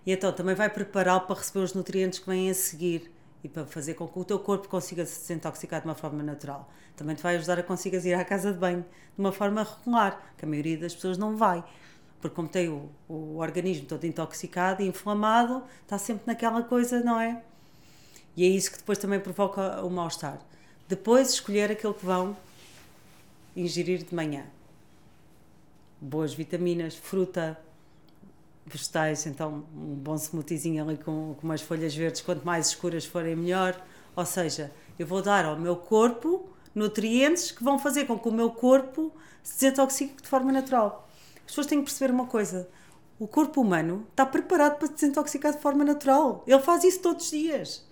E 0.07 0.13
então 0.13 0.33
também 0.33 0.55
vai 0.55 0.71
prepará-lo 0.71 1.23
para 1.23 1.35
receber 1.35 1.65
os 1.65 1.75
nutrientes 1.75 2.21
que 2.21 2.29
vêm 2.29 2.49
a 2.49 2.55
seguir. 2.55 3.11
E 3.43 3.49
para 3.49 3.67
fazer 3.67 3.95
com 3.95 4.07
que 4.09 4.19
o 4.19 4.25
teu 4.25 4.39
corpo 4.39 4.69
consiga 4.69 5.05
se 5.07 5.21
desintoxicar 5.21 5.81
de 5.81 5.87
uma 5.87 5.95
forma 5.95 6.23
natural. 6.23 6.69
Também 6.97 7.15
te 7.15 7.23
vai 7.23 7.37
ajudar 7.37 7.59
a 7.59 7.63
consigas 7.63 8.05
ir 8.05 8.15
à 8.15 8.25
casa 8.25 8.53
de 8.53 8.59
banho 8.59 8.83
de 8.83 9.21
uma 9.21 9.33
forma 9.33 9.63
regular, 9.63 10.33
que 10.37 10.45
a 10.45 10.49
maioria 10.49 10.77
das 10.77 10.95
pessoas 10.95 11.17
não 11.17 11.37
vai. 11.37 11.63
Porque 12.21 12.35
como 12.35 12.49
tem 12.49 12.69
o, 12.69 12.91
o 13.09 13.39
organismo 13.39 13.87
todo 13.87 14.05
intoxicado 14.05 14.83
e 14.83 14.87
inflamado, 14.87 15.63
está 15.83 15.97
sempre 15.99 16.25
naquela 16.27 16.63
coisa, 16.63 17.01
não 17.01 17.21
é? 17.21 17.43
E 18.37 18.45
é 18.45 18.49
isso 18.49 18.73
que 18.73 18.79
depois 18.79 18.99
também 18.99 19.21
provoca 19.21 19.85
o 19.85 19.91
mal-estar. 19.91 20.39
Depois 20.89 21.31
escolher 21.31 21.71
aquilo 21.71 21.95
que 21.95 22.05
vão 22.05 22.37
ingerir 23.55 24.05
de 24.05 24.15
manhã. 24.15 24.47
Boas 26.01 26.33
vitaminas, 26.35 26.95
fruta, 26.97 27.59
vegetais, 28.69 29.27
então 29.27 29.65
um 29.75 29.95
bom 29.95 30.15
smoothiezinho 30.17 30.83
ali 30.83 30.97
com, 30.97 31.35
com 31.35 31.47
umas 31.47 31.61
folhas 31.61 31.95
verdes, 31.95 32.21
quanto 32.21 32.45
mais 32.45 32.69
escuras 32.69 33.05
forem 33.05 33.37
melhor. 33.37 33.81
Ou 34.15 34.25
seja, 34.25 34.73
eu 34.99 35.07
vou 35.07 35.23
dar 35.23 35.45
ao 35.45 35.59
meu 35.59 35.77
corpo 35.77 36.49
nutrientes 36.75 37.51
que 37.51 37.63
vão 37.63 37.79
fazer 37.79 38.07
com 38.07 38.19
que 38.19 38.29
o 38.29 38.33
meu 38.33 38.51
corpo 38.51 39.13
se 39.43 39.61
desintoxique 39.61 40.23
de 40.23 40.29
forma 40.29 40.53
natural. 40.53 41.09
As 41.37 41.43
pessoas 41.47 41.67
têm 41.67 41.79
que 41.79 41.87
perceber 41.87 42.13
uma 42.13 42.27
coisa: 42.27 42.69
o 43.19 43.27
corpo 43.27 43.61
humano 43.61 44.07
está 44.11 44.25
preparado 44.25 44.79
para 44.79 44.87
se 44.89 44.95
desintoxicar 44.95 45.53
de 45.53 45.61
forma 45.61 45.85
natural. 45.85 46.45
Ele 46.47 46.61
faz 46.61 46.85
isso 46.85 47.01
todos 47.01 47.25
os 47.25 47.31
dias. 47.31 47.87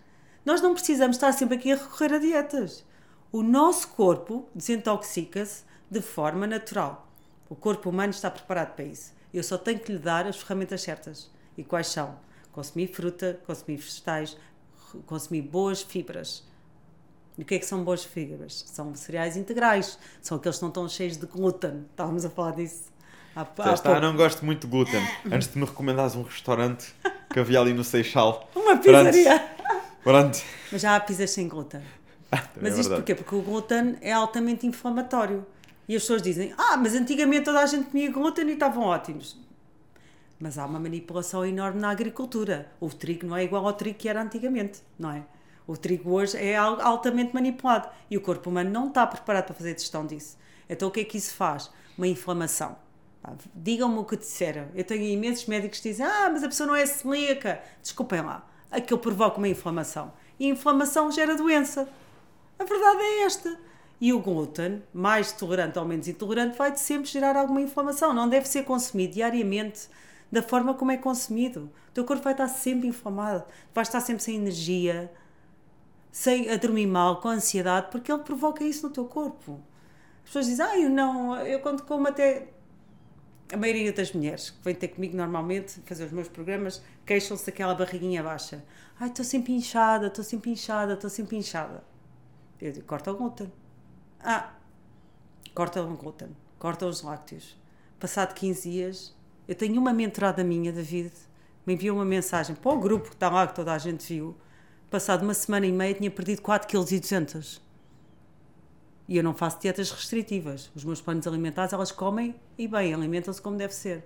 Nós 0.44 0.61
não 0.61 0.74
precisamos 0.74 1.16
estar 1.16 1.32
sempre 1.32 1.57
aqui 1.57 1.73
a 1.73 1.77
recorrer 1.77 2.15
a 2.15 2.19
dietas. 2.19 2.85
O 3.32 3.43
nosso 3.43 3.89
corpo 3.89 4.47
desintoxica-se 4.55 5.65
de 5.90 6.01
forma 6.01 6.47
natural. 6.47 7.09
O 7.48 7.57
corpo 7.57 7.90
humano 7.90 8.11
está 8.11 8.31
preparado 8.31 8.74
para 8.74 8.85
isso. 8.85 9.15
Eu 9.37 9.43
só 9.43 9.59
tenho 9.59 9.79
que 9.79 9.93
lhe 9.93 9.99
dar 9.99 10.27
as 10.27 10.39
ferramentas 10.39 10.81
certas. 10.81 11.31
E 11.59 11.63
quais 11.63 11.89
são? 11.89 12.17
Consumir 12.53 12.87
fruta, 12.89 13.39
consumir 13.47 13.77
vegetais, 13.77 14.37
consumir 15.05 15.43
boas 15.43 15.83
fibras. 15.83 16.43
E 17.37 17.43
o 17.43 17.45
que 17.45 17.57
é 17.57 17.59
que 17.59 17.67
são 17.67 17.85
boas 17.85 18.03
fibras? 18.03 18.65
São 18.67 18.95
cereais 18.95 19.37
integrais. 19.37 19.99
São 20.23 20.39
aqueles 20.39 20.57
que 20.57 20.63
não 20.63 20.71
estão 20.71 20.89
cheios 20.89 21.19
de 21.19 21.27
glúten. 21.27 21.85
Estávamos 21.91 22.25
a 22.25 22.31
falar 22.31 22.53
disso. 22.53 22.85
Há, 23.35 23.47
há 23.59 23.75
está, 23.75 24.01
não 24.01 24.17
gosto 24.17 24.43
muito 24.43 24.67
de 24.67 24.71
glúten. 24.71 25.07
Antes 25.31 25.53
de 25.53 25.59
me 25.59 25.67
recomendares 25.67 26.15
um 26.15 26.23
restaurante 26.23 26.95
que 27.31 27.39
havia 27.39 27.61
ali 27.61 27.75
no 27.75 27.85
Seixal. 27.85 28.49
Uma 28.55 28.79
pizzaria. 28.79 29.51
Pronto. 30.03 30.39
Mas 30.73 30.81
já 30.81 30.97
há 30.97 31.01
pizzas 31.01 31.31
sem 31.31 31.47
glúten. 31.47 31.83
Ah, 32.33 32.43
mas 32.59 32.79
é 32.79 32.81
isto 32.81 32.95
porquê? 32.95 33.15
Porque 33.15 33.35
o 33.35 33.43
glúten 33.43 33.99
é 34.01 34.13
altamente 34.13 34.67
inflamatório. 34.67 35.47
E 35.89 35.95
as 35.95 36.03
pessoas 36.03 36.23
dizem, 36.23 36.53
ah, 36.59 36.77
mas 36.77 36.95
antigamente 36.95 37.45
toda 37.45 37.61
a 37.61 37.67
gente 37.67 37.91
comia 37.91 38.11
glúten 38.11 38.49
e 38.49 38.53
estavam 38.53 38.83
ótimos. 38.83 39.39
Mas 40.39 40.59
há 40.59 40.67
uma 40.67 40.81
manipulação 40.81 41.47
enorme 41.47 41.81
na 41.81 41.91
agricultura. 41.91 42.71
O 42.81 42.89
trigo 42.89 43.27
não 43.27 43.37
é 43.37 43.45
igual 43.45 43.67
ao 43.67 43.73
trigo 43.73 43.99
que 43.99 44.09
era 44.09 44.23
antigamente, 44.23 44.81
não 44.99 45.11
é? 45.11 45.25
O 45.67 45.77
trigo 45.77 46.13
hoje 46.13 46.37
é 46.37 46.57
altamente 46.57 47.35
manipulado 47.35 47.89
e 48.11 48.17
o 48.17 48.21
corpo 48.21 48.51
humano 48.51 48.71
não 48.71 48.89
está 48.89 49.07
preparado 49.07 49.47
para 49.47 49.55
fazer 49.55 49.79
gestão 49.79 50.07
disso. 50.07 50.37
Então 50.69 50.89
o 50.89 50.91
que 50.91 51.01
é 51.01 51.05
que 51.05 51.19
isso 51.19 51.35
faz? 51.35 51.71
Uma 51.97 52.07
inflamação. 52.07 52.77
Digam-me 53.55 53.99
o 53.99 54.05
que 54.05 54.17
disseram. 54.17 54.69
Eu 54.75 54.85
tenho 54.85 55.03
imensos 55.03 55.47
médicos 55.47 55.81
que 55.81 55.89
dizem: 55.89 56.07
Ah, 56.07 56.29
mas 56.31 56.45
a 56.45 56.49
pessoa 56.49 56.69
não 56.69 56.77
é 56.77 56.87
celíaca. 56.87 57.61
Desculpem 57.83 58.21
lá. 58.21 58.49
Aquilo 58.71 59.01
provoca 59.01 59.39
uma 59.39 59.49
inflamação. 59.49 60.13
E 60.39 60.47
a 60.47 60.51
inflamação 60.51 61.11
gera 61.11 61.35
doença. 61.35 61.89
A 62.59 62.65
verdade 62.65 63.01
é 63.01 63.23
esta. 63.25 63.59
E 64.01 64.12
o 64.12 64.20
glúten, 64.20 64.82
mais 64.93 65.32
tolerante 65.32 65.78
ou 65.78 65.85
menos 65.85 66.06
intolerante, 66.06 66.56
vai 66.59 66.77
sempre 66.77 67.09
gerar 67.09 67.36
alguma 67.36 67.62
inflamação. 67.62 68.12
Não 68.12 68.28
deve 68.28 68.47
ser 68.47 68.64
consumido 68.64 69.14
diariamente 69.14 69.89
da 70.31 70.43
forma 70.43 70.74
como 70.74 70.90
é 70.90 70.97
consumido. 70.97 71.70
O 71.89 71.93
teu 71.93 72.05
corpo 72.05 72.23
vai 72.23 72.35
estar 72.35 72.48
sempre 72.48 72.89
inflamado, 72.89 73.44
vai 73.74 73.82
estar 73.82 74.01
sempre 74.01 74.23
sem 74.23 74.36
energia, 74.36 75.10
sem 76.10 76.51
a 76.51 76.56
dormir 76.56 76.86
mal, 76.86 77.20
com 77.20 77.28
ansiedade, 77.28 77.89
porque 77.90 78.12
ele 78.12 78.23
provoca 78.23 78.64
isso 78.64 78.86
no 78.86 78.93
teu 78.93 79.06
corpo. 79.06 79.60
As 80.24 80.31
pessoas 80.31 80.47
dizem, 80.47 80.66
ah, 80.66 80.78
eu 80.78 80.90
não, 80.90 81.36
eu 81.47 81.60
quando 81.60 81.82
como 81.82 82.09
até. 82.09 82.48
A 83.52 83.56
maioria 83.56 83.93
das 83.93 84.12
mulheres 84.12 84.51
que 84.51 84.59
vêm 84.64 84.74
ter 84.74 84.89
comigo 84.89 85.16
normalmente 85.16 85.81
fazer 85.86 86.05
os 86.05 86.10
meus 86.10 86.27
programas 86.27 86.82
queixam-se 87.05 87.47
daquela 87.47 87.77
barriguinha 87.77 88.20
baixa. 88.20 88.64
Ai, 88.98 89.09
estou 89.09 89.24
sempre 89.24 89.52
inchada, 89.52 90.09
estou 90.09 90.24
sempre 90.24 90.51
inchada, 90.51 90.94
estou 90.94 91.09
sempre 91.09 91.36
inchada. 91.36 91.85
Eu 92.60 92.73
digo, 92.73 92.86
corta 92.86 93.12
o 93.12 93.16
glúten. 93.16 93.52
Ah, 94.20 94.52
corta 95.55 95.82
o 95.82 95.97
glúten, 95.97 96.36
corta 96.59 96.86
os 96.86 97.02
lácteos. 97.02 97.56
Passado 97.98 98.34
15 98.34 98.70
dias, 98.70 99.16
eu 99.48 99.55
tenho 99.55 99.80
uma 99.80 99.93
mentorada 99.93 100.43
minha, 100.43 100.72
David, 100.72 101.12
me 101.66 101.74
enviou 101.74 101.97
uma 101.97 102.05
mensagem 102.05 102.55
para 102.55 102.70
o 102.70 102.78
grupo 102.78 103.09
que 103.09 103.14
está 103.14 103.28
lá, 103.28 103.47
que 103.47 103.55
toda 103.55 103.72
a 103.72 103.78
gente 103.78 104.14
viu. 104.14 104.36
Passado 104.90 105.22
uma 105.22 105.34
semana 105.34 105.66
e 105.66 105.72
meia, 105.72 105.94
tinha 105.94 106.10
perdido 106.10 106.43
4,2 106.43 107.01
kg. 107.01 107.60
E 109.09 109.16
eu 109.16 109.22
não 109.22 109.34
faço 109.34 109.60
dietas 109.60 109.90
restritivas. 109.90 110.70
Os 110.74 110.84
meus 110.84 111.01
planos 111.01 111.26
alimentares, 111.26 111.72
elas 111.72 111.93
comem 111.93 112.34
e 112.59 112.66
bem, 112.66 112.93
alimentam-se 112.93 113.40
como 113.40 113.56
deve 113.56 113.74
ser. 113.74 114.05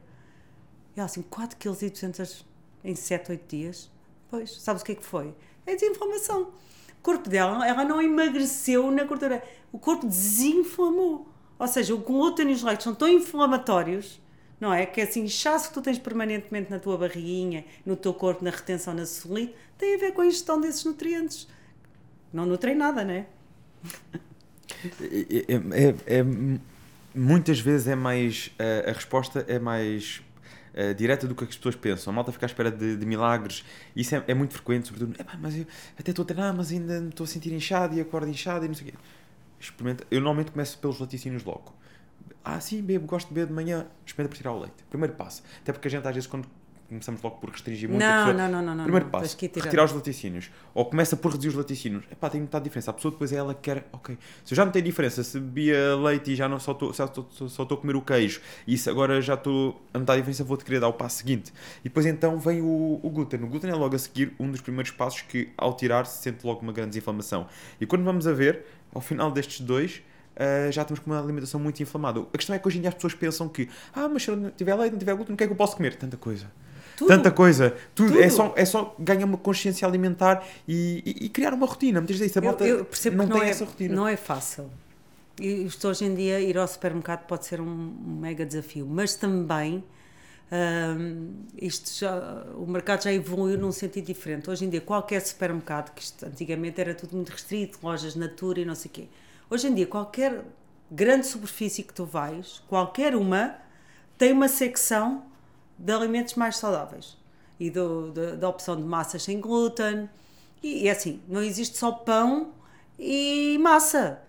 E 0.94 1.00
ela 1.00 1.06
assim, 1.06 1.22
4,2 1.22 1.90
kg 1.90 2.44
em 2.84 2.94
7, 2.94 3.32
8 3.32 3.48
dias? 3.48 3.90
Pois, 4.30 4.60
sabes 4.60 4.82
o 4.82 4.84
que 4.84 4.92
é 4.92 4.94
que 4.94 5.04
foi? 5.04 5.34
É 5.66 5.74
desinflamação. 5.74 6.52
O 7.00 7.02
corpo 7.02 7.30
dela, 7.30 7.66
ela 7.66 7.82
não 7.82 8.00
emagreceu 8.00 8.90
na 8.90 9.04
gordura. 9.04 9.42
O 9.72 9.78
corpo 9.78 10.06
desinflamou. 10.06 11.26
Ou 11.58 11.66
seja, 11.66 11.94
o 11.94 11.98
glúten 11.98 12.50
e 12.50 12.52
os 12.52 12.62
lácteos 12.62 12.84
são 12.84 12.94
tão 12.94 13.08
inflamatórios, 13.08 14.20
não 14.60 14.72
é? 14.72 14.84
Que 14.84 15.00
esse 15.00 15.18
inchaço 15.18 15.68
que 15.68 15.74
tu 15.74 15.80
tens 15.80 15.98
permanentemente 15.98 16.70
na 16.70 16.78
tua 16.78 16.98
barriguinha, 16.98 17.64
no 17.86 17.96
teu 17.96 18.12
corpo, 18.12 18.44
na 18.44 18.50
retenção, 18.50 18.92
na 18.92 19.06
celulite, 19.06 19.54
tem 19.78 19.94
a 19.94 19.98
ver 19.98 20.12
com 20.12 20.20
a 20.20 20.26
ingestão 20.26 20.60
desses 20.60 20.84
nutrientes. 20.84 21.48
Não 22.30 22.44
nutrem 22.44 22.74
nada, 22.74 23.02
não 23.02 23.14
é? 23.14 23.26
É, 25.48 25.54
é, 26.06 26.18
é, 26.18 26.24
muitas 27.14 27.60
vezes 27.60 27.88
é 27.88 27.94
mais. 27.94 28.50
A, 28.58 28.90
a 28.90 28.92
resposta 28.92 29.42
é 29.48 29.58
mais 29.58 30.20
uh, 30.74 30.94
direta 30.94 31.26
do 31.26 31.34
que 31.34 31.44
as 31.44 31.56
pessoas 31.56 31.74
pensam. 31.74 32.12
A 32.12 32.14
malta 32.14 32.32
fica 32.32 32.46
à 32.46 32.48
espera 32.48 32.70
de, 32.70 32.96
de 32.96 33.06
milagres. 33.06 33.64
Isso 33.94 34.14
é, 34.14 34.24
é, 34.28 34.34
muito 34.34 34.54
frequente, 34.54 34.88
sobretudo. 34.88 35.16
mas 35.40 35.56
eu 35.56 35.66
até 35.98 36.10
estou 36.10 36.22
a 36.22 36.26
treinar, 36.26 36.54
mas 36.54 36.70
ainda 36.70 36.98
estou 37.08 37.24
a 37.24 37.26
sentir 37.26 37.52
inchado 37.52 37.94
e 37.94 38.00
acordo 38.00 38.28
inchado 38.28 38.64
e 38.64 38.68
não 38.68 38.74
sei 38.74 38.88
o 38.88 38.90
quê. 38.92 38.98
Experimenta. 39.58 40.06
Eu 40.10 40.20
normalmente 40.20 40.52
começo 40.52 40.78
pelos 40.78 40.98
laticínios 40.98 41.44
logo. 41.44 41.74
Ah, 42.42 42.58
sim, 42.60 42.82
bebo, 42.82 43.06
gosto 43.06 43.28
de 43.28 43.34
beber 43.34 43.48
de 43.48 43.52
manhã. 43.52 43.86
Experimenta 44.06 44.34
por 44.34 44.36
tirar 44.38 44.52
o 44.52 44.58
leite. 44.58 44.82
Primeiro 44.88 45.14
passo. 45.14 45.42
Até 45.60 45.72
porque 45.72 45.88
a 45.88 45.90
gente 45.90 46.06
às 46.06 46.14
vezes 46.14 46.26
quando 46.26 46.48
começamos 46.90 47.22
logo 47.22 47.36
por 47.36 47.50
restringir 47.50 47.88
muito 47.88 48.02
não, 48.02 48.08
a 48.08 48.26
pessoa. 48.26 48.34
Não, 48.34 48.48
não, 48.50 48.62
não, 48.62 48.74
não. 48.74 48.84
Primeiro 48.84 49.06
não, 49.06 49.12
passo, 49.12 49.36
retirar 49.40 49.84
os 49.84 49.92
laticínios. 49.92 50.50
Ou 50.74 50.84
começa 50.84 51.16
por 51.16 51.30
reduzir 51.30 51.48
os 51.48 51.54
laticínios. 51.54 52.04
Epá, 52.10 52.28
tem 52.28 52.40
muita 52.40 52.60
diferença. 52.60 52.90
A 52.90 52.94
pessoa 52.94 53.12
depois 53.12 53.32
é 53.32 53.36
ela 53.36 53.54
que 53.54 53.60
quer, 53.62 53.86
ok, 53.92 54.18
se 54.44 54.52
eu 54.52 54.56
já 54.56 54.64
não 54.64 54.72
tenho 54.72 54.84
diferença, 54.84 55.22
se 55.22 55.38
bebia 55.38 55.96
leite 55.96 56.32
e 56.32 56.36
já 56.36 56.48
não 56.48 56.58
só 56.58 56.72
estou 56.72 56.92
só, 56.92 57.08
só 57.48 57.62
a 57.62 57.76
comer 57.76 57.96
o 57.96 58.02
queijo, 58.02 58.40
e 58.66 58.76
se 58.76 58.90
agora 58.90 59.22
já 59.22 59.34
estou 59.34 59.80
a 59.94 59.98
notar 59.98 60.16
a 60.16 60.18
diferença, 60.18 60.42
vou-te 60.42 60.64
querer 60.64 60.80
dar 60.80 60.88
o 60.88 60.92
passo 60.92 61.18
seguinte. 61.18 61.52
E 61.80 61.84
depois 61.84 62.06
então 62.06 62.38
vem 62.38 62.60
o, 62.60 63.00
o 63.02 63.10
glúten. 63.10 63.42
O 63.42 63.46
glúten 63.46 63.70
é 63.70 63.74
logo 63.74 63.94
a 63.94 63.98
seguir 63.98 64.34
um 64.38 64.50
dos 64.50 64.60
primeiros 64.60 64.90
passos 64.90 65.22
que, 65.22 65.50
ao 65.56 65.74
tirar, 65.74 66.06
se 66.06 66.22
sente 66.22 66.44
logo 66.46 66.60
uma 66.60 66.72
grande 66.72 66.90
desinflamação. 66.90 67.46
E 67.80 67.86
quando 67.86 68.04
vamos 68.04 68.26
a 68.26 68.32
ver, 68.32 68.64
ao 68.92 69.00
final 69.00 69.30
destes 69.30 69.60
dois, 69.60 70.02
Uh, 70.40 70.72
já 70.72 70.82
estamos 70.82 71.00
com 71.00 71.10
uma 71.10 71.20
alimentação 71.20 71.60
muito 71.60 71.82
inflamada. 71.82 72.20
A 72.20 72.38
questão 72.38 72.56
é 72.56 72.58
que 72.58 72.66
hoje 72.66 72.78
em 72.78 72.80
dia 72.80 72.88
as 72.88 72.94
pessoas 72.94 73.12
pensam 73.12 73.46
que, 73.46 73.68
ah, 73.92 74.08
mas 74.08 74.22
se 74.22 74.30
eu 74.30 74.36
não 74.36 74.50
tiver 74.50 74.74
leite, 74.74 74.92
não 74.92 74.98
tiver 74.98 75.14
glúten, 75.14 75.34
o 75.34 75.36
que 75.36 75.44
é 75.44 75.46
que 75.46 75.52
eu 75.52 75.56
posso 75.56 75.76
comer? 75.76 75.96
Tanta 75.96 76.16
coisa. 76.16 76.50
Tudo. 77.00 77.08
Tanta 77.08 77.30
coisa. 77.30 77.74
Tudo. 77.94 78.20
É, 78.20 78.28
só, 78.28 78.52
é 78.54 78.64
só 78.66 78.94
ganhar 78.98 79.24
uma 79.24 79.38
consciência 79.38 79.88
alimentar 79.88 80.46
e, 80.68 81.02
e, 81.06 81.24
e 81.24 81.28
criar 81.30 81.54
uma 81.54 81.64
rotina. 81.66 81.98
Muitas 81.98 82.18
vezes 82.18 82.36
a 82.36 82.42
malta 82.42 82.62
eu, 82.62 82.80
eu 82.80 82.84
percebo 82.84 83.16
não, 83.16 83.24
que 83.24 83.30
não 83.30 83.38
tem 83.38 83.48
é, 83.48 83.50
essa 83.50 83.64
rotina. 83.64 83.94
Não 83.94 84.06
é 84.06 84.16
fácil. 84.18 84.70
Isto 85.40 85.88
hoje 85.88 86.04
em 86.04 86.14
dia, 86.14 86.38
ir 86.40 86.58
ao 86.58 86.68
supermercado 86.68 87.24
pode 87.26 87.46
ser 87.46 87.58
um, 87.58 87.94
mega 88.20 88.44
desafio, 88.44 88.86
mas 88.86 89.14
também 89.14 89.82
um, 90.52 91.32
isto 91.56 91.90
já, 91.98 92.44
o 92.54 92.66
mercado 92.66 93.04
já 93.04 93.12
evoluiu 93.14 93.56
num 93.56 93.72
sentido 93.72 94.04
diferente. 94.04 94.50
Hoje 94.50 94.66
em 94.66 94.68
dia, 94.68 94.82
qualquer 94.82 95.20
supermercado, 95.20 95.94
que 95.94 96.02
isto, 96.02 96.26
antigamente 96.26 96.78
era 96.82 96.94
tudo 96.94 97.16
muito 97.16 97.30
restrito, 97.30 97.78
lojas 97.82 98.14
Natura 98.14 98.60
e 98.60 98.66
não 98.66 98.74
sei 98.74 98.90
o 98.90 98.92
quê. 98.92 99.08
Hoje 99.48 99.68
em 99.68 99.74
dia, 99.74 99.86
qualquer 99.86 100.44
grande 100.90 101.26
superfície 101.26 101.82
que 101.82 101.94
tu 101.94 102.04
vais, 102.04 102.62
qualquer 102.68 103.16
uma, 103.16 103.56
tem 104.18 104.32
uma 104.32 104.48
secção 104.48 105.29
de 105.80 105.92
alimentos 105.92 106.34
mais 106.34 106.56
saudáveis 106.56 107.16
e 107.58 107.70
do, 107.70 108.10
de, 108.12 108.36
da 108.36 108.48
opção 108.48 108.76
de 108.76 108.82
massas 108.82 109.22
sem 109.22 109.40
glúten. 109.40 110.08
E, 110.62 110.86
é 110.86 110.90
assim, 110.90 111.20
não 111.26 111.42
existe 111.42 111.78
só 111.78 111.90
pão 111.90 112.52
e 112.98 113.58
massa. 113.58 114.20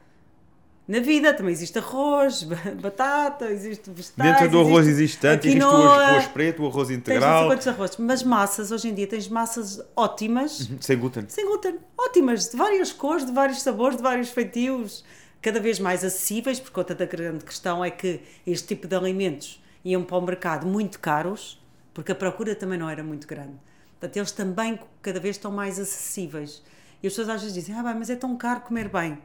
Na 0.87 0.99
vida 0.99 1.33
também 1.33 1.51
existe 1.51 1.77
arroz, 1.77 2.43
batata, 2.81 3.49
existe 3.51 3.89
vegetais. 3.89 4.31
Dentro 4.31 4.49
do 4.49 4.61
arroz 4.61 4.87
existe 4.87 5.19
tanto, 5.19 5.47
existe 5.47 5.63
o 5.63 5.67
arroz 5.67 6.27
preto, 6.27 6.63
o 6.63 6.67
arroz 6.67 6.89
integral. 6.89 7.49
Tens 7.49 7.67
arroz, 7.67 7.97
mas 7.97 8.23
massas, 8.23 8.71
hoje 8.71 8.89
em 8.89 8.93
dia 8.93 9.07
tens 9.07 9.27
massas 9.27 9.81
ótimas. 9.95 10.69
Uhum, 10.69 10.77
sem 10.81 10.97
glúten. 10.97 11.25
Sem 11.27 11.45
glúten. 11.45 11.79
Ótimas, 11.97 12.49
de 12.49 12.57
várias 12.57 12.91
cores, 12.91 13.25
de 13.25 13.31
vários 13.31 13.61
sabores, 13.61 13.97
de 13.97 14.03
vários 14.03 14.29
feitios. 14.29 15.03
Cada 15.41 15.59
vez 15.59 15.79
mais 15.79 16.03
acessíveis, 16.03 16.59
por 16.59 16.71
conta 16.71 16.93
da 16.93 17.05
grande 17.05 17.43
questão 17.43 17.83
é 17.83 17.89
que 17.89 18.21
este 18.45 18.67
tipo 18.67 18.87
de 18.87 18.95
alimentos 18.95 19.60
iam 19.83 20.03
para 20.03 20.17
o 20.17 20.21
mercado 20.21 20.67
muito 20.67 20.99
caros, 20.99 21.61
porque 21.93 22.11
a 22.11 22.15
procura 22.15 22.55
também 22.55 22.77
não 22.77 22.89
era 22.89 23.03
muito 23.03 23.27
grande. 23.27 23.57
Portanto, 23.91 24.17
eles 24.17 24.31
também 24.31 24.79
cada 25.01 25.19
vez 25.19 25.35
estão 25.35 25.51
mais 25.51 25.79
acessíveis. 25.79 26.63
E 27.03 27.07
as 27.07 27.13
pessoas 27.13 27.29
às 27.29 27.41
vezes 27.41 27.53
dizem, 27.53 27.75
ah, 27.75 27.83
bem, 27.83 27.95
mas 27.95 28.09
é 28.09 28.15
tão 28.15 28.35
caro 28.37 28.61
comer 28.61 28.89
bem. 28.89 29.19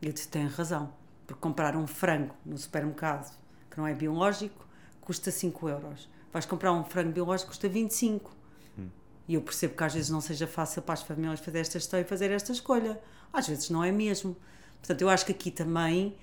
E 0.00 0.06
eu 0.06 0.12
disse, 0.12 0.28
tem 0.28 0.46
razão. 0.46 0.92
Porque 1.26 1.40
comprar 1.40 1.76
um 1.76 1.86
frango 1.86 2.34
no 2.44 2.56
supermercado, 2.56 3.36
que 3.70 3.76
não 3.76 3.86
é 3.86 3.94
biológico, 3.94 4.66
custa 5.00 5.30
5 5.30 5.68
euros. 5.68 6.08
Vais 6.32 6.46
comprar 6.46 6.72
um 6.72 6.84
frango 6.84 7.12
biológico, 7.12 7.48
custa 7.48 7.68
25. 7.68 8.30
Hum. 8.78 8.88
E 9.26 9.34
eu 9.34 9.42
percebo 9.42 9.74
que 9.74 9.84
às 9.84 9.92
vezes 9.92 10.10
não 10.10 10.20
seja 10.20 10.46
fácil 10.46 10.80
para 10.82 10.94
as 10.94 11.02
famílias 11.02 11.40
fazer 11.40 11.58
esta 11.58 11.78
gestão 11.78 12.00
e 12.00 12.04
fazer 12.04 12.30
esta 12.30 12.52
escolha. 12.52 13.00
Às 13.32 13.48
vezes 13.48 13.68
não 13.68 13.84
é 13.84 13.92
mesmo. 13.92 14.36
Portanto, 14.78 15.02
eu 15.02 15.08
acho 15.10 15.26
que 15.26 15.32
aqui 15.32 15.50
também 15.50 16.16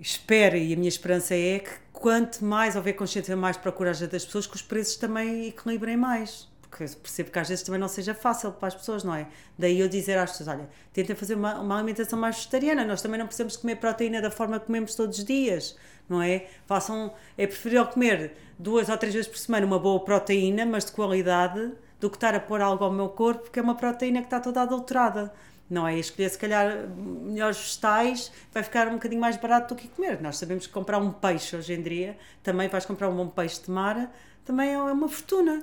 espero 0.00 0.56
e 0.56 0.72
a 0.72 0.76
minha 0.76 0.88
esperança 0.88 1.34
é 1.34 1.58
que 1.58 1.70
quanto 1.92 2.44
mais 2.44 2.76
houver 2.76 2.92
consciência, 2.94 3.36
mais 3.36 3.56
procura 3.56 3.92
das 3.92 4.24
pessoas, 4.24 4.46
que 4.46 4.54
os 4.54 4.62
preços 4.62 4.96
também 4.96 5.48
equilibrem 5.48 5.96
mais. 5.96 6.48
Porque 6.62 6.84
percebo 6.84 7.30
que 7.30 7.38
às 7.38 7.48
vezes 7.48 7.64
também 7.64 7.80
não 7.80 7.88
seja 7.88 8.14
fácil 8.14 8.52
para 8.52 8.68
as 8.68 8.74
pessoas, 8.74 9.02
não 9.02 9.14
é? 9.14 9.26
Daí 9.58 9.80
eu 9.80 9.88
dizer 9.88 10.18
às 10.18 10.32
pessoas: 10.32 10.48
olha, 10.48 10.68
tentem 10.92 11.16
fazer 11.16 11.34
uma, 11.34 11.58
uma 11.60 11.76
alimentação 11.76 12.18
mais 12.18 12.36
vegetariana. 12.36 12.84
Nós 12.84 13.00
também 13.00 13.18
não 13.18 13.26
precisamos 13.26 13.56
comer 13.56 13.76
proteína 13.76 14.20
da 14.20 14.30
forma 14.30 14.60
que 14.60 14.66
comemos 14.66 14.94
todos 14.94 15.18
os 15.18 15.24
dias, 15.24 15.76
não 16.08 16.20
é? 16.20 16.46
Façam. 16.66 17.12
É 17.38 17.46
preferível 17.46 17.86
comer 17.86 18.36
duas 18.58 18.88
ou 18.88 18.98
três 18.98 19.14
vezes 19.14 19.28
por 19.28 19.38
semana 19.38 19.64
uma 19.64 19.78
boa 19.78 19.98
proteína, 20.04 20.66
mas 20.66 20.84
de 20.84 20.92
qualidade, 20.92 21.72
do 21.98 22.10
que 22.10 22.16
estar 22.16 22.34
a 22.34 22.40
pôr 22.40 22.60
algo 22.60 22.84
ao 22.84 22.92
meu 22.92 23.08
corpo, 23.08 23.50
que 23.50 23.58
é 23.58 23.62
uma 23.62 23.74
proteína 23.74 24.20
que 24.20 24.26
está 24.26 24.38
toda 24.38 24.60
adulterada 24.60 25.32
não 25.68 25.86
é? 25.86 25.98
Escolher, 25.98 26.30
se 26.30 26.38
calhar, 26.38 26.88
melhores 26.88 27.58
vegetais 27.58 28.32
vai 28.52 28.62
ficar 28.62 28.88
um 28.88 28.94
bocadinho 28.94 29.20
mais 29.20 29.36
barato 29.36 29.74
do 29.74 29.80
que 29.80 29.88
comer. 29.88 30.20
Nós 30.20 30.38
sabemos 30.38 30.66
que 30.66 30.72
comprar 30.72 30.98
um 30.98 31.12
peixe 31.12 31.56
hoje 31.56 31.72
em 31.74 31.82
dia, 31.82 32.16
também 32.42 32.68
vais 32.68 32.86
comprar 32.86 33.08
um 33.08 33.16
bom 33.16 33.28
peixe 33.28 33.62
de 33.62 33.70
mar, 33.70 34.10
também 34.44 34.72
é 34.72 34.78
uma 34.78 35.08
fortuna. 35.08 35.62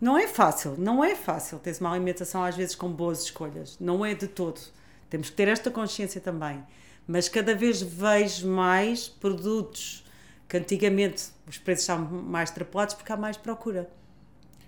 Não 0.00 0.16
é 0.16 0.26
fácil, 0.26 0.76
não 0.78 1.04
é 1.04 1.14
fácil 1.14 1.58
ter 1.58 1.76
uma 1.80 1.92
alimentação 1.92 2.42
às 2.42 2.56
vezes 2.56 2.74
com 2.74 2.90
boas 2.90 3.22
escolhas. 3.22 3.76
Não 3.78 4.04
é 4.04 4.14
de 4.14 4.26
todo. 4.26 4.60
Temos 5.10 5.28
que 5.28 5.36
ter 5.36 5.48
esta 5.48 5.70
consciência 5.70 6.20
também. 6.20 6.64
Mas 7.06 7.28
cada 7.28 7.54
vez 7.54 7.82
vejo 7.82 8.48
mais 8.48 9.08
produtos 9.08 10.04
que 10.48 10.56
antigamente 10.56 11.28
os 11.46 11.58
preços 11.58 11.82
estavam 11.82 12.22
mais 12.22 12.48
extrapolados 12.48 12.94
porque 12.94 13.12
há 13.12 13.16
mais 13.16 13.36
procura. 13.36 13.90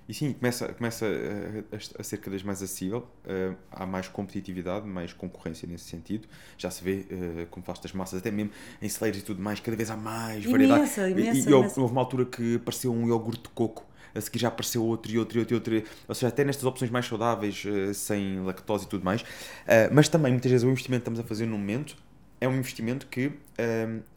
E 0.08 0.14
sim, 0.14 0.32
começa, 0.32 0.68
começa 0.72 1.06
a, 1.06 2.00
a, 2.00 2.02
ser 2.02 2.18
cada 2.18 2.30
vez 2.30 2.42
mais 2.42 2.62
acessível, 2.62 3.06
uh, 3.24 3.56
há 3.70 3.86
mais 3.86 4.08
competitividade, 4.08 4.86
mais 4.86 5.12
concorrência 5.12 5.66
nesse 5.68 5.84
sentido. 5.84 6.28
Já 6.58 6.70
se 6.70 6.82
vê, 6.82 7.06
uh, 7.10 7.46
como 7.50 7.64
faz 7.64 7.78
das 7.78 7.92
massas, 7.92 8.18
até 8.18 8.30
mesmo 8.30 8.50
em 8.80 8.88
celeiros 8.88 9.20
e 9.20 9.24
tudo 9.24 9.40
mais, 9.40 9.60
cada 9.60 9.76
vez 9.76 9.90
há 9.90 9.96
mais 9.96 10.44
variedade. 10.44 10.80
Imensa, 10.80 11.08
imensa, 11.08 11.48
e, 11.48 11.50
e 11.50 11.54
houve, 11.54 11.80
houve 11.80 11.92
uma 11.92 12.00
altura 12.00 12.24
que 12.26 12.56
apareceu 12.56 12.92
um 12.92 13.06
iogurte 13.06 13.44
de 13.44 13.48
coco 13.50 13.86
a 14.14 14.20
seguir 14.20 14.40
já 14.40 14.48
apareceu 14.48 14.84
outro 14.84 15.10
e 15.10 15.18
outro 15.18 15.38
e 15.38 15.40
outro, 15.40 15.54
e 15.54 15.56
outro 15.78 15.90
ou 16.06 16.14
seja, 16.14 16.28
até 16.28 16.44
nestas 16.44 16.66
opções 16.66 16.90
mais 16.90 17.06
saudáveis, 17.06 17.64
sem 17.94 18.40
lactose 18.40 18.84
e 18.84 18.88
tudo 18.88 19.02
mais. 19.02 19.24
Mas 19.90 20.06
também, 20.06 20.32
muitas 20.32 20.50
vezes, 20.50 20.66
o 20.66 20.70
investimento 20.70 21.00
que 21.00 21.10
estamos 21.10 21.20
a 21.20 21.22
fazer 21.22 21.46
no 21.46 21.56
momento 21.56 21.96
é 22.38 22.46
um 22.46 22.54
investimento 22.54 23.06
que 23.06 23.32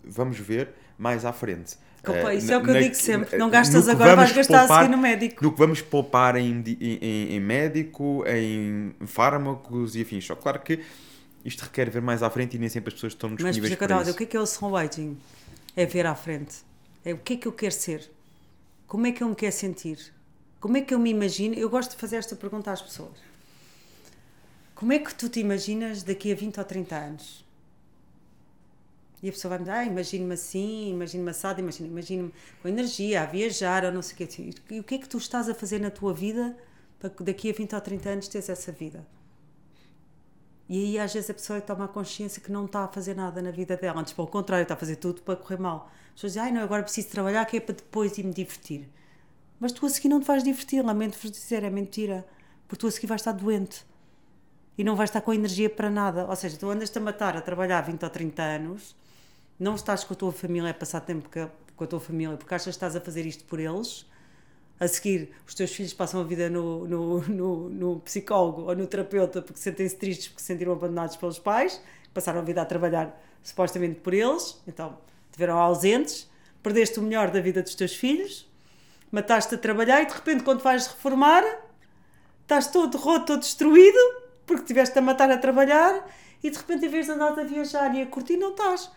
vamos 0.03 0.37
ver 0.37 0.73
mais 0.97 1.23
à 1.23 1.31
frente. 1.31 1.77
Opa, 2.11 2.33
isso 2.33 2.51
é 2.51 2.57
o 2.57 2.63
que 2.63 2.69
eu 2.69 2.81
digo 2.81 2.95
sempre. 2.95 3.37
Não 3.37 3.49
gastas 3.49 3.87
agora, 3.87 4.15
vais 4.15 4.31
gastar 4.31 4.59
poupar, 4.59 4.77
a 4.77 4.81
seguir 4.81 4.95
no 4.95 5.01
médico. 5.01 5.43
No 5.43 5.51
que 5.51 5.57
vamos 5.57 5.81
poupar 5.81 6.35
em, 6.35 6.63
em, 6.79 7.35
em, 7.35 7.39
médico, 7.39 8.23
em 8.27 8.93
fármacos 9.05 9.95
e 9.95 10.01
afins. 10.01 10.25
Só 10.25 10.35
claro 10.35 10.59
que 10.59 10.79
isto 11.43 11.61
requer 11.61 11.89
ver 11.89 12.01
mais 12.01 12.23
à 12.23 12.29
frente 12.29 12.55
e 12.55 12.59
nem 12.59 12.69
sempre 12.69 12.89
as 12.89 12.95
pessoas 12.95 13.13
estão 13.13 13.29
disponíveis 13.29 13.69
Mas, 13.69 13.77
para 13.77 14.01
isso. 14.01 14.11
o 14.11 14.15
que 14.15 14.23
é 14.23 14.25
que 14.25 14.37
é 14.37 14.39
o? 14.39 15.15
É 15.75 15.85
ver 15.85 16.05
à 16.05 16.15
frente. 16.15 16.55
É 17.03 17.13
o 17.13 17.17
que 17.17 17.33
é 17.33 17.37
que 17.37 17.47
eu 17.47 17.51
quero 17.51 17.73
ser? 17.73 18.09
Como 18.87 19.05
é 19.05 19.11
que 19.11 19.21
eu 19.21 19.29
me 19.29 19.35
quero 19.35 19.51
sentir? 19.51 19.99
Como 20.59 20.77
é 20.77 20.81
que 20.81 20.93
eu 20.93 20.99
me 20.99 21.11
imagino? 21.11 21.53
Eu 21.53 21.69
gosto 21.69 21.91
de 21.91 21.97
fazer 21.97 22.15
esta 22.15 22.35
pergunta 22.35 22.71
às 22.71 22.81
pessoas. 22.81 23.17
Como 24.73 24.91
é 24.91 24.99
que 24.99 25.13
tu 25.13 25.29
te 25.29 25.39
imaginas 25.39 26.01
daqui 26.01 26.31
a 26.31 26.35
20 26.35 26.57
ou 26.57 26.63
30 26.65 26.95
anos? 26.95 27.44
E 29.25 29.29
a 29.29 29.31
pessoa 29.31 29.49
vai 29.49 29.57
me 29.57 29.65
dizer, 29.65 29.75
ah, 29.75 29.83
imagino-me 29.83 30.35
assim, 30.35 30.91
imagino-me 30.91 31.31
assado, 31.31 31.59
imagino-me 31.59 31.93
imagino 31.93 32.31
com 32.61 32.67
energia, 32.67 33.23
a 33.23 33.25
viajar, 33.25 33.83
ou 33.83 33.91
não 33.91 34.03
sei 34.03 34.13
o 34.13 34.29
quê. 34.29 34.53
E 34.69 34.79
o 34.79 34.83
que 34.83 34.93
é 34.93 34.97
que 34.99 35.09
tu 35.09 35.17
estás 35.17 35.49
a 35.49 35.55
fazer 35.55 35.79
na 35.79 35.89
tua 35.89 36.13
vida 36.13 36.55
para 36.99 37.09
que 37.09 37.23
daqui 37.23 37.49
a 37.49 37.53
20 37.53 37.73
ou 37.73 37.81
30 37.81 38.09
anos 38.09 38.27
teres 38.27 38.49
essa 38.49 38.71
vida? 38.71 39.03
E 40.69 40.77
aí 40.77 40.99
às 40.99 41.11
vezes 41.11 41.27
a 41.27 41.33
pessoa 41.33 41.59
toma 41.59 41.85
a 41.85 41.87
consciência 41.87 42.39
que 42.39 42.51
não 42.51 42.65
está 42.65 42.83
a 42.83 42.87
fazer 42.87 43.15
nada 43.15 43.41
na 43.41 43.49
vida 43.49 43.75
dela, 43.75 43.99
antes 43.99 44.13
pelo 44.13 44.27
contrário, 44.27 44.61
está 44.61 44.75
a 44.75 44.77
fazer 44.77 44.97
tudo 44.97 45.23
para 45.23 45.35
correr 45.35 45.57
mal. 45.57 45.89
As 46.09 46.13
pessoas 46.21 46.33
dizem, 46.33 46.43
ai 46.43 46.51
não, 46.51 46.61
agora 46.61 46.83
preciso 46.83 47.07
trabalhar 47.09 47.43
que 47.45 47.57
é 47.57 47.59
para 47.59 47.73
depois 47.73 48.15
ir 48.19 48.25
me 48.25 48.31
divertir. 48.31 48.87
Mas 49.59 49.71
tu 49.71 49.87
a 49.87 49.89
seguir 49.89 50.09
não 50.09 50.19
te 50.19 50.27
vais 50.27 50.43
divertir, 50.43 50.85
lamento-vos 50.85 51.31
dizer, 51.31 51.63
é 51.63 51.69
mentira. 51.71 52.27
Porque 52.67 52.79
tu 52.79 52.85
a 52.85 52.91
seguir 52.91 53.07
vais 53.07 53.21
estar 53.21 53.31
doente. 53.31 53.83
E 54.77 54.83
não 54.83 54.95
vais 54.95 55.09
estar 55.09 55.21
com 55.21 55.33
energia 55.33 55.67
para 55.67 55.89
nada. 55.89 56.27
Ou 56.27 56.35
seja, 56.35 56.57
tu 56.57 56.69
andas-te 56.69 56.95
a 56.99 57.01
matar 57.01 57.35
a 57.35 57.41
trabalhar 57.41 57.81
20 57.81 58.03
ou 58.03 58.09
30 58.11 58.43
anos 58.43 58.95
não 59.59 59.75
estás 59.75 60.03
com 60.03 60.13
a 60.13 60.17
tua 60.17 60.31
família 60.31 60.71
a 60.71 60.73
passar 60.73 61.01
tempo 61.01 61.29
com 61.75 61.83
a 61.83 61.87
tua 61.87 61.99
família 61.99 62.37
porque 62.37 62.53
achas 62.53 62.65
que 62.65 62.69
estás 62.71 62.95
a 62.95 63.01
fazer 63.01 63.25
isto 63.25 63.43
por 63.45 63.59
eles, 63.59 64.05
a 64.79 64.87
seguir 64.87 65.31
os 65.47 65.53
teus 65.53 65.71
filhos 65.71 65.93
passam 65.93 66.19
a 66.19 66.23
vida 66.23 66.49
no, 66.49 66.87
no, 66.87 67.21
no, 67.21 67.69
no 67.69 67.99
psicólogo 68.01 68.63
ou 68.63 68.75
no 68.75 68.85
terapeuta 68.87 69.41
porque 69.41 69.59
sentem-se 69.59 69.95
tristes 69.95 70.27
porque 70.27 70.41
se 70.41 70.47
sentiram 70.47 70.73
abandonados 70.73 71.15
pelos 71.15 71.39
pais, 71.39 71.81
passaram 72.13 72.39
a 72.39 72.43
vida 72.43 72.61
a 72.61 72.65
trabalhar 72.65 73.21
supostamente 73.41 73.99
por 74.01 74.13
eles, 74.13 74.61
então 74.67 74.97
estiveram 75.29 75.57
ausentes, 75.57 76.29
perdeste 76.61 76.99
o 76.99 77.03
melhor 77.03 77.31
da 77.31 77.39
vida 77.39 77.61
dos 77.61 77.75
teus 77.75 77.95
filhos, 77.95 78.49
mataste 79.11 79.55
a 79.55 79.57
trabalhar 79.57 80.01
e 80.01 80.05
de 80.07 80.13
repente 80.13 80.43
quando 80.43 80.61
vais 80.61 80.87
reformar 80.87 81.43
estás 82.41 82.67
todo 82.67 82.97
roto, 82.97 83.27
todo 83.27 83.39
destruído 83.39 83.97
porque 84.45 84.63
estiveste 84.63 84.97
a 84.99 85.01
matar 85.01 85.31
a 85.31 85.37
trabalhar 85.37 86.05
e 86.43 86.49
de 86.49 86.57
repente 86.57 86.85
em 86.85 86.89
vez 86.89 87.05
de 87.05 87.13
andar 87.13 87.39
a 87.39 87.43
viajar 87.43 87.95
e 87.95 88.01
a 88.01 88.05
curtir 88.05 88.37
não 88.37 88.51
estás 88.51 88.91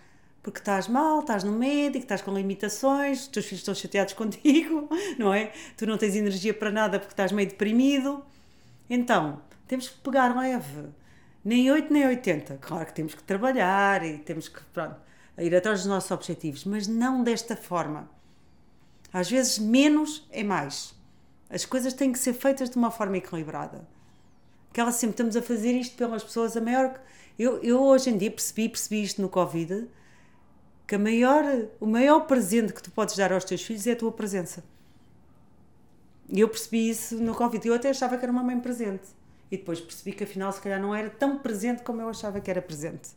porque 0.48 0.60
estás 0.60 0.88
mal, 0.88 1.20
estás 1.20 1.44
no 1.44 1.52
médico, 1.52 2.04
estás 2.04 2.22
com 2.22 2.32
limitações, 2.32 3.20
os 3.20 3.28
teus 3.28 3.44
filhos 3.44 3.60
estão 3.60 3.74
chateados 3.74 4.14
contigo, 4.14 4.88
não 5.18 5.34
é? 5.34 5.52
Tu 5.76 5.86
não 5.86 5.98
tens 5.98 6.16
energia 6.16 6.54
para 6.54 6.70
nada 6.70 6.98
porque 6.98 7.12
estás 7.12 7.32
meio 7.32 7.50
deprimido. 7.50 8.24
Então, 8.88 9.42
temos 9.66 9.88
que 9.88 9.98
pegar 9.98 10.34
leve. 10.34 10.88
Nem 11.44 11.70
8 11.70 11.92
nem 11.92 12.06
80. 12.06 12.56
Claro 12.62 12.86
que 12.86 12.94
temos 12.94 13.14
que 13.14 13.22
trabalhar 13.22 14.02
e 14.02 14.16
temos 14.18 14.48
que 14.48 14.60
pronto, 14.72 14.96
ir 15.36 15.54
atrás 15.54 15.80
dos 15.80 15.88
nossos 15.88 16.10
objetivos, 16.10 16.64
mas 16.64 16.86
não 16.88 17.22
desta 17.22 17.54
forma. 17.54 18.10
Às 19.12 19.30
vezes, 19.30 19.58
menos 19.58 20.26
é 20.30 20.42
mais. 20.42 20.94
As 21.50 21.66
coisas 21.66 21.92
têm 21.92 22.10
que 22.10 22.18
ser 22.18 22.32
feitas 22.32 22.70
de 22.70 22.76
uma 22.78 22.90
forma 22.90 23.18
equilibrada. 23.18 23.86
Aquela 24.70 24.92
sempre 24.92 25.12
estamos 25.12 25.36
a 25.36 25.42
fazer 25.42 25.72
isto 25.72 25.94
pelas 25.94 26.24
pessoas, 26.24 26.56
a 26.56 26.60
maior. 26.60 26.98
Eu, 27.38 27.62
eu 27.62 27.82
hoje 27.82 28.08
em 28.08 28.16
dia 28.16 28.30
percebi, 28.30 28.70
percebi 28.70 29.02
isto 29.02 29.20
no 29.20 29.28
Covid 29.28 29.88
que 30.88 30.94
a 30.94 30.98
maior, 30.98 31.44
o 31.78 31.86
maior 31.86 32.20
presente 32.20 32.72
que 32.72 32.82
tu 32.82 32.90
podes 32.90 33.14
dar 33.14 33.30
aos 33.30 33.44
teus 33.44 33.62
filhos 33.62 33.86
é 33.86 33.92
a 33.92 33.96
tua 33.96 34.10
presença. 34.10 34.64
E 36.30 36.40
eu 36.40 36.48
percebi 36.48 36.88
isso 36.88 37.16
no 37.16 37.34
Covid. 37.34 37.68
Eu 37.68 37.74
até 37.74 37.90
achava 37.90 38.16
que 38.16 38.24
era 38.24 38.32
uma 38.32 38.42
mãe 38.42 38.58
presente. 38.58 39.06
E 39.50 39.58
depois 39.58 39.80
percebi 39.80 40.12
que 40.12 40.24
afinal, 40.24 40.50
se 40.50 40.62
calhar, 40.62 40.80
não 40.80 40.94
era 40.94 41.10
tão 41.10 41.38
presente 41.38 41.82
como 41.82 42.00
eu 42.00 42.08
achava 42.08 42.40
que 42.40 42.50
era 42.50 42.62
presente. 42.62 43.10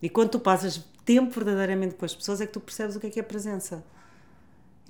E 0.00 0.08
quando 0.08 0.30
tu 0.30 0.40
passas 0.40 0.82
tempo 1.04 1.30
verdadeiramente 1.30 1.96
com 1.96 2.04
as 2.06 2.14
pessoas, 2.14 2.40
é 2.40 2.46
que 2.46 2.52
tu 2.52 2.60
percebes 2.60 2.96
o 2.96 3.00
que 3.00 3.08
é 3.08 3.10
que 3.10 3.20
é 3.20 3.22
presença. 3.22 3.84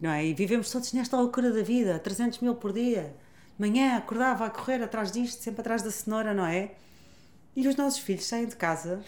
Não 0.01 0.11
é? 0.11 0.25
E 0.25 0.33
vivemos 0.33 0.71
todos 0.71 0.93
nesta 0.93 1.17
loucura 1.17 1.53
da 1.53 1.63
vida, 1.63 1.99
300 1.99 2.39
mil 2.39 2.55
por 2.55 2.73
dia. 2.73 3.17
Manhã 3.59 3.97
acordava 3.97 4.47
a 4.47 4.51
correr 4.51 4.81
atrás 4.81 5.11
disto, 5.11 5.43
sempre 5.43 5.61
atrás 5.61 5.83
da 5.83 5.91
cenoura, 5.91 6.33
não 6.33 6.47
é? 6.47 6.71
E 7.57 7.67
os 7.67 7.75
nossos 7.75 7.99
filhos 7.99 8.27
saem 8.27 8.47
de 8.47 8.55
casa 8.55 9.03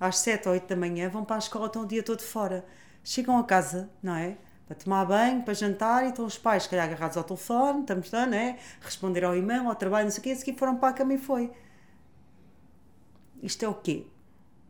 às 0.00 0.18
7 0.18 0.48
ou 0.48 0.54
8 0.54 0.66
da 0.68 0.76
manhã, 0.76 1.08
vão 1.08 1.24
para 1.24 1.36
a 1.36 1.38
escola, 1.38 1.66
estão 1.66 1.82
o 1.82 1.86
dia 1.86 2.02
todo 2.02 2.22
fora. 2.22 2.64
Chegam 3.02 3.38
a 3.38 3.44
casa, 3.44 3.90
não 4.02 4.14
é? 4.14 4.36
Para 4.66 4.76
tomar 4.76 5.04
banho, 5.06 5.42
para 5.42 5.54
jantar, 5.54 6.04
e 6.04 6.08
estão 6.10 6.26
os 6.26 6.36
pais, 6.36 6.64
se 6.64 6.68
calhar, 6.68 6.86
agarrados 6.86 7.16
ao 7.16 7.24
telefone, 7.24 7.80
estamos 7.80 8.10
lá, 8.10 8.26
não 8.26 8.36
é? 8.36 8.58
Responder 8.80 9.24
ao 9.24 9.36
e-mail, 9.36 9.66
ao 9.68 9.74
trabalho, 9.74 10.04
não 10.04 10.10
sei 10.10 10.20
o 10.20 10.22
quê, 10.22 10.30
a 10.30 10.36
seguir 10.36 10.58
foram 10.58 10.76
para 10.76 10.90
a 10.90 10.92
cama 10.92 11.14
e 11.14 11.18
foi. 11.18 11.50
Isto 13.42 13.64
é 13.64 13.68
o 13.68 13.74
quê? 13.74 14.06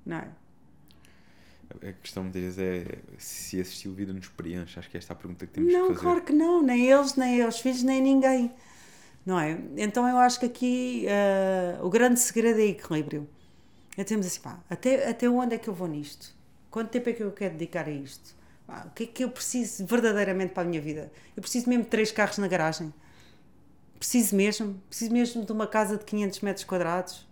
Não 0.04 0.18
é? 0.18 0.28
A 1.86 1.92
questão 1.92 2.22
muitas 2.22 2.40
vezes 2.42 2.58
é 2.58 2.98
se 3.18 3.58
esse 3.58 3.72
estilo 3.72 3.94
de 3.94 4.00
vida 4.00 4.12
nos 4.12 4.28
preenche. 4.28 4.78
Acho 4.78 4.88
que 4.88 4.96
esta 4.96 5.12
é 5.12 5.14
a 5.14 5.16
pergunta 5.16 5.46
que 5.46 5.52
temos 5.52 5.72
não, 5.72 5.88
que 5.88 5.94
fazer. 5.94 5.94
Não, 5.94 6.12
claro 6.12 6.24
que 6.24 6.32
não. 6.32 6.62
Nem 6.62 6.86
eles, 6.86 7.14
nem 7.14 7.46
os 7.46 7.60
filhos, 7.60 7.82
nem 7.82 8.00
ninguém. 8.00 8.52
Não 9.26 9.38
é? 9.38 9.58
Então 9.76 10.08
eu 10.08 10.16
acho 10.16 10.40
que 10.40 10.46
aqui 10.46 11.06
uh, 11.06 11.84
o 11.84 11.90
grande 11.90 12.18
segredo 12.18 12.60
é 12.60 12.64
equilíbrio. 12.64 13.28
Temos 14.04 14.26
assim, 14.26 14.40
pá, 14.40 14.60
até, 14.70 15.08
até 15.08 15.28
onde 15.28 15.54
é 15.54 15.58
que 15.58 15.68
eu 15.68 15.74
vou 15.74 15.88
nisto? 15.88 16.34
Quanto 16.70 16.90
tempo 16.90 17.08
é 17.08 17.12
que 17.12 17.22
eu 17.22 17.32
quero 17.32 17.54
dedicar 17.54 17.86
a 17.86 17.90
isto? 17.90 18.36
Pá, 18.66 18.86
o 18.86 18.90
que 18.90 19.04
é 19.04 19.06
que 19.06 19.24
eu 19.24 19.30
preciso 19.30 19.84
verdadeiramente 19.86 20.52
para 20.52 20.62
a 20.62 20.66
minha 20.66 20.80
vida? 20.80 21.10
Eu 21.36 21.40
preciso 21.40 21.68
mesmo 21.68 21.84
de 21.84 21.90
três 21.90 22.12
carros 22.12 22.38
na 22.38 22.46
garagem? 22.46 22.92
Preciso 23.98 24.36
mesmo? 24.36 24.80
Preciso 24.88 25.12
mesmo 25.12 25.44
de 25.44 25.52
uma 25.52 25.66
casa 25.66 25.96
de 25.96 26.04
500 26.04 26.40
metros 26.40 26.64
quadrados? 26.64 27.26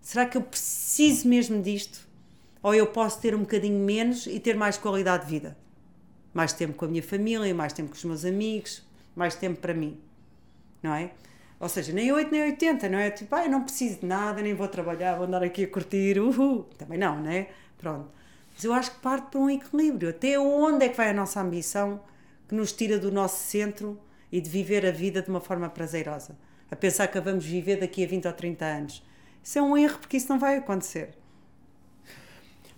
Será 0.00 0.26
que 0.26 0.36
eu 0.36 0.42
preciso 0.42 1.26
mesmo 1.26 1.60
disto? 1.62 2.06
Ou 2.62 2.74
eu 2.74 2.86
posso 2.86 3.20
ter 3.20 3.34
um 3.34 3.40
bocadinho 3.40 3.78
menos 3.78 4.26
e 4.26 4.38
ter 4.38 4.56
mais 4.56 4.76
qualidade 4.76 5.24
de 5.24 5.30
vida? 5.30 5.56
Mais 6.32 6.52
tempo 6.52 6.74
com 6.74 6.84
a 6.84 6.88
minha 6.88 7.02
família, 7.02 7.54
mais 7.54 7.72
tempo 7.72 7.90
com 7.90 7.96
os 7.96 8.04
meus 8.04 8.24
amigos, 8.24 8.82
mais 9.16 9.34
tempo 9.34 9.60
para 9.60 9.74
mim, 9.74 9.98
não 10.82 10.94
é? 10.94 11.12
Ou 11.60 11.68
seja, 11.68 11.92
nem 11.92 12.12
8 12.12 12.30
nem 12.30 12.42
80, 12.42 12.88
não 12.88 12.98
é? 12.98 13.10
Tipo, 13.10 13.34
ah, 13.34 13.44
eu 13.44 13.50
não 13.50 13.62
preciso 13.62 14.00
de 14.00 14.06
nada, 14.06 14.42
nem 14.42 14.54
vou 14.54 14.68
trabalhar, 14.68 15.16
vou 15.16 15.26
andar 15.26 15.42
aqui 15.42 15.64
a 15.64 15.68
curtir, 15.68 16.18
uhul. 16.18 16.64
Também 16.76 16.98
não, 16.98 17.20
não 17.20 17.30
é? 17.30 17.48
Pronto. 17.78 18.10
Mas 18.54 18.64
eu 18.64 18.72
acho 18.72 18.92
que 18.92 18.98
parte 18.98 19.30
para 19.30 19.40
um 19.40 19.50
equilíbrio. 19.50 20.10
Até 20.10 20.38
onde 20.38 20.84
é 20.84 20.88
que 20.88 20.96
vai 20.96 21.10
a 21.10 21.14
nossa 21.14 21.40
ambição 21.40 22.00
que 22.48 22.54
nos 22.54 22.72
tira 22.72 22.98
do 22.98 23.10
nosso 23.10 23.38
centro 23.38 24.00
e 24.30 24.40
de 24.40 24.50
viver 24.50 24.84
a 24.86 24.90
vida 24.90 25.22
de 25.22 25.30
uma 25.30 25.40
forma 25.40 25.68
prazerosa? 25.68 26.36
A 26.70 26.76
pensar 26.76 27.08
que 27.08 27.20
vamos 27.20 27.44
viver 27.44 27.78
daqui 27.78 28.04
a 28.04 28.06
20 28.06 28.26
ou 28.26 28.32
30 28.32 28.64
anos. 28.64 29.02
Isso 29.42 29.58
é 29.58 29.62
um 29.62 29.76
erro 29.76 29.98
porque 29.98 30.16
isso 30.16 30.28
não 30.28 30.38
vai 30.38 30.56
acontecer. 30.56 31.10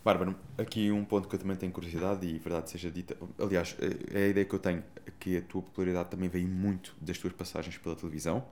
Bárbara, 0.07 0.37
aqui 0.57 0.93
um 0.93 1.05
ponto 1.05 1.27
que 1.27 1.35
eu 1.35 1.39
também 1.41 1.57
tenho 1.57 1.73
curiosidade 1.73 2.25
e 2.25 2.39
verdade 2.39 2.71
seja 2.71 2.93
dita. 2.93 3.17
Aliás, 3.41 3.77
é 4.15 4.27
a 4.27 4.29
ideia 4.29 4.47
que 4.47 4.55
eu 4.55 4.59
tenho 4.61 4.85
que 5.19 5.39
a 5.39 5.43
tua 5.43 5.61
popularidade 5.63 6.11
também 6.11 6.29
veio 6.29 6.47
muito 6.47 6.95
das 7.01 7.19
tuas 7.19 7.33
passagens 7.33 7.77
pela 7.77 7.97
televisão. 7.97 8.47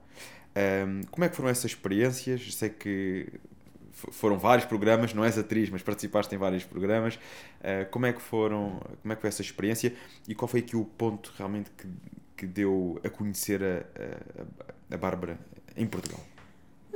Um, 0.53 1.03
como 1.09 1.23
é 1.23 1.29
que 1.29 1.35
foram 1.37 1.47
essas 1.47 1.71
experiências? 1.71 2.53
Sei 2.55 2.67
que 2.67 3.39
foram 3.93 4.37
vários 4.37 4.65
programas, 4.65 5.13
não 5.13 5.23
és 5.23 5.37
atriz, 5.37 5.69
mas 5.69 5.81
participaste 5.81 6.35
em 6.35 6.37
vários 6.37 6.65
programas. 6.65 7.15
Uh, 7.15 7.89
como 7.89 8.05
é 8.05 8.11
que 8.11 8.21
foram, 8.21 8.81
como 9.01 9.13
é 9.13 9.15
que 9.15 9.21
foi 9.21 9.29
essa 9.29 9.41
experiência 9.41 9.93
e 10.27 10.35
qual 10.35 10.49
foi 10.49 10.59
aqui 10.59 10.75
o 10.75 10.83
ponto 10.83 11.33
realmente 11.37 11.71
que, 11.71 11.87
que 12.35 12.45
deu 12.45 12.99
a 13.01 13.09
conhecer 13.09 13.63
a, 13.63 14.91
a, 14.91 14.95
a 14.95 14.97
Bárbara 14.97 15.39
em 15.77 15.87
Portugal? 15.87 16.19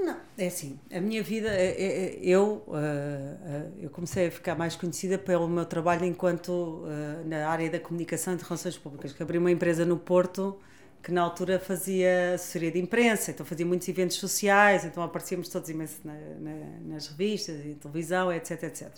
Não, 0.02 0.18
é 0.38 0.48
assim, 0.48 0.80
a 0.90 1.02
minha 1.02 1.22
vida, 1.22 1.50
é, 1.50 1.72
é, 1.72 1.86
é, 1.86 2.20
eu, 2.22 2.64
uh, 2.68 3.72
eu 3.82 3.90
comecei 3.90 4.28
a 4.28 4.32
ficar 4.32 4.56
mais 4.56 4.76
conhecida 4.76 5.18
pelo 5.18 5.48
meu 5.48 5.66
trabalho 5.66 6.06
enquanto 6.06 6.50
uh, 6.50 7.28
na 7.28 7.50
área 7.50 7.70
da 7.70 7.80
comunicação 7.80 8.34
e 8.34 8.38
de 8.38 8.44
relações 8.44 8.78
públicas, 8.78 9.12
que 9.12 9.22
abri 9.22 9.38
uma 9.38 9.52
empresa 9.52 9.84
no 9.84 9.98
Porto 9.98 10.58
que 11.02 11.12
na 11.12 11.22
altura 11.22 11.60
fazia 11.60 12.34
assessoria 12.36 12.72
de 12.72 12.80
imprensa, 12.80 13.32
então 13.32 13.46
fazia 13.46 13.66
muitos 13.66 13.88
eventos 13.88 14.18
sociais, 14.18 14.84
então 14.84 15.02
aparecíamos 15.02 15.48
todos 15.48 15.70
imenso 15.70 15.98
na, 16.04 16.14
na, 16.14 16.56
nas 16.88 17.08
revistas 17.08 17.66
e 17.66 17.76
televisão, 17.76 18.32
etc, 18.32 18.64
etc. 18.64 18.90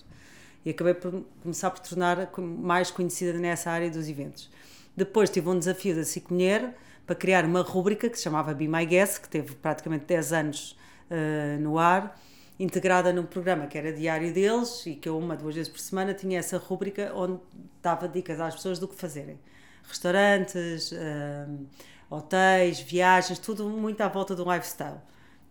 E 0.65 0.71
acabei 0.71 0.93
por 0.93 1.23
começar 1.41 1.69
por 1.71 1.79
tornar 1.79 2.31
mais 2.39 2.91
conhecida 2.91 3.33
nessa 3.33 3.71
área 3.71 3.89
dos 3.89 4.07
eventos. 4.07 4.49
Depois 4.95 5.29
tive 5.29 5.49
um 5.49 5.57
desafio 5.57 5.95
da 5.95 6.03
SIC 6.03 6.31
Mulher 6.31 6.75
para 7.05 7.15
criar 7.15 7.45
uma 7.45 7.61
rúbrica 7.61 8.09
que 8.09 8.17
se 8.17 8.23
chamava 8.23 8.53
Be 8.53 8.67
My 8.67 8.85
Guest, 8.85 9.21
que 9.21 9.29
teve 9.29 9.55
praticamente 9.55 10.05
10 10.05 10.33
anos 10.33 10.77
uh, 11.11 11.61
no 11.61 11.77
ar, 11.77 12.17
integrada 12.59 13.11
num 13.11 13.25
programa 13.25 13.67
que 13.67 13.77
era 13.77 13.91
diário 13.91 14.33
deles 14.33 14.85
e 14.85 14.95
que 14.95 15.09
eu, 15.09 15.17
uma, 15.17 15.35
duas 15.35 15.55
vezes 15.55 15.71
por 15.71 15.79
semana, 15.79 16.13
tinha 16.13 16.39
essa 16.39 16.57
rúbrica 16.57 17.11
onde 17.13 17.39
dava 17.81 18.07
dicas 18.07 18.39
às 18.39 18.55
pessoas 18.55 18.79
do 18.79 18.87
que 18.87 18.95
fazerem. 18.95 19.39
Restaurantes, 19.83 20.91
uh, 20.91 21.67
hotéis, 22.09 22.79
viagens, 22.79 23.39
tudo 23.39 23.67
muito 23.67 23.99
à 24.01 24.07
volta 24.07 24.35
do 24.35 24.49
lifestyle. 24.49 24.99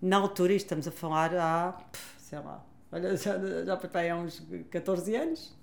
Na 0.00 0.16
altura, 0.16 0.54
estamos 0.54 0.88
a 0.88 0.90
falar 0.90 1.34
há, 1.34 1.76
sei 2.18 2.38
lá, 2.38 2.64
olha, 2.90 3.14
já, 3.18 3.38
já 3.64 3.76
foi 3.76 4.08
há 4.08 4.16
uns 4.16 4.42
14 4.70 5.14
anos, 5.14 5.58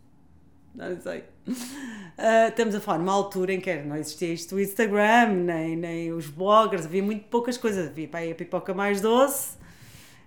não 0.76 1.02
sei. 1.02 1.24
Uh, 1.48 2.50
estamos 2.50 2.76
a 2.76 2.80
falar 2.80 3.00
numa 3.00 3.14
altura 3.14 3.54
em 3.54 3.60
que 3.60 3.74
não 3.78 3.96
existia 3.96 4.32
isto 4.32 4.56
o 4.56 4.60
Instagram, 4.60 5.30
nem, 5.30 5.76
nem 5.76 6.12
os 6.12 6.28
bloggers, 6.28 6.86
havia 6.86 7.02
muito 7.02 7.26
poucas 7.30 7.58
coisas. 7.58 7.88
Havia 7.88 8.08
para 8.08 8.20
aí 8.20 8.32
a 8.32 8.36
pipoca 8.36 8.76
mais 8.76 9.02
doce 9.02 9.58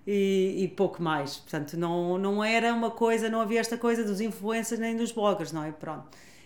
e, 0.05 0.63
e, 0.63 0.67
pouco 0.67 1.01
mais. 1.01 1.37
Portanto, 1.37 1.77
não, 1.77 2.17
não 2.17 2.43
era 2.43 2.73
uma 2.73 2.91
coisa, 2.91 3.29
não 3.29 3.41
havia 3.41 3.59
esta 3.59 3.77
coisa 3.77 4.03
dos 4.03 4.21
influencers 4.21 4.79
nem 4.79 4.95
dos 4.95 5.11
bloggers, 5.11 5.51
não 5.51 5.63
é? 5.63 5.71
Pronto. 5.71 6.05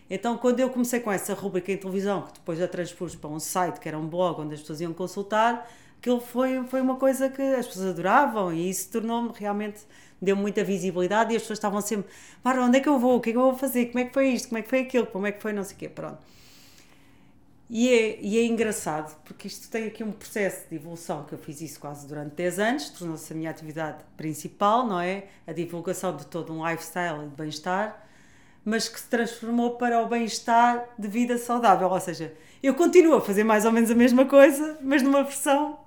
Então, 0.10 0.38
quando 0.38 0.60
eu 0.60 0.70
comecei 0.70 1.00
com 1.00 1.12
essa 1.12 1.34
rubrica 1.34 1.72
em 1.72 1.78
televisão, 1.78 2.24
que 2.24 2.34
depois 2.34 2.60
já 2.60 2.68
transpus 2.68 3.16
para 3.16 3.30
um 3.30 3.40
site 3.40 3.80
que 3.80 3.88
era 3.88 3.98
um 3.98 4.08
blog 4.08 4.42
onde 4.42 4.54
as 4.54 4.62
pessoas 4.62 4.82
iam 4.82 4.94
consultar, 4.94 5.68
aquilo 5.98 6.20
foi, 6.20 6.64
foi 6.68 6.82
uma 6.82 6.98
coisa 6.98 7.30
que 7.30 7.42
as 7.42 7.66
pessoas 7.68 7.88
adoravam 7.88 8.54
e 8.54 8.70
isso 8.70 8.92
tornou-me 8.92 9.32
realmente, 9.34 9.82
deu 10.22 10.36
muita 10.36 10.64
visibilidade 10.64 11.34
e 11.34 11.36
as 11.36 11.42
pessoas 11.42 11.58
estavam 11.58 11.82
sempre, 11.82 12.12
para 12.44 12.64
onde 12.64 12.78
é 12.78 12.82
que 12.82 12.90
eu 12.90 13.00
vou? 13.00 13.18
O 13.18 13.22
que 13.22 13.32
é 13.32 13.34
que 13.34 13.38
eu 13.40 13.44
vou 13.44 13.56
fazer? 13.56 13.88
Como 13.88 14.00
é 14.00 14.06
que 14.06 14.14
foi 14.14 14.28
isto? 14.30 14.50
Como 14.50 14.60
é 14.60 14.62
que 14.62 14.70
foi 14.70 14.80
aquilo? 14.82 15.08
Como 15.08 15.26
é 15.26 15.32
que 15.32 15.42
foi 15.42 15.54
não 15.54 15.64
sei 15.64 15.76
o 15.76 15.80
quê? 15.80 15.90
Pronto. 15.90 16.20
E 17.68 17.90
é, 17.90 18.20
e 18.22 18.38
é 18.38 18.46
engraçado, 18.46 19.20
porque 19.24 19.48
isto 19.48 19.70
tem 19.70 19.88
aqui 19.88 20.04
um 20.04 20.12
processo 20.12 20.70
de 20.70 20.76
evolução, 20.76 21.24
que 21.24 21.34
eu 21.34 21.40
fiz 21.40 21.62
isso 21.62 21.80
quase 21.80 22.08
durante 22.08 22.36
10 22.36 22.60
anos, 22.60 22.90
tornou-se 22.90 23.34
a 23.34 23.36
minha 23.36 23.50
atividade 23.50 24.04
principal, 24.16 24.86
não 24.86 25.00
é? 25.00 25.26
A 25.48 25.52
divulgação 25.52 26.16
de 26.16 26.28
todo 26.28 26.54
um 26.54 26.68
lifestyle 26.68 27.26
e 27.26 27.30
de 27.30 27.36
bem-estar, 27.36 28.08
mas 28.64 28.88
que 28.88 29.00
se 29.00 29.10
transformou 29.10 29.78
para 29.78 30.00
o 30.04 30.08
bem-estar 30.08 30.90
de 30.98 31.08
vida 31.08 31.40
saudável. 31.40 31.90
Ou 31.90 32.00
seja, 32.00 32.34
eu 32.62 32.76
continuo 32.76 33.16
a 33.16 33.22
fazer 33.22 33.44
mais 33.44 33.66
ou 33.66 33.72
menos 33.72 33.90
a 33.90 33.96
mesma 33.96 34.26
coisa, 34.26 34.78
mas 34.82 35.02
numa 35.02 35.24
versão 35.24 35.80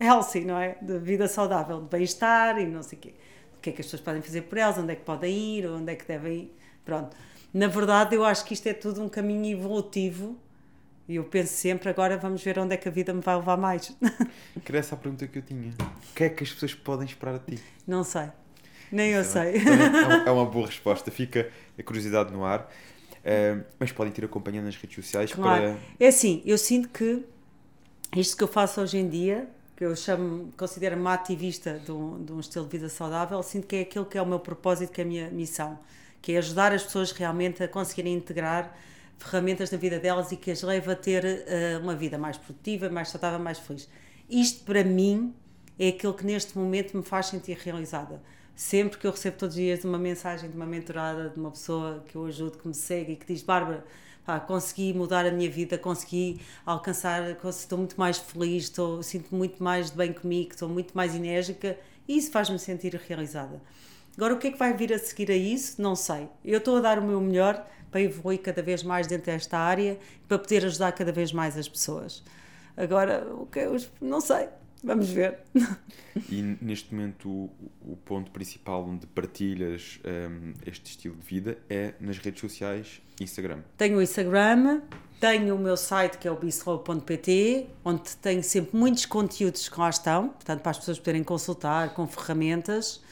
healthy, 0.00 0.44
não 0.44 0.56
é? 0.56 0.78
De 0.80 0.98
vida 0.98 1.26
saudável, 1.26 1.80
de 1.80 1.88
bem-estar 1.88 2.60
e 2.60 2.66
não 2.66 2.82
sei 2.82 2.96
o 2.96 3.00
quê. 3.00 3.14
O 3.56 3.60
que 3.60 3.70
é 3.70 3.72
que 3.72 3.80
as 3.80 3.86
pessoas 3.86 4.02
podem 4.02 4.22
fazer 4.22 4.42
por 4.42 4.56
elas, 4.56 4.78
onde 4.78 4.92
é 4.92 4.96
que 4.96 5.04
podem 5.04 5.36
ir, 5.36 5.66
onde 5.66 5.92
é 5.92 5.96
que 5.96 6.06
devem 6.06 6.32
ir. 6.32 6.56
Pronto. 6.84 7.16
Na 7.52 7.66
verdade, 7.66 8.14
eu 8.14 8.24
acho 8.24 8.44
que 8.44 8.54
isto 8.54 8.68
é 8.68 8.72
tudo 8.72 9.02
um 9.02 9.08
caminho 9.08 9.58
evolutivo 9.58 10.38
e 11.08 11.16
eu 11.16 11.24
penso 11.24 11.54
sempre, 11.54 11.88
agora 11.88 12.18
vamos 12.18 12.42
ver 12.42 12.58
onde 12.58 12.74
é 12.74 12.76
que 12.76 12.86
a 12.86 12.90
vida 12.90 13.14
me 13.14 13.22
vai 13.22 13.34
levar 13.34 13.56
mais. 13.56 13.96
Que 14.62 14.70
era 14.70 14.78
essa 14.78 14.94
a 14.94 14.98
pergunta 14.98 15.26
que 15.26 15.38
eu 15.38 15.42
tinha. 15.42 15.72
O 15.80 16.14
que 16.14 16.24
é 16.24 16.28
que 16.28 16.44
as 16.44 16.52
pessoas 16.52 16.74
podem 16.74 17.06
esperar 17.06 17.36
a 17.36 17.38
ti? 17.38 17.58
Não 17.86 18.04
sei. 18.04 18.28
Nem 18.92 19.12
eu 19.12 19.24
sei. 19.24 19.54
É, 19.56 20.28
é 20.28 20.30
uma 20.30 20.44
boa 20.44 20.66
resposta. 20.66 21.10
Fica 21.10 21.48
a 21.78 21.82
curiosidade 21.82 22.32
no 22.32 22.44
ar. 22.44 22.70
Uh, 23.18 23.64
mas 23.78 23.90
podem 23.90 24.12
ir 24.16 24.24
acompanhando 24.24 24.66
nas 24.66 24.76
redes 24.76 24.96
sociais 24.96 25.32
claro. 25.32 25.62
para... 25.62 25.78
É 25.98 26.08
assim, 26.08 26.42
eu 26.44 26.58
sinto 26.58 26.88
que 26.88 27.24
isto 28.16 28.36
que 28.36 28.42
eu 28.42 28.48
faço 28.48 28.80
hoje 28.80 28.98
em 28.98 29.08
dia, 29.08 29.48
que 29.76 29.84
eu 29.84 29.94
chamo, 29.94 30.52
considero-me 30.56 31.08
ativista 31.08 31.78
de 31.78 31.92
um, 31.92 32.24
de 32.24 32.32
um 32.32 32.40
estilo 32.40 32.64
de 32.64 32.72
vida 32.72 32.88
saudável, 32.88 33.42
sinto 33.42 33.66
que 33.66 33.76
é 33.76 33.80
aquilo 33.80 34.06
que 34.06 34.16
é 34.16 34.22
o 34.22 34.26
meu 34.26 34.40
propósito, 34.40 34.92
que 34.92 35.00
é 35.00 35.04
a 35.04 35.06
minha 35.06 35.30
missão, 35.30 35.78
que 36.22 36.32
é 36.32 36.38
ajudar 36.38 36.72
as 36.72 36.82
pessoas 36.82 37.12
realmente 37.12 37.62
a 37.62 37.68
conseguirem 37.68 38.14
integrar 38.14 38.74
ferramentas 39.18 39.70
na 39.70 39.78
vida 39.78 39.98
delas 39.98 40.32
e 40.32 40.36
que 40.36 40.50
as 40.50 40.62
leva 40.62 40.92
a 40.92 40.96
ter 40.96 41.24
uh, 41.24 41.82
uma 41.82 41.94
vida 41.94 42.16
mais 42.16 42.36
produtiva, 42.36 42.88
mais 42.88 43.08
saudável, 43.08 43.38
mais 43.38 43.58
feliz. 43.58 43.88
Isto, 44.28 44.64
para 44.64 44.84
mim, 44.84 45.34
é 45.78 45.88
aquilo 45.88 46.14
que 46.14 46.24
neste 46.24 46.56
momento 46.56 46.96
me 46.96 47.02
faz 47.02 47.26
sentir 47.26 47.56
realizada. 47.56 48.22
Sempre 48.54 48.98
que 48.98 49.06
eu 49.06 49.10
recebo 49.10 49.36
todos 49.36 49.54
os 49.54 49.60
dias 49.60 49.84
uma 49.84 49.98
mensagem 49.98 50.50
de 50.50 50.56
uma 50.56 50.66
mentorada, 50.66 51.30
de 51.30 51.38
uma 51.38 51.50
pessoa 51.50 52.02
que 52.08 52.16
eu 52.16 52.26
ajudo, 52.26 52.58
que 52.58 52.66
me 52.66 52.74
segue 52.74 53.12
e 53.12 53.16
que 53.16 53.26
diz: 53.26 53.42
Bárbara, 53.42 53.84
pá, 54.26 54.40
consegui 54.40 54.92
mudar 54.92 55.24
a 55.24 55.30
minha 55.30 55.48
vida, 55.48 55.78
consegui 55.78 56.40
alcançar, 56.66 57.22
estou 57.30 57.78
muito 57.78 57.98
mais 57.98 58.18
feliz, 58.18 58.64
estou, 58.64 59.02
sinto 59.02 59.34
muito 59.34 59.62
mais 59.62 59.90
de 59.90 59.96
bem 59.96 60.12
comigo, 60.12 60.50
estou 60.50 60.68
muito 60.68 60.92
mais 60.96 61.14
enérgica 61.14 61.78
e 62.08 62.16
isso 62.16 62.32
faz-me 62.32 62.58
sentir 62.58 62.94
realizada. 62.94 63.62
Agora, 64.16 64.34
o 64.34 64.38
que 64.38 64.48
é 64.48 64.50
que 64.50 64.58
vai 64.58 64.76
vir 64.76 64.92
a 64.92 64.98
seguir 64.98 65.30
a 65.30 65.36
isso? 65.36 65.80
Não 65.80 65.94
sei. 65.94 66.28
Eu 66.44 66.58
estou 66.58 66.78
a 66.78 66.80
dar 66.80 66.98
o 66.98 67.02
meu 67.02 67.20
melhor 67.20 67.64
para 67.90 68.00
evoluir 68.00 68.40
cada 68.40 68.62
vez 68.62 68.82
mais 68.82 69.06
dentro 69.06 69.26
desta 69.26 69.58
área 69.58 69.98
e 70.22 70.26
para 70.26 70.38
poder 70.38 70.64
ajudar 70.64 70.92
cada 70.92 71.12
vez 71.12 71.32
mais 71.32 71.56
as 71.56 71.68
pessoas. 71.68 72.22
Agora, 72.76 73.26
o 73.34 73.46
que 73.46 73.58
eu 73.58 73.76
não 74.00 74.20
sei, 74.20 74.48
vamos 74.82 75.08
ver. 75.10 75.38
E 76.30 76.42
neste 76.60 76.94
momento 76.94 77.28
o, 77.28 77.50
o 77.92 77.96
ponto 77.96 78.30
principal 78.30 78.84
onde 78.84 79.06
partilhas 79.06 80.00
um, 80.04 80.52
este 80.66 80.90
estilo 80.90 81.16
de 81.16 81.24
vida 81.24 81.58
é 81.68 81.94
nas 82.00 82.18
redes 82.18 82.40
sociais, 82.40 83.00
Instagram. 83.20 83.60
Tenho 83.76 83.98
o 83.98 84.02
Instagram, 84.02 84.80
tenho 85.20 85.54
o 85.54 85.58
meu 85.58 85.76
site 85.76 86.18
que 86.18 86.28
é 86.28 86.30
o 86.30 86.36
bislow.pt, 86.36 87.66
onde 87.84 88.16
tenho 88.16 88.42
sempre 88.42 88.76
muitos 88.76 89.06
conteúdos 89.06 89.68
que 89.68 89.78
lá 89.78 89.90
estão, 89.90 90.28
portanto 90.28 90.60
para 90.60 90.70
as 90.70 90.78
pessoas 90.78 90.98
poderem 90.98 91.24
consultar 91.24 91.94
com 91.94 92.06
ferramentas. 92.06 93.02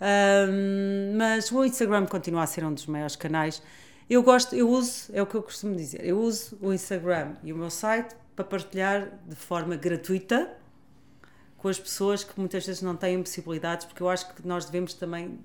Um, 0.00 1.16
mas 1.16 1.50
o 1.50 1.64
Instagram 1.64 2.06
continua 2.06 2.42
a 2.42 2.46
ser 2.46 2.64
um 2.64 2.72
dos 2.72 2.86
maiores 2.86 3.16
canais 3.16 3.62
eu 4.08 4.22
gosto, 4.22 4.54
eu 4.54 4.68
uso, 4.68 5.10
é 5.12 5.20
o 5.20 5.26
que 5.26 5.34
eu 5.34 5.42
costumo 5.42 5.74
dizer, 5.74 6.04
eu 6.04 6.18
uso 6.20 6.56
o 6.60 6.72
Instagram 6.72 7.34
e 7.42 7.52
o 7.52 7.56
meu 7.56 7.70
site 7.70 8.14
para 8.34 8.44
partilhar 8.44 9.10
de 9.26 9.34
forma 9.34 9.76
gratuita 9.76 10.56
com 11.56 11.68
as 11.68 11.78
pessoas 11.80 12.22
que 12.22 12.38
muitas 12.38 12.64
vezes 12.66 12.82
não 12.82 12.94
têm 12.94 13.20
possibilidades, 13.20 13.86
porque 13.86 14.02
eu 14.02 14.08
acho 14.08 14.32
que 14.34 14.46
nós 14.46 14.66
devemos 14.66 14.94
também 14.94 15.38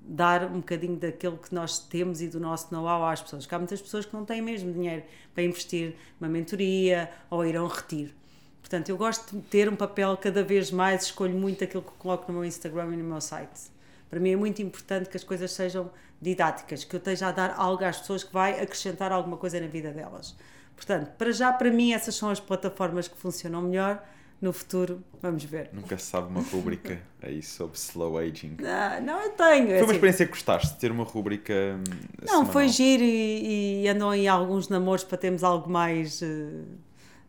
dar 0.00 0.44
um 0.44 0.58
bocadinho 0.58 0.96
daquilo 0.96 1.38
que 1.38 1.54
nós 1.54 1.78
temos 1.78 2.20
e 2.20 2.28
do 2.28 2.38
nosso 2.38 2.72
know-how 2.72 3.04
às 3.06 3.22
pessoas. 3.22 3.44
Porque 3.44 3.54
há 3.54 3.58
muitas 3.58 3.80
pessoas 3.80 4.04
que 4.04 4.12
não 4.12 4.24
têm 4.24 4.42
mesmo 4.42 4.72
dinheiro 4.72 5.02
para 5.32 5.42
investir 5.42 5.96
numa 6.20 6.30
mentoria 6.30 7.10
ou 7.30 7.44
ir 7.46 7.56
a 7.56 7.62
um 7.62 7.66
retiro. 7.66 8.12
Portanto, 8.60 8.88
eu 8.88 8.96
gosto 8.96 9.36
de 9.36 9.42
ter 9.42 9.68
um 9.68 9.76
papel 9.76 10.16
cada 10.16 10.42
vez 10.42 10.70
mais, 10.70 11.04
escolho 11.04 11.34
muito 11.34 11.62
aquilo 11.64 11.82
que 11.82 11.92
coloco 11.92 12.30
no 12.32 12.38
meu 12.38 12.46
Instagram 12.46 12.94
e 12.94 12.96
no 12.96 13.04
meu 13.04 13.20
site. 13.20 13.73
Para 14.14 14.20
mim 14.20 14.30
é 14.30 14.36
muito 14.36 14.62
importante 14.62 15.10
que 15.10 15.16
as 15.16 15.24
coisas 15.24 15.50
sejam 15.50 15.90
didáticas, 16.22 16.84
que 16.84 16.94
eu 16.94 16.98
esteja 16.98 17.26
a 17.26 17.32
dar 17.32 17.52
algo 17.56 17.84
às 17.84 17.98
pessoas 17.98 18.22
que 18.22 18.32
vai 18.32 18.60
acrescentar 18.60 19.10
alguma 19.10 19.36
coisa 19.36 19.58
na 19.58 19.66
vida 19.66 19.90
delas. 19.90 20.36
Portanto, 20.76 21.10
para 21.18 21.32
já, 21.32 21.52
para 21.52 21.68
mim, 21.68 21.92
essas 21.92 22.14
são 22.14 22.30
as 22.30 22.38
plataformas 22.38 23.08
que 23.08 23.16
funcionam 23.16 23.62
melhor. 23.62 24.00
No 24.40 24.52
futuro, 24.52 25.02
vamos 25.20 25.42
ver. 25.42 25.70
Nunca 25.72 25.98
se 25.98 26.04
sabe 26.04 26.28
uma 26.28 26.42
rubrica 26.42 27.00
aí 27.20 27.42
sobre 27.42 27.76
slow 27.76 28.16
aging. 28.18 28.56
Não, 28.60 29.00
não 29.02 29.20
eu 29.20 29.30
tenho. 29.30 29.66
Foi 29.66 29.78
uma 29.78 29.82
assim, 29.82 29.92
experiência 29.94 30.26
que 30.26 30.30
gostaste 30.30 30.74
de 30.74 30.78
ter 30.78 30.92
uma 30.92 31.02
rubrica. 31.02 31.52
Hum, 31.52 31.82
não, 32.20 32.28
semanal. 32.28 32.52
foi 32.52 32.68
giro 32.68 33.02
e, 33.02 33.82
e 33.82 33.88
andam 33.88 34.10
aí 34.10 34.28
alguns 34.28 34.68
namoros 34.68 35.02
para 35.02 35.18
termos 35.18 35.42
algo 35.42 35.68
mais. 35.68 36.22
Uh, 36.22 36.62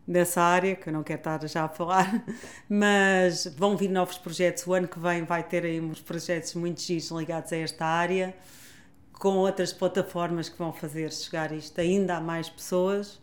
dessa 0.06 0.40
área, 0.40 0.76
que 0.76 0.88
eu 0.88 0.92
não 0.92 1.02
quero 1.02 1.18
estar 1.18 1.46
já 1.48 1.64
a 1.64 1.68
falar, 1.68 2.24
mas 2.68 3.46
vão 3.56 3.76
vir 3.76 3.88
novos 3.88 4.18
projetos. 4.18 4.66
O 4.66 4.72
ano 4.72 4.86
que 4.86 4.98
vem 4.98 5.24
vai 5.24 5.42
ter 5.42 5.64
aí 5.64 5.80
uns 5.80 6.00
projetos 6.00 6.54
muito 6.54 6.80
giros 6.80 7.10
ligados 7.10 7.52
a 7.52 7.56
esta 7.56 7.84
área, 7.84 8.34
com 9.12 9.36
outras 9.36 9.72
plataformas 9.72 10.48
que 10.48 10.58
vão 10.58 10.72
fazer 10.72 11.12
chegar 11.12 11.50
isto 11.52 11.80
ainda 11.80 12.16
a 12.16 12.20
mais 12.20 12.48
pessoas. 12.48 13.20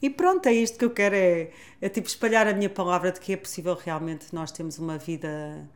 E 0.00 0.10
pronto, 0.10 0.46
é 0.46 0.52
isto 0.52 0.78
que 0.78 0.84
eu 0.84 0.90
quero, 0.90 1.14
é, 1.14 1.50
é 1.80 1.88
tipo 1.88 2.08
espalhar 2.08 2.46
a 2.46 2.52
minha 2.52 2.70
palavra 2.70 3.12
de 3.12 3.20
que 3.20 3.32
é 3.32 3.36
possível 3.36 3.74
realmente 3.74 4.26
nós 4.32 4.50
termos 4.50 4.78
uma 4.78 4.98
vida 4.98 5.68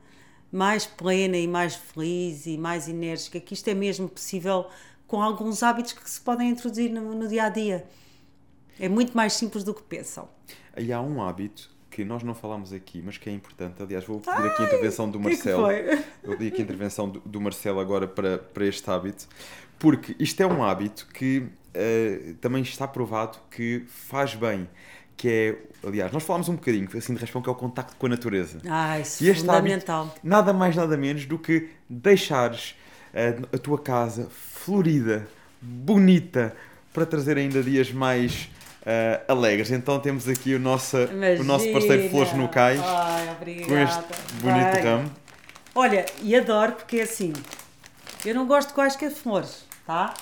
mais 0.50 0.86
plena 0.86 1.36
e 1.36 1.46
mais 1.46 1.74
feliz 1.76 2.46
e 2.46 2.58
mais 2.58 2.88
enérgica, 2.88 3.38
que 3.40 3.54
isto 3.54 3.68
é 3.68 3.74
mesmo 3.74 4.08
possível 4.08 4.66
com 5.06 5.22
alguns 5.22 5.62
hábitos 5.62 5.92
que 5.92 6.10
se 6.10 6.20
podem 6.20 6.50
introduzir 6.50 6.90
no, 6.90 7.14
no 7.14 7.28
dia 7.28 7.44
a 7.44 7.48
dia. 7.48 7.86
É 8.78 8.88
muito 8.88 9.16
mais 9.16 9.32
simples 9.32 9.64
do 9.64 9.74
que 9.74 9.82
pensam. 9.82 10.28
E 10.76 10.92
há 10.92 11.00
um 11.00 11.22
hábito 11.22 11.70
que 11.90 12.04
nós 12.04 12.22
não 12.22 12.34
falámos 12.34 12.72
aqui, 12.72 13.02
mas 13.04 13.16
que 13.16 13.30
é 13.30 13.32
importante. 13.32 13.82
Aliás, 13.82 14.04
vou 14.04 14.20
pedir 14.20 14.46
aqui 14.46 14.62
a 14.62 14.66
intervenção 14.66 15.10
do 15.10 15.18
que 15.18 15.24
que 15.24 15.30
Marcelo. 15.30 15.62
foi? 15.62 15.82
Vou 16.24 16.36
pedir 16.36 16.48
aqui 16.52 16.60
a 16.60 16.64
intervenção 16.64 17.08
do, 17.08 17.20
do 17.20 17.40
Marcelo 17.40 17.80
agora 17.80 18.06
para, 18.06 18.36
para 18.38 18.66
este 18.66 18.88
hábito, 18.90 19.26
porque 19.78 20.14
isto 20.18 20.40
é 20.42 20.46
um 20.46 20.62
hábito 20.62 21.06
que 21.14 21.46
eh, 21.72 22.34
também 22.40 22.62
está 22.62 22.86
provado 22.86 23.38
que 23.50 23.84
faz 23.88 24.34
bem. 24.34 24.68
Que 25.16 25.28
é, 25.82 25.86
aliás, 25.88 26.12
nós 26.12 26.22
falámos 26.22 26.50
um 26.50 26.56
bocadinho 26.56 26.86
assim 26.94 27.14
de 27.14 27.20
raspão, 27.20 27.40
que 27.40 27.48
é 27.48 27.52
o 27.52 27.54
contacto 27.54 27.96
com 27.96 28.04
a 28.04 28.08
natureza. 28.10 28.60
Ah, 28.68 29.00
isso 29.00 29.24
E 29.24 29.30
é 29.30 29.34
fundamental. 29.34 30.02
hábito, 30.04 30.20
nada 30.22 30.52
mais, 30.52 30.76
nada 30.76 30.94
menos 30.98 31.24
do 31.24 31.38
que 31.38 31.70
deixares 31.88 32.74
eh, 33.14 33.38
a 33.50 33.56
tua 33.56 33.78
casa 33.78 34.28
florida, 34.30 35.26
bonita, 35.62 36.54
para 36.92 37.06
trazer 37.06 37.38
ainda 37.38 37.62
dias 37.62 37.90
mais 37.90 38.50
eh, 38.86 39.20
alegres. 39.26 39.72
Então 39.72 39.98
temos 39.98 40.28
aqui 40.28 40.54
o 40.54 40.60
nosso, 40.60 40.96
o 40.96 41.44
nosso 41.44 41.70
parceiro 41.72 42.08
Flores 42.08 42.32
no 42.34 42.48
Cais, 42.48 42.80
Ai, 42.80 43.36
com 43.66 43.76
este 43.76 44.04
bonito 44.40 44.84
ramo. 44.84 45.10
Olha, 45.74 46.06
e 46.22 46.34
adoro 46.34 46.72
porque 46.72 46.98
é 46.98 47.02
assim, 47.02 47.32
eu 48.24 48.34
não 48.34 48.46
gosto 48.46 48.68
de 48.68 48.74
quaisquer 48.74 49.10
flores, 49.10 49.64
tá? 49.84 50.14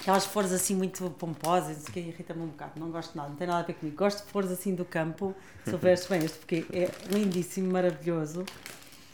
Aquelas 0.00 0.26
flores 0.26 0.50
assim 0.52 0.74
muito 0.74 1.08
pomposas, 1.10 1.78
isso 1.78 1.92
que 1.92 2.00
irrita-me 2.00 2.42
um 2.42 2.48
bocado, 2.48 2.72
não 2.80 2.90
gosto 2.90 3.12
de 3.12 3.16
nada, 3.16 3.28
não 3.28 3.36
tem 3.36 3.46
nada 3.46 3.60
a 3.60 3.62
ver 3.62 3.74
comigo. 3.74 3.96
Gosto 3.96 4.24
de 4.24 4.32
flores 4.32 4.50
assim 4.50 4.74
do 4.74 4.84
campo, 4.84 5.34
se 5.64 5.70
soubeste 5.70 6.08
bem 6.08 6.24
este, 6.24 6.38
porque 6.38 6.66
é 6.72 6.90
lindíssimo, 7.08 7.72
maravilhoso. 7.72 8.44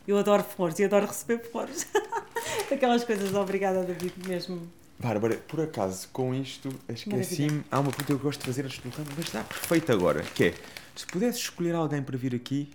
Eu 0.09 0.17
adoro 0.17 0.43
flores 0.43 0.79
e 0.79 0.85
adoro 0.85 1.07
receber 1.07 1.39
flores. 1.51 1.87
Aquelas 2.73 3.05
coisas, 3.05 3.35
obrigada 3.35 3.85
David, 3.85 4.15
mesmo. 4.27 4.80
Bárbara, 5.01 5.39
por 5.49 5.63
acaso, 5.63 6.07
com 6.13 6.35
isto, 6.35 6.69
esqueci-me. 6.87 7.47
Maravilha. 7.47 7.65
Há 7.71 7.81
uma 7.81 7.91
pergunta 7.91 8.05
que 8.05 8.13
eu 8.13 8.19
gosto 8.19 8.41
de 8.41 8.47
fazer 8.47 8.67
antes 8.67 8.79
do 8.81 8.91
ramo, 8.91 9.09
mas 9.17 9.31
dá 9.31 9.43
perfeito 9.43 9.91
agora, 9.91 10.23
que 10.23 10.45
é, 10.45 10.55
se 10.95 11.07
pudesses 11.07 11.41
escolher 11.41 11.75
alguém 11.75 12.03
para 12.03 12.19
vir 12.19 12.35
aqui, 12.35 12.69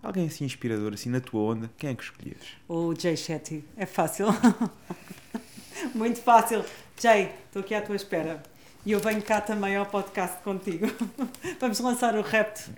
alguém 0.00 0.28
assim 0.28 0.44
inspirador, 0.44 0.92
assim 0.94 1.10
na 1.10 1.20
tua 1.20 1.40
onda, 1.40 1.68
quem 1.76 1.90
é 1.90 1.94
que 1.94 2.04
escolhias? 2.04 2.38
O 2.68 2.94
Jay 2.96 3.16
Shetty, 3.16 3.64
é 3.76 3.84
fácil. 3.84 4.28
Muito 5.92 6.20
fácil. 6.20 6.64
Jay, 7.00 7.34
estou 7.46 7.60
aqui 7.60 7.74
à 7.74 7.82
tua 7.82 7.96
espera. 7.96 8.40
E 8.86 8.92
eu 8.92 9.00
venho 9.00 9.20
cá 9.20 9.40
também 9.40 9.74
ao 9.74 9.86
podcast 9.86 10.40
contigo. 10.44 10.86
Vamos 11.60 11.80
lançar 11.80 12.14
o 12.14 12.22
repto. 12.22 12.70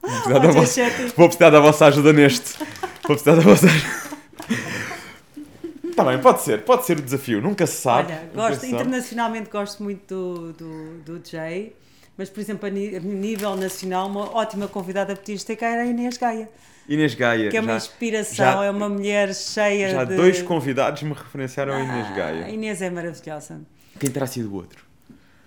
Vou 0.00 0.10
precisar, 0.10 0.38
da 0.40 0.52
Jay 0.52 0.52
vossa, 0.52 1.14
vou 1.16 1.28
precisar 1.28 1.50
da 1.50 1.60
vossa 1.60 1.86
ajuda 1.86 2.12
neste. 2.14 2.58
Vou 3.06 3.14
precisar 3.14 3.34
da 3.34 3.42
vossa 3.42 3.66
ajuda. 3.66 4.79
Está 6.00 6.10
bem, 6.12 6.20
pode 6.20 6.42
ser, 6.42 6.62
pode 6.62 6.86
ser 6.86 6.98
o 6.98 7.02
desafio, 7.02 7.40
nunca 7.40 7.66
se 7.66 7.80
sabe. 7.80 8.12
Olha, 8.12 8.30
gosto, 8.34 8.60
sabe. 8.62 8.72
internacionalmente 8.72 9.50
gosto 9.50 9.82
muito 9.82 10.14
do, 10.14 10.52
do, 10.52 11.18
do 11.18 11.28
Jay, 11.28 11.74
mas 12.16 12.28
por 12.30 12.40
exemplo 12.40 12.66
a 12.66 12.70
ni- 12.70 12.96
a 12.96 13.00
nível 13.00 13.54
nacional 13.56 14.06
uma 14.08 14.34
ótima 14.36 14.66
convidada 14.68 15.14
para 15.14 15.22
podias 15.22 15.44
ter 15.44 15.56
cá 15.56 15.66
era 15.68 15.82
a 15.82 15.86
Inês 15.86 16.16
Gaia, 16.16 16.48
Inês 16.88 17.14
Gaia, 17.14 17.50
que 17.50 17.56
é 17.56 17.60
uma 17.60 17.72
já, 17.72 17.76
inspiração, 17.76 18.34
já- 18.36 18.64
é 18.64 18.70
uma 18.70 18.88
mulher 18.88 19.34
cheia 19.34 19.90
já 19.90 20.04
de... 20.04 20.16
dois 20.16 20.42
convidados 20.42 21.02
me 21.02 21.12
referenciaram 21.12 21.74
a 21.74 21.80
Inês 21.80 22.06
Ah, 22.06 22.12
A 22.12 22.16
Gaia. 22.16 22.48
Inês 22.50 22.82
é 22.82 22.90
maravilhosa. 22.90 23.60
Quem 23.98 24.10
terá 24.10 24.26
sido 24.26 24.50
o 24.50 24.54
outro? 24.54 24.84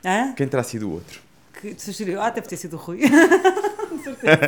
Hã? 0.06 0.34
Quem 0.36 0.48
terá 0.48 0.64
sido 0.64 0.88
o 0.90 0.94
outro? 0.94 1.22
que 1.62 1.74
te 1.74 1.82
sugeriu. 1.82 2.22
Ah, 2.22 2.30
deve 2.30 2.46
ter 2.48 2.58
sido 2.58 2.74
o 2.76 2.78
Rui. 2.80 3.00
Com 3.90 3.98
certeza. 4.04 4.40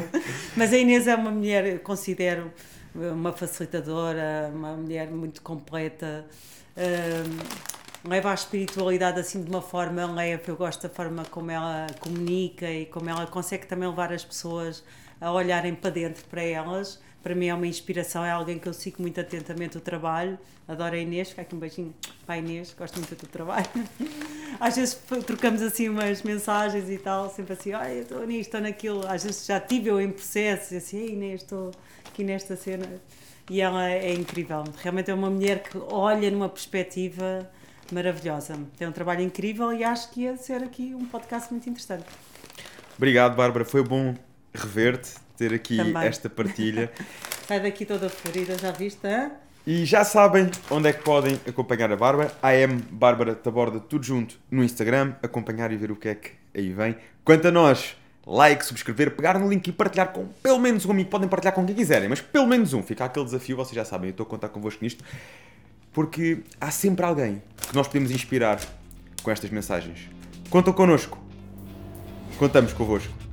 Mas 0.56 0.72
a 0.72 0.76
Inês 0.78 1.06
é 1.06 1.14
uma 1.14 1.30
mulher, 1.30 1.80
considero 1.80 2.50
uma 2.94 3.32
facilitadora, 3.32 4.50
uma 4.54 4.76
mulher 4.76 5.10
muito 5.10 5.42
completa. 5.42 6.24
hum, 6.76 7.74
leva 8.06 8.30
a 8.30 8.34
espiritualidade 8.34 9.18
assim 9.18 9.42
de 9.42 9.50
uma 9.50 9.62
forma 9.62 10.04
leve. 10.06 10.50
Eu 10.50 10.56
gosto 10.56 10.82
da 10.82 10.88
forma 10.88 11.24
como 11.24 11.50
ela 11.50 11.86
comunica 12.00 12.70
e 12.70 12.86
como 12.86 13.08
ela 13.08 13.26
consegue 13.26 13.66
também 13.66 13.88
levar 13.88 14.12
as 14.12 14.24
pessoas 14.24 14.84
a 15.20 15.32
olharem 15.32 15.74
para 15.74 15.90
dentro 15.90 16.24
para 16.26 16.42
elas. 16.42 17.00
Para 17.22 17.34
mim 17.34 17.46
é 17.46 17.54
uma 17.54 17.66
inspiração, 17.66 18.22
é 18.22 18.30
alguém 18.30 18.58
que 18.58 18.68
eu 18.68 18.74
sigo 18.74 19.00
muito 19.00 19.18
atentamente 19.18 19.78
o 19.78 19.80
trabalho. 19.80 20.38
Adoro 20.68 20.94
a 20.94 20.98
Inês, 20.98 21.30
fica 21.30 21.40
aqui 21.40 21.54
um 21.54 21.58
beijinho 21.58 21.94
para 22.26 22.34
a 22.34 22.38
Inês, 22.38 22.74
gosto 22.78 22.96
muito 22.96 23.14
do 23.14 23.16
teu 23.16 23.28
trabalho. 23.30 23.66
Às 24.60 24.76
vezes 24.76 24.94
trocamos 25.26 25.62
assim 25.62 25.88
umas 25.88 26.22
mensagens 26.22 26.88
e 26.90 26.98
tal, 26.98 27.30
sempre 27.30 27.54
assim, 27.54 27.70
eu 27.70 28.02
estou 28.02 28.26
nisto, 28.26 28.40
estou 28.48 28.60
naquilo. 28.60 29.06
Às 29.08 29.24
vezes 29.24 29.46
já 29.46 29.58
tive 29.58 29.88
eu 29.88 30.00
em 30.00 30.10
processo, 30.10 30.76
assim, 30.76 30.98
"Ei, 30.98 31.12
Inês, 31.12 31.42
estou 31.42 31.70
aqui 32.14 32.22
nesta 32.22 32.54
cena. 32.54 32.86
E 33.50 33.60
ela 33.60 33.90
é 33.90 34.14
incrível. 34.14 34.62
Realmente 34.80 35.10
é 35.10 35.14
uma 35.14 35.28
mulher 35.28 35.64
que 35.64 35.76
olha 35.90 36.30
numa 36.30 36.48
perspectiva 36.48 37.50
maravilhosa. 37.92 38.56
Tem 38.78 38.86
um 38.86 38.92
trabalho 38.92 39.20
incrível 39.20 39.72
e 39.72 39.82
acho 39.82 40.10
que 40.12 40.22
ia 40.22 40.36
ser 40.36 40.62
aqui 40.62 40.94
um 40.94 41.04
podcast 41.04 41.50
muito 41.50 41.68
interessante. 41.68 42.04
Obrigado, 42.96 43.34
Bárbara. 43.34 43.64
Foi 43.64 43.82
bom 43.82 44.14
rever-te, 44.54 45.10
ter 45.36 45.52
aqui 45.52 45.76
Também. 45.76 46.06
esta 46.06 46.30
partilha. 46.30 46.90
Sai 47.46 47.60
daqui 47.60 47.84
toda 47.84 48.08
florida, 48.08 48.56
já 48.56 48.70
viste? 48.70 49.06
hã? 49.06 49.32
E 49.66 49.84
já 49.84 50.04
sabem 50.04 50.50
onde 50.70 50.88
é 50.88 50.92
que 50.92 51.02
podem 51.02 51.38
acompanhar 51.46 51.90
a 51.90 51.96
Bárbara. 51.96 52.32
AM 52.42 52.80
Bárbara 52.90 53.34
Taborda, 53.34 53.80
tudo 53.80 54.04
junto 54.04 54.38
no 54.50 54.62
Instagram. 54.62 55.14
Acompanhar 55.22 55.72
e 55.72 55.76
ver 55.76 55.90
o 55.90 55.96
que 55.96 56.08
é 56.08 56.14
que 56.14 56.30
aí 56.54 56.70
vem. 56.70 56.96
Quanto 57.24 57.48
a 57.48 57.50
nós, 57.50 57.96
like, 58.26 58.64
subscrever, 58.64 59.10
pegar 59.12 59.38
no 59.38 59.48
link 59.48 59.66
e 59.68 59.72
partilhar 59.72 60.12
com 60.12 60.26
pelo 60.42 60.58
menos 60.58 60.84
um 60.86 60.90
amigo. 60.90 61.10
Podem 61.10 61.28
partilhar 61.28 61.54
com 61.54 61.64
quem 61.64 61.74
quiserem, 61.74 62.08
mas 62.08 62.20
pelo 62.20 62.46
menos 62.46 62.72
um. 62.72 62.82
Fica 62.82 63.04
aquele 63.04 63.24
desafio, 63.24 63.56
vocês 63.56 63.74
já 63.74 63.84
sabem. 63.84 64.08
Eu 64.08 64.12
estou 64.12 64.24
a 64.24 64.28
contar 64.28 64.48
convosco 64.48 64.82
nisto. 64.82 65.04
Porque 65.92 66.38
há 66.60 66.70
sempre 66.70 67.04
alguém 67.04 67.42
que 67.68 67.74
nós 67.74 67.86
podemos 67.86 68.10
inspirar 68.10 68.60
com 69.22 69.30
estas 69.30 69.50
mensagens. 69.50 70.08
Contam 70.50 70.72
connosco. 70.72 71.18
Contamos 72.38 72.72
convosco. 72.72 73.23